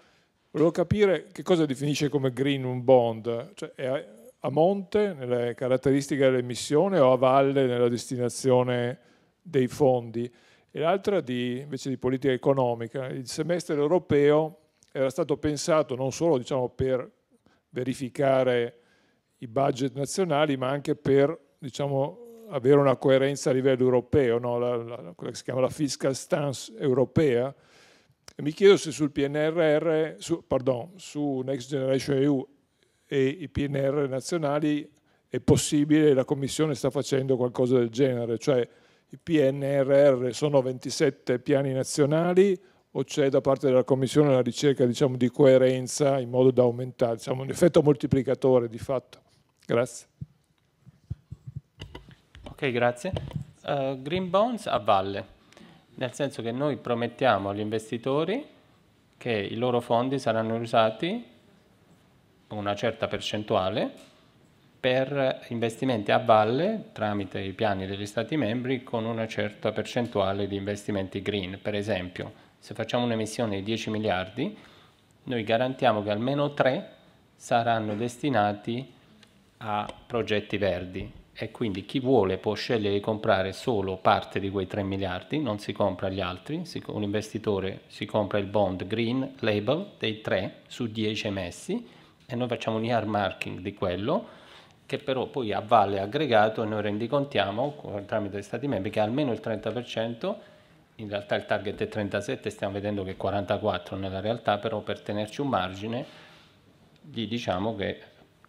Volevo 0.52 0.70
capire 0.70 1.26
che 1.32 1.42
cosa 1.42 1.66
definisce 1.66 2.08
come 2.08 2.32
green 2.32 2.62
un 2.62 2.84
bond, 2.84 3.54
cioè 3.54 3.72
è 3.74 4.08
a 4.38 4.50
monte 4.50 5.14
nelle 5.14 5.54
caratteristiche 5.54 6.30
dell'emissione 6.30 7.00
o 7.00 7.10
a 7.10 7.16
valle 7.16 7.66
nella 7.66 7.88
destinazione 7.88 8.98
dei 9.42 9.66
fondi. 9.66 10.32
E 10.70 10.78
l'altra 10.78 11.20
invece 11.26 11.88
di 11.88 11.96
politica 11.96 12.32
economica, 12.32 13.06
il 13.08 13.26
semestre 13.26 13.74
europeo 13.74 14.60
era 14.98 15.10
stato 15.10 15.36
pensato 15.36 15.94
non 15.94 16.10
solo 16.10 16.38
diciamo, 16.38 16.68
per 16.70 17.08
verificare 17.70 18.80
i 19.38 19.46
budget 19.46 19.94
nazionali, 19.94 20.56
ma 20.56 20.68
anche 20.68 20.96
per 20.96 21.38
diciamo, 21.58 22.46
avere 22.48 22.80
una 22.80 22.96
coerenza 22.96 23.50
a 23.50 23.52
livello 23.52 23.84
europeo, 23.84 24.38
no? 24.38 24.58
la, 24.58 24.76
la, 24.76 25.12
quella 25.14 25.30
che 25.30 25.36
si 25.36 25.44
chiama 25.44 25.60
la 25.60 25.68
fiscal 25.68 26.16
stance 26.16 26.72
europea. 26.76 27.54
E 28.34 28.42
mi 28.42 28.50
chiedo 28.50 28.76
se 28.76 28.90
sul 28.90 29.12
PNRR, 29.12 30.16
su, 30.18 30.44
pardon, 30.44 30.92
su 30.96 31.42
Next 31.44 31.68
Generation 31.68 32.16
EU 32.18 32.48
e 33.06 33.24
i 33.26 33.48
PNR 33.48 34.08
nazionali 34.08 34.90
è 35.28 35.38
possibile, 35.40 36.12
la 36.12 36.24
Commissione 36.24 36.74
sta 36.74 36.90
facendo 36.90 37.36
qualcosa 37.36 37.78
del 37.78 37.90
genere, 37.90 38.38
cioè 38.38 38.68
i 39.10 39.18
PNRR 39.18 40.30
sono 40.32 40.60
27 40.60 41.38
piani 41.38 41.72
nazionali 41.72 42.58
o 42.98 43.04
c'è 43.04 43.28
da 43.28 43.40
parte 43.40 43.68
della 43.68 43.84
Commissione 43.84 44.32
la 44.32 44.42
ricerca 44.42 44.84
diciamo, 44.84 45.16
di 45.16 45.30
coerenza 45.30 46.18
in 46.18 46.30
modo 46.30 46.50
da 46.50 46.62
aumentare, 46.62 47.14
diciamo, 47.14 47.42
un 47.42 47.48
effetto 47.48 47.80
moltiplicatore 47.80 48.68
di 48.68 48.78
fatto. 48.78 49.20
Grazie. 49.64 50.06
Ok, 52.42 52.70
grazie. 52.72 53.12
Uh, 53.62 54.02
green 54.02 54.30
bonds 54.30 54.66
a 54.66 54.78
valle, 54.78 55.24
nel 55.94 56.12
senso 56.12 56.42
che 56.42 56.50
noi 56.50 56.76
promettiamo 56.76 57.50
agli 57.50 57.60
investitori 57.60 58.44
che 59.16 59.30
i 59.30 59.54
loro 59.54 59.80
fondi 59.80 60.18
saranno 60.18 60.56
usati 60.56 61.24
una 62.48 62.74
certa 62.74 63.06
percentuale 63.06 63.92
per 64.80 65.44
investimenti 65.50 66.10
a 66.10 66.18
valle 66.18 66.90
tramite 66.92 67.38
i 67.38 67.52
piani 67.52 67.86
degli 67.86 68.06
Stati 68.06 68.36
membri 68.36 68.82
con 68.82 69.04
una 69.04 69.28
certa 69.28 69.70
percentuale 69.70 70.48
di 70.48 70.56
investimenti 70.56 71.20
green. 71.20 71.58
Per 71.60 71.74
esempio, 71.74 72.46
se 72.58 72.74
facciamo 72.74 73.04
un'emissione 73.04 73.56
di 73.56 73.62
10 73.62 73.90
miliardi, 73.90 74.56
noi 75.24 75.42
garantiamo 75.44 76.02
che 76.02 76.10
almeno 76.10 76.54
3 76.54 76.92
saranno 77.34 77.94
destinati 77.94 78.92
a 79.58 79.86
progetti 80.06 80.56
verdi. 80.56 81.12
E 81.40 81.52
quindi 81.52 81.84
chi 81.84 82.00
vuole 82.00 82.36
può 82.38 82.54
scegliere 82.54 82.94
di 82.94 83.00
comprare 83.00 83.52
solo 83.52 83.96
parte 83.96 84.40
di 84.40 84.50
quei 84.50 84.66
3 84.66 84.82
miliardi, 84.82 85.38
non 85.38 85.60
si 85.60 85.72
compra 85.72 86.08
gli 86.08 86.20
altri, 86.20 86.62
un 86.86 87.02
investitore 87.02 87.82
si 87.86 88.06
compra 88.06 88.38
il 88.38 88.46
bond 88.46 88.86
green 88.86 89.34
label 89.38 89.92
dei 89.98 90.20
3 90.20 90.62
su 90.66 90.86
10 90.86 91.26
emessi. 91.28 91.88
E 92.26 92.34
noi 92.34 92.48
facciamo 92.48 92.78
un 92.78 92.84
year 92.84 93.06
marking 93.06 93.60
di 93.60 93.72
quello 93.72 94.36
che 94.88 94.96
però 94.96 95.26
poi 95.26 95.52
a 95.52 95.60
valle 95.60 96.00
aggregato 96.00 96.64
noi 96.64 96.80
rendicontiamo 96.80 98.02
tramite 98.06 98.38
gli 98.38 98.42
Stati 98.42 98.66
membri 98.66 98.88
che 98.88 99.00
almeno 99.00 99.32
il 99.32 99.40
30%, 99.44 100.34
in 101.00 101.08
realtà 101.08 101.36
il 101.36 101.46
target 101.46 101.80
è 101.80 101.88
37, 101.88 102.50
stiamo 102.50 102.72
vedendo 102.72 103.04
che 103.04 103.12
è 103.12 103.16
44 103.16 103.96
nella 103.96 104.20
realtà, 104.20 104.58
però 104.58 104.80
per 104.80 105.00
tenerci 105.00 105.40
un 105.40 105.48
margine 105.48 106.04
gli 107.00 107.26
diciamo 107.26 107.76
che 107.76 108.00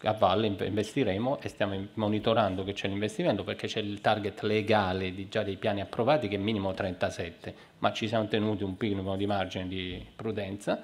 a 0.03 0.13
valle 0.13 0.47
investiremo 0.47 1.41
e 1.41 1.49
stiamo 1.49 1.87
monitorando 1.95 2.63
che 2.63 2.73
c'è 2.73 2.87
l'investimento 2.87 3.43
perché 3.43 3.67
c'è 3.67 3.81
il 3.81 3.99
target 3.99 4.41
legale 4.41 5.13
di 5.13 5.27
già 5.27 5.43
dei 5.43 5.57
piani 5.57 5.81
approvati 5.81 6.27
che 6.27 6.35
è 6.35 6.39
minimo 6.39 6.73
37, 6.73 7.53
ma 7.79 7.91
ci 7.91 8.07
siamo 8.07 8.27
tenuti 8.27 8.63
un 8.63 8.75
minimo 8.79 9.15
di 9.15 9.25
margine 9.25 9.67
di 9.67 10.05
prudenza 10.15 10.81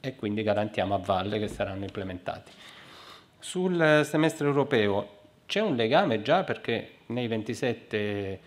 e 0.00 0.14
quindi 0.16 0.42
garantiamo 0.42 0.94
a 0.94 0.98
valle 0.98 1.38
che 1.38 1.48
saranno 1.48 1.84
implementati. 1.84 2.52
Sul 3.38 4.02
semestre 4.04 4.46
europeo 4.46 5.16
c'è 5.46 5.60
un 5.60 5.76
legame 5.76 6.20
già 6.20 6.42
perché 6.42 6.96
nei 7.06 7.28
27 7.28 8.40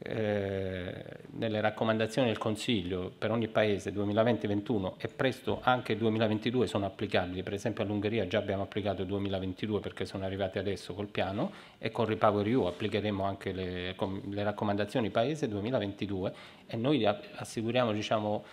eh, 0.00 1.04
nelle 1.30 1.60
raccomandazioni 1.60 2.28
del 2.28 2.38
Consiglio 2.38 3.12
per 3.16 3.32
ogni 3.32 3.48
paese 3.48 3.92
2020-2021 3.92 4.92
e 4.96 5.08
presto 5.08 5.60
anche 5.62 5.96
2022 5.96 6.66
sono 6.66 6.86
applicabili, 6.86 7.42
per 7.42 7.54
esempio 7.54 7.82
all'Ungheria 7.82 8.26
già 8.26 8.38
abbiamo 8.38 8.62
applicato 8.62 9.04
2022 9.04 9.80
perché 9.80 10.06
sono 10.06 10.24
arrivati 10.24 10.58
adesso 10.58 10.94
col 10.94 11.08
piano 11.08 11.50
e 11.78 11.90
con 11.90 12.06
Repower 12.06 12.46
EU 12.46 12.62
applicheremo 12.62 13.24
anche 13.24 13.52
le, 13.52 13.96
le 14.30 14.42
raccomandazioni 14.42 15.10
paese 15.10 15.48
2022 15.48 16.32
e 16.66 16.76
noi 16.76 17.04
assicuriamo 17.04 17.92
diciamo, 17.92 18.44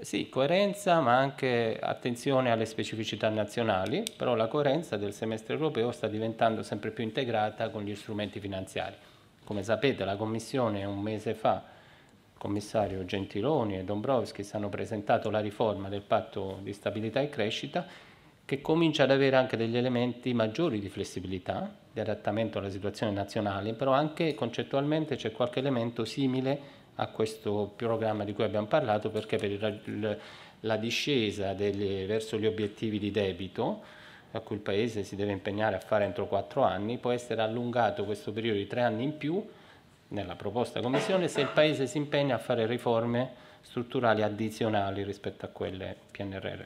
sì, 0.00 0.30
coerenza 0.30 1.00
ma 1.00 1.18
anche 1.18 1.78
attenzione 1.78 2.50
alle 2.50 2.64
specificità 2.64 3.28
nazionali, 3.28 4.02
però 4.16 4.34
la 4.34 4.48
coerenza 4.48 4.96
del 4.96 5.12
semestre 5.12 5.54
europeo 5.54 5.92
sta 5.92 6.06
diventando 6.06 6.62
sempre 6.62 6.90
più 6.90 7.04
integrata 7.04 7.68
con 7.68 7.82
gli 7.82 7.94
strumenti 7.94 8.40
finanziari. 8.40 8.96
Come 9.44 9.62
sapete 9.62 10.06
la 10.06 10.16
Commissione 10.16 10.84
un 10.86 11.00
mese 11.00 11.34
fa, 11.34 11.62
il 12.32 12.38
commissario 12.38 13.04
Gentiloni 13.04 13.78
e 13.78 13.84
Dombrovskis 13.84 14.54
hanno 14.54 14.70
presentato 14.70 15.28
la 15.28 15.40
riforma 15.40 15.90
del 15.90 16.00
patto 16.00 16.60
di 16.62 16.72
stabilità 16.72 17.20
e 17.20 17.28
crescita 17.28 17.86
che 18.46 18.62
comincia 18.62 19.02
ad 19.02 19.10
avere 19.10 19.36
anche 19.36 19.58
degli 19.58 19.76
elementi 19.76 20.32
maggiori 20.32 20.80
di 20.80 20.88
flessibilità, 20.88 21.74
di 21.92 22.00
adattamento 22.00 22.58
alla 22.58 22.70
situazione 22.70 23.12
nazionale, 23.12 23.74
però 23.74 23.92
anche 23.92 24.34
concettualmente 24.34 25.16
c'è 25.16 25.30
qualche 25.32 25.58
elemento 25.58 26.06
simile 26.06 26.82
a 26.96 27.08
questo 27.08 27.72
programma 27.76 28.24
di 28.24 28.32
cui 28.32 28.44
abbiamo 28.44 28.66
parlato 28.66 29.10
perché 29.10 29.36
per 29.36 29.50
il, 29.50 30.18
la 30.60 30.76
discesa 30.76 31.52
degli, 31.52 32.06
verso 32.06 32.38
gli 32.38 32.46
obiettivi 32.46 32.98
di 32.98 33.10
debito 33.10 33.82
a 34.36 34.40
cui 34.40 34.56
il 34.56 34.62
Paese 34.62 35.04
si 35.04 35.16
deve 35.16 35.32
impegnare 35.32 35.76
a 35.76 35.80
fare 35.80 36.04
entro 36.04 36.26
quattro 36.26 36.62
anni 36.62 36.98
può 36.98 37.10
essere 37.10 37.40
allungato 37.42 38.04
questo 38.04 38.32
periodo 38.32 38.58
di 38.58 38.66
tre 38.66 38.82
anni 38.82 39.04
in 39.04 39.16
più 39.16 39.44
nella 40.08 40.36
proposta 40.36 40.80
Commissione 40.80 41.28
se 41.28 41.40
il 41.40 41.50
Paese 41.52 41.86
si 41.86 41.96
impegna 41.96 42.34
a 42.34 42.38
fare 42.38 42.66
riforme 42.66 43.42
strutturali 43.62 44.22
addizionali 44.22 45.02
rispetto 45.02 45.46
a 45.46 45.48
quelle 45.48 45.96
PNRR. 46.10 46.62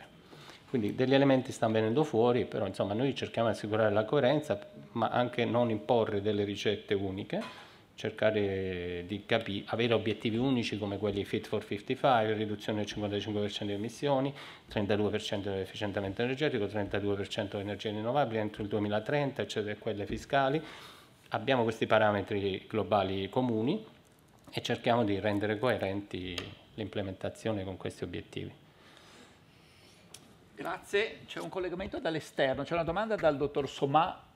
Quindi 0.69 0.95
degli 0.95 1.15
elementi 1.15 1.53
stanno 1.53 1.75
venendo 1.75 2.05
fuori, 2.05 2.45
però 2.45 2.67
insomma 2.67 2.93
noi 2.93 3.15
cerchiamo 3.15 3.49
di 3.49 3.55
assicurare 3.55 3.91
la 3.91 4.05
coerenza, 4.05 4.59
ma 4.93 5.09
anche 5.09 5.45
non 5.47 5.71
imporre 5.71 6.21
delle 6.21 6.45
ricette 6.45 6.93
uniche, 6.93 7.41
cercare 7.99 9.03
di 9.09 9.25
capire, 9.27 9.65
avere 9.71 9.93
obiettivi 9.93 10.37
unici 10.37 10.79
come 10.79 10.99
quelli 10.99 11.25
Fit 11.25 11.49
for 11.49 11.67
55, 11.67 12.33
riduzione 12.35 12.85
del 12.85 12.95
55% 12.95 13.65
di 13.65 13.73
emissioni, 13.73 14.33
32% 14.71 15.43
dell'efficientamento 15.43 16.23
energetico, 16.23 16.67
32% 16.67 17.57
di 17.57 17.59
energie 17.59 17.91
rinnovabili 17.91 18.39
entro 18.39 18.63
il 18.63 18.69
2030, 18.69 19.43
eccetera, 19.43 19.75
quelle 19.81 20.07
fiscali. 20.07 20.63
Abbiamo 21.31 21.65
questi 21.65 21.87
parametri 21.87 22.67
globali 22.69 23.29
comuni 23.29 23.85
e 24.49 24.63
cerchiamo 24.63 25.03
di 25.03 25.19
rendere 25.19 25.59
coerenti 25.59 26.37
l'implementazione 26.75 27.65
con 27.65 27.77
questi 27.77 28.05
obiettivi. 28.05 28.53
Grazie, 30.55 31.23
c'è 31.27 31.41
un 31.41 31.49
collegamento 31.49 31.99
dall'esterno, 31.99 32.63
c'è 32.63 32.75
una 32.75 32.85
domanda 32.85 33.17
dal 33.17 33.37
dottor 33.37 33.69
Somà 33.69 34.28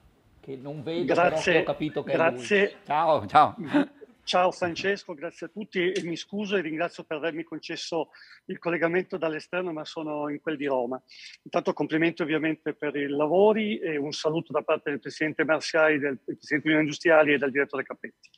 che 0.42 0.56
non 0.56 0.82
vedo, 0.82 1.14
grazie, 1.14 1.60
ho 1.60 1.62
capito 1.62 2.02
che 2.02 2.12
grazie. 2.12 2.74
Ciao, 2.84 3.24
ciao. 3.26 3.54
Ciao 4.24 4.52
Francesco, 4.52 5.14
grazie 5.14 5.46
a 5.46 5.50
tutti 5.52 5.90
e 5.90 6.00
mi 6.04 6.14
scuso 6.14 6.56
e 6.56 6.60
ringrazio 6.60 7.02
per 7.02 7.16
avermi 7.16 7.42
concesso 7.42 8.10
il 8.46 8.58
collegamento 8.60 9.16
dall'esterno, 9.16 9.72
ma 9.72 9.84
sono 9.84 10.28
in 10.28 10.40
quel 10.40 10.56
di 10.56 10.66
Roma. 10.66 11.00
Intanto 11.42 11.72
complimenti 11.72 12.22
ovviamente 12.22 12.72
per 12.72 12.94
i 12.94 13.08
lavori 13.08 13.78
e 13.78 13.96
un 13.96 14.12
saluto 14.12 14.52
da 14.52 14.62
parte 14.62 14.90
del 14.90 15.00
Presidente 15.00 15.44
Marciai, 15.44 15.98
del 15.98 16.20
Presidente 16.24 16.68
Unione 16.68 16.84
Industriali 16.84 17.32
e 17.32 17.38
del 17.38 17.50
Direttore 17.50 17.82
Capetti. 17.82 18.30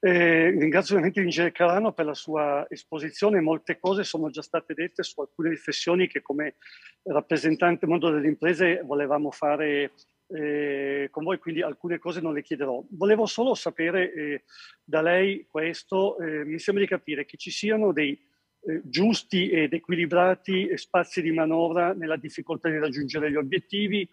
Eh, 0.00 0.50
ringrazio 0.50 0.94
ovviamente 0.94 1.20
l'Ingegner 1.20 1.52
Carano 1.52 1.92
per 1.92 2.06
la 2.06 2.14
sua 2.14 2.66
esposizione, 2.70 3.40
molte 3.40 3.78
cose 3.78 4.04
sono 4.04 4.30
già 4.30 4.42
state 4.42 4.72
dette 4.72 5.02
su 5.02 5.20
alcune 5.20 5.50
riflessioni 5.50 6.08
che 6.08 6.22
come 6.22 6.54
rappresentante 7.02 7.86
mondo 7.86 8.10
delle 8.10 8.28
imprese 8.28 8.80
volevamo 8.84 9.30
fare 9.30 9.92
eh, 10.28 11.08
con 11.10 11.24
voi, 11.24 11.38
quindi 11.38 11.62
alcune 11.62 11.98
cose 11.98 12.20
non 12.20 12.34
le 12.34 12.42
chiederò. 12.42 12.82
Volevo 12.90 13.26
solo 13.26 13.54
sapere 13.54 14.12
eh, 14.12 14.44
da 14.84 15.00
lei 15.00 15.46
questo, 15.48 16.18
eh, 16.18 16.44
mi 16.44 16.58
sembra 16.58 16.84
di 16.84 16.88
capire 16.88 17.24
che 17.24 17.36
ci 17.36 17.50
siano 17.50 17.92
dei 17.92 18.18
eh, 18.62 18.80
giusti 18.84 19.50
ed 19.50 19.72
equilibrati 19.72 20.76
spazi 20.76 21.22
di 21.22 21.30
manovra 21.30 21.92
nella 21.92 22.16
difficoltà 22.16 22.68
di 22.68 22.78
raggiungere 22.78 23.30
gli 23.30 23.36
obiettivi, 23.36 24.08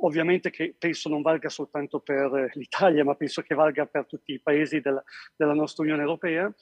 ovviamente 0.00 0.50
che 0.50 0.74
penso 0.78 1.08
non 1.08 1.22
valga 1.22 1.48
soltanto 1.48 2.00
per 2.00 2.50
l'Italia, 2.54 3.04
ma 3.04 3.14
penso 3.14 3.42
che 3.42 3.54
valga 3.54 3.86
per 3.86 4.06
tutti 4.06 4.32
i 4.32 4.40
paesi 4.40 4.80
della, 4.80 5.02
della 5.34 5.54
nostra 5.54 5.82
Unione 5.82 6.02
Europea. 6.02 6.52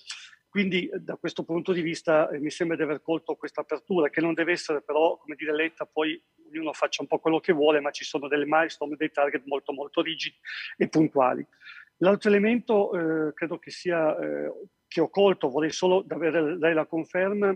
Quindi 0.54 0.88
da 1.00 1.16
questo 1.16 1.42
punto 1.42 1.72
di 1.72 1.80
vista 1.80 2.28
eh, 2.28 2.38
mi 2.38 2.48
sembra 2.48 2.76
di 2.76 2.84
aver 2.84 3.02
colto 3.02 3.34
questa 3.34 3.62
apertura, 3.62 4.08
che 4.08 4.20
non 4.20 4.34
deve 4.34 4.52
essere 4.52 4.82
però, 4.82 5.16
come 5.16 5.34
dire, 5.34 5.52
letta 5.52 5.84
poi 5.84 6.22
ognuno 6.48 6.72
faccia 6.72 7.02
un 7.02 7.08
po' 7.08 7.18
quello 7.18 7.40
che 7.40 7.52
vuole, 7.52 7.80
ma 7.80 7.90
ci 7.90 8.04
sono 8.04 8.28
delle 8.28 8.44
milestone, 8.46 8.94
dei 8.94 9.10
target 9.10 9.42
molto 9.46 9.72
molto 9.72 10.00
rigidi 10.00 10.36
e 10.76 10.86
puntuali. 10.88 11.44
L'altro 11.96 12.30
elemento 12.30 12.92
eh, 12.92 13.32
credo 13.34 13.58
che 13.58 13.72
sia, 13.72 14.16
eh, 14.16 14.52
che 14.86 15.00
ho 15.00 15.08
colto, 15.10 15.50
vorrei 15.50 15.72
solo 15.72 16.04
avere 16.08 16.56
lei 16.56 16.72
la 16.72 16.86
conferma, 16.86 17.52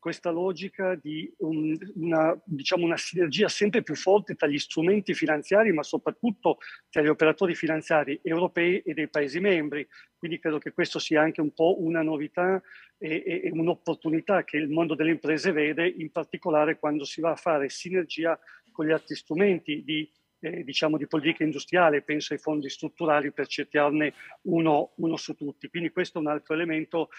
questa 0.00 0.30
logica 0.30 0.96
di 0.96 1.32
un, 1.38 1.76
una, 1.94 2.36
diciamo 2.44 2.84
una 2.84 2.96
sinergia 2.96 3.48
sempre 3.48 3.82
più 3.82 3.94
forte 3.94 4.34
tra 4.34 4.48
gli 4.48 4.58
strumenti 4.58 5.14
finanziari, 5.14 5.72
ma 5.72 5.84
soprattutto 5.84 6.58
tra 6.88 7.02
gli 7.02 7.06
operatori 7.06 7.54
finanziari 7.54 8.18
europei 8.22 8.78
e 8.78 8.94
dei 8.94 9.08
Paesi 9.08 9.38
membri. 9.38 9.86
Quindi 10.16 10.40
credo 10.40 10.58
che 10.58 10.72
questo 10.72 10.98
sia 10.98 11.20
anche 11.20 11.40
un 11.40 11.52
po' 11.52 11.82
una 11.82 12.02
novità 12.02 12.60
e, 12.98 13.22
e, 13.24 13.40
e 13.44 13.50
un'opportunità 13.52 14.42
che 14.42 14.56
il 14.56 14.68
mondo 14.68 14.94
delle 14.94 15.10
imprese 15.10 15.52
vede, 15.52 15.86
in 15.86 16.10
particolare 16.10 16.78
quando 16.78 17.04
si 17.04 17.20
va 17.20 17.30
a 17.30 17.36
fare 17.36 17.68
sinergia 17.68 18.38
con 18.72 18.86
gli 18.86 18.92
altri 18.92 19.14
strumenti 19.14 19.84
di 19.84 20.10
eh, 20.40 20.64
diciamo 20.64 20.96
di 20.96 21.06
politica 21.06 21.44
industriale, 21.44 22.02
penso 22.02 22.32
ai 22.32 22.38
fondi 22.38 22.68
strutturali 22.68 23.32
per 23.32 23.46
citarne 23.46 24.14
uno, 24.42 24.92
uno, 24.96 25.16
su 25.16 25.34
tutti. 25.34 25.68
Quindi 25.68 25.90
questo 25.90 26.18
è 26.18 26.20
un 26.20 26.28
altro 26.28 26.54
elemento 26.54 27.10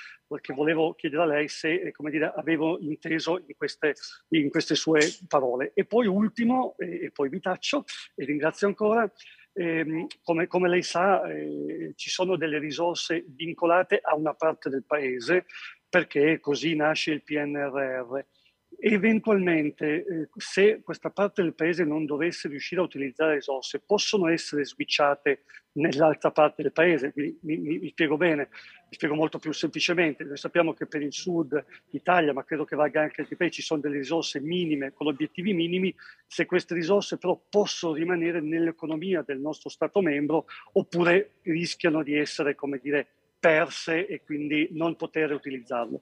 che 0.41 0.53
volevo 0.53 0.93
chiedere 0.93 1.21
a 1.21 1.25
lei 1.25 1.47
se 1.47 1.73
eh, 1.73 1.93
dire, 2.09 2.33
avevo 2.35 2.79
inteso 2.79 3.37
in 3.45 3.55
queste, 3.55 3.93
in 4.29 4.49
queste 4.49 4.75
sue 4.75 4.99
parole. 5.27 5.71
E 5.73 5.85
poi 5.85 6.07
ultimo, 6.07 6.75
eh, 6.77 7.05
e 7.05 7.11
poi 7.11 7.29
vi 7.29 7.39
taccio 7.39 7.85
e 8.15 8.25
ringrazio 8.25 8.67
ancora, 8.67 9.09
eh, 9.53 10.07
come, 10.23 10.47
come, 10.47 10.69
lei 10.69 10.81
sa 10.81 11.29
eh, 11.29 11.93
ci 11.95 12.09
sono 12.09 12.37
delle 12.37 12.57
risorse 12.57 13.25
vincolate 13.27 13.99
a 14.01 14.15
una 14.15 14.33
parte 14.33 14.69
del 14.69 14.85
paese 14.85 15.45
perché 15.89 16.39
così 16.39 16.73
nasce 16.73 17.11
il 17.11 17.21
PNRR 17.21 18.19
eventualmente 18.79 20.05
eh, 20.05 20.29
se 20.37 20.81
questa 20.83 21.09
parte 21.09 21.41
del 21.41 21.53
paese 21.53 21.83
non 21.83 22.05
dovesse 22.05 22.47
riuscire 22.47 22.81
a 22.81 22.85
utilizzare 22.85 23.35
risorse 23.35 23.79
possono 23.79 24.27
essere 24.27 24.65
switchate 24.65 25.43
nell'altra 25.73 26.31
parte 26.31 26.61
del 26.63 26.71
paese. 26.71 27.13
Mi, 27.15 27.37
mi, 27.41 27.57
mi, 27.57 27.89
spiego 27.89 28.17
bene, 28.17 28.49
mi 28.51 28.93
spiego 28.93 29.15
molto 29.15 29.39
più 29.39 29.51
semplicemente. 29.51 30.23
Noi 30.23 30.37
sappiamo 30.37 30.73
che 30.73 30.85
per 30.85 31.01
il 31.01 31.13
sud 31.13 31.63
Italia, 31.91 32.33
ma 32.33 32.43
credo 32.43 32.65
che 32.65 32.75
valga 32.75 33.01
anche 33.01 33.21
altri 33.21 33.35
paesi, 33.35 33.55
ci 33.55 33.61
sono 33.61 33.81
delle 33.81 33.97
risorse 33.97 34.39
minime 34.39 34.93
con 34.93 35.07
obiettivi 35.07 35.53
minimi. 35.53 35.93
Se 36.25 36.45
queste 36.45 36.73
risorse 36.73 37.17
però 37.17 37.39
possono 37.49 37.93
rimanere 37.93 38.41
nell'economia 38.41 39.21
del 39.21 39.39
nostro 39.39 39.69
Stato 39.69 40.01
membro 40.01 40.45
oppure 40.73 41.31
rischiano 41.43 42.03
di 42.03 42.15
essere, 42.17 42.55
come 42.55 42.79
dire, 42.81 43.07
perse 43.39 44.05
e 44.07 44.21
quindi 44.23 44.69
non 44.71 44.95
poter 44.95 45.31
utilizzarle. 45.31 45.99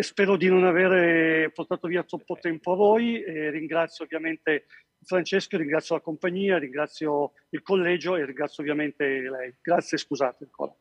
Spero 0.00 0.36
di 0.36 0.48
non 0.48 0.64
aver 0.64 1.50
portato 1.52 1.88
via 1.88 2.02
troppo 2.02 2.36
tempo 2.38 2.72
a 2.72 2.76
voi. 2.76 3.22
Eh, 3.22 3.48
ringrazio 3.50 4.04
ovviamente 4.04 4.66
Francesco, 5.02 5.56
ringrazio 5.56 5.94
la 5.94 6.02
compagnia, 6.02 6.58
ringrazio 6.58 7.32
il 7.50 7.62
collegio 7.62 8.16
e 8.16 8.26
ringrazio 8.26 8.62
ovviamente 8.62 9.04
lei. 9.04 9.54
Grazie, 9.62 9.96
scusate 9.96 10.44
ancora. 10.44 10.74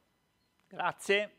Grazie. 0.67 1.29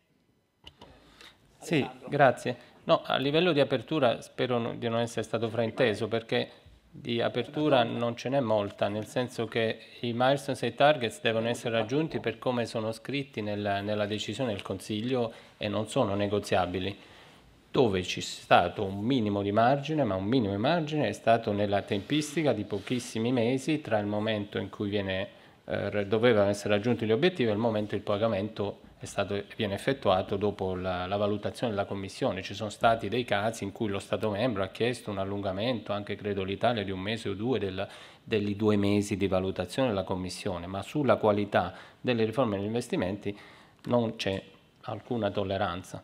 Sì, 1.59 1.87
grazie. 2.09 2.69
No, 2.85 3.03
a 3.05 3.17
livello 3.19 3.53
di 3.53 3.61
apertura 3.61 4.23
spero 4.23 4.73
di 4.73 4.89
non 4.89 5.01
essere 5.01 5.23
stato 5.23 5.51
frainteso 5.51 6.09
perché 6.09 6.49
di 6.91 7.21
apertura 7.21 7.85
non 7.85 8.17
ce 8.17 8.31
n'è 8.31 8.41
molta, 8.41 8.89
nel 8.89 9.07
senso 9.07 9.47
che 9.47 9.79
i 10.01 10.13
milestones 10.15 10.63
e 10.63 10.69
i 10.69 10.75
targets 10.75 11.21
devono 11.21 11.49
essere 11.49 11.77
raggiunti 11.77 12.21
per 12.21 12.39
come 12.39 12.65
sono 12.65 12.91
scritti 12.91 13.43
nella, 13.43 13.83
nella 13.83 14.07
decisione 14.07 14.53
del 14.53 14.63
Consiglio 14.63 15.33
e 15.59 15.69
non 15.69 15.87
sono 15.89 16.15
negoziabili 16.15 17.09
dove 17.71 18.03
ci 18.03 18.19
è 18.19 18.23
stato 18.23 18.85
un 18.85 18.99
minimo 18.99 19.43
di 19.43 19.53
margine, 19.53 20.03
ma 20.03 20.17
un 20.17 20.25
minimo 20.25 20.53
di 20.53 20.59
margine 20.59 21.09
è 21.09 21.13
stato 21.13 21.53
nella 21.53 21.83
tempistica 21.83 22.53
di 22.53 22.65
pochissimi 22.65 23.31
mesi 23.31 23.81
tra 23.81 23.99
il 23.99 24.07
momento 24.07 24.59
in 24.59 24.69
cui 24.69 24.89
viene, 24.89 25.29
eh, 25.67 26.05
dovevano 26.07 26.51
essere 26.51 26.75
raggiunti 26.75 27.07
gli 27.07 27.13
obiettivi 27.13 27.49
e 27.49 27.53
il 27.53 27.59
momento 27.59 27.95
il 27.95 28.01
pagamento 28.01 28.81
stato, 29.03 29.45
viene 29.57 29.75
effettuato 29.75 30.37
dopo 30.37 30.75
la, 30.75 31.07
la, 31.07 31.17
valutazione 31.17 31.73
della 31.73 31.87
Commissione. 31.87 32.43
Ci 32.43 32.55
sono 32.55 32.71
stati 32.71 33.09
dei 33.09 33.25
casi 33.25 33.63
in 33.63 33.71
cui 33.71 33.89
lo 33.89 34.01
Stato 34.01 34.31
membro 34.31 34.65
ha 34.65 34.69
chiesto 34.69 35.11
un 35.11 35.19
allungamento, 35.19 35.93
anche 35.93 36.17
credo 36.17 36.43
l'Italia, 36.43 36.83
di 36.83 36.91
un 36.91 37.01
mese 37.01 37.29
o 37.29 37.35
due 37.35 37.61
del, 37.61 37.87
degli 38.23 38.57
due 38.57 38.77
mesi 38.77 39.17
di 39.17 39.29
valutazione 39.29 39.89
della 39.89 40.03
Commissione, 40.03 40.67
ma 40.67 40.83
sulla 40.83 41.17
qualità 41.17 41.73
delle 42.01 42.25
riforme 42.25 42.57
degli 42.57 42.67
investimenti 42.67 43.37
non 43.85 44.17
c'è 44.17 44.43
alcuna 44.83 45.31
tolleranza 45.31 46.03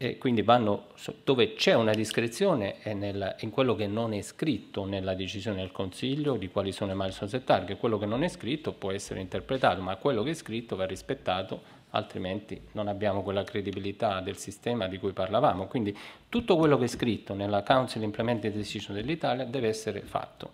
e 0.00 0.16
quindi 0.16 0.42
vanno 0.42 0.86
dove 1.24 1.54
c'è 1.54 1.74
una 1.74 1.90
discrezione 1.92 2.78
è 2.78 2.94
nel, 2.94 3.34
in 3.40 3.50
quello 3.50 3.74
che 3.74 3.88
non 3.88 4.14
è 4.14 4.22
scritto 4.22 4.84
nella 4.84 5.14
decisione 5.14 5.58
del 5.58 5.72
Consiglio 5.72 6.36
di 6.36 6.48
quali 6.48 6.70
sono 6.70 6.92
i 6.92 6.94
milestones 6.94 7.34
e 7.34 7.42
target, 7.42 7.78
quello 7.78 7.98
che 7.98 8.06
non 8.06 8.22
è 8.22 8.28
scritto 8.28 8.72
può 8.72 8.92
essere 8.92 9.18
interpretato, 9.18 9.82
ma 9.82 9.96
quello 9.96 10.22
che 10.22 10.30
è 10.30 10.34
scritto 10.34 10.76
va 10.76 10.86
rispettato, 10.86 11.76
altrimenti 11.90 12.62
non 12.72 12.86
abbiamo 12.86 13.24
quella 13.24 13.42
credibilità 13.42 14.20
del 14.20 14.36
sistema 14.36 14.86
di 14.86 14.98
cui 14.98 15.12
parlavamo. 15.12 15.66
Quindi 15.66 15.96
tutto 16.28 16.56
quello 16.56 16.78
che 16.78 16.84
è 16.84 16.88
scritto 16.88 17.34
nella 17.34 17.64
Council 17.64 18.02
Implementing 18.02 18.54
Decision 18.54 18.94
dell'Italia 18.94 19.46
deve 19.46 19.66
essere 19.66 20.02
fatto 20.02 20.52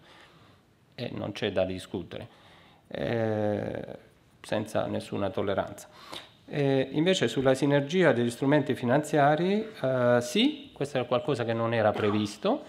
e 0.94 1.10
non 1.12 1.32
c'è 1.32 1.52
da 1.52 1.66
discutere, 1.66 2.28
eh, 2.88 3.98
senza 4.40 4.86
nessuna 4.86 5.28
tolleranza. 5.28 5.88
Eh, 6.46 6.88
invece 6.92 7.26
sulla 7.26 7.54
sinergia 7.54 8.12
degli 8.12 8.30
strumenti 8.30 8.74
finanziari, 8.74 9.66
eh, 9.82 10.18
sì, 10.20 10.70
questo 10.72 10.98
era 10.98 11.06
qualcosa 11.06 11.44
che 11.44 11.54
non 11.54 11.72
era 11.72 11.90
previsto, 11.90 12.62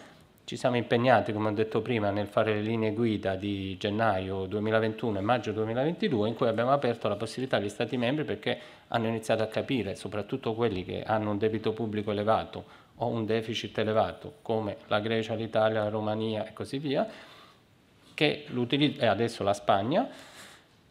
ci 0.46 0.58
siamo 0.58 0.78
impegnati, 0.78 1.34
come 1.34 1.50
ho 1.50 1.54
detto 1.54 1.82
prima, 1.82 2.12
nel 2.12 2.28
fare 2.28 2.54
le 2.54 2.62
linee 2.62 2.94
guida 2.94 3.36
di 3.36 3.76
gennaio 3.78 4.46
2021 4.46 5.18
e 5.18 5.22
maggio 5.22 5.52
2022, 5.52 6.28
in 6.28 6.36
cui 6.36 6.48
abbiamo 6.48 6.72
aperto 6.72 7.08
la 7.08 7.16
possibilità 7.16 7.58
agli 7.58 7.68
Stati 7.68 7.98
membri 7.98 8.24
perché 8.26 8.60
hanno 8.90 9.08
iniziato 9.08 9.42
a 9.42 9.48
capire, 9.48 9.96
soprattutto 9.96 10.54
quelli 10.54 10.86
che 10.86 11.02
hanno 11.04 11.32
un 11.32 11.40
debito 11.40 11.74
pubblico 11.74 12.12
elevato 12.12 12.64
o 12.98 13.08
un 13.08 13.26
deficit 13.26 13.76
elevato, 13.80 14.36
come 14.44 14.78
la 14.86 15.00
Grecia, 15.00 15.34
l'Italia, 15.34 15.84
la 15.84 15.90
Romania 15.90 16.48
e 16.48 16.54
così 16.54 16.78
via, 16.78 17.08
che 18.14 18.46
l'utilizzo, 18.50 19.02
e 19.02 19.08
adesso 19.08 19.44
la 19.44 19.54
Spagna, 19.54 20.08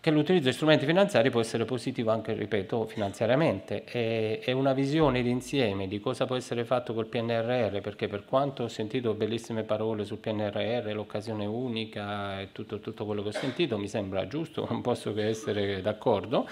che 0.04 0.10
l'utilizzo 0.10 0.48
di 0.48 0.52
strumenti 0.54 0.84
finanziari 0.84 1.30
può 1.30 1.40
essere 1.40 1.64
positivo 1.64 2.10
anche, 2.10 2.34
ripeto, 2.34 2.84
finanziariamente. 2.84 3.84
È, 3.84 4.38
è, 4.40 4.52
una 4.52 4.74
visione 4.74 5.22
d'insieme 5.22 5.88
di 5.88 5.98
cosa 5.98 6.26
può 6.26 6.36
essere 6.36 6.66
fatto 6.66 6.92
col 6.92 7.06
PNRR, 7.06 7.80
perché 7.80 8.06
per 8.06 8.26
quanto 8.26 8.64
ho 8.64 8.68
sentito 8.68 9.14
bellissime 9.14 9.62
parole 9.62 10.04
sul 10.04 10.18
PNRR, 10.18 10.92
l'occasione 10.92 11.46
unica 11.46 12.38
e 12.38 12.52
tutto, 12.52 12.80
tutto 12.80 13.06
quello 13.06 13.22
che 13.22 13.28
ho 13.28 13.32
sentito, 13.32 13.78
mi 13.78 13.88
sembra 13.88 14.26
giusto, 14.26 14.66
non 14.68 14.82
posso 14.82 15.14
che 15.14 15.24
essere 15.26 15.80
d'accordo, 15.80 16.46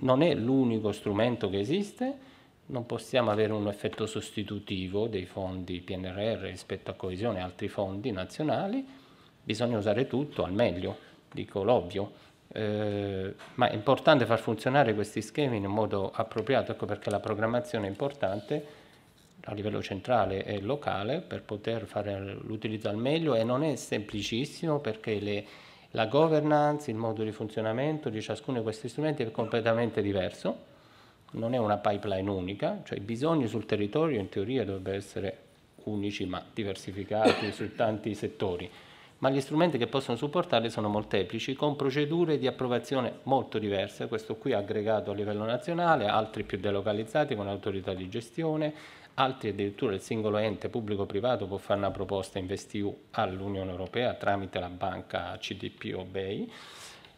non 0.00 0.20
è 0.20 0.34
l'unico 0.34 0.92
strumento 0.92 1.48
che 1.48 1.60
esiste, 1.60 2.18
non 2.66 2.84
possiamo 2.84 3.30
avere 3.30 3.54
un 3.54 3.66
effetto 3.66 4.04
sostitutivo 4.04 5.06
dei 5.06 5.24
fondi 5.24 5.80
PNRR 5.80 6.40
rispetto 6.40 6.90
a 6.90 6.94
coesione 6.94 7.38
e 7.38 7.40
altri 7.40 7.68
fondi 7.68 8.12
nazionali, 8.12 8.86
bisogna 9.42 9.78
usare 9.78 10.06
tutto 10.06 10.44
al 10.44 10.52
meglio, 10.52 10.98
dico 11.32 11.62
l'ovvio 11.62 12.26
eh, 12.50 13.34
ma 13.54 13.68
è 13.68 13.74
importante 13.74 14.24
far 14.24 14.40
funzionare 14.40 14.94
questi 14.94 15.20
schemi 15.20 15.58
in 15.58 15.66
un 15.66 15.72
modo 15.72 16.10
appropriato, 16.12 16.72
ecco 16.72 16.86
perché 16.86 17.10
la 17.10 17.20
programmazione 17.20 17.86
è 17.86 17.90
importante 17.90 18.76
a 19.44 19.54
livello 19.54 19.82
centrale 19.82 20.44
e 20.44 20.60
locale 20.60 21.20
per 21.20 21.42
poter 21.42 21.86
fare 21.86 22.18
l'utilizzo 22.42 22.88
al 22.88 22.96
meglio 22.96 23.34
e 23.34 23.44
non 23.44 23.62
è 23.62 23.76
semplicissimo 23.76 24.78
perché 24.78 25.20
le, 25.20 25.44
la 25.92 26.06
governance, 26.06 26.90
il 26.90 26.96
modo 26.96 27.22
di 27.22 27.32
funzionamento 27.32 28.08
di 28.08 28.20
ciascuno 28.20 28.58
di 28.58 28.62
questi 28.62 28.88
strumenti 28.88 29.22
è 29.22 29.30
completamente 29.30 30.02
diverso, 30.02 30.66
non 31.32 31.54
è 31.54 31.58
una 31.58 31.76
pipeline 31.76 32.28
unica, 32.28 32.80
cioè 32.84 32.98
i 32.98 33.02
bisogni 33.02 33.46
sul 33.46 33.66
territorio 33.66 34.18
in 34.18 34.28
teoria 34.28 34.64
dovrebbero 34.64 34.96
essere 34.96 35.38
unici 35.84 36.26
ma 36.26 36.44
diversificati 36.52 37.52
su 37.52 37.74
tanti 37.74 38.14
settori 38.14 38.70
ma 39.18 39.30
gli 39.30 39.40
strumenti 39.40 39.78
che 39.78 39.88
possono 39.88 40.16
supportarli 40.16 40.70
sono 40.70 40.88
molteplici, 40.88 41.54
con 41.54 41.74
procedure 41.74 42.38
di 42.38 42.46
approvazione 42.46 43.18
molto 43.24 43.58
diverse, 43.58 44.06
questo 44.06 44.36
qui 44.36 44.52
aggregato 44.52 45.10
a 45.10 45.14
livello 45.14 45.44
nazionale, 45.44 46.06
altri 46.06 46.44
più 46.44 46.58
delocalizzati 46.58 47.34
con 47.34 47.48
autorità 47.48 47.94
di 47.94 48.08
gestione, 48.08 48.72
altri 49.14 49.48
addirittura 49.48 49.94
il 49.94 50.00
singolo 50.00 50.36
ente 50.36 50.68
pubblico-privato 50.68 51.46
può 51.46 51.56
fare 51.56 51.80
una 51.80 51.90
proposta 51.90 52.38
InvestEU 52.38 52.96
all'Unione 53.12 53.70
Europea 53.72 54.14
tramite 54.14 54.60
la 54.60 54.68
banca 54.68 55.36
CDP 55.36 55.94
o 55.96 56.04
BEI. 56.04 56.52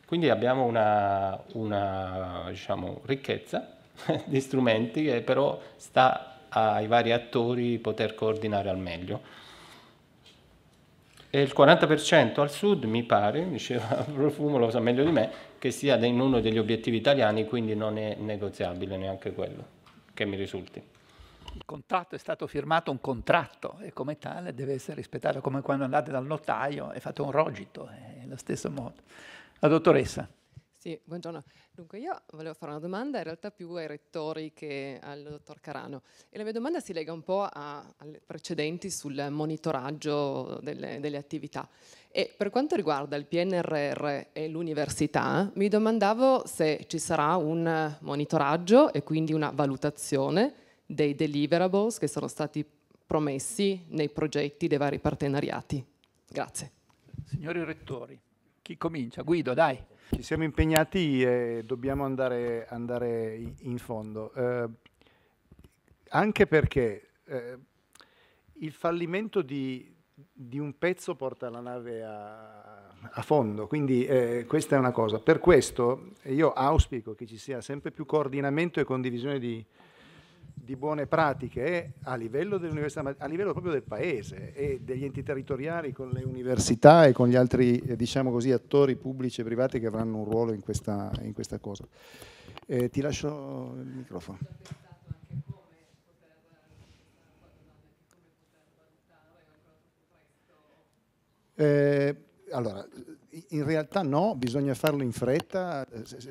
Quindi 0.07 0.31
abbiamo 0.31 0.65
una, 0.65 1.39
una 1.53 2.47
diciamo, 2.49 3.03
ricchezza 3.05 3.77
di 4.25 4.41
strumenti 4.41 5.05
che 5.05 5.21
però 5.21 5.61
sta 5.77 6.39
ai 6.49 6.87
vari 6.87 7.13
attori 7.13 7.79
poter 7.79 8.15
coordinare 8.15 8.71
al 8.71 8.79
meglio 8.79 9.41
e 11.31 11.41
il 11.41 11.53
40% 11.57 12.41
al 12.41 12.51
sud 12.51 12.85
mi 12.85 13.05
pare, 13.05 13.49
diceva 13.49 13.87
Profumo 14.13 14.59
lo 14.59 14.69
sa 14.71 14.81
meglio 14.81 15.05
di 15.05 15.13
me, 15.13 15.31
che 15.59 15.71
sia 15.71 15.97
in 16.05 16.19
uno 16.19 16.41
degli 16.41 16.59
obiettivi 16.59 16.97
italiani, 16.97 17.47
quindi 17.47 17.77
non 17.77 17.99
è 17.99 18.17
negoziabile 18.19 18.97
neanche 18.97 19.33
quello, 19.33 19.65
che 20.13 20.25
mi 20.25 20.37
risulti. 20.37 20.83
Il 21.55 21.63
contratto 21.65 22.15
è 22.15 22.19
stato 22.19 22.47
firmato 22.47 22.91
un 22.91 23.01
contratto 23.01 23.79
e 23.81 23.93
come 23.93 24.19
tale 24.19 24.55
deve 24.55 24.75
essere 24.75 24.97
rispettato 24.97 25.41
come 25.41 25.63
quando 25.63 25.85
andate 25.85 26.11
dal 26.11 26.27
notaio 26.27 26.93
e 26.93 27.01
fate 27.01 27.23
un 27.23 27.31
rogito, 27.31 27.89
è 27.89 28.27
lo 28.27 28.37
stesso 28.37 28.71
modo. 28.71 29.03
La 29.61 29.69
dottoressa. 29.69 30.29
Sì, 30.81 30.99
buongiorno. 31.05 31.45
Dunque 31.73 31.99
io 31.99 32.23
volevo 32.33 32.55
fare 32.55 32.73
una 32.73 32.81
domanda 32.81 33.19
in 33.19 33.25
realtà 33.25 33.51
più 33.51 33.71
ai 33.73 33.87
rettori 33.87 34.55
che 34.55 34.99
al 35.03 35.23
dottor 35.25 35.61
Carano 35.61 36.01
e 36.31 36.39
la 36.39 36.43
mia 36.43 36.55
domanda 36.55 36.81
si 36.81 36.95
lega 36.95 37.13
un 37.13 37.21
po' 37.23 37.47
alle 37.53 38.23
precedenti 38.25 38.89
sul 38.89 39.27
monitoraggio 39.29 40.59
delle, 40.63 40.99
delle, 40.99 41.19
attività. 41.19 41.69
E 42.11 42.33
per 42.35 42.49
quanto 42.49 42.77
riguarda 42.77 43.15
il 43.17 43.27
PNRR 43.27 44.29
e 44.33 44.49
l'università, 44.49 45.51
mi 45.57 45.69
domandavo 45.69 46.47
se 46.47 46.87
ci 46.89 46.99
sarà 46.99 47.37
un 47.37 47.99
monitoraggio 48.01 48.91
e 48.95 49.03
quindi 49.03 49.35
una 49.35 49.51
valutazione 49.51 50.55
dei 50.87 51.15
deliverables 51.15 51.99
che 51.99 52.09
sono 52.09 52.27
stati 52.27 52.65
promessi 53.05 53.85
nei 53.89 54.09
progetti 54.09 54.67
dei 54.67 54.79
vari 54.79 54.99
partenariati. 54.99 55.85
Grazie. 56.27 56.73
Signori 57.27 57.63
rettori, 57.65 58.19
chi 58.63 58.79
comincia? 58.79 59.21
Guido, 59.21 59.53
dai. 59.53 59.99
Ci 60.13 60.23
siamo 60.23 60.43
impegnati 60.43 61.23
e 61.23 61.63
dobbiamo 61.65 62.05
andare, 62.05 62.67
andare 62.69 63.55
in 63.61 63.79
fondo, 63.79 64.33
eh, 64.35 64.69
anche 66.09 66.47
perché 66.49 67.11
eh, 67.27 67.59
il 68.55 68.73
fallimento 68.73 69.41
di, 69.41 69.95
di, 70.13 70.59
un 70.59 70.77
pezzo 70.77 71.15
porta 71.15 71.49
la 71.49 71.61
nave 71.61 72.03
a, 72.03 72.89
a 72.89 73.23
fondo, 73.23 73.69
quindi 73.69 74.05
eh, 74.05 74.47
questa 74.49 74.75
è 74.75 74.79
una 74.81 74.91
cosa. 74.91 75.21
Per 75.21 75.39
questo 75.39 76.11
io 76.25 76.53
auspico 76.53 77.15
che 77.15 77.25
ci 77.25 77.39
sia 77.39 77.61
sempre 77.61 77.93
più 77.93 78.05
coordinamento 78.05 78.81
e 78.81 78.85
condivisione 78.85 79.39
di, 79.39 79.65
di 80.63 80.77
buone 80.77 81.07
pratiche 81.07 81.95
a 82.03 82.15
livello 82.15 82.57
a 82.57 83.27
livello 83.27 83.53
proprio 83.53 83.73
del 83.73 83.83
paese 83.83 84.53
e 84.53 84.81
degli 84.83 85.05
enti 85.05 85.23
territoriali 85.23 85.93
con 85.93 86.11
le 86.11 86.23
università 86.23 87.07
e 87.07 87.13
con 87.13 87.29
gli 87.29 87.37
altri 87.37 87.79
eh, 87.79 87.97
diciamo 87.97 88.31
così, 88.31 88.53
attori 88.53 88.97
pubblici 88.97 89.41
e 89.41 89.45
privati 89.45 89.81
che 89.81 89.87
avranno 89.87 90.19
un 90.19 90.25
ruolo 90.25 90.53
in 90.53 90.61
questa, 90.61 91.11
in 91.23 91.33
questa 91.33 91.59
cosa. 91.59 91.87
Eh, 92.67 92.89
ti 92.91 93.01
lascio 93.01 93.75
il 93.79 93.87
microfono. 93.87 94.39
Eh, 101.57 102.17
allora, 102.53 102.87
in 103.49 103.65
realtà 103.65 104.03
no, 104.03 104.35
bisogna 104.37 104.75
farlo 104.75 105.03
in 105.03 105.13
fretta. 105.13 105.87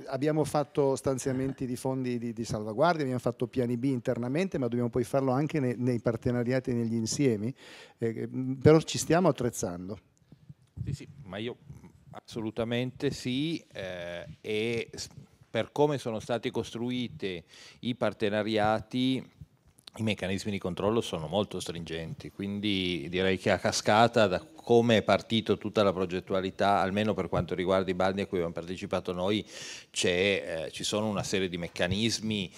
Abbiamo 0.08 0.44
fatto 0.44 0.96
stanziamenti 0.96 1.66
di 1.66 1.76
fondi 1.76 2.18
di, 2.18 2.34
di 2.34 2.44
salvaguardia, 2.44 3.02
abbiamo 3.02 3.20
fatto 3.20 3.48
piani 3.48 3.78
B 3.78 3.86
internamente, 3.86 4.58
ma 4.58 4.68
dobbiamo 4.68 4.90
poi 4.90 5.04
farlo 5.04 5.32
anche 5.32 5.60
nei, 5.60 5.76
nei 5.78 6.00
partenariati 6.00 6.72
e 6.72 6.74
negli 6.74 6.96
insiemi. 6.96 7.54
Eh, 7.98 8.30
però 8.62 8.80
ci 8.82 8.98
stiamo 8.98 9.28
attrezzando. 9.28 9.98
Sì, 10.84 10.94
sì, 10.94 11.08
ma 11.24 11.38
io 11.38 11.58
assolutamente 12.12 13.12
sì. 13.12 13.64
Eh, 13.72 14.38
e 14.42 14.90
per 15.50 15.72
come 15.72 15.98
sono 15.98 16.20
stati 16.20 16.52
costruiti 16.52 17.44
i 17.82 17.96
partenariati 17.96 19.38
i 19.98 20.04
meccanismi 20.04 20.52
di 20.52 20.60
controllo 20.60 21.02
sono 21.02 21.28
molto 21.28 21.60
stringenti, 21.60 22.32
quindi 22.32 23.08
direi 23.10 23.38
che 23.38 23.52
a 23.52 23.58
cascata 23.58 24.28
da 24.28 24.46
come 24.56 24.98
è 24.98 25.02
partito 25.02 25.58
tutta 25.58 25.82
la 25.84 25.92
progettualità, 25.92 26.80
almeno 26.80 27.14
per 27.14 27.28
quanto 27.28 27.56
riguarda 27.56 27.90
i 27.90 27.96
bandi 27.96 28.22
a 28.22 28.28
cui 28.28 28.38
abbiamo 28.38 28.54
partecipato 28.54 29.14
noi, 29.14 29.46
eh, 29.92 30.70
ci 30.72 30.84
sono 30.84 31.08
una 31.08 31.24
serie 31.24 31.50
di 31.50 31.58
meccanismi, 31.58 32.52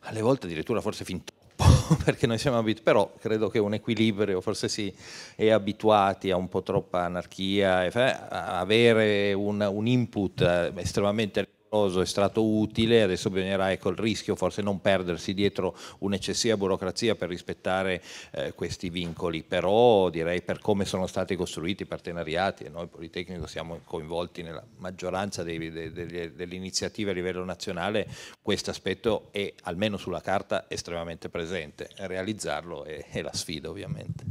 alle 0.00 0.20
volte 0.20 0.46
addirittura 0.46 0.80
forse 0.80 1.04
fin 1.04 1.22
troppo, 1.22 1.94
perché 2.04 2.26
noi 2.26 2.38
siamo 2.38 2.58
abituati, 2.58 2.82
però 2.82 3.12
credo 3.18 3.48
che 3.48 3.60
un 3.60 3.74
equilibrio, 3.74 4.40
forse 4.40 4.68
si 4.68 4.92
è 5.36 5.50
abituati 5.50 6.30
a 6.30 6.36
un 6.36 6.48
po' 6.48 6.62
troppa 6.62 7.04
anarchia, 7.04 7.88
avere 8.28 9.32
un, 9.32 9.60
un 9.60 9.86
input 9.86 10.40
eh, 10.40 10.72
estremamente 10.76 11.51
è 11.72 12.06
stato 12.06 12.44
utile, 12.44 13.02
adesso 13.02 13.30
bisognerà 13.30 13.72
ecco, 13.72 13.88
il 13.88 13.96
rischio 13.96 14.36
forse 14.36 14.60
non 14.60 14.82
perdersi 14.82 15.32
dietro 15.32 15.74
un'eccessiva 16.00 16.58
burocrazia 16.58 17.14
per 17.14 17.30
rispettare 17.30 18.02
eh, 18.32 18.52
questi 18.52 18.90
vincoli, 18.90 19.42
però 19.42 20.10
direi 20.10 20.42
per 20.42 20.58
come 20.58 20.84
sono 20.84 21.06
stati 21.06 21.34
costruiti 21.34 21.84
i 21.84 21.86
partenariati 21.86 22.64
e 22.64 22.68
noi 22.68 22.88
Politecnico 22.88 23.46
siamo 23.46 23.80
coinvolti 23.84 24.42
nella 24.42 24.62
maggioranza 24.76 25.42
dei, 25.42 25.70
dei, 25.70 25.90
delle, 25.92 26.34
delle 26.34 26.54
iniziative 26.54 27.12
a 27.12 27.14
livello 27.14 27.44
nazionale, 27.44 28.06
questo 28.42 28.68
aspetto 28.68 29.28
è 29.30 29.50
almeno 29.62 29.96
sulla 29.96 30.20
carta 30.20 30.66
estremamente 30.68 31.30
presente, 31.30 31.88
realizzarlo 31.96 32.84
è, 32.84 33.06
è 33.08 33.22
la 33.22 33.32
sfida 33.32 33.70
ovviamente. 33.70 34.24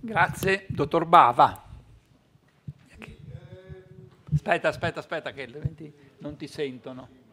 Grazie, 0.00 0.64
dottor 0.68 1.04
Bava. 1.04 1.64
Aspetta, 4.32 4.68
aspetta, 4.68 5.00
aspetta 5.00 5.32
che 5.32 5.46
non 6.18 6.36
ti 6.36 6.46
sentono. 6.46 7.24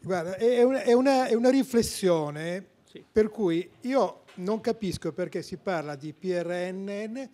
Guarda, 0.00 0.36
è 0.36 0.62
una, 0.62 0.82
è 0.82 0.92
una, 0.92 1.26
è 1.26 1.34
una 1.34 1.50
riflessione 1.50 2.64
sì. 2.88 3.04
per 3.10 3.28
cui 3.28 3.68
io 3.80 4.22
non 4.34 4.60
capisco 4.60 5.12
perché 5.12 5.42
si 5.42 5.56
parla 5.56 5.96
di 5.96 6.12
PRNN 6.12 7.28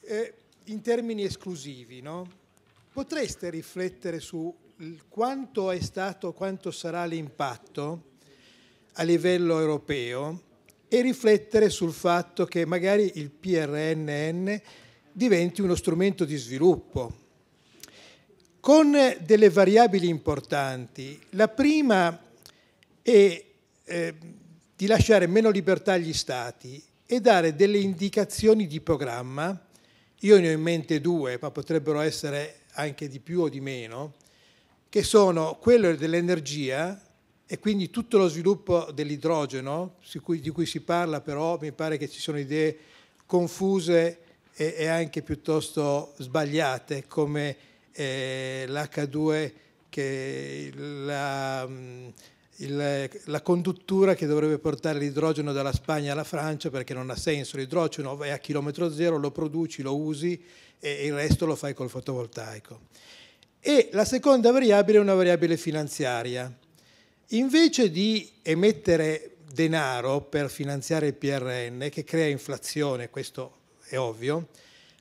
eh, 0.00 0.34
in 0.64 0.80
termini 0.80 1.22
esclusivi. 1.22 2.00
No? 2.00 2.28
Potreste 2.92 3.50
riflettere 3.50 4.18
su 4.18 4.52
quanto 5.08 5.70
è 5.70 5.80
stato, 5.80 6.32
quanto 6.32 6.72
sarà 6.72 7.04
l'impatto 7.04 8.10
a 8.94 9.04
livello 9.04 9.60
europeo 9.60 10.50
e 10.88 11.00
riflettere 11.02 11.70
sul 11.70 11.92
fatto 11.92 12.44
che 12.46 12.66
magari 12.66 13.12
il 13.14 13.30
PRNN 13.30 14.60
diventi 15.12 15.60
uno 15.60 15.74
strumento 15.74 16.24
di 16.24 16.36
sviluppo 16.36 17.20
con 18.60 18.96
delle 19.20 19.50
variabili 19.50 20.08
importanti. 20.08 21.20
La 21.30 21.48
prima 21.48 22.18
è 23.02 23.44
eh, 23.84 24.14
di 24.76 24.86
lasciare 24.86 25.26
meno 25.26 25.50
libertà 25.50 25.94
agli 25.94 26.12
Stati 26.12 26.82
e 27.04 27.20
dare 27.20 27.54
delle 27.54 27.78
indicazioni 27.78 28.66
di 28.66 28.80
programma, 28.80 29.60
io 30.20 30.38
ne 30.38 30.48
ho 30.48 30.52
in 30.52 30.60
mente 30.60 31.00
due, 31.00 31.38
ma 31.40 31.50
potrebbero 31.50 32.00
essere 32.00 32.60
anche 32.74 33.08
di 33.08 33.18
più 33.18 33.40
o 33.40 33.48
di 33.48 33.60
meno, 33.60 34.14
che 34.88 35.02
sono 35.02 35.58
quello 35.60 35.94
dell'energia 35.96 37.00
e 37.44 37.58
quindi 37.58 37.90
tutto 37.90 38.16
lo 38.16 38.28
sviluppo 38.28 38.90
dell'idrogeno, 38.92 39.96
di 40.08 40.50
cui 40.50 40.66
si 40.66 40.80
parla 40.80 41.20
però 41.20 41.58
mi 41.60 41.72
pare 41.72 41.98
che 41.98 42.08
ci 42.08 42.20
sono 42.20 42.38
idee 42.38 42.78
confuse 43.26 44.21
e, 44.54 44.74
e 44.76 44.86
anche 44.86 45.22
piuttosto 45.22 46.14
sbagliate 46.18 47.06
come 47.06 47.56
eh, 47.92 48.64
l'H2 48.68 49.52
che 49.88 50.72
la, 50.74 51.66
mm, 51.68 52.08
il, 52.56 53.10
la 53.24 53.42
conduttura 53.42 54.14
che 54.14 54.26
dovrebbe 54.26 54.58
portare 54.58 54.98
l'idrogeno 54.98 55.52
dalla 55.52 55.72
Spagna 55.72 56.12
alla 56.12 56.24
Francia 56.24 56.70
perché 56.70 56.94
non 56.94 57.10
ha 57.10 57.16
senso, 57.16 57.56
l'idrogeno 57.56 58.20
è 58.22 58.30
a 58.30 58.38
chilometro 58.38 58.90
zero, 58.90 59.18
lo 59.18 59.30
produci, 59.30 59.82
lo 59.82 59.96
usi 59.96 60.42
e 60.78 61.06
il 61.06 61.14
resto 61.14 61.46
lo 61.46 61.56
fai 61.56 61.74
col 61.74 61.90
fotovoltaico. 61.90 62.80
E 63.60 63.90
la 63.92 64.04
seconda 64.04 64.50
variabile 64.50 64.98
è 64.98 65.00
una 65.00 65.14
variabile 65.14 65.56
finanziaria. 65.56 66.52
Invece 67.28 67.90
di 67.90 68.28
emettere 68.42 69.36
denaro 69.52 70.22
per 70.22 70.50
finanziare 70.50 71.08
il 71.08 71.14
PRN, 71.14 71.88
che 71.90 72.02
crea 72.04 72.26
inflazione, 72.26 73.10
questo 73.10 73.60
è 73.94 73.98
ovvio, 73.98 74.48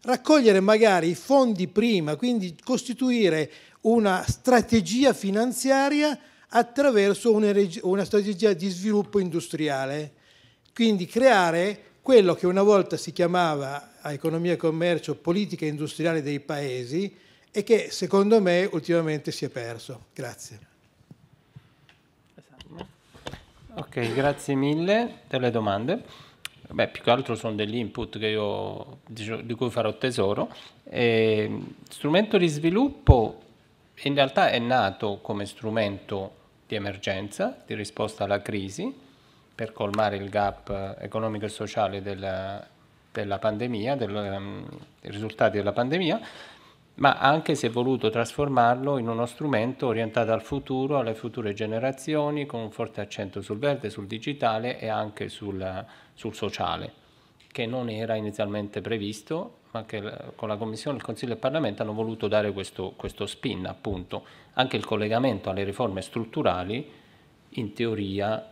raccogliere 0.01 0.59
magari 0.59 1.09
i 1.09 1.15
fondi 1.15 1.67
prima, 1.67 2.15
quindi 2.15 2.57
costituire 2.61 3.49
una 3.81 4.23
strategia 4.27 5.13
finanziaria 5.13 6.17
attraverso 6.49 7.33
una, 7.33 8.03
strategia 8.03 8.51
di 8.53 8.69
sviluppo 8.69 9.19
industriale, 9.19 10.13
quindi 10.73 11.05
creare 11.05 11.83
quello 12.01 12.33
che 12.33 12.47
una 12.47 12.63
volta 12.63 12.97
si 12.97 13.13
chiamava 13.13 13.93
a 14.01 14.11
economia 14.11 14.53
e 14.53 14.57
commercio 14.57 15.15
politica 15.15 15.65
industriale 15.65 16.21
dei 16.21 16.41
paesi 16.41 17.15
e 17.49 17.63
che 17.63 17.89
secondo 17.91 18.41
me 18.41 18.67
ultimamente 18.71 19.31
si 19.31 19.45
è 19.45 19.49
perso. 19.49 20.07
Grazie. 20.13 20.69
Ok, 23.73 24.13
grazie 24.13 24.55
mille 24.55 25.21
delle 25.29 25.49
domande. 25.49 26.03
Beh, 26.71 26.87
più 26.87 27.03
che 27.03 27.09
altro 27.09 27.35
sono 27.35 27.55
degli 27.55 27.75
input 27.75 28.15
io, 28.21 28.99
di 29.07 29.53
cui 29.55 29.69
farò 29.69 29.93
tesoro. 29.97 30.49
E, 30.83 31.59
strumento 31.89 32.37
di 32.37 32.47
sviluppo 32.47 33.41
in 34.03 34.15
realtà 34.15 34.49
è 34.49 34.57
nato 34.57 35.19
come 35.21 35.45
strumento 35.45 36.39
di 36.65 36.75
emergenza, 36.75 37.61
di 37.65 37.75
risposta 37.75 38.23
alla 38.23 38.41
crisi, 38.41 38.93
per 39.53 39.73
colmare 39.73 40.15
il 40.15 40.29
gap 40.29 40.95
economico 40.99 41.45
e 41.45 41.49
sociale 41.49 42.01
della, 42.01 42.65
della 43.11 43.37
pandemia, 43.37 43.95
del, 43.95 44.67
dei 45.01 45.11
risultati 45.11 45.57
della 45.57 45.73
pandemia, 45.73 46.19
ma 46.95 47.17
anche 47.17 47.55
si 47.55 47.65
è 47.65 47.69
voluto 47.69 48.09
trasformarlo 48.09 48.97
in 48.97 49.07
uno 49.07 49.25
strumento 49.25 49.87
orientato 49.87 50.31
al 50.31 50.41
futuro, 50.41 50.97
alle 50.97 51.13
future 51.13 51.53
generazioni, 51.53 52.45
con 52.45 52.61
un 52.61 52.71
forte 52.71 53.01
accento 53.01 53.41
sul 53.41 53.59
verde, 53.59 53.89
sul 53.89 54.07
digitale 54.07 54.79
e 54.79 54.87
anche 54.87 55.29
sul, 55.29 55.85
sul 56.21 56.35
sociale, 56.35 56.93
che 57.51 57.65
non 57.65 57.89
era 57.89 58.13
inizialmente 58.13 58.79
previsto, 58.79 59.57
ma 59.71 59.85
che 59.85 60.01
con 60.35 60.47
la 60.47 60.55
Commissione, 60.55 60.97
il 60.97 61.03
Consiglio 61.03 61.31
e 61.31 61.35
il 61.35 61.39
Parlamento 61.39 61.81
hanno 61.81 61.93
voluto 61.93 62.27
dare 62.27 62.51
questo, 62.51 62.93
questo 62.95 63.25
spin, 63.25 63.65
appunto. 63.65 64.23
Anche 64.53 64.77
il 64.77 64.85
collegamento 64.85 65.49
alle 65.49 65.63
riforme 65.63 66.01
strutturali, 66.01 66.87
in 67.55 67.73
teoria, 67.73 68.49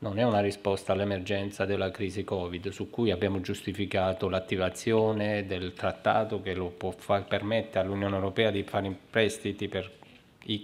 non 0.00 0.18
è 0.18 0.24
una 0.24 0.40
risposta 0.40 0.92
all'emergenza 0.92 1.64
della 1.64 1.92
crisi 1.92 2.24
Covid, 2.24 2.70
su 2.70 2.90
cui 2.90 3.12
abbiamo 3.12 3.40
giustificato 3.40 4.28
l'attivazione 4.28 5.46
del 5.46 5.74
trattato 5.74 6.42
che 6.42 6.54
lo 6.54 6.70
può 6.70 6.90
far, 6.90 7.26
permette 7.26 7.78
all'Unione 7.78 8.16
Europea 8.16 8.50
di 8.50 8.64
fare 8.64 8.92
prestiti 9.10 9.68
per 9.68 9.88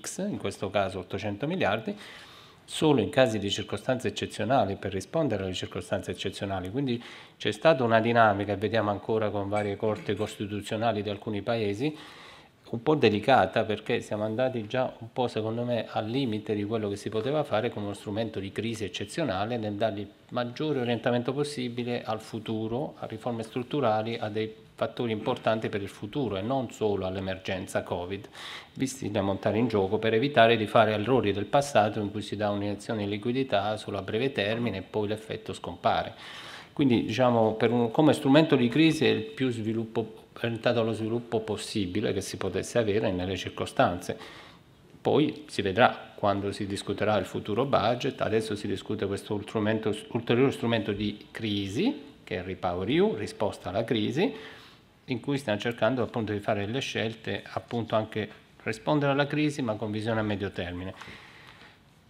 X, 0.01 0.27
in 0.29 0.39
questo 0.39 0.71
caso 0.71 0.99
800 0.99 1.47
miliardi, 1.47 1.97
solo 2.69 3.01
in 3.01 3.09
casi 3.09 3.39
di 3.39 3.51
circostanze 3.51 4.09
eccezionali, 4.09 4.77
per 4.77 4.93
rispondere 4.93 5.43
alle 5.45 5.55
circostanze 5.55 6.11
eccezionali. 6.11 6.71
Quindi 6.71 7.03
c'è 7.39 7.51
stata 7.51 7.83
una 7.83 7.99
dinamica, 7.99 8.57
vediamo 8.57 8.91
ancora 8.91 9.31
con 9.31 9.49
varie 9.49 9.75
corti 9.77 10.15
costituzionali 10.15 11.03
di 11.03 11.09
alcuni 11.09 11.41
paesi, 11.41 11.97
un 12.69 12.83
po' 12.83 12.95
delicata 12.95 13.65
perché 13.65 14.03
siamo 14.03 14.25
andati 14.25 14.67
già 14.67 14.95
un 14.99 15.09
po' 15.15 15.29
secondo 15.29 15.65
me 15.65 15.87
al 15.89 16.07
limite 16.11 16.55
di 16.55 16.65
quello 16.65 16.91
che 16.91 16.97
si 16.97 17.09
poteva 17.09 17.43
fare 17.43 17.71
con 17.71 17.85
uno 17.85 17.95
strumento 17.95 18.39
di 18.39 18.53
crisi 18.53 18.85
eccezionale 18.85 19.57
nel 19.57 19.73
dargli 19.73 20.07
maggiore 20.29 20.81
orientamento 20.81 21.33
possibile 21.33 22.03
al 22.05 22.21
futuro, 22.21 22.97
a 22.99 23.07
riforme 23.07 23.45
strutturali, 23.45 24.19
a 24.19 24.29
dei 24.29 24.55
fattori 24.79 25.11
importanti 25.11 25.69
per 25.69 25.83
il 25.83 25.89
futuro 25.89 26.37
e 26.37 26.41
non 26.41 26.71
solo 26.71 27.05
all'emergenza 27.05 27.83
Covid, 27.83 28.29
visti 28.75 29.11
da 29.11 29.23
montare 29.23 29.59
in 29.59 29.67
gioco 29.67 29.99
per 29.99 30.15
evitare 30.15 30.57
di 30.57 30.69
fare 30.69 30.93
errori 30.93 31.33
del 31.33 31.47
passato 31.47 31.99
in 31.99 32.13
cui 32.13 32.23
si 32.23 32.37
dà 32.37 32.51
un'iniezione 32.51 33.03
di 33.03 33.11
liquidità 33.11 33.77
solo 33.77 33.99
a 33.99 34.03
breve 34.03 34.31
termine 34.31 34.77
e 34.77 34.83
poi 34.83 35.09
l'effetto 35.09 35.53
scompare. 35.53 36.15
Quindi 36.73 37.03
diciamo, 37.03 37.57
un, 37.61 37.91
come 37.91 38.13
strumento 38.13 38.55
di 38.55 38.69
crisi 38.69 39.05
è 39.05 39.09
il 39.09 39.23
più 39.23 39.51
sviluppo, 39.51 40.29
orientato 40.41 40.79
allo 40.79 40.93
sviluppo 40.93 41.41
possibile 41.41 42.13
che 42.13 42.21
si 42.21 42.37
potesse 42.37 42.79
avere 42.79 43.11
nelle 43.11 43.37
circostanze. 43.37 44.17
Poi 45.03 45.43
si 45.49 45.61
vedrà 45.61 46.13
quando 46.15 46.53
si 46.53 46.69
discuterà 46.69 47.17
il 47.17 47.25
futuro 47.25 47.65
budget, 47.65 48.21
adesso 48.21 48.55
si 48.55 48.69
discute 48.69 49.07
questo 49.09 49.41
strumento, 49.43 49.93
ulteriore 50.13 50.53
strumento 50.53 50.93
di 50.93 51.27
crisi, 51.33 52.01
che 52.23 52.37
è 52.37 52.39
il 52.39 52.45
Repower 52.45 52.89
EU, 52.89 53.17
risposta 53.17 53.71
alla 53.71 53.83
crisi, 53.83 54.33
in 55.09 55.21
cui 55.21 55.39
stiamo 55.39 55.59
cercando 55.59 56.03
appunto 56.03 56.33
di 56.33 56.41
fare 56.41 56.67
delle 56.67 56.81
scelte, 56.81 57.43
appunto 57.53 57.97
anche 57.97 58.29
rispondere 58.63 59.13
alla 59.13 59.27
crisi 59.27 59.63
ma 59.63 59.75
con 59.75 59.91
visione 59.91 60.21
a 60.21 60.23
medio 60.23 60.51
termine. 60.51 60.95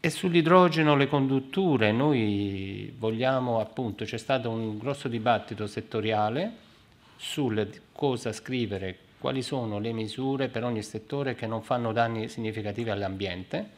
E 0.01 0.11
sull'idrogeno, 0.11 0.95
le 0.95 1.09
condutture, 1.09 1.91
noi 1.91 2.95
vogliamo 2.97 3.59
appunto, 3.59 4.05
c'è 4.05 4.17
stato 4.17 4.49
un 4.49 4.79
grosso 4.79 5.09
dibattito 5.09 5.67
settoriale 5.67 6.67
sul 7.17 7.69
cosa 7.93 8.33
scrivere, 8.33 8.97
quali 9.19 9.43
sono 9.43 9.81
le 9.81 9.93
misure 9.93 10.49
per 10.49 10.63
ogni 10.63 10.83
settore 10.83 11.35
che 11.35 11.49
non 11.49 11.63
fanno 11.63 11.93
danni 11.93 12.29
significativi 12.29 12.91
all'ambiente 12.91 13.77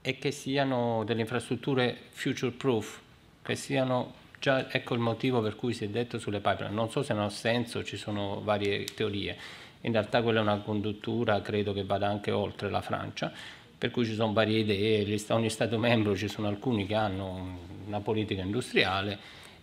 e 0.00 0.18
che 0.18 0.32
siano 0.32 1.04
delle 1.04 1.20
infrastrutture 1.20 1.96
future 2.10 2.50
proof, 2.50 3.00
che 3.42 3.54
siano 3.54 4.14
già 4.38 4.70
ecco 4.70 4.94
il 4.94 5.00
motivo 5.00 5.40
per 5.40 5.56
cui 5.56 5.72
si 5.72 5.84
è 5.84 5.88
detto 5.88 6.18
sulle 6.18 6.40
pipeline. 6.40 6.74
Non 6.74 6.90
so 6.90 7.02
se 7.02 7.14
non 7.14 7.24
ha 7.24 7.30
senso, 7.30 7.84
ci 7.84 7.96
sono 7.96 8.40
varie 8.42 8.84
teorie. 8.84 9.36
In 9.82 9.92
realtà 9.92 10.22
quella 10.22 10.40
è 10.40 10.42
una 10.42 10.58
conduttura, 10.58 11.40
credo 11.40 11.72
che 11.72 11.84
vada 11.84 12.08
anche 12.08 12.30
oltre 12.30 12.68
la 12.70 12.80
Francia, 12.80 13.32
per 13.78 13.90
cui 13.90 14.04
ci 14.04 14.14
sono 14.14 14.32
varie 14.32 14.58
idee, 14.58 15.20
ogni 15.28 15.50
Stato 15.50 15.78
membro 15.78 16.16
ci 16.16 16.28
sono 16.28 16.48
alcuni 16.48 16.86
che 16.86 16.94
hanno 16.94 17.58
una 17.86 18.00
politica 18.00 18.42
industriale 18.42 19.18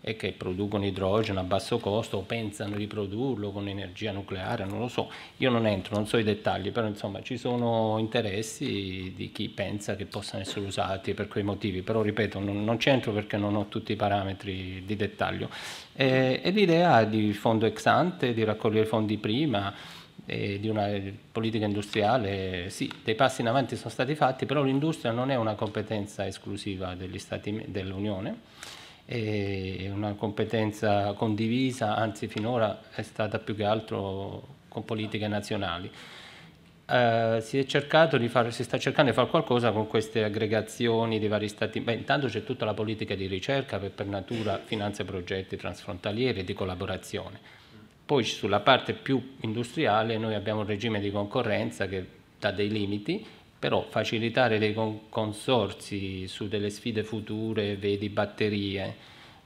e 0.08 0.16
che 0.16 0.34
producono 0.34 0.86
idrogeno 0.86 1.40
a 1.40 1.44
basso 1.44 1.80
costo 1.80 2.18
o 2.18 2.22
pensano 2.22 2.76
di 2.76 2.86
produrlo 2.86 3.50
con 3.50 3.68
energia 3.68 4.12
nucleare, 4.12 4.64
non 4.64 4.78
lo 4.78 4.88
so. 4.88 5.12
Io 5.38 5.50
non 5.50 5.66
entro, 5.66 5.96
non 5.96 6.06
so 6.06 6.18
i 6.18 6.24
dettagli, 6.24 6.72
però 6.72 6.86
insomma 6.86 7.24
ci 7.24 7.38
sono 7.38 7.98
interessi 7.98 9.14
di 9.16 9.32
chi 9.32 9.50
pensa 9.50 9.96
che 9.96 10.06
possano 10.06 10.44
essere 10.44 10.64
usati 10.64 11.16
per 11.16 11.28
quei 11.28 11.42
motivi, 11.42 11.82
però 11.82 12.04
ripeto, 12.04 12.38
non, 12.38 12.64
non 12.64 12.78
c'entro 12.78 13.14
perché 13.14 13.38
non 13.38 13.56
ho 13.56 13.66
tutti 13.68 13.94
i 13.94 13.96
parametri 13.96 14.84
di 14.86 14.96
dettaglio. 14.96 15.50
E, 15.94 16.40
e 16.44 16.52
l'idea 16.52 17.04
di 17.04 17.34
fondo 17.34 17.66
ex 17.66 17.84
ante, 17.88 18.36
di 18.36 18.44
raccogliere 18.44 18.86
fondi 18.86 19.18
prima, 19.18 19.74
di 20.24 20.68
una 20.70 20.88
politica 21.32 21.66
industriale, 21.66 22.70
sì, 22.70 22.92
dei 23.04 23.16
passi 23.16 23.42
in 23.42 23.48
avanti 23.48 23.76
sono 23.76 23.90
stati 23.90 24.14
fatti, 24.14 24.46
però 24.46 24.62
l'industria 24.62 25.12
non 25.12 25.32
è 25.32 25.36
una 25.36 25.56
competenza 25.56 26.28
esclusiva 26.28 26.96
dell'Unione 26.96 28.54
è 29.06 29.90
una 29.92 30.14
competenza 30.14 31.14
condivisa, 31.14 31.96
anzi 31.96 32.28
finora 32.28 32.82
è 32.94 33.04
stata 33.04 33.38
più 33.38 33.56
che 33.56 33.64
altro 33.64 34.48
con 34.68 34.84
politiche 34.84 35.28
nazionali. 35.28 35.92
Uh, 36.88 37.40
si, 37.40 37.66
fare, 38.28 38.52
si, 38.52 38.64
sta 38.64 38.78
cercando 38.78 39.10
di 39.10 39.16
fare 39.16 39.28
qualcosa 39.28 39.72
con 39.72 39.88
queste 39.88 40.24
aggregazioni 40.24 41.18
di 41.18 41.28
vari 41.28 41.48
stati. 41.48 41.80
Beh, 41.80 41.94
intanto 41.94 42.28
c'è 42.28 42.44
tutta 42.44 42.66
la 42.66 42.74
politica 42.74 43.16
di 43.16 43.26
ricerca 43.26 43.80
che 43.80 43.90
per 43.90 44.06
natura 44.06 44.60
finanzia 44.64 45.04
progetti 45.04 45.56
transfrontalieri 45.56 46.42
e 46.42 46.44
di 46.44 46.54
collaborazione. 46.54 47.40
Poi 48.06 48.24
sulla 48.24 48.60
parte 48.60 48.94
più 48.94 49.36
industriale 49.42 50.18
noi 50.20 50.36
abbiamo 50.36 50.60
un 50.60 50.68
regime 50.68 51.00
di 51.00 51.10
concorrenza 51.10 51.88
che 51.88 52.06
dà 52.40 52.52
dei 52.52 52.70
limiti 52.70 53.26
però 53.66 53.84
facilitare 53.90 54.60
dei 54.60 54.76
consorsi 55.10 56.28
su 56.28 56.48
delle 56.48 56.70
sfide 56.70 57.04
future, 57.04 57.78
vedi 57.78 58.10
batterie, 58.10 58.96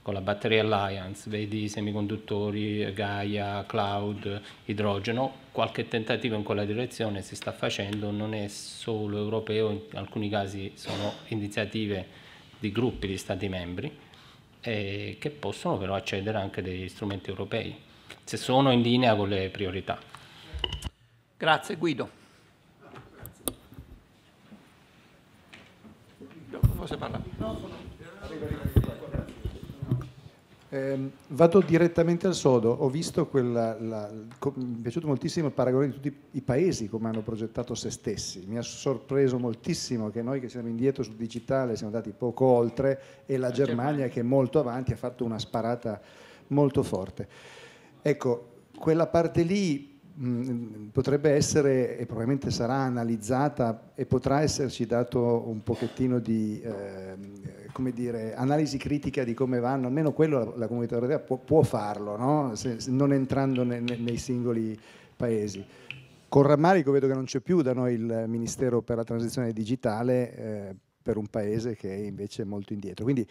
con 0.02 0.14
la 0.14 0.20
Battery 0.20 0.60
Alliance, 0.60 1.30
vedi 1.30 1.70
semiconduttori, 1.70 2.92
Gaia, 2.92 3.64
cloud, 3.66 4.42
idrogeno, 4.66 5.34
qualche 5.54 5.88
tentativo 5.88 6.36
in 6.36 6.44
quella 6.44 6.66
direzione 6.66 7.22
si 7.22 7.38
sta 7.38 7.54
facendo, 7.54 8.12
non 8.12 8.34
è 8.34 8.50
solo 8.50 9.20
europeo, 9.20 9.70
in 9.70 9.84
alcuni 9.94 10.28
casi 10.28 10.74
sono 10.76 11.14
iniziative 11.28 12.06
di 12.60 12.74
gruppi 12.74 13.08
di 13.08 13.16
Stati 13.16 13.48
membri 13.48 13.90
eh, 14.60 15.16
che 15.18 15.30
possono 15.30 15.78
però 15.78 15.96
accedere 15.96 16.40
anche 16.40 16.62
degli 16.62 16.90
strumenti 16.90 17.30
europei, 17.30 17.74
se 18.26 18.36
sono 18.36 18.72
in 18.72 18.82
linea 18.82 19.16
con 19.16 19.30
le 19.30 19.48
priorità. 19.48 19.98
Grazie 21.38 21.78
Guido. 21.78 22.10
Forse 22.90 23.00
parla. 26.20 26.36
Eh, 30.72 31.10
vado 31.30 31.62
direttamente 31.62 32.28
al 32.28 32.36
sodo, 32.36 32.70
ho 32.70 32.90
visto 32.90 33.26
quella, 33.26 33.76
la, 33.80 34.08
mi 34.12 34.78
è 34.78 34.82
piaciuto 34.82 35.08
moltissimo 35.08 35.48
il 35.48 35.54
paragone 35.54 35.88
di 35.88 35.94
tutti 35.94 36.16
i 36.32 36.42
paesi 36.42 36.88
come 36.88 37.10
hanno 37.10 37.22
progettato 37.22 37.74
se 37.74 37.90
stessi, 37.90 38.46
mi 38.48 38.56
ha 38.56 38.62
sorpreso 38.62 39.40
moltissimo 39.40 40.12
che 40.12 40.22
noi 40.22 40.40
che 40.40 40.48
siamo 40.48 40.68
indietro 40.68 41.02
sul 41.02 41.16
digitale 41.16 41.76
siamo 41.76 41.92
andati 41.92 42.14
poco 42.16 42.46
oltre 42.46 43.24
e 43.26 43.38
la 43.38 43.50
Germania. 43.50 44.10
che 44.10 44.20
è 44.20 44.24
molto 44.24 44.60
avanti 44.60 44.94
ha 44.94 44.96
fatto 44.96 45.26
una 45.26 45.40
sparata 45.40 46.00
molto 46.50 46.84
forte. 46.84 47.28
Ecco, 48.04 48.52
quella 48.78 49.08
parte 49.08 49.42
lì 49.42 49.99
potrebbe 50.92 51.32
essere 51.32 51.98
e 51.98 52.06
probabilmente 52.06 52.52
sarà 52.52 52.76
analizzata 52.76 53.92
e 53.96 54.06
potrà 54.06 54.42
esserci 54.42 54.86
dato 54.86 55.48
un 55.48 55.64
pochettino 55.64 56.20
di 56.20 56.62
eh, 56.62 57.16
dire, 57.94 58.36
analisi 58.36 58.78
critica 58.78 59.24
di 59.24 59.34
come 59.34 59.60
vanno, 59.60 59.88
almeno 59.88 60.12
quello 60.12 60.40
la, 60.40 60.52
la 60.56 60.68
comunità 60.68 60.96
europea 60.96 61.20
può, 61.20 61.38
può 61.38 61.62
farlo, 61.62 62.18
no? 62.18 62.56
se, 62.56 62.82
se 62.82 62.92
non 62.92 63.14
entrando 63.14 63.64
ne, 63.64 63.80
ne, 63.80 63.96
nei 63.96 64.18
singoli 64.18 64.78
paesi. 65.16 65.66
Con 66.28 66.44
rammarico 66.44 66.92
vedo 66.92 67.08
che 67.08 67.14
non 67.14 67.24
c'è 67.24 67.40
più 67.40 67.62
da 67.62 67.74
noi 67.74 67.94
il 67.94 68.26
Ministero 68.28 68.82
per 68.82 68.98
la 68.98 69.04
transizione 69.04 69.54
digitale, 69.54 70.36
eh, 70.36 70.76
per 71.02 71.18
un 71.18 71.28
paese 71.28 71.76
che 71.76 71.94
è 71.94 71.98
invece 71.98 72.44
molto 72.44 72.74
indietro. 72.74 73.04
Quindi 73.04 73.26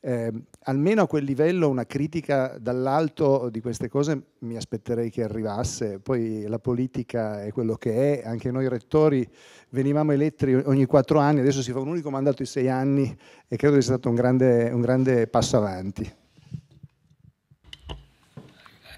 eh, 0.00 0.32
almeno 0.64 1.02
a 1.02 1.06
quel 1.06 1.24
livello 1.24 1.68
una 1.68 1.84
critica 1.84 2.56
dall'alto 2.58 3.48
di 3.50 3.60
queste 3.60 3.88
cose 3.88 4.22
mi 4.40 4.56
aspetterei 4.56 5.10
che 5.10 5.22
arrivasse, 5.22 5.98
poi 5.98 6.46
la 6.46 6.58
politica 6.58 7.42
è 7.42 7.52
quello 7.52 7.74
che 7.74 8.20
è, 8.20 8.26
anche 8.26 8.50
noi 8.50 8.68
rettori 8.68 9.28
venivamo 9.70 10.12
eletti 10.12 10.52
ogni 10.52 10.86
quattro 10.86 11.18
anni, 11.18 11.40
adesso 11.40 11.62
si 11.62 11.72
fa 11.72 11.80
un 11.80 11.88
unico 11.88 12.10
mandato 12.10 12.42
di 12.42 12.48
sei 12.48 12.68
anni 12.68 13.16
e 13.46 13.56
credo 13.56 13.74
sia 13.74 13.92
stato 13.92 14.08
un 14.08 14.14
grande, 14.14 14.70
un 14.70 14.80
grande 14.80 15.26
passo 15.26 15.56
avanti. 15.56 16.18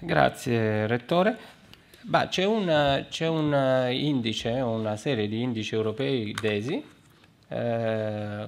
Grazie 0.01 0.85
Rettore. 0.85 1.37
c'è, 2.29 2.43
un, 2.43 3.05
c'è 3.09 3.27
un 3.27 3.87
indice, 3.91 4.49
una 4.49 4.97
serie 4.97 5.27
di 5.27 5.41
indici 5.41 5.73
europei 5.73 6.35
DESI 6.39 6.91
eh, 7.53 8.47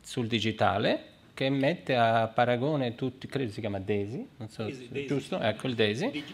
sul 0.00 0.26
digitale 0.26 1.12
che 1.34 1.50
mette 1.50 1.96
a 1.96 2.28
paragone 2.28 2.94
tutti, 2.94 3.26
credo 3.26 3.50
si 3.50 3.60
chiama 3.60 3.80
DESI, 3.80 4.28
non 4.36 4.48
so, 4.48 4.62
Daisy, 4.62 5.06
giusto? 5.06 5.36
Daisy. 5.36 5.56
Ecco 5.56 5.66
il 5.66 5.74
DESI, 5.74 6.24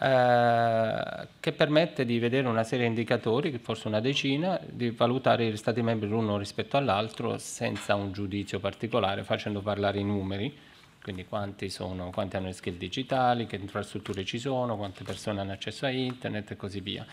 eh, 0.00 1.28
che 1.38 1.52
permette 1.52 2.04
di 2.04 2.18
vedere 2.18 2.48
una 2.48 2.64
serie 2.64 2.84
di 2.84 2.90
indicatori, 2.90 3.56
forse 3.58 3.86
una 3.86 4.00
decina, 4.00 4.60
di 4.68 4.90
valutare 4.90 5.48
gli 5.48 5.56
Stati 5.56 5.80
membri 5.80 6.08
l'uno 6.08 6.36
rispetto 6.38 6.76
all'altro 6.76 7.38
senza 7.38 7.94
un 7.94 8.10
giudizio 8.10 8.58
particolare, 8.58 9.22
facendo 9.22 9.60
parlare 9.60 10.00
i 10.00 10.04
numeri, 10.04 10.52
quindi 11.00 11.24
quanti, 11.24 11.70
sono, 11.70 12.10
quanti 12.10 12.34
hanno 12.34 12.46
le 12.46 12.52
skill 12.52 12.76
digitali, 12.76 13.46
che 13.46 13.54
infrastrutture 13.54 14.24
ci 14.24 14.38
sono, 14.38 14.76
quante 14.76 15.04
persone 15.04 15.40
hanno 15.40 15.52
accesso 15.52 15.86
a 15.86 15.90
internet 15.90 16.50
e 16.50 16.56
così 16.56 16.80
via 16.80 17.06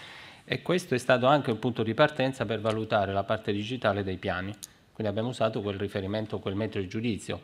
e 0.45 0.61
questo 0.61 0.93
è 0.93 0.97
stato 0.99 1.25
anche 1.25 1.51
un 1.51 1.59
punto 1.59 1.81
di 1.81 1.95
partenza 1.95 2.45
per 2.45 2.61
valutare 2.61 3.11
la 3.11 3.23
parte 3.23 3.51
digitale 3.51 4.03
dei 4.03 4.17
piani. 4.17 4.53
Quindi 4.93 5.11
abbiamo 5.11 5.29
usato 5.29 5.61
quel 5.61 5.77
riferimento, 5.77 6.39
quel 6.39 6.55
metro 6.55 6.79
di 6.79 6.87
giudizio, 6.87 7.41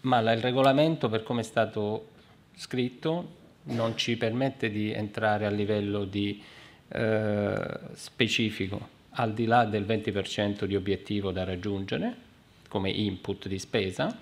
ma 0.00 0.18
il 0.32 0.40
regolamento 0.40 1.08
per 1.08 1.22
come 1.22 1.42
è 1.42 1.44
stato 1.44 2.08
scritto 2.54 3.44
non 3.64 3.96
ci 3.96 4.16
permette 4.16 4.70
di 4.70 4.92
entrare 4.92 5.46
a 5.46 5.50
livello 5.50 6.04
di, 6.04 6.42
eh, 6.88 7.78
specifico, 7.92 8.88
al 9.10 9.32
di 9.32 9.44
là 9.44 9.64
del 9.64 9.84
20% 9.84 10.64
di 10.64 10.74
obiettivo 10.74 11.30
da 11.30 11.44
raggiungere 11.44 12.24
come 12.68 12.90
input 12.90 13.46
di 13.48 13.58
spesa, 13.58 14.16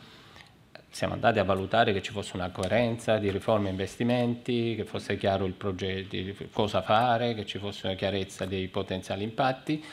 siamo 0.95 1.15
andati 1.15 1.41
a 1.41 1.45
valutare 1.45 1.93
che 1.93 2.01
ci 2.01 2.13
fosse 2.13 2.37
una 2.37 2.51
coerenza 2.51 3.19
di 3.19 3.29
riforme 3.29 3.67
e 3.67 3.71
investimenti, 3.73 4.77
che 4.77 4.85
fosse 4.85 5.17
chiaro 5.17 5.45
il 5.45 5.55
progetto, 5.55 6.17
cosa 6.53 6.83
fare, 6.83 7.35
che 7.35 7.45
ci 7.45 7.59
fosse 7.59 7.89
una 7.89 7.97
chiarezza 7.97 8.45
dei 8.45 8.69
potenziali 8.69 9.25
impatti. 9.25 9.85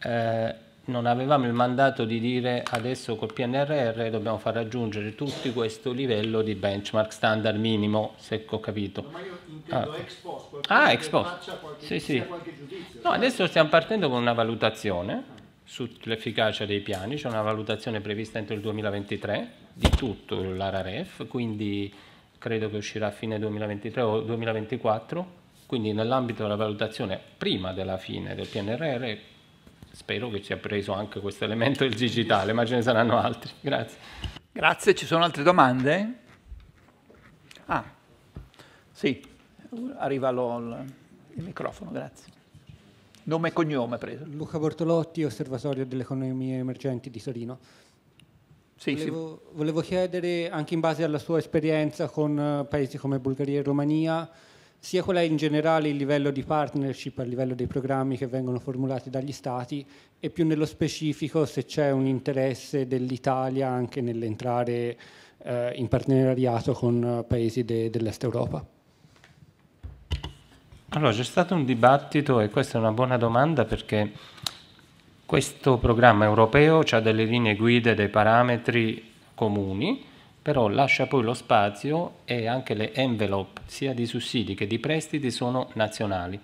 Eh, 0.00 0.54
non 0.84 1.06
avevamo 1.06 1.46
il 1.46 1.52
mandato 1.52 2.04
di 2.04 2.20
dire 2.20 2.62
adesso 2.70 3.16
col 3.16 3.32
PNRR 3.32 4.10
dobbiamo 4.10 4.38
far 4.38 4.54
raggiungere 4.54 5.16
tutti 5.16 5.52
questo 5.52 5.90
livello 5.90 6.40
di 6.40 6.54
benchmark 6.54 7.12
standard 7.12 7.58
minimo, 7.58 8.14
se 8.18 8.44
ho 8.48 8.60
capito. 8.60 9.08
Ma 9.10 9.20
io 9.22 9.38
intendo 9.48 9.90
ah. 9.90 9.96
ex 9.96 10.14
post, 10.14 10.70
ah, 10.70 10.92
ex 10.92 11.08
post. 11.08 11.58
Qualche, 11.58 11.84
sì, 11.84 11.98
sì. 11.98 12.22
No, 13.02 13.10
adesso 13.10 13.44
stiamo 13.48 13.68
partendo 13.70 14.08
con 14.08 14.20
una 14.20 14.34
valutazione 14.34 15.33
sull'efficacia 15.64 16.66
dei 16.66 16.80
piani, 16.80 17.16
c'è 17.16 17.28
una 17.28 17.42
valutazione 17.42 18.00
prevista 18.00 18.38
entro 18.38 18.54
il 18.54 18.60
2023 18.60 19.52
di 19.72 19.88
tutto 19.90 20.42
l'ARAREF, 20.42 21.26
quindi 21.26 21.92
credo 22.38 22.68
che 22.68 22.76
uscirà 22.76 23.08
a 23.08 23.10
fine 23.10 23.38
2023 23.38 24.00
o 24.02 24.20
2024, 24.20 25.42
quindi 25.66 25.92
nell'ambito 25.92 26.42
della 26.42 26.56
valutazione 26.56 27.18
prima 27.36 27.72
della 27.72 27.96
fine 27.96 28.34
del 28.34 28.46
PNRR 28.46 29.16
spero 29.90 30.28
che 30.28 30.42
sia 30.42 30.56
preso 30.56 30.92
anche 30.92 31.20
questo 31.20 31.44
elemento 31.44 31.84
del 31.84 31.94
digitale, 31.94 32.52
ma 32.52 32.64
ce 32.66 32.74
ne 32.74 32.82
saranno 32.82 33.18
altri. 33.18 33.50
Grazie. 33.60 33.98
Grazie, 34.52 34.94
ci 34.94 35.06
sono 35.06 35.24
altre 35.24 35.42
domande? 35.42 36.18
Ah, 37.66 37.84
sì, 38.92 39.22
arriva 39.96 40.28
il 40.28 40.84
microfono, 41.42 41.90
grazie. 41.90 42.33
Nome 43.26 43.48
e 43.48 43.52
cognome 43.52 43.96
preso. 43.96 44.24
Luca 44.26 44.58
Bortolotti, 44.58 45.24
Osservatorio 45.24 45.86
delle 45.86 46.02
Economie 46.02 46.58
Emergenti 46.58 47.08
di 47.08 47.22
Torino. 47.22 47.58
Sì, 48.76 48.94
volevo, 48.94 49.40
sì. 49.48 49.56
volevo, 49.56 49.80
chiedere, 49.80 50.50
anche 50.50 50.74
in 50.74 50.80
base 50.80 51.04
alla 51.04 51.18
sua 51.18 51.38
esperienza 51.38 52.08
con 52.08 52.38
eh, 52.38 52.66
paesi 52.66 52.98
come 52.98 53.18
Bulgaria 53.18 53.60
e 53.60 53.62
Romania, 53.62 54.28
sia 54.78 55.02
qual 55.02 55.16
è 55.16 55.20
in 55.20 55.36
generale 55.36 55.88
il 55.88 55.96
livello 55.96 56.30
di 56.30 56.42
partnership 56.42 57.18
a 57.20 57.22
livello 57.22 57.54
dei 57.54 57.66
programmi 57.66 58.18
che 58.18 58.26
vengono 58.26 58.58
formulati 58.58 59.08
dagli 59.08 59.32
Stati 59.32 59.86
e 60.20 60.28
più 60.28 60.44
nello 60.44 60.66
specifico 60.66 61.46
se 61.46 61.64
c'è 61.64 61.90
un 61.92 62.04
interesse 62.04 62.86
dell'Italia 62.86 63.70
anche 63.70 64.02
nell'entrare 64.02 64.98
eh, 65.38 65.72
in 65.76 65.88
partenariato 65.88 66.72
con 66.72 67.02
eh, 67.02 67.24
paesi 67.24 67.64
de, 67.64 67.88
dell'Est 67.88 68.22
Europa. 68.24 68.73
Allora, 70.94 71.10
c'è 71.10 71.24
stato 71.24 71.56
un 71.56 71.64
dibattito 71.64 72.38
e 72.38 72.50
questa 72.50 72.78
è 72.78 72.80
una 72.80 72.92
buona 72.92 73.16
domanda 73.16 73.64
perché 73.64 74.12
questo 75.26 75.76
programma 75.78 76.24
europeo 76.24 76.84
ha 76.88 77.00
delle 77.00 77.24
linee 77.24 77.56
guida, 77.56 77.94
dei 77.94 78.08
parametri 78.08 79.10
comuni, 79.34 80.04
però 80.40 80.68
lascia 80.68 81.06
poi 81.06 81.24
lo 81.24 81.34
spazio 81.34 82.18
e 82.24 82.46
anche 82.46 82.74
le 82.74 82.94
envelope, 82.94 83.62
sia 83.66 83.92
di 83.92 84.06
sussidi 84.06 84.54
che 84.54 84.68
di 84.68 84.78
prestiti, 84.78 85.32
sono 85.32 85.68
nazionali. 85.72 86.38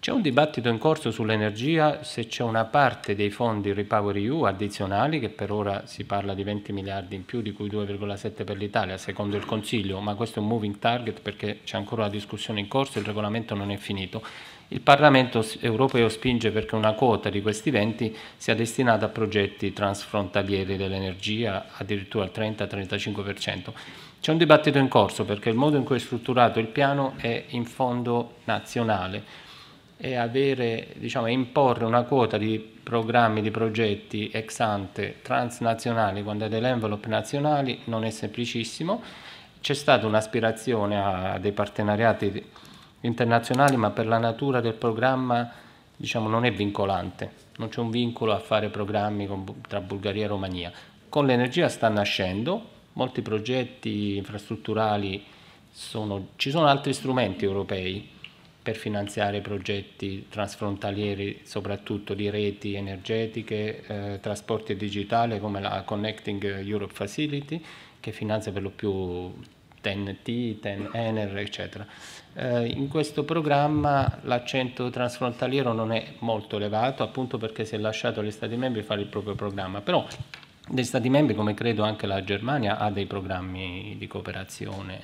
C'è 0.00 0.12
un 0.12 0.22
dibattito 0.22 0.70
in 0.70 0.78
corso 0.78 1.10
sull'energia 1.10 2.02
se 2.04 2.26
c'è 2.26 2.42
una 2.42 2.64
parte 2.64 3.14
dei 3.14 3.28
fondi 3.28 3.74
Repower 3.74 4.16
EU 4.16 4.44
addizionali, 4.44 5.20
che 5.20 5.28
per 5.28 5.52
ora 5.52 5.82
si 5.84 6.04
parla 6.04 6.32
di 6.32 6.42
20 6.42 6.72
miliardi 6.72 7.16
in 7.16 7.26
più, 7.26 7.42
di 7.42 7.52
cui 7.52 7.68
2,7 7.68 8.44
per 8.44 8.56
l'Italia, 8.56 8.96
secondo 8.96 9.36
il 9.36 9.44
Consiglio, 9.44 10.00
ma 10.00 10.14
questo 10.14 10.38
è 10.38 10.42
un 10.42 10.48
moving 10.48 10.78
target 10.78 11.20
perché 11.20 11.60
c'è 11.64 11.76
ancora 11.76 12.04
la 12.04 12.08
discussione 12.08 12.60
in 12.60 12.68
corso, 12.68 12.98
il 12.98 13.04
regolamento 13.04 13.54
non 13.54 13.70
è 13.70 13.76
finito 13.76 14.22
il 14.68 14.80
Parlamento 14.80 15.44
europeo 15.58 16.08
spinge 16.08 16.52
perché 16.52 16.76
una 16.76 16.92
quota 16.92 17.28
di 17.28 17.42
questi 17.42 17.70
20 17.70 18.16
sia 18.36 18.54
destinata 18.54 19.06
a 19.06 19.08
progetti 19.08 19.72
transfrontalieri 19.72 20.76
dell'energia, 20.76 21.70
addirittura 21.76 22.24
al 22.24 22.30
30-35%. 22.32 23.72
C'è 24.20 24.30
un 24.30 24.38
dibattito 24.38 24.78
in 24.78 24.86
corso 24.86 25.24
perché 25.24 25.48
il 25.48 25.56
modo 25.56 25.76
in 25.76 25.82
cui 25.82 25.96
è 25.96 25.98
strutturato 25.98 26.60
il 26.60 26.68
piano 26.68 27.14
è 27.16 27.46
in 27.48 27.64
fondo 27.64 28.36
nazionale 28.44 29.48
e 30.02 30.16
avere, 30.16 30.94
diciamo, 30.96 31.26
imporre 31.26 31.84
una 31.84 32.04
quota 32.04 32.38
di 32.38 32.58
programmi, 32.58 33.42
di 33.42 33.50
progetti 33.50 34.30
ex 34.32 34.60
ante 34.60 35.16
transnazionali 35.20 36.22
quando 36.22 36.46
è 36.46 36.48
delle 36.48 36.68
envelope 36.68 37.06
nazionali 37.06 37.80
non 37.84 38.04
è 38.04 38.10
semplicissimo. 38.10 39.02
C'è 39.60 39.74
stata 39.74 40.06
un'aspirazione 40.06 40.98
a 40.98 41.38
dei 41.38 41.52
partenariati 41.52 42.42
internazionali, 43.02 43.76
ma 43.76 43.90
per 43.90 44.06
la 44.06 44.16
natura 44.16 44.62
del 44.62 44.72
programma 44.72 45.52
diciamo, 45.94 46.30
non 46.30 46.46
è 46.46 46.50
vincolante, 46.50 47.30
non 47.56 47.68
c'è 47.68 47.80
un 47.80 47.90
vincolo 47.90 48.32
a 48.32 48.38
fare 48.38 48.70
programmi 48.70 49.26
con, 49.26 49.44
tra 49.68 49.82
Bulgaria 49.82 50.24
e 50.24 50.28
Romania. 50.28 50.72
Con 51.10 51.26
l'energia 51.26 51.68
sta 51.68 51.88
nascendo, 51.88 52.68
molti 52.94 53.20
progetti 53.20 54.16
infrastrutturali, 54.16 55.22
sono, 55.70 56.28
ci 56.36 56.50
sono 56.50 56.66
altri 56.66 56.94
strumenti 56.94 57.44
europei 57.44 58.18
per 58.62 58.76
finanziare 58.76 59.40
progetti 59.40 60.26
transfrontalieri, 60.28 61.40
soprattutto 61.44 62.12
di 62.12 62.28
reti 62.28 62.74
energetiche, 62.74 63.82
eh, 63.86 64.18
trasporti 64.20 64.76
digitale, 64.76 65.40
come 65.40 65.60
la 65.60 65.82
Connecting 65.82 66.58
Europe 66.58 66.92
Facility, 66.92 67.62
che 67.98 68.12
finanzia 68.12 68.52
per 68.52 68.62
lo 68.62 68.70
più 68.70 69.32
TEN-T, 69.80 70.60
TEN-Ener, 70.60 71.38
eccetera. 71.38 71.86
Eh, 72.34 72.66
in 72.66 72.88
questo 72.88 73.24
programma 73.24 74.18
l'accento 74.22 74.90
transfrontaliero 74.90 75.72
non 75.72 75.92
è 75.92 76.14
molto 76.18 76.56
elevato, 76.56 77.02
appunto 77.02 77.38
perché 77.38 77.64
si 77.64 77.74
è 77.76 77.78
lasciato 77.78 78.20
agli 78.20 78.30
Stati 78.30 78.56
membri 78.56 78.82
fare 78.82 79.00
il 79.00 79.06
proprio 79.06 79.34
programma, 79.34 79.80
però 79.80 80.06
degli 80.68 80.84
Stati 80.84 81.08
membri, 81.08 81.34
come 81.34 81.54
credo 81.54 81.82
anche 81.82 82.06
la 82.06 82.22
Germania, 82.22 82.76
ha 82.76 82.90
dei 82.90 83.06
programmi 83.06 83.96
di 83.98 84.06
cooperazione, 84.06 85.00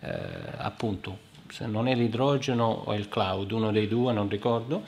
eh, 0.00 0.10
appunto, 0.56 1.30
se 1.52 1.66
non 1.66 1.86
è 1.86 1.94
l'idrogeno 1.94 2.64
o 2.64 2.94
il 2.94 3.10
cloud, 3.10 3.50
uno 3.52 3.70
dei 3.70 3.86
due, 3.86 4.14
non 4.14 4.26
ricordo, 4.26 4.82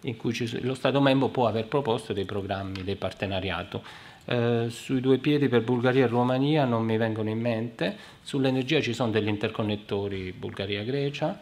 in 0.00 0.16
cui 0.16 0.32
ci, 0.32 0.60
lo 0.62 0.74
Stato 0.74 1.00
membro 1.00 1.28
può 1.28 1.46
aver 1.46 1.68
proposto 1.68 2.12
dei 2.12 2.24
programmi, 2.24 2.82
dei 2.82 2.96
partenariato. 2.96 3.84
Eh, 4.24 4.66
sui 4.68 5.00
due 5.00 5.18
piedi 5.18 5.48
per 5.48 5.62
Bulgaria 5.62 6.04
e 6.04 6.08
Romania 6.08 6.64
non 6.64 6.82
mi 6.82 6.96
vengono 6.96 7.30
in 7.30 7.38
mente, 7.38 7.96
sull'energia 8.20 8.80
ci 8.80 8.94
sono 8.94 9.12
degli 9.12 9.28
interconnettori 9.28 10.32
Bulgaria-Grecia 10.32 11.40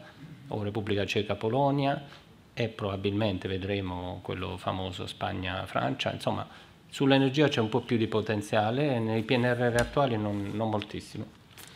o 0.48 0.62
Repubblica 0.62 1.07
Ceca-Polonia 1.07 2.05
e 2.53 2.69
probabilmente 2.69 3.48
vedremo 3.48 4.20
quello 4.23 4.59
famoso 4.59 5.07
Spagna-Francia, 5.07 6.12
insomma 6.12 6.47
sull'energia 6.90 7.48
c'è 7.48 7.61
un 7.62 7.70
po' 7.70 7.81
più 7.81 7.97
di 7.97 8.09
potenziale, 8.09 8.98
nei 8.98 9.23
PNRR 9.23 9.77
attuali 9.81 10.19
non, 10.19 10.51
non 10.53 10.69
moltissimo. 10.69 11.24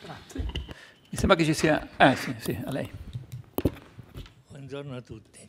Grazie. 0.02 0.78
Mi 1.12 1.18
sembra 1.18 1.36
che 1.36 1.44
ci 1.44 1.54
sia... 1.54 1.88
Ah 1.96 2.14
sì, 2.14 2.32
sì, 2.38 2.56
a 2.64 2.70
lei. 2.70 2.88
Buongiorno 4.48 4.94
a 4.94 5.00
tutti. 5.00 5.40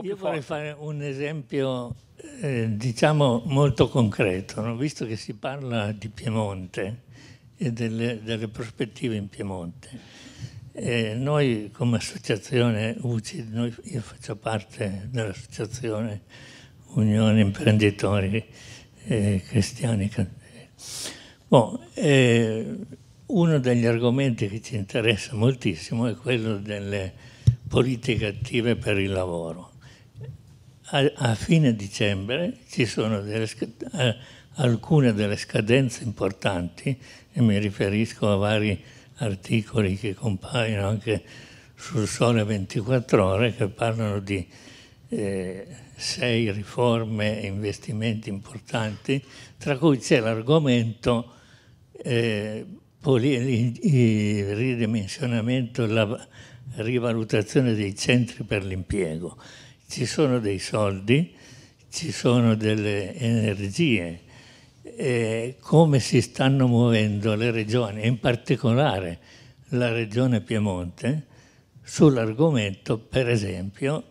Io 0.00 0.16
vorrei 0.16 0.40
fare 0.40 0.74
un 0.78 1.02
esempio 1.02 1.94
eh, 2.40 2.74
diciamo 2.74 3.42
molto 3.44 3.90
concreto, 3.90 4.62
no? 4.62 4.74
visto 4.76 5.04
che 5.04 5.16
si 5.16 5.34
parla 5.34 5.92
di 5.92 6.08
Piemonte 6.08 7.02
e 7.58 7.70
delle, 7.70 8.22
delle 8.22 8.48
prospettive 8.48 9.14
in 9.14 9.28
Piemonte. 9.28 9.90
Eh, 10.72 11.12
noi 11.12 11.70
come 11.70 11.98
associazione 11.98 12.96
UCI, 12.98 13.46
noi, 13.50 13.74
io 13.82 14.00
faccio 14.00 14.36
parte 14.36 15.08
dell'associazione 15.10 16.22
Unione 16.94 17.42
Imprenditori 17.42 18.42
eh, 19.04 19.42
Cristiani. 19.46 20.10
Bon, 21.46 21.78
eh, 21.92 22.78
uno 23.28 23.58
degli 23.58 23.84
argomenti 23.84 24.48
che 24.48 24.62
ci 24.62 24.76
interessa 24.76 25.34
moltissimo 25.34 26.06
è 26.06 26.14
quello 26.14 26.56
delle 26.58 27.12
politiche 27.68 28.26
attive 28.26 28.76
per 28.76 28.98
il 28.98 29.12
lavoro. 29.12 29.72
A, 30.90 31.12
a 31.14 31.34
fine 31.34 31.74
dicembre 31.74 32.58
ci 32.70 32.86
sono 32.86 33.20
delle, 33.20 33.46
eh, 33.92 34.16
alcune 34.54 35.12
delle 35.12 35.36
scadenze 35.36 36.04
importanti 36.04 36.98
e 37.32 37.40
mi 37.42 37.58
riferisco 37.58 38.30
a 38.30 38.36
vari 38.36 38.82
articoli 39.16 39.96
che 39.98 40.14
compaiono 40.14 40.88
anche 40.88 41.22
sul 41.74 42.08
Sole 42.08 42.44
24 42.44 43.24
Ore 43.24 43.54
che 43.54 43.68
parlano 43.68 44.20
di 44.20 44.46
eh, 45.10 45.66
sei 45.94 46.50
riforme 46.50 47.42
e 47.42 47.46
investimenti 47.46 48.30
importanti, 48.30 49.22
tra 49.58 49.76
cui 49.76 49.98
c'è 49.98 50.20
l'argomento 50.20 51.34
eh, 51.92 52.64
il 53.16 54.54
ridimensionamento, 54.54 55.86
la 55.86 56.26
rivalutazione 56.76 57.74
dei 57.74 57.96
centri 57.96 58.44
per 58.44 58.64
l'impiego. 58.64 59.38
Ci 59.88 60.04
sono 60.04 60.38
dei 60.38 60.58
soldi, 60.58 61.34
ci 61.90 62.12
sono 62.12 62.54
delle 62.54 63.14
energie, 63.14 64.20
e 64.82 65.56
come 65.60 66.00
si 66.00 66.20
stanno 66.20 66.66
muovendo 66.66 67.34
le 67.34 67.50
regioni, 67.50 68.06
in 68.06 68.20
particolare 68.20 69.18
la 69.70 69.90
regione 69.90 70.42
Piemonte, 70.42 71.26
sull'argomento, 71.82 72.98
per 72.98 73.28
esempio, 73.30 74.04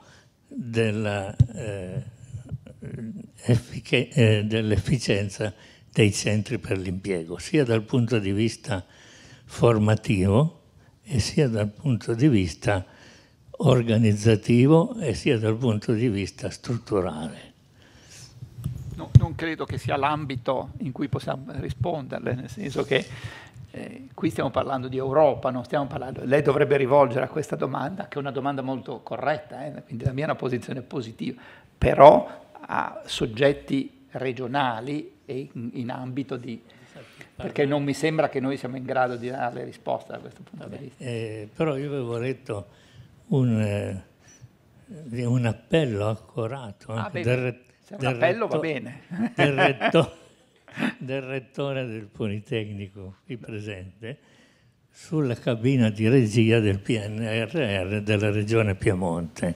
eh, 0.49 2.03
eh, 3.91 4.43
dell'efficienza 4.45 5.53
dei 5.97 6.13
centri 6.13 6.59
per 6.59 6.77
l'impiego, 6.77 7.39
sia 7.39 7.65
dal 7.65 7.81
punto 7.81 8.19
di 8.19 8.31
vista 8.31 8.85
formativo 9.45 10.61
e 11.01 11.17
sia 11.17 11.47
dal 11.47 11.69
punto 11.69 12.13
di 12.13 12.27
vista 12.27 12.85
organizzativo 13.49 14.95
e 14.99 15.15
sia 15.15 15.39
dal 15.39 15.55
punto 15.55 15.93
di 15.93 16.07
vista 16.07 16.51
strutturale. 16.51 17.53
No, 18.93 19.09
non 19.17 19.33
credo 19.33 19.65
che 19.65 19.79
sia 19.79 19.97
l'ambito 19.97 20.73
in 20.81 20.91
cui 20.91 21.07
possiamo 21.07 21.45
risponderle, 21.47 22.35
nel 22.35 22.49
senso 22.49 22.83
che 22.83 23.03
eh, 23.71 24.09
qui 24.13 24.29
stiamo 24.29 24.51
parlando 24.51 24.87
di 24.87 24.97
Europa, 24.97 25.49
non 25.49 25.63
stiamo 25.63 25.87
parlando... 25.87 26.23
Lei 26.25 26.43
dovrebbe 26.43 26.77
rivolgere 26.77 27.25
a 27.25 27.27
questa 27.27 27.55
domanda, 27.55 28.07
che 28.07 28.17
è 28.17 28.19
una 28.19 28.29
domanda 28.29 28.61
molto 28.61 28.99
corretta, 29.01 29.65
eh, 29.65 29.81
quindi 29.81 30.03
la 30.03 30.11
mia 30.11 30.25
è 30.25 30.27
una 30.27 30.35
posizione 30.35 30.83
positiva, 30.83 31.41
però 31.75 32.45
a 32.51 33.01
soggetti 33.03 34.05
regionali 34.11 35.15
e 35.27 35.49
in, 35.53 35.69
in 35.73 35.91
ambito 35.91 36.37
di... 36.37 36.59
perché 37.35 37.65
non 37.65 37.83
mi 37.83 37.93
sembra 37.93 38.29
che 38.29 38.39
noi 38.39 38.57
siamo 38.57 38.77
in 38.77 38.83
grado 38.85 39.15
di 39.17 39.29
dare 39.29 39.63
risposte 39.65 40.13
da 40.13 40.19
questo 40.19 40.41
punto 40.41 40.63
Vabbè, 40.65 40.77
di 40.77 40.83
vista. 40.85 41.03
Eh, 41.03 41.49
però 41.53 41.77
io 41.77 41.87
avevo 41.89 42.17
letto 42.17 42.67
un, 43.27 43.59
eh, 43.61 45.25
un 45.25 45.45
appello 45.45 46.07
accorato 46.07 46.93
Ah, 46.93 47.03
anche 47.05 47.21
bene. 47.21 47.41
del, 47.41 47.59
un 47.89 47.97
del 47.99 48.07
appello 48.07 48.47
va 48.47 48.59
retto- 48.59 48.59
bene. 48.59 49.01
del, 49.35 49.51
retto- 49.53 50.15
del 50.97 51.21
rettore 51.21 51.85
del 51.85 52.05
Politecnico 52.05 53.17
qui 53.25 53.37
presente 53.37 54.17
sulla 54.89 55.35
cabina 55.35 55.89
di 55.89 56.07
regia 56.07 56.59
del 56.59 56.79
PNRR 56.79 58.01
della 58.01 58.31
Regione 58.31 58.73
Piemonte, 58.75 59.55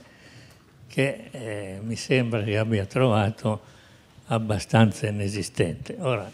che 0.88 1.30
eh, 1.32 1.80
mi 1.82 1.96
sembra 1.96 2.44
che 2.44 2.58
abbia 2.60 2.86
trovato 2.86 3.62
abbastanza 4.34 5.08
inesistente. 5.08 5.96
Ora, 6.00 6.30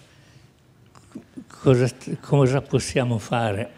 cosa, 1.48 1.90
cosa 2.22 2.61
possiamo 2.61 3.18
fare, 3.18 3.72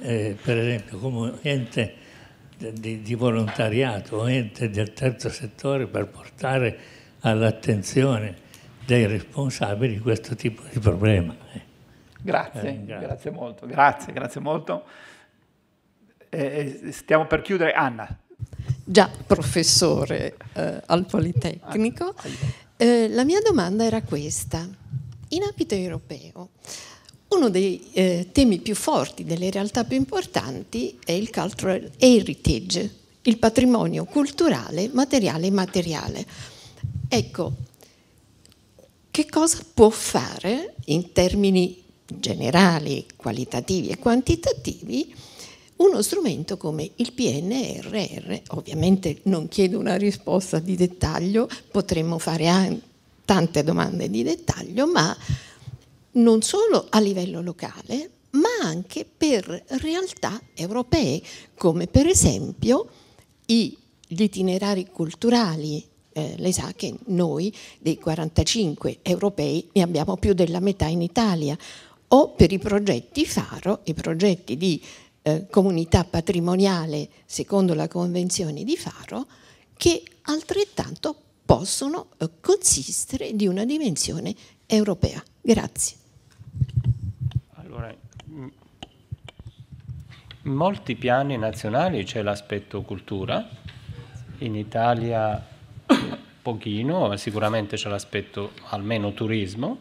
eh, 0.00 0.36
per 0.42 0.58
esempio, 0.58 0.98
come 0.98 1.32
ente 1.42 1.94
di, 2.58 3.02
di 3.02 3.14
volontariato 3.14 4.16
o 4.16 4.28
ente 4.28 4.68
del 4.68 4.92
terzo 4.92 5.30
settore 5.30 5.86
per 5.86 6.06
portare 6.08 6.78
all'attenzione 7.20 8.48
dei 8.84 9.06
responsabili 9.06 9.98
questo 10.00 10.34
tipo 10.34 10.62
di 10.70 10.78
problema? 10.80 11.34
Grazie, 12.22 12.68
Eh, 12.68 12.84
grazie. 12.84 13.06
grazie 13.06 13.30
molto, 13.30 13.66
grazie, 13.66 14.12
grazie 14.12 14.40
molto. 14.40 14.84
Eh, 16.28 16.88
stiamo 16.90 17.26
per 17.26 17.42
chiudere, 17.42 17.72
Anna. 17.72 18.06
già 18.84 19.08
professore 19.26 20.36
eh, 20.52 20.82
al 20.86 21.06
Politecnico, 21.06 22.14
eh, 22.80 23.08
la 23.10 23.24
mia 23.24 23.42
domanda 23.42 23.84
era 23.84 24.00
questa. 24.00 24.66
In 25.28 25.42
ambito 25.42 25.74
europeo, 25.74 26.48
uno 27.28 27.50
dei 27.50 27.90
eh, 27.92 28.28
temi 28.32 28.58
più 28.58 28.74
forti, 28.74 29.22
delle 29.22 29.50
realtà 29.50 29.84
più 29.84 29.98
importanti 29.98 30.98
è 31.04 31.12
il 31.12 31.30
cultural 31.30 31.90
heritage, 31.98 32.94
il 33.22 33.36
patrimonio 33.36 34.04
culturale, 34.04 34.88
materiale 34.94 35.44
e 35.44 35.48
immateriale. 35.48 36.26
Ecco, 37.06 37.52
che 39.10 39.26
cosa 39.26 39.58
può 39.74 39.90
fare 39.90 40.76
in 40.86 41.12
termini 41.12 41.82
generali, 42.06 43.04
qualitativi 43.14 43.88
e 43.88 43.98
quantitativi 43.98 45.14
uno 45.80 46.02
strumento 46.02 46.56
come 46.56 46.90
il 46.96 47.12
PNRR, 47.12 48.40
ovviamente 48.48 49.20
non 49.24 49.48
chiedo 49.48 49.78
una 49.78 49.96
risposta 49.96 50.58
di 50.58 50.76
dettaglio, 50.76 51.48
potremmo 51.70 52.18
fare 52.18 52.48
an- 52.48 52.80
tante 53.24 53.62
domande 53.62 54.10
di 54.10 54.22
dettaglio, 54.22 54.86
ma 54.86 55.16
non 56.12 56.42
solo 56.42 56.86
a 56.90 57.00
livello 57.00 57.40
locale, 57.40 58.10
ma 58.32 58.48
anche 58.62 59.04
per 59.04 59.64
realtà 59.80 60.40
europee, 60.54 61.22
come 61.56 61.86
per 61.86 62.06
esempio 62.06 62.88
gli 63.46 63.74
itinerari 64.06 64.86
culturali. 64.92 65.84
Eh, 66.12 66.34
lei 66.38 66.52
sa 66.52 66.72
che 66.74 66.94
noi 67.06 67.54
dei 67.78 67.98
45 67.98 68.98
europei 69.02 69.68
ne 69.72 69.82
abbiamo 69.82 70.16
più 70.16 70.34
della 70.34 70.60
metà 70.60 70.86
in 70.86 71.00
Italia, 71.00 71.56
o 72.12 72.30
per 72.30 72.52
i 72.52 72.58
progetti 72.58 73.24
Faro, 73.24 73.80
i 73.84 73.94
progetti 73.94 74.56
di 74.56 74.82
eh, 75.22 75.46
comunità 75.50 76.04
patrimoniale 76.04 77.08
secondo 77.26 77.74
la 77.74 77.88
Convenzione 77.88 78.64
di 78.64 78.76
Faro, 78.76 79.26
che 79.76 80.02
altrettanto 80.22 81.14
possono 81.44 82.08
eh, 82.18 82.28
consistere 82.40 83.34
di 83.34 83.46
una 83.46 83.64
dimensione 83.64 84.34
europea. 84.66 85.22
Grazie. 85.40 85.96
Allora, 87.54 87.94
in 90.42 90.52
molti 90.52 90.96
piani 90.96 91.36
nazionali 91.36 92.04
c'è 92.04 92.22
l'aspetto 92.22 92.82
cultura, 92.82 93.46
in 94.38 94.54
Italia 94.54 95.44
pochino, 96.42 97.16
sicuramente 97.16 97.76
c'è 97.76 97.88
l'aspetto 97.88 98.52
almeno 98.68 99.12
turismo, 99.12 99.78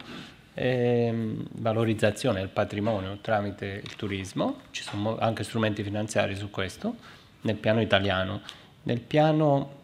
ehm, 0.60 1.48
valorizzazione 1.54 2.40
del 2.40 2.50
patrimonio 2.50 3.18
tramite 3.22 3.82
il 3.84 3.96
turismo, 3.96 4.58
ci 4.72 4.84
sono 4.84 5.18
anche 5.18 5.44
strumenti 5.44 5.84
finanziari 5.84 6.36
su 6.36 6.50
questo, 6.50 6.96
nel 7.42 7.56
piano 7.56 7.82
italiano. 7.82 8.42
Nel 8.84 9.00
piano 9.00 9.78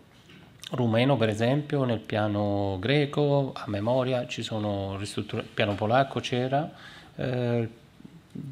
rumeno, 0.72 1.16
per 1.16 1.30
esempio, 1.30 1.84
nel 1.86 2.00
piano 2.00 2.78
greco, 2.80 3.54
a 3.56 3.64
memoria, 3.68 4.28
ci 4.28 4.44
sono 4.44 4.98
ristruttura- 4.98 5.44
piano 5.44 5.76
polacco 5.76 6.20
c'era, 6.20 6.70
eh, 7.16 7.70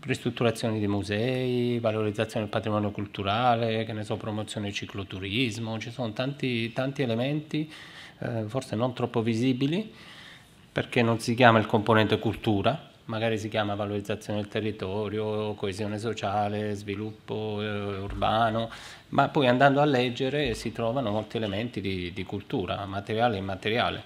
ristrutturazioni 0.01 0.79
di 0.79 0.87
musei, 0.87 1.79
valorizzazione 1.79 2.45
del 2.45 2.53
patrimonio 2.53 2.91
culturale, 2.91 3.83
che 3.83 3.91
ne 3.91 4.05
so, 4.05 4.15
promozione 4.15 4.67
del 4.67 4.75
cicloturismo, 4.75 5.77
ci 5.79 5.91
sono 5.91 6.13
tanti, 6.13 6.71
tanti 6.71 7.01
elementi, 7.01 7.69
eh, 8.19 8.43
forse 8.47 8.77
non 8.77 8.93
troppo 8.93 9.21
visibili, 9.21 9.91
perché 10.73 11.03
non 11.03 11.19
si 11.19 11.35
chiama 11.35 11.59
il 11.59 11.67
componente 11.67 12.17
cultura, 12.17 12.89
magari 13.05 13.37
si 13.37 13.47
chiama 13.47 13.75
valorizzazione 13.75 14.41
del 14.41 14.49
territorio, 14.49 15.53
coesione 15.53 15.99
sociale, 15.99 16.73
sviluppo 16.73 17.59
eh, 17.61 17.99
urbano, 17.99 18.71
ma 19.09 19.29
poi 19.29 19.47
andando 19.47 19.81
a 19.81 19.85
leggere 19.85 20.55
si 20.55 20.71
trovano 20.71 21.11
molti 21.11 21.37
elementi 21.37 21.79
di, 21.79 22.11
di 22.11 22.23
cultura, 22.23 22.83
materiale 22.87 23.35
e 23.35 23.39
immateriale. 23.39 24.03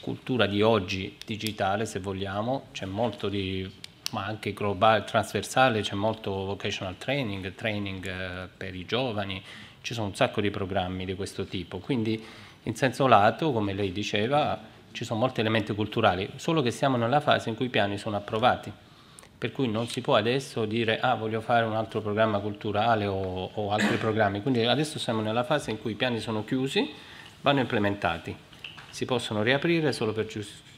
Cultura 0.00 0.46
di 0.46 0.62
oggi, 0.62 1.16
digitale 1.26 1.86
se 1.86 1.98
vogliamo, 1.98 2.66
c'è 2.70 2.86
molto 2.86 3.28
di 3.28 3.82
ma 4.10 4.26
anche 4.26 4.52
globale, 4.52 5.02
trasversale, 5.02 5.80
c'è 5.80 5.96
molto 5.96 6.30
vocational 6.30 6.96
training, 6.96 7.52
training 7.56 8.06
eh, 8.06 8.48
per 8.56 8.76
i 8.76 8.86
giovani, 8.86 9.42
ci 9.80 9.92
sono 9.92 10.06
un 10.06 10.14
sacco 10.14 10.40
di 10.40 10.50
programmi 10.50 11.04
di 11.04 11.14
questo 11.14 11.46
tipo, 11.46 11.78
quindi 11.78 12.22
in 12.62 12.76
senso 12.76 13.08
lato, 13.08 13.50
come 13.50 13.72
lei 13.72 13.90
diceva, 13.90 14.72
ci 14.94 15.04
sono 15.04 15.18
molti 15.18 15.40
elementi 15.40 15.74
culturali, 15.74 16.30
solo 16.36 16.62
che 16.62 16.70
siamo 16.70 16.96
nella 16.96 17.18
fase 17.18 17.48
in 17.48 17.56
cui 17.56 17.66
i 17.66 17.68
piani 17.68 17.98
sono 17.98 18.14
approvati, 18.14 18.72
per 19.36 19.50
cui 19.50 19.68
non 19.68 19.88
si 19.88 20.00
può 20.00 20.14
adesso 20.14 20.66
dire 20.66 21.00
ah 21.00 21.16
voglio 21.16 21.40
fare 21.40 21.66
un 21.66 21.74
altro 21.74 22.00
programma 22.00 22.38
culturale 22.38 23.04
o, 23.04 23.50
o 23.52 23.72
altri 23.72 23.96
programmi, 23.96 24.40
quindi 24.40 24.64
adesso 24.64 25.00
siamo 25.00 25.20
nella 25.20 25.42
fase 25.42 25.72
in 25.72 25.80
cui 25.80 25.92
i 25.92 25.94
piani 25.96 26.20
sono 26.20 26.44
chiusi, 26.44 26.92
vanno 27.40 27.58
implementati, 27.58 28.36
si 28.88 29.04
possono 29.04 29.42
riaprire 29.42 29.92
solo 29.92 30.12
per 30.12 30.28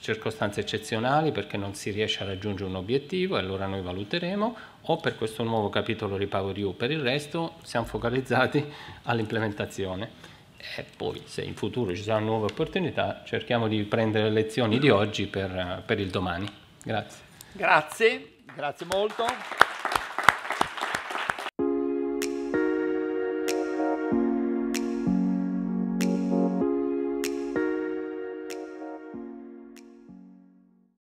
circostanze 0.01 0.61
eccezionali 0.61 1.31
perché 1.31 1.59
non 1.59 1.75
si 1.75 1.91
riesce 1.91 2.23
a 2.23 2.27
raggiungere 2.27 2.71
un 2.71 2.77
obiettivo 2.77 3.37
e 3.37 3.41
allora 3.41 3.67
noi 3.67 3.83
valuteremo 3.83 4.57
o 4.81 4.97
per 4.97 5.17
questo 5.17 5.43
nuovo 5.43 5.69
capitolo 5.69 6.17
Repower 6.17 6.57
You, 6.57 6.75
per 6.75 6.91
il 6.91 7.01
resto 7.01 7.57
siamo 7.65 7.85
focalizzati 7.85 8.65
all'implementazione 9.05 10.36
e 10.77 10.85
poi 10.97 11.23
se 11.25 11.43
in 11.43 11.55
futuro 11.55 11.95
ci 11.95 12.03
saranno 12.03 12.27
nuove 12.27 12.47
opportunità 12.47 13.23
cerchiamo 13.25 13.69
di 13.69 13.83
prendere 13.85 14.25
le 14.25 14.31
lezioni 14.31 14.79
di 14.79 14.91
oggi 14.91 15.27
per, 15.27 15.83
per 15.87 16.01
il 16.01 16.11
domani. 16.11 16.47
Grazie. 16.83 17.25
Grazie, 17.53 18.33
grazie 18.55 18.87
molto. 18.91 19.25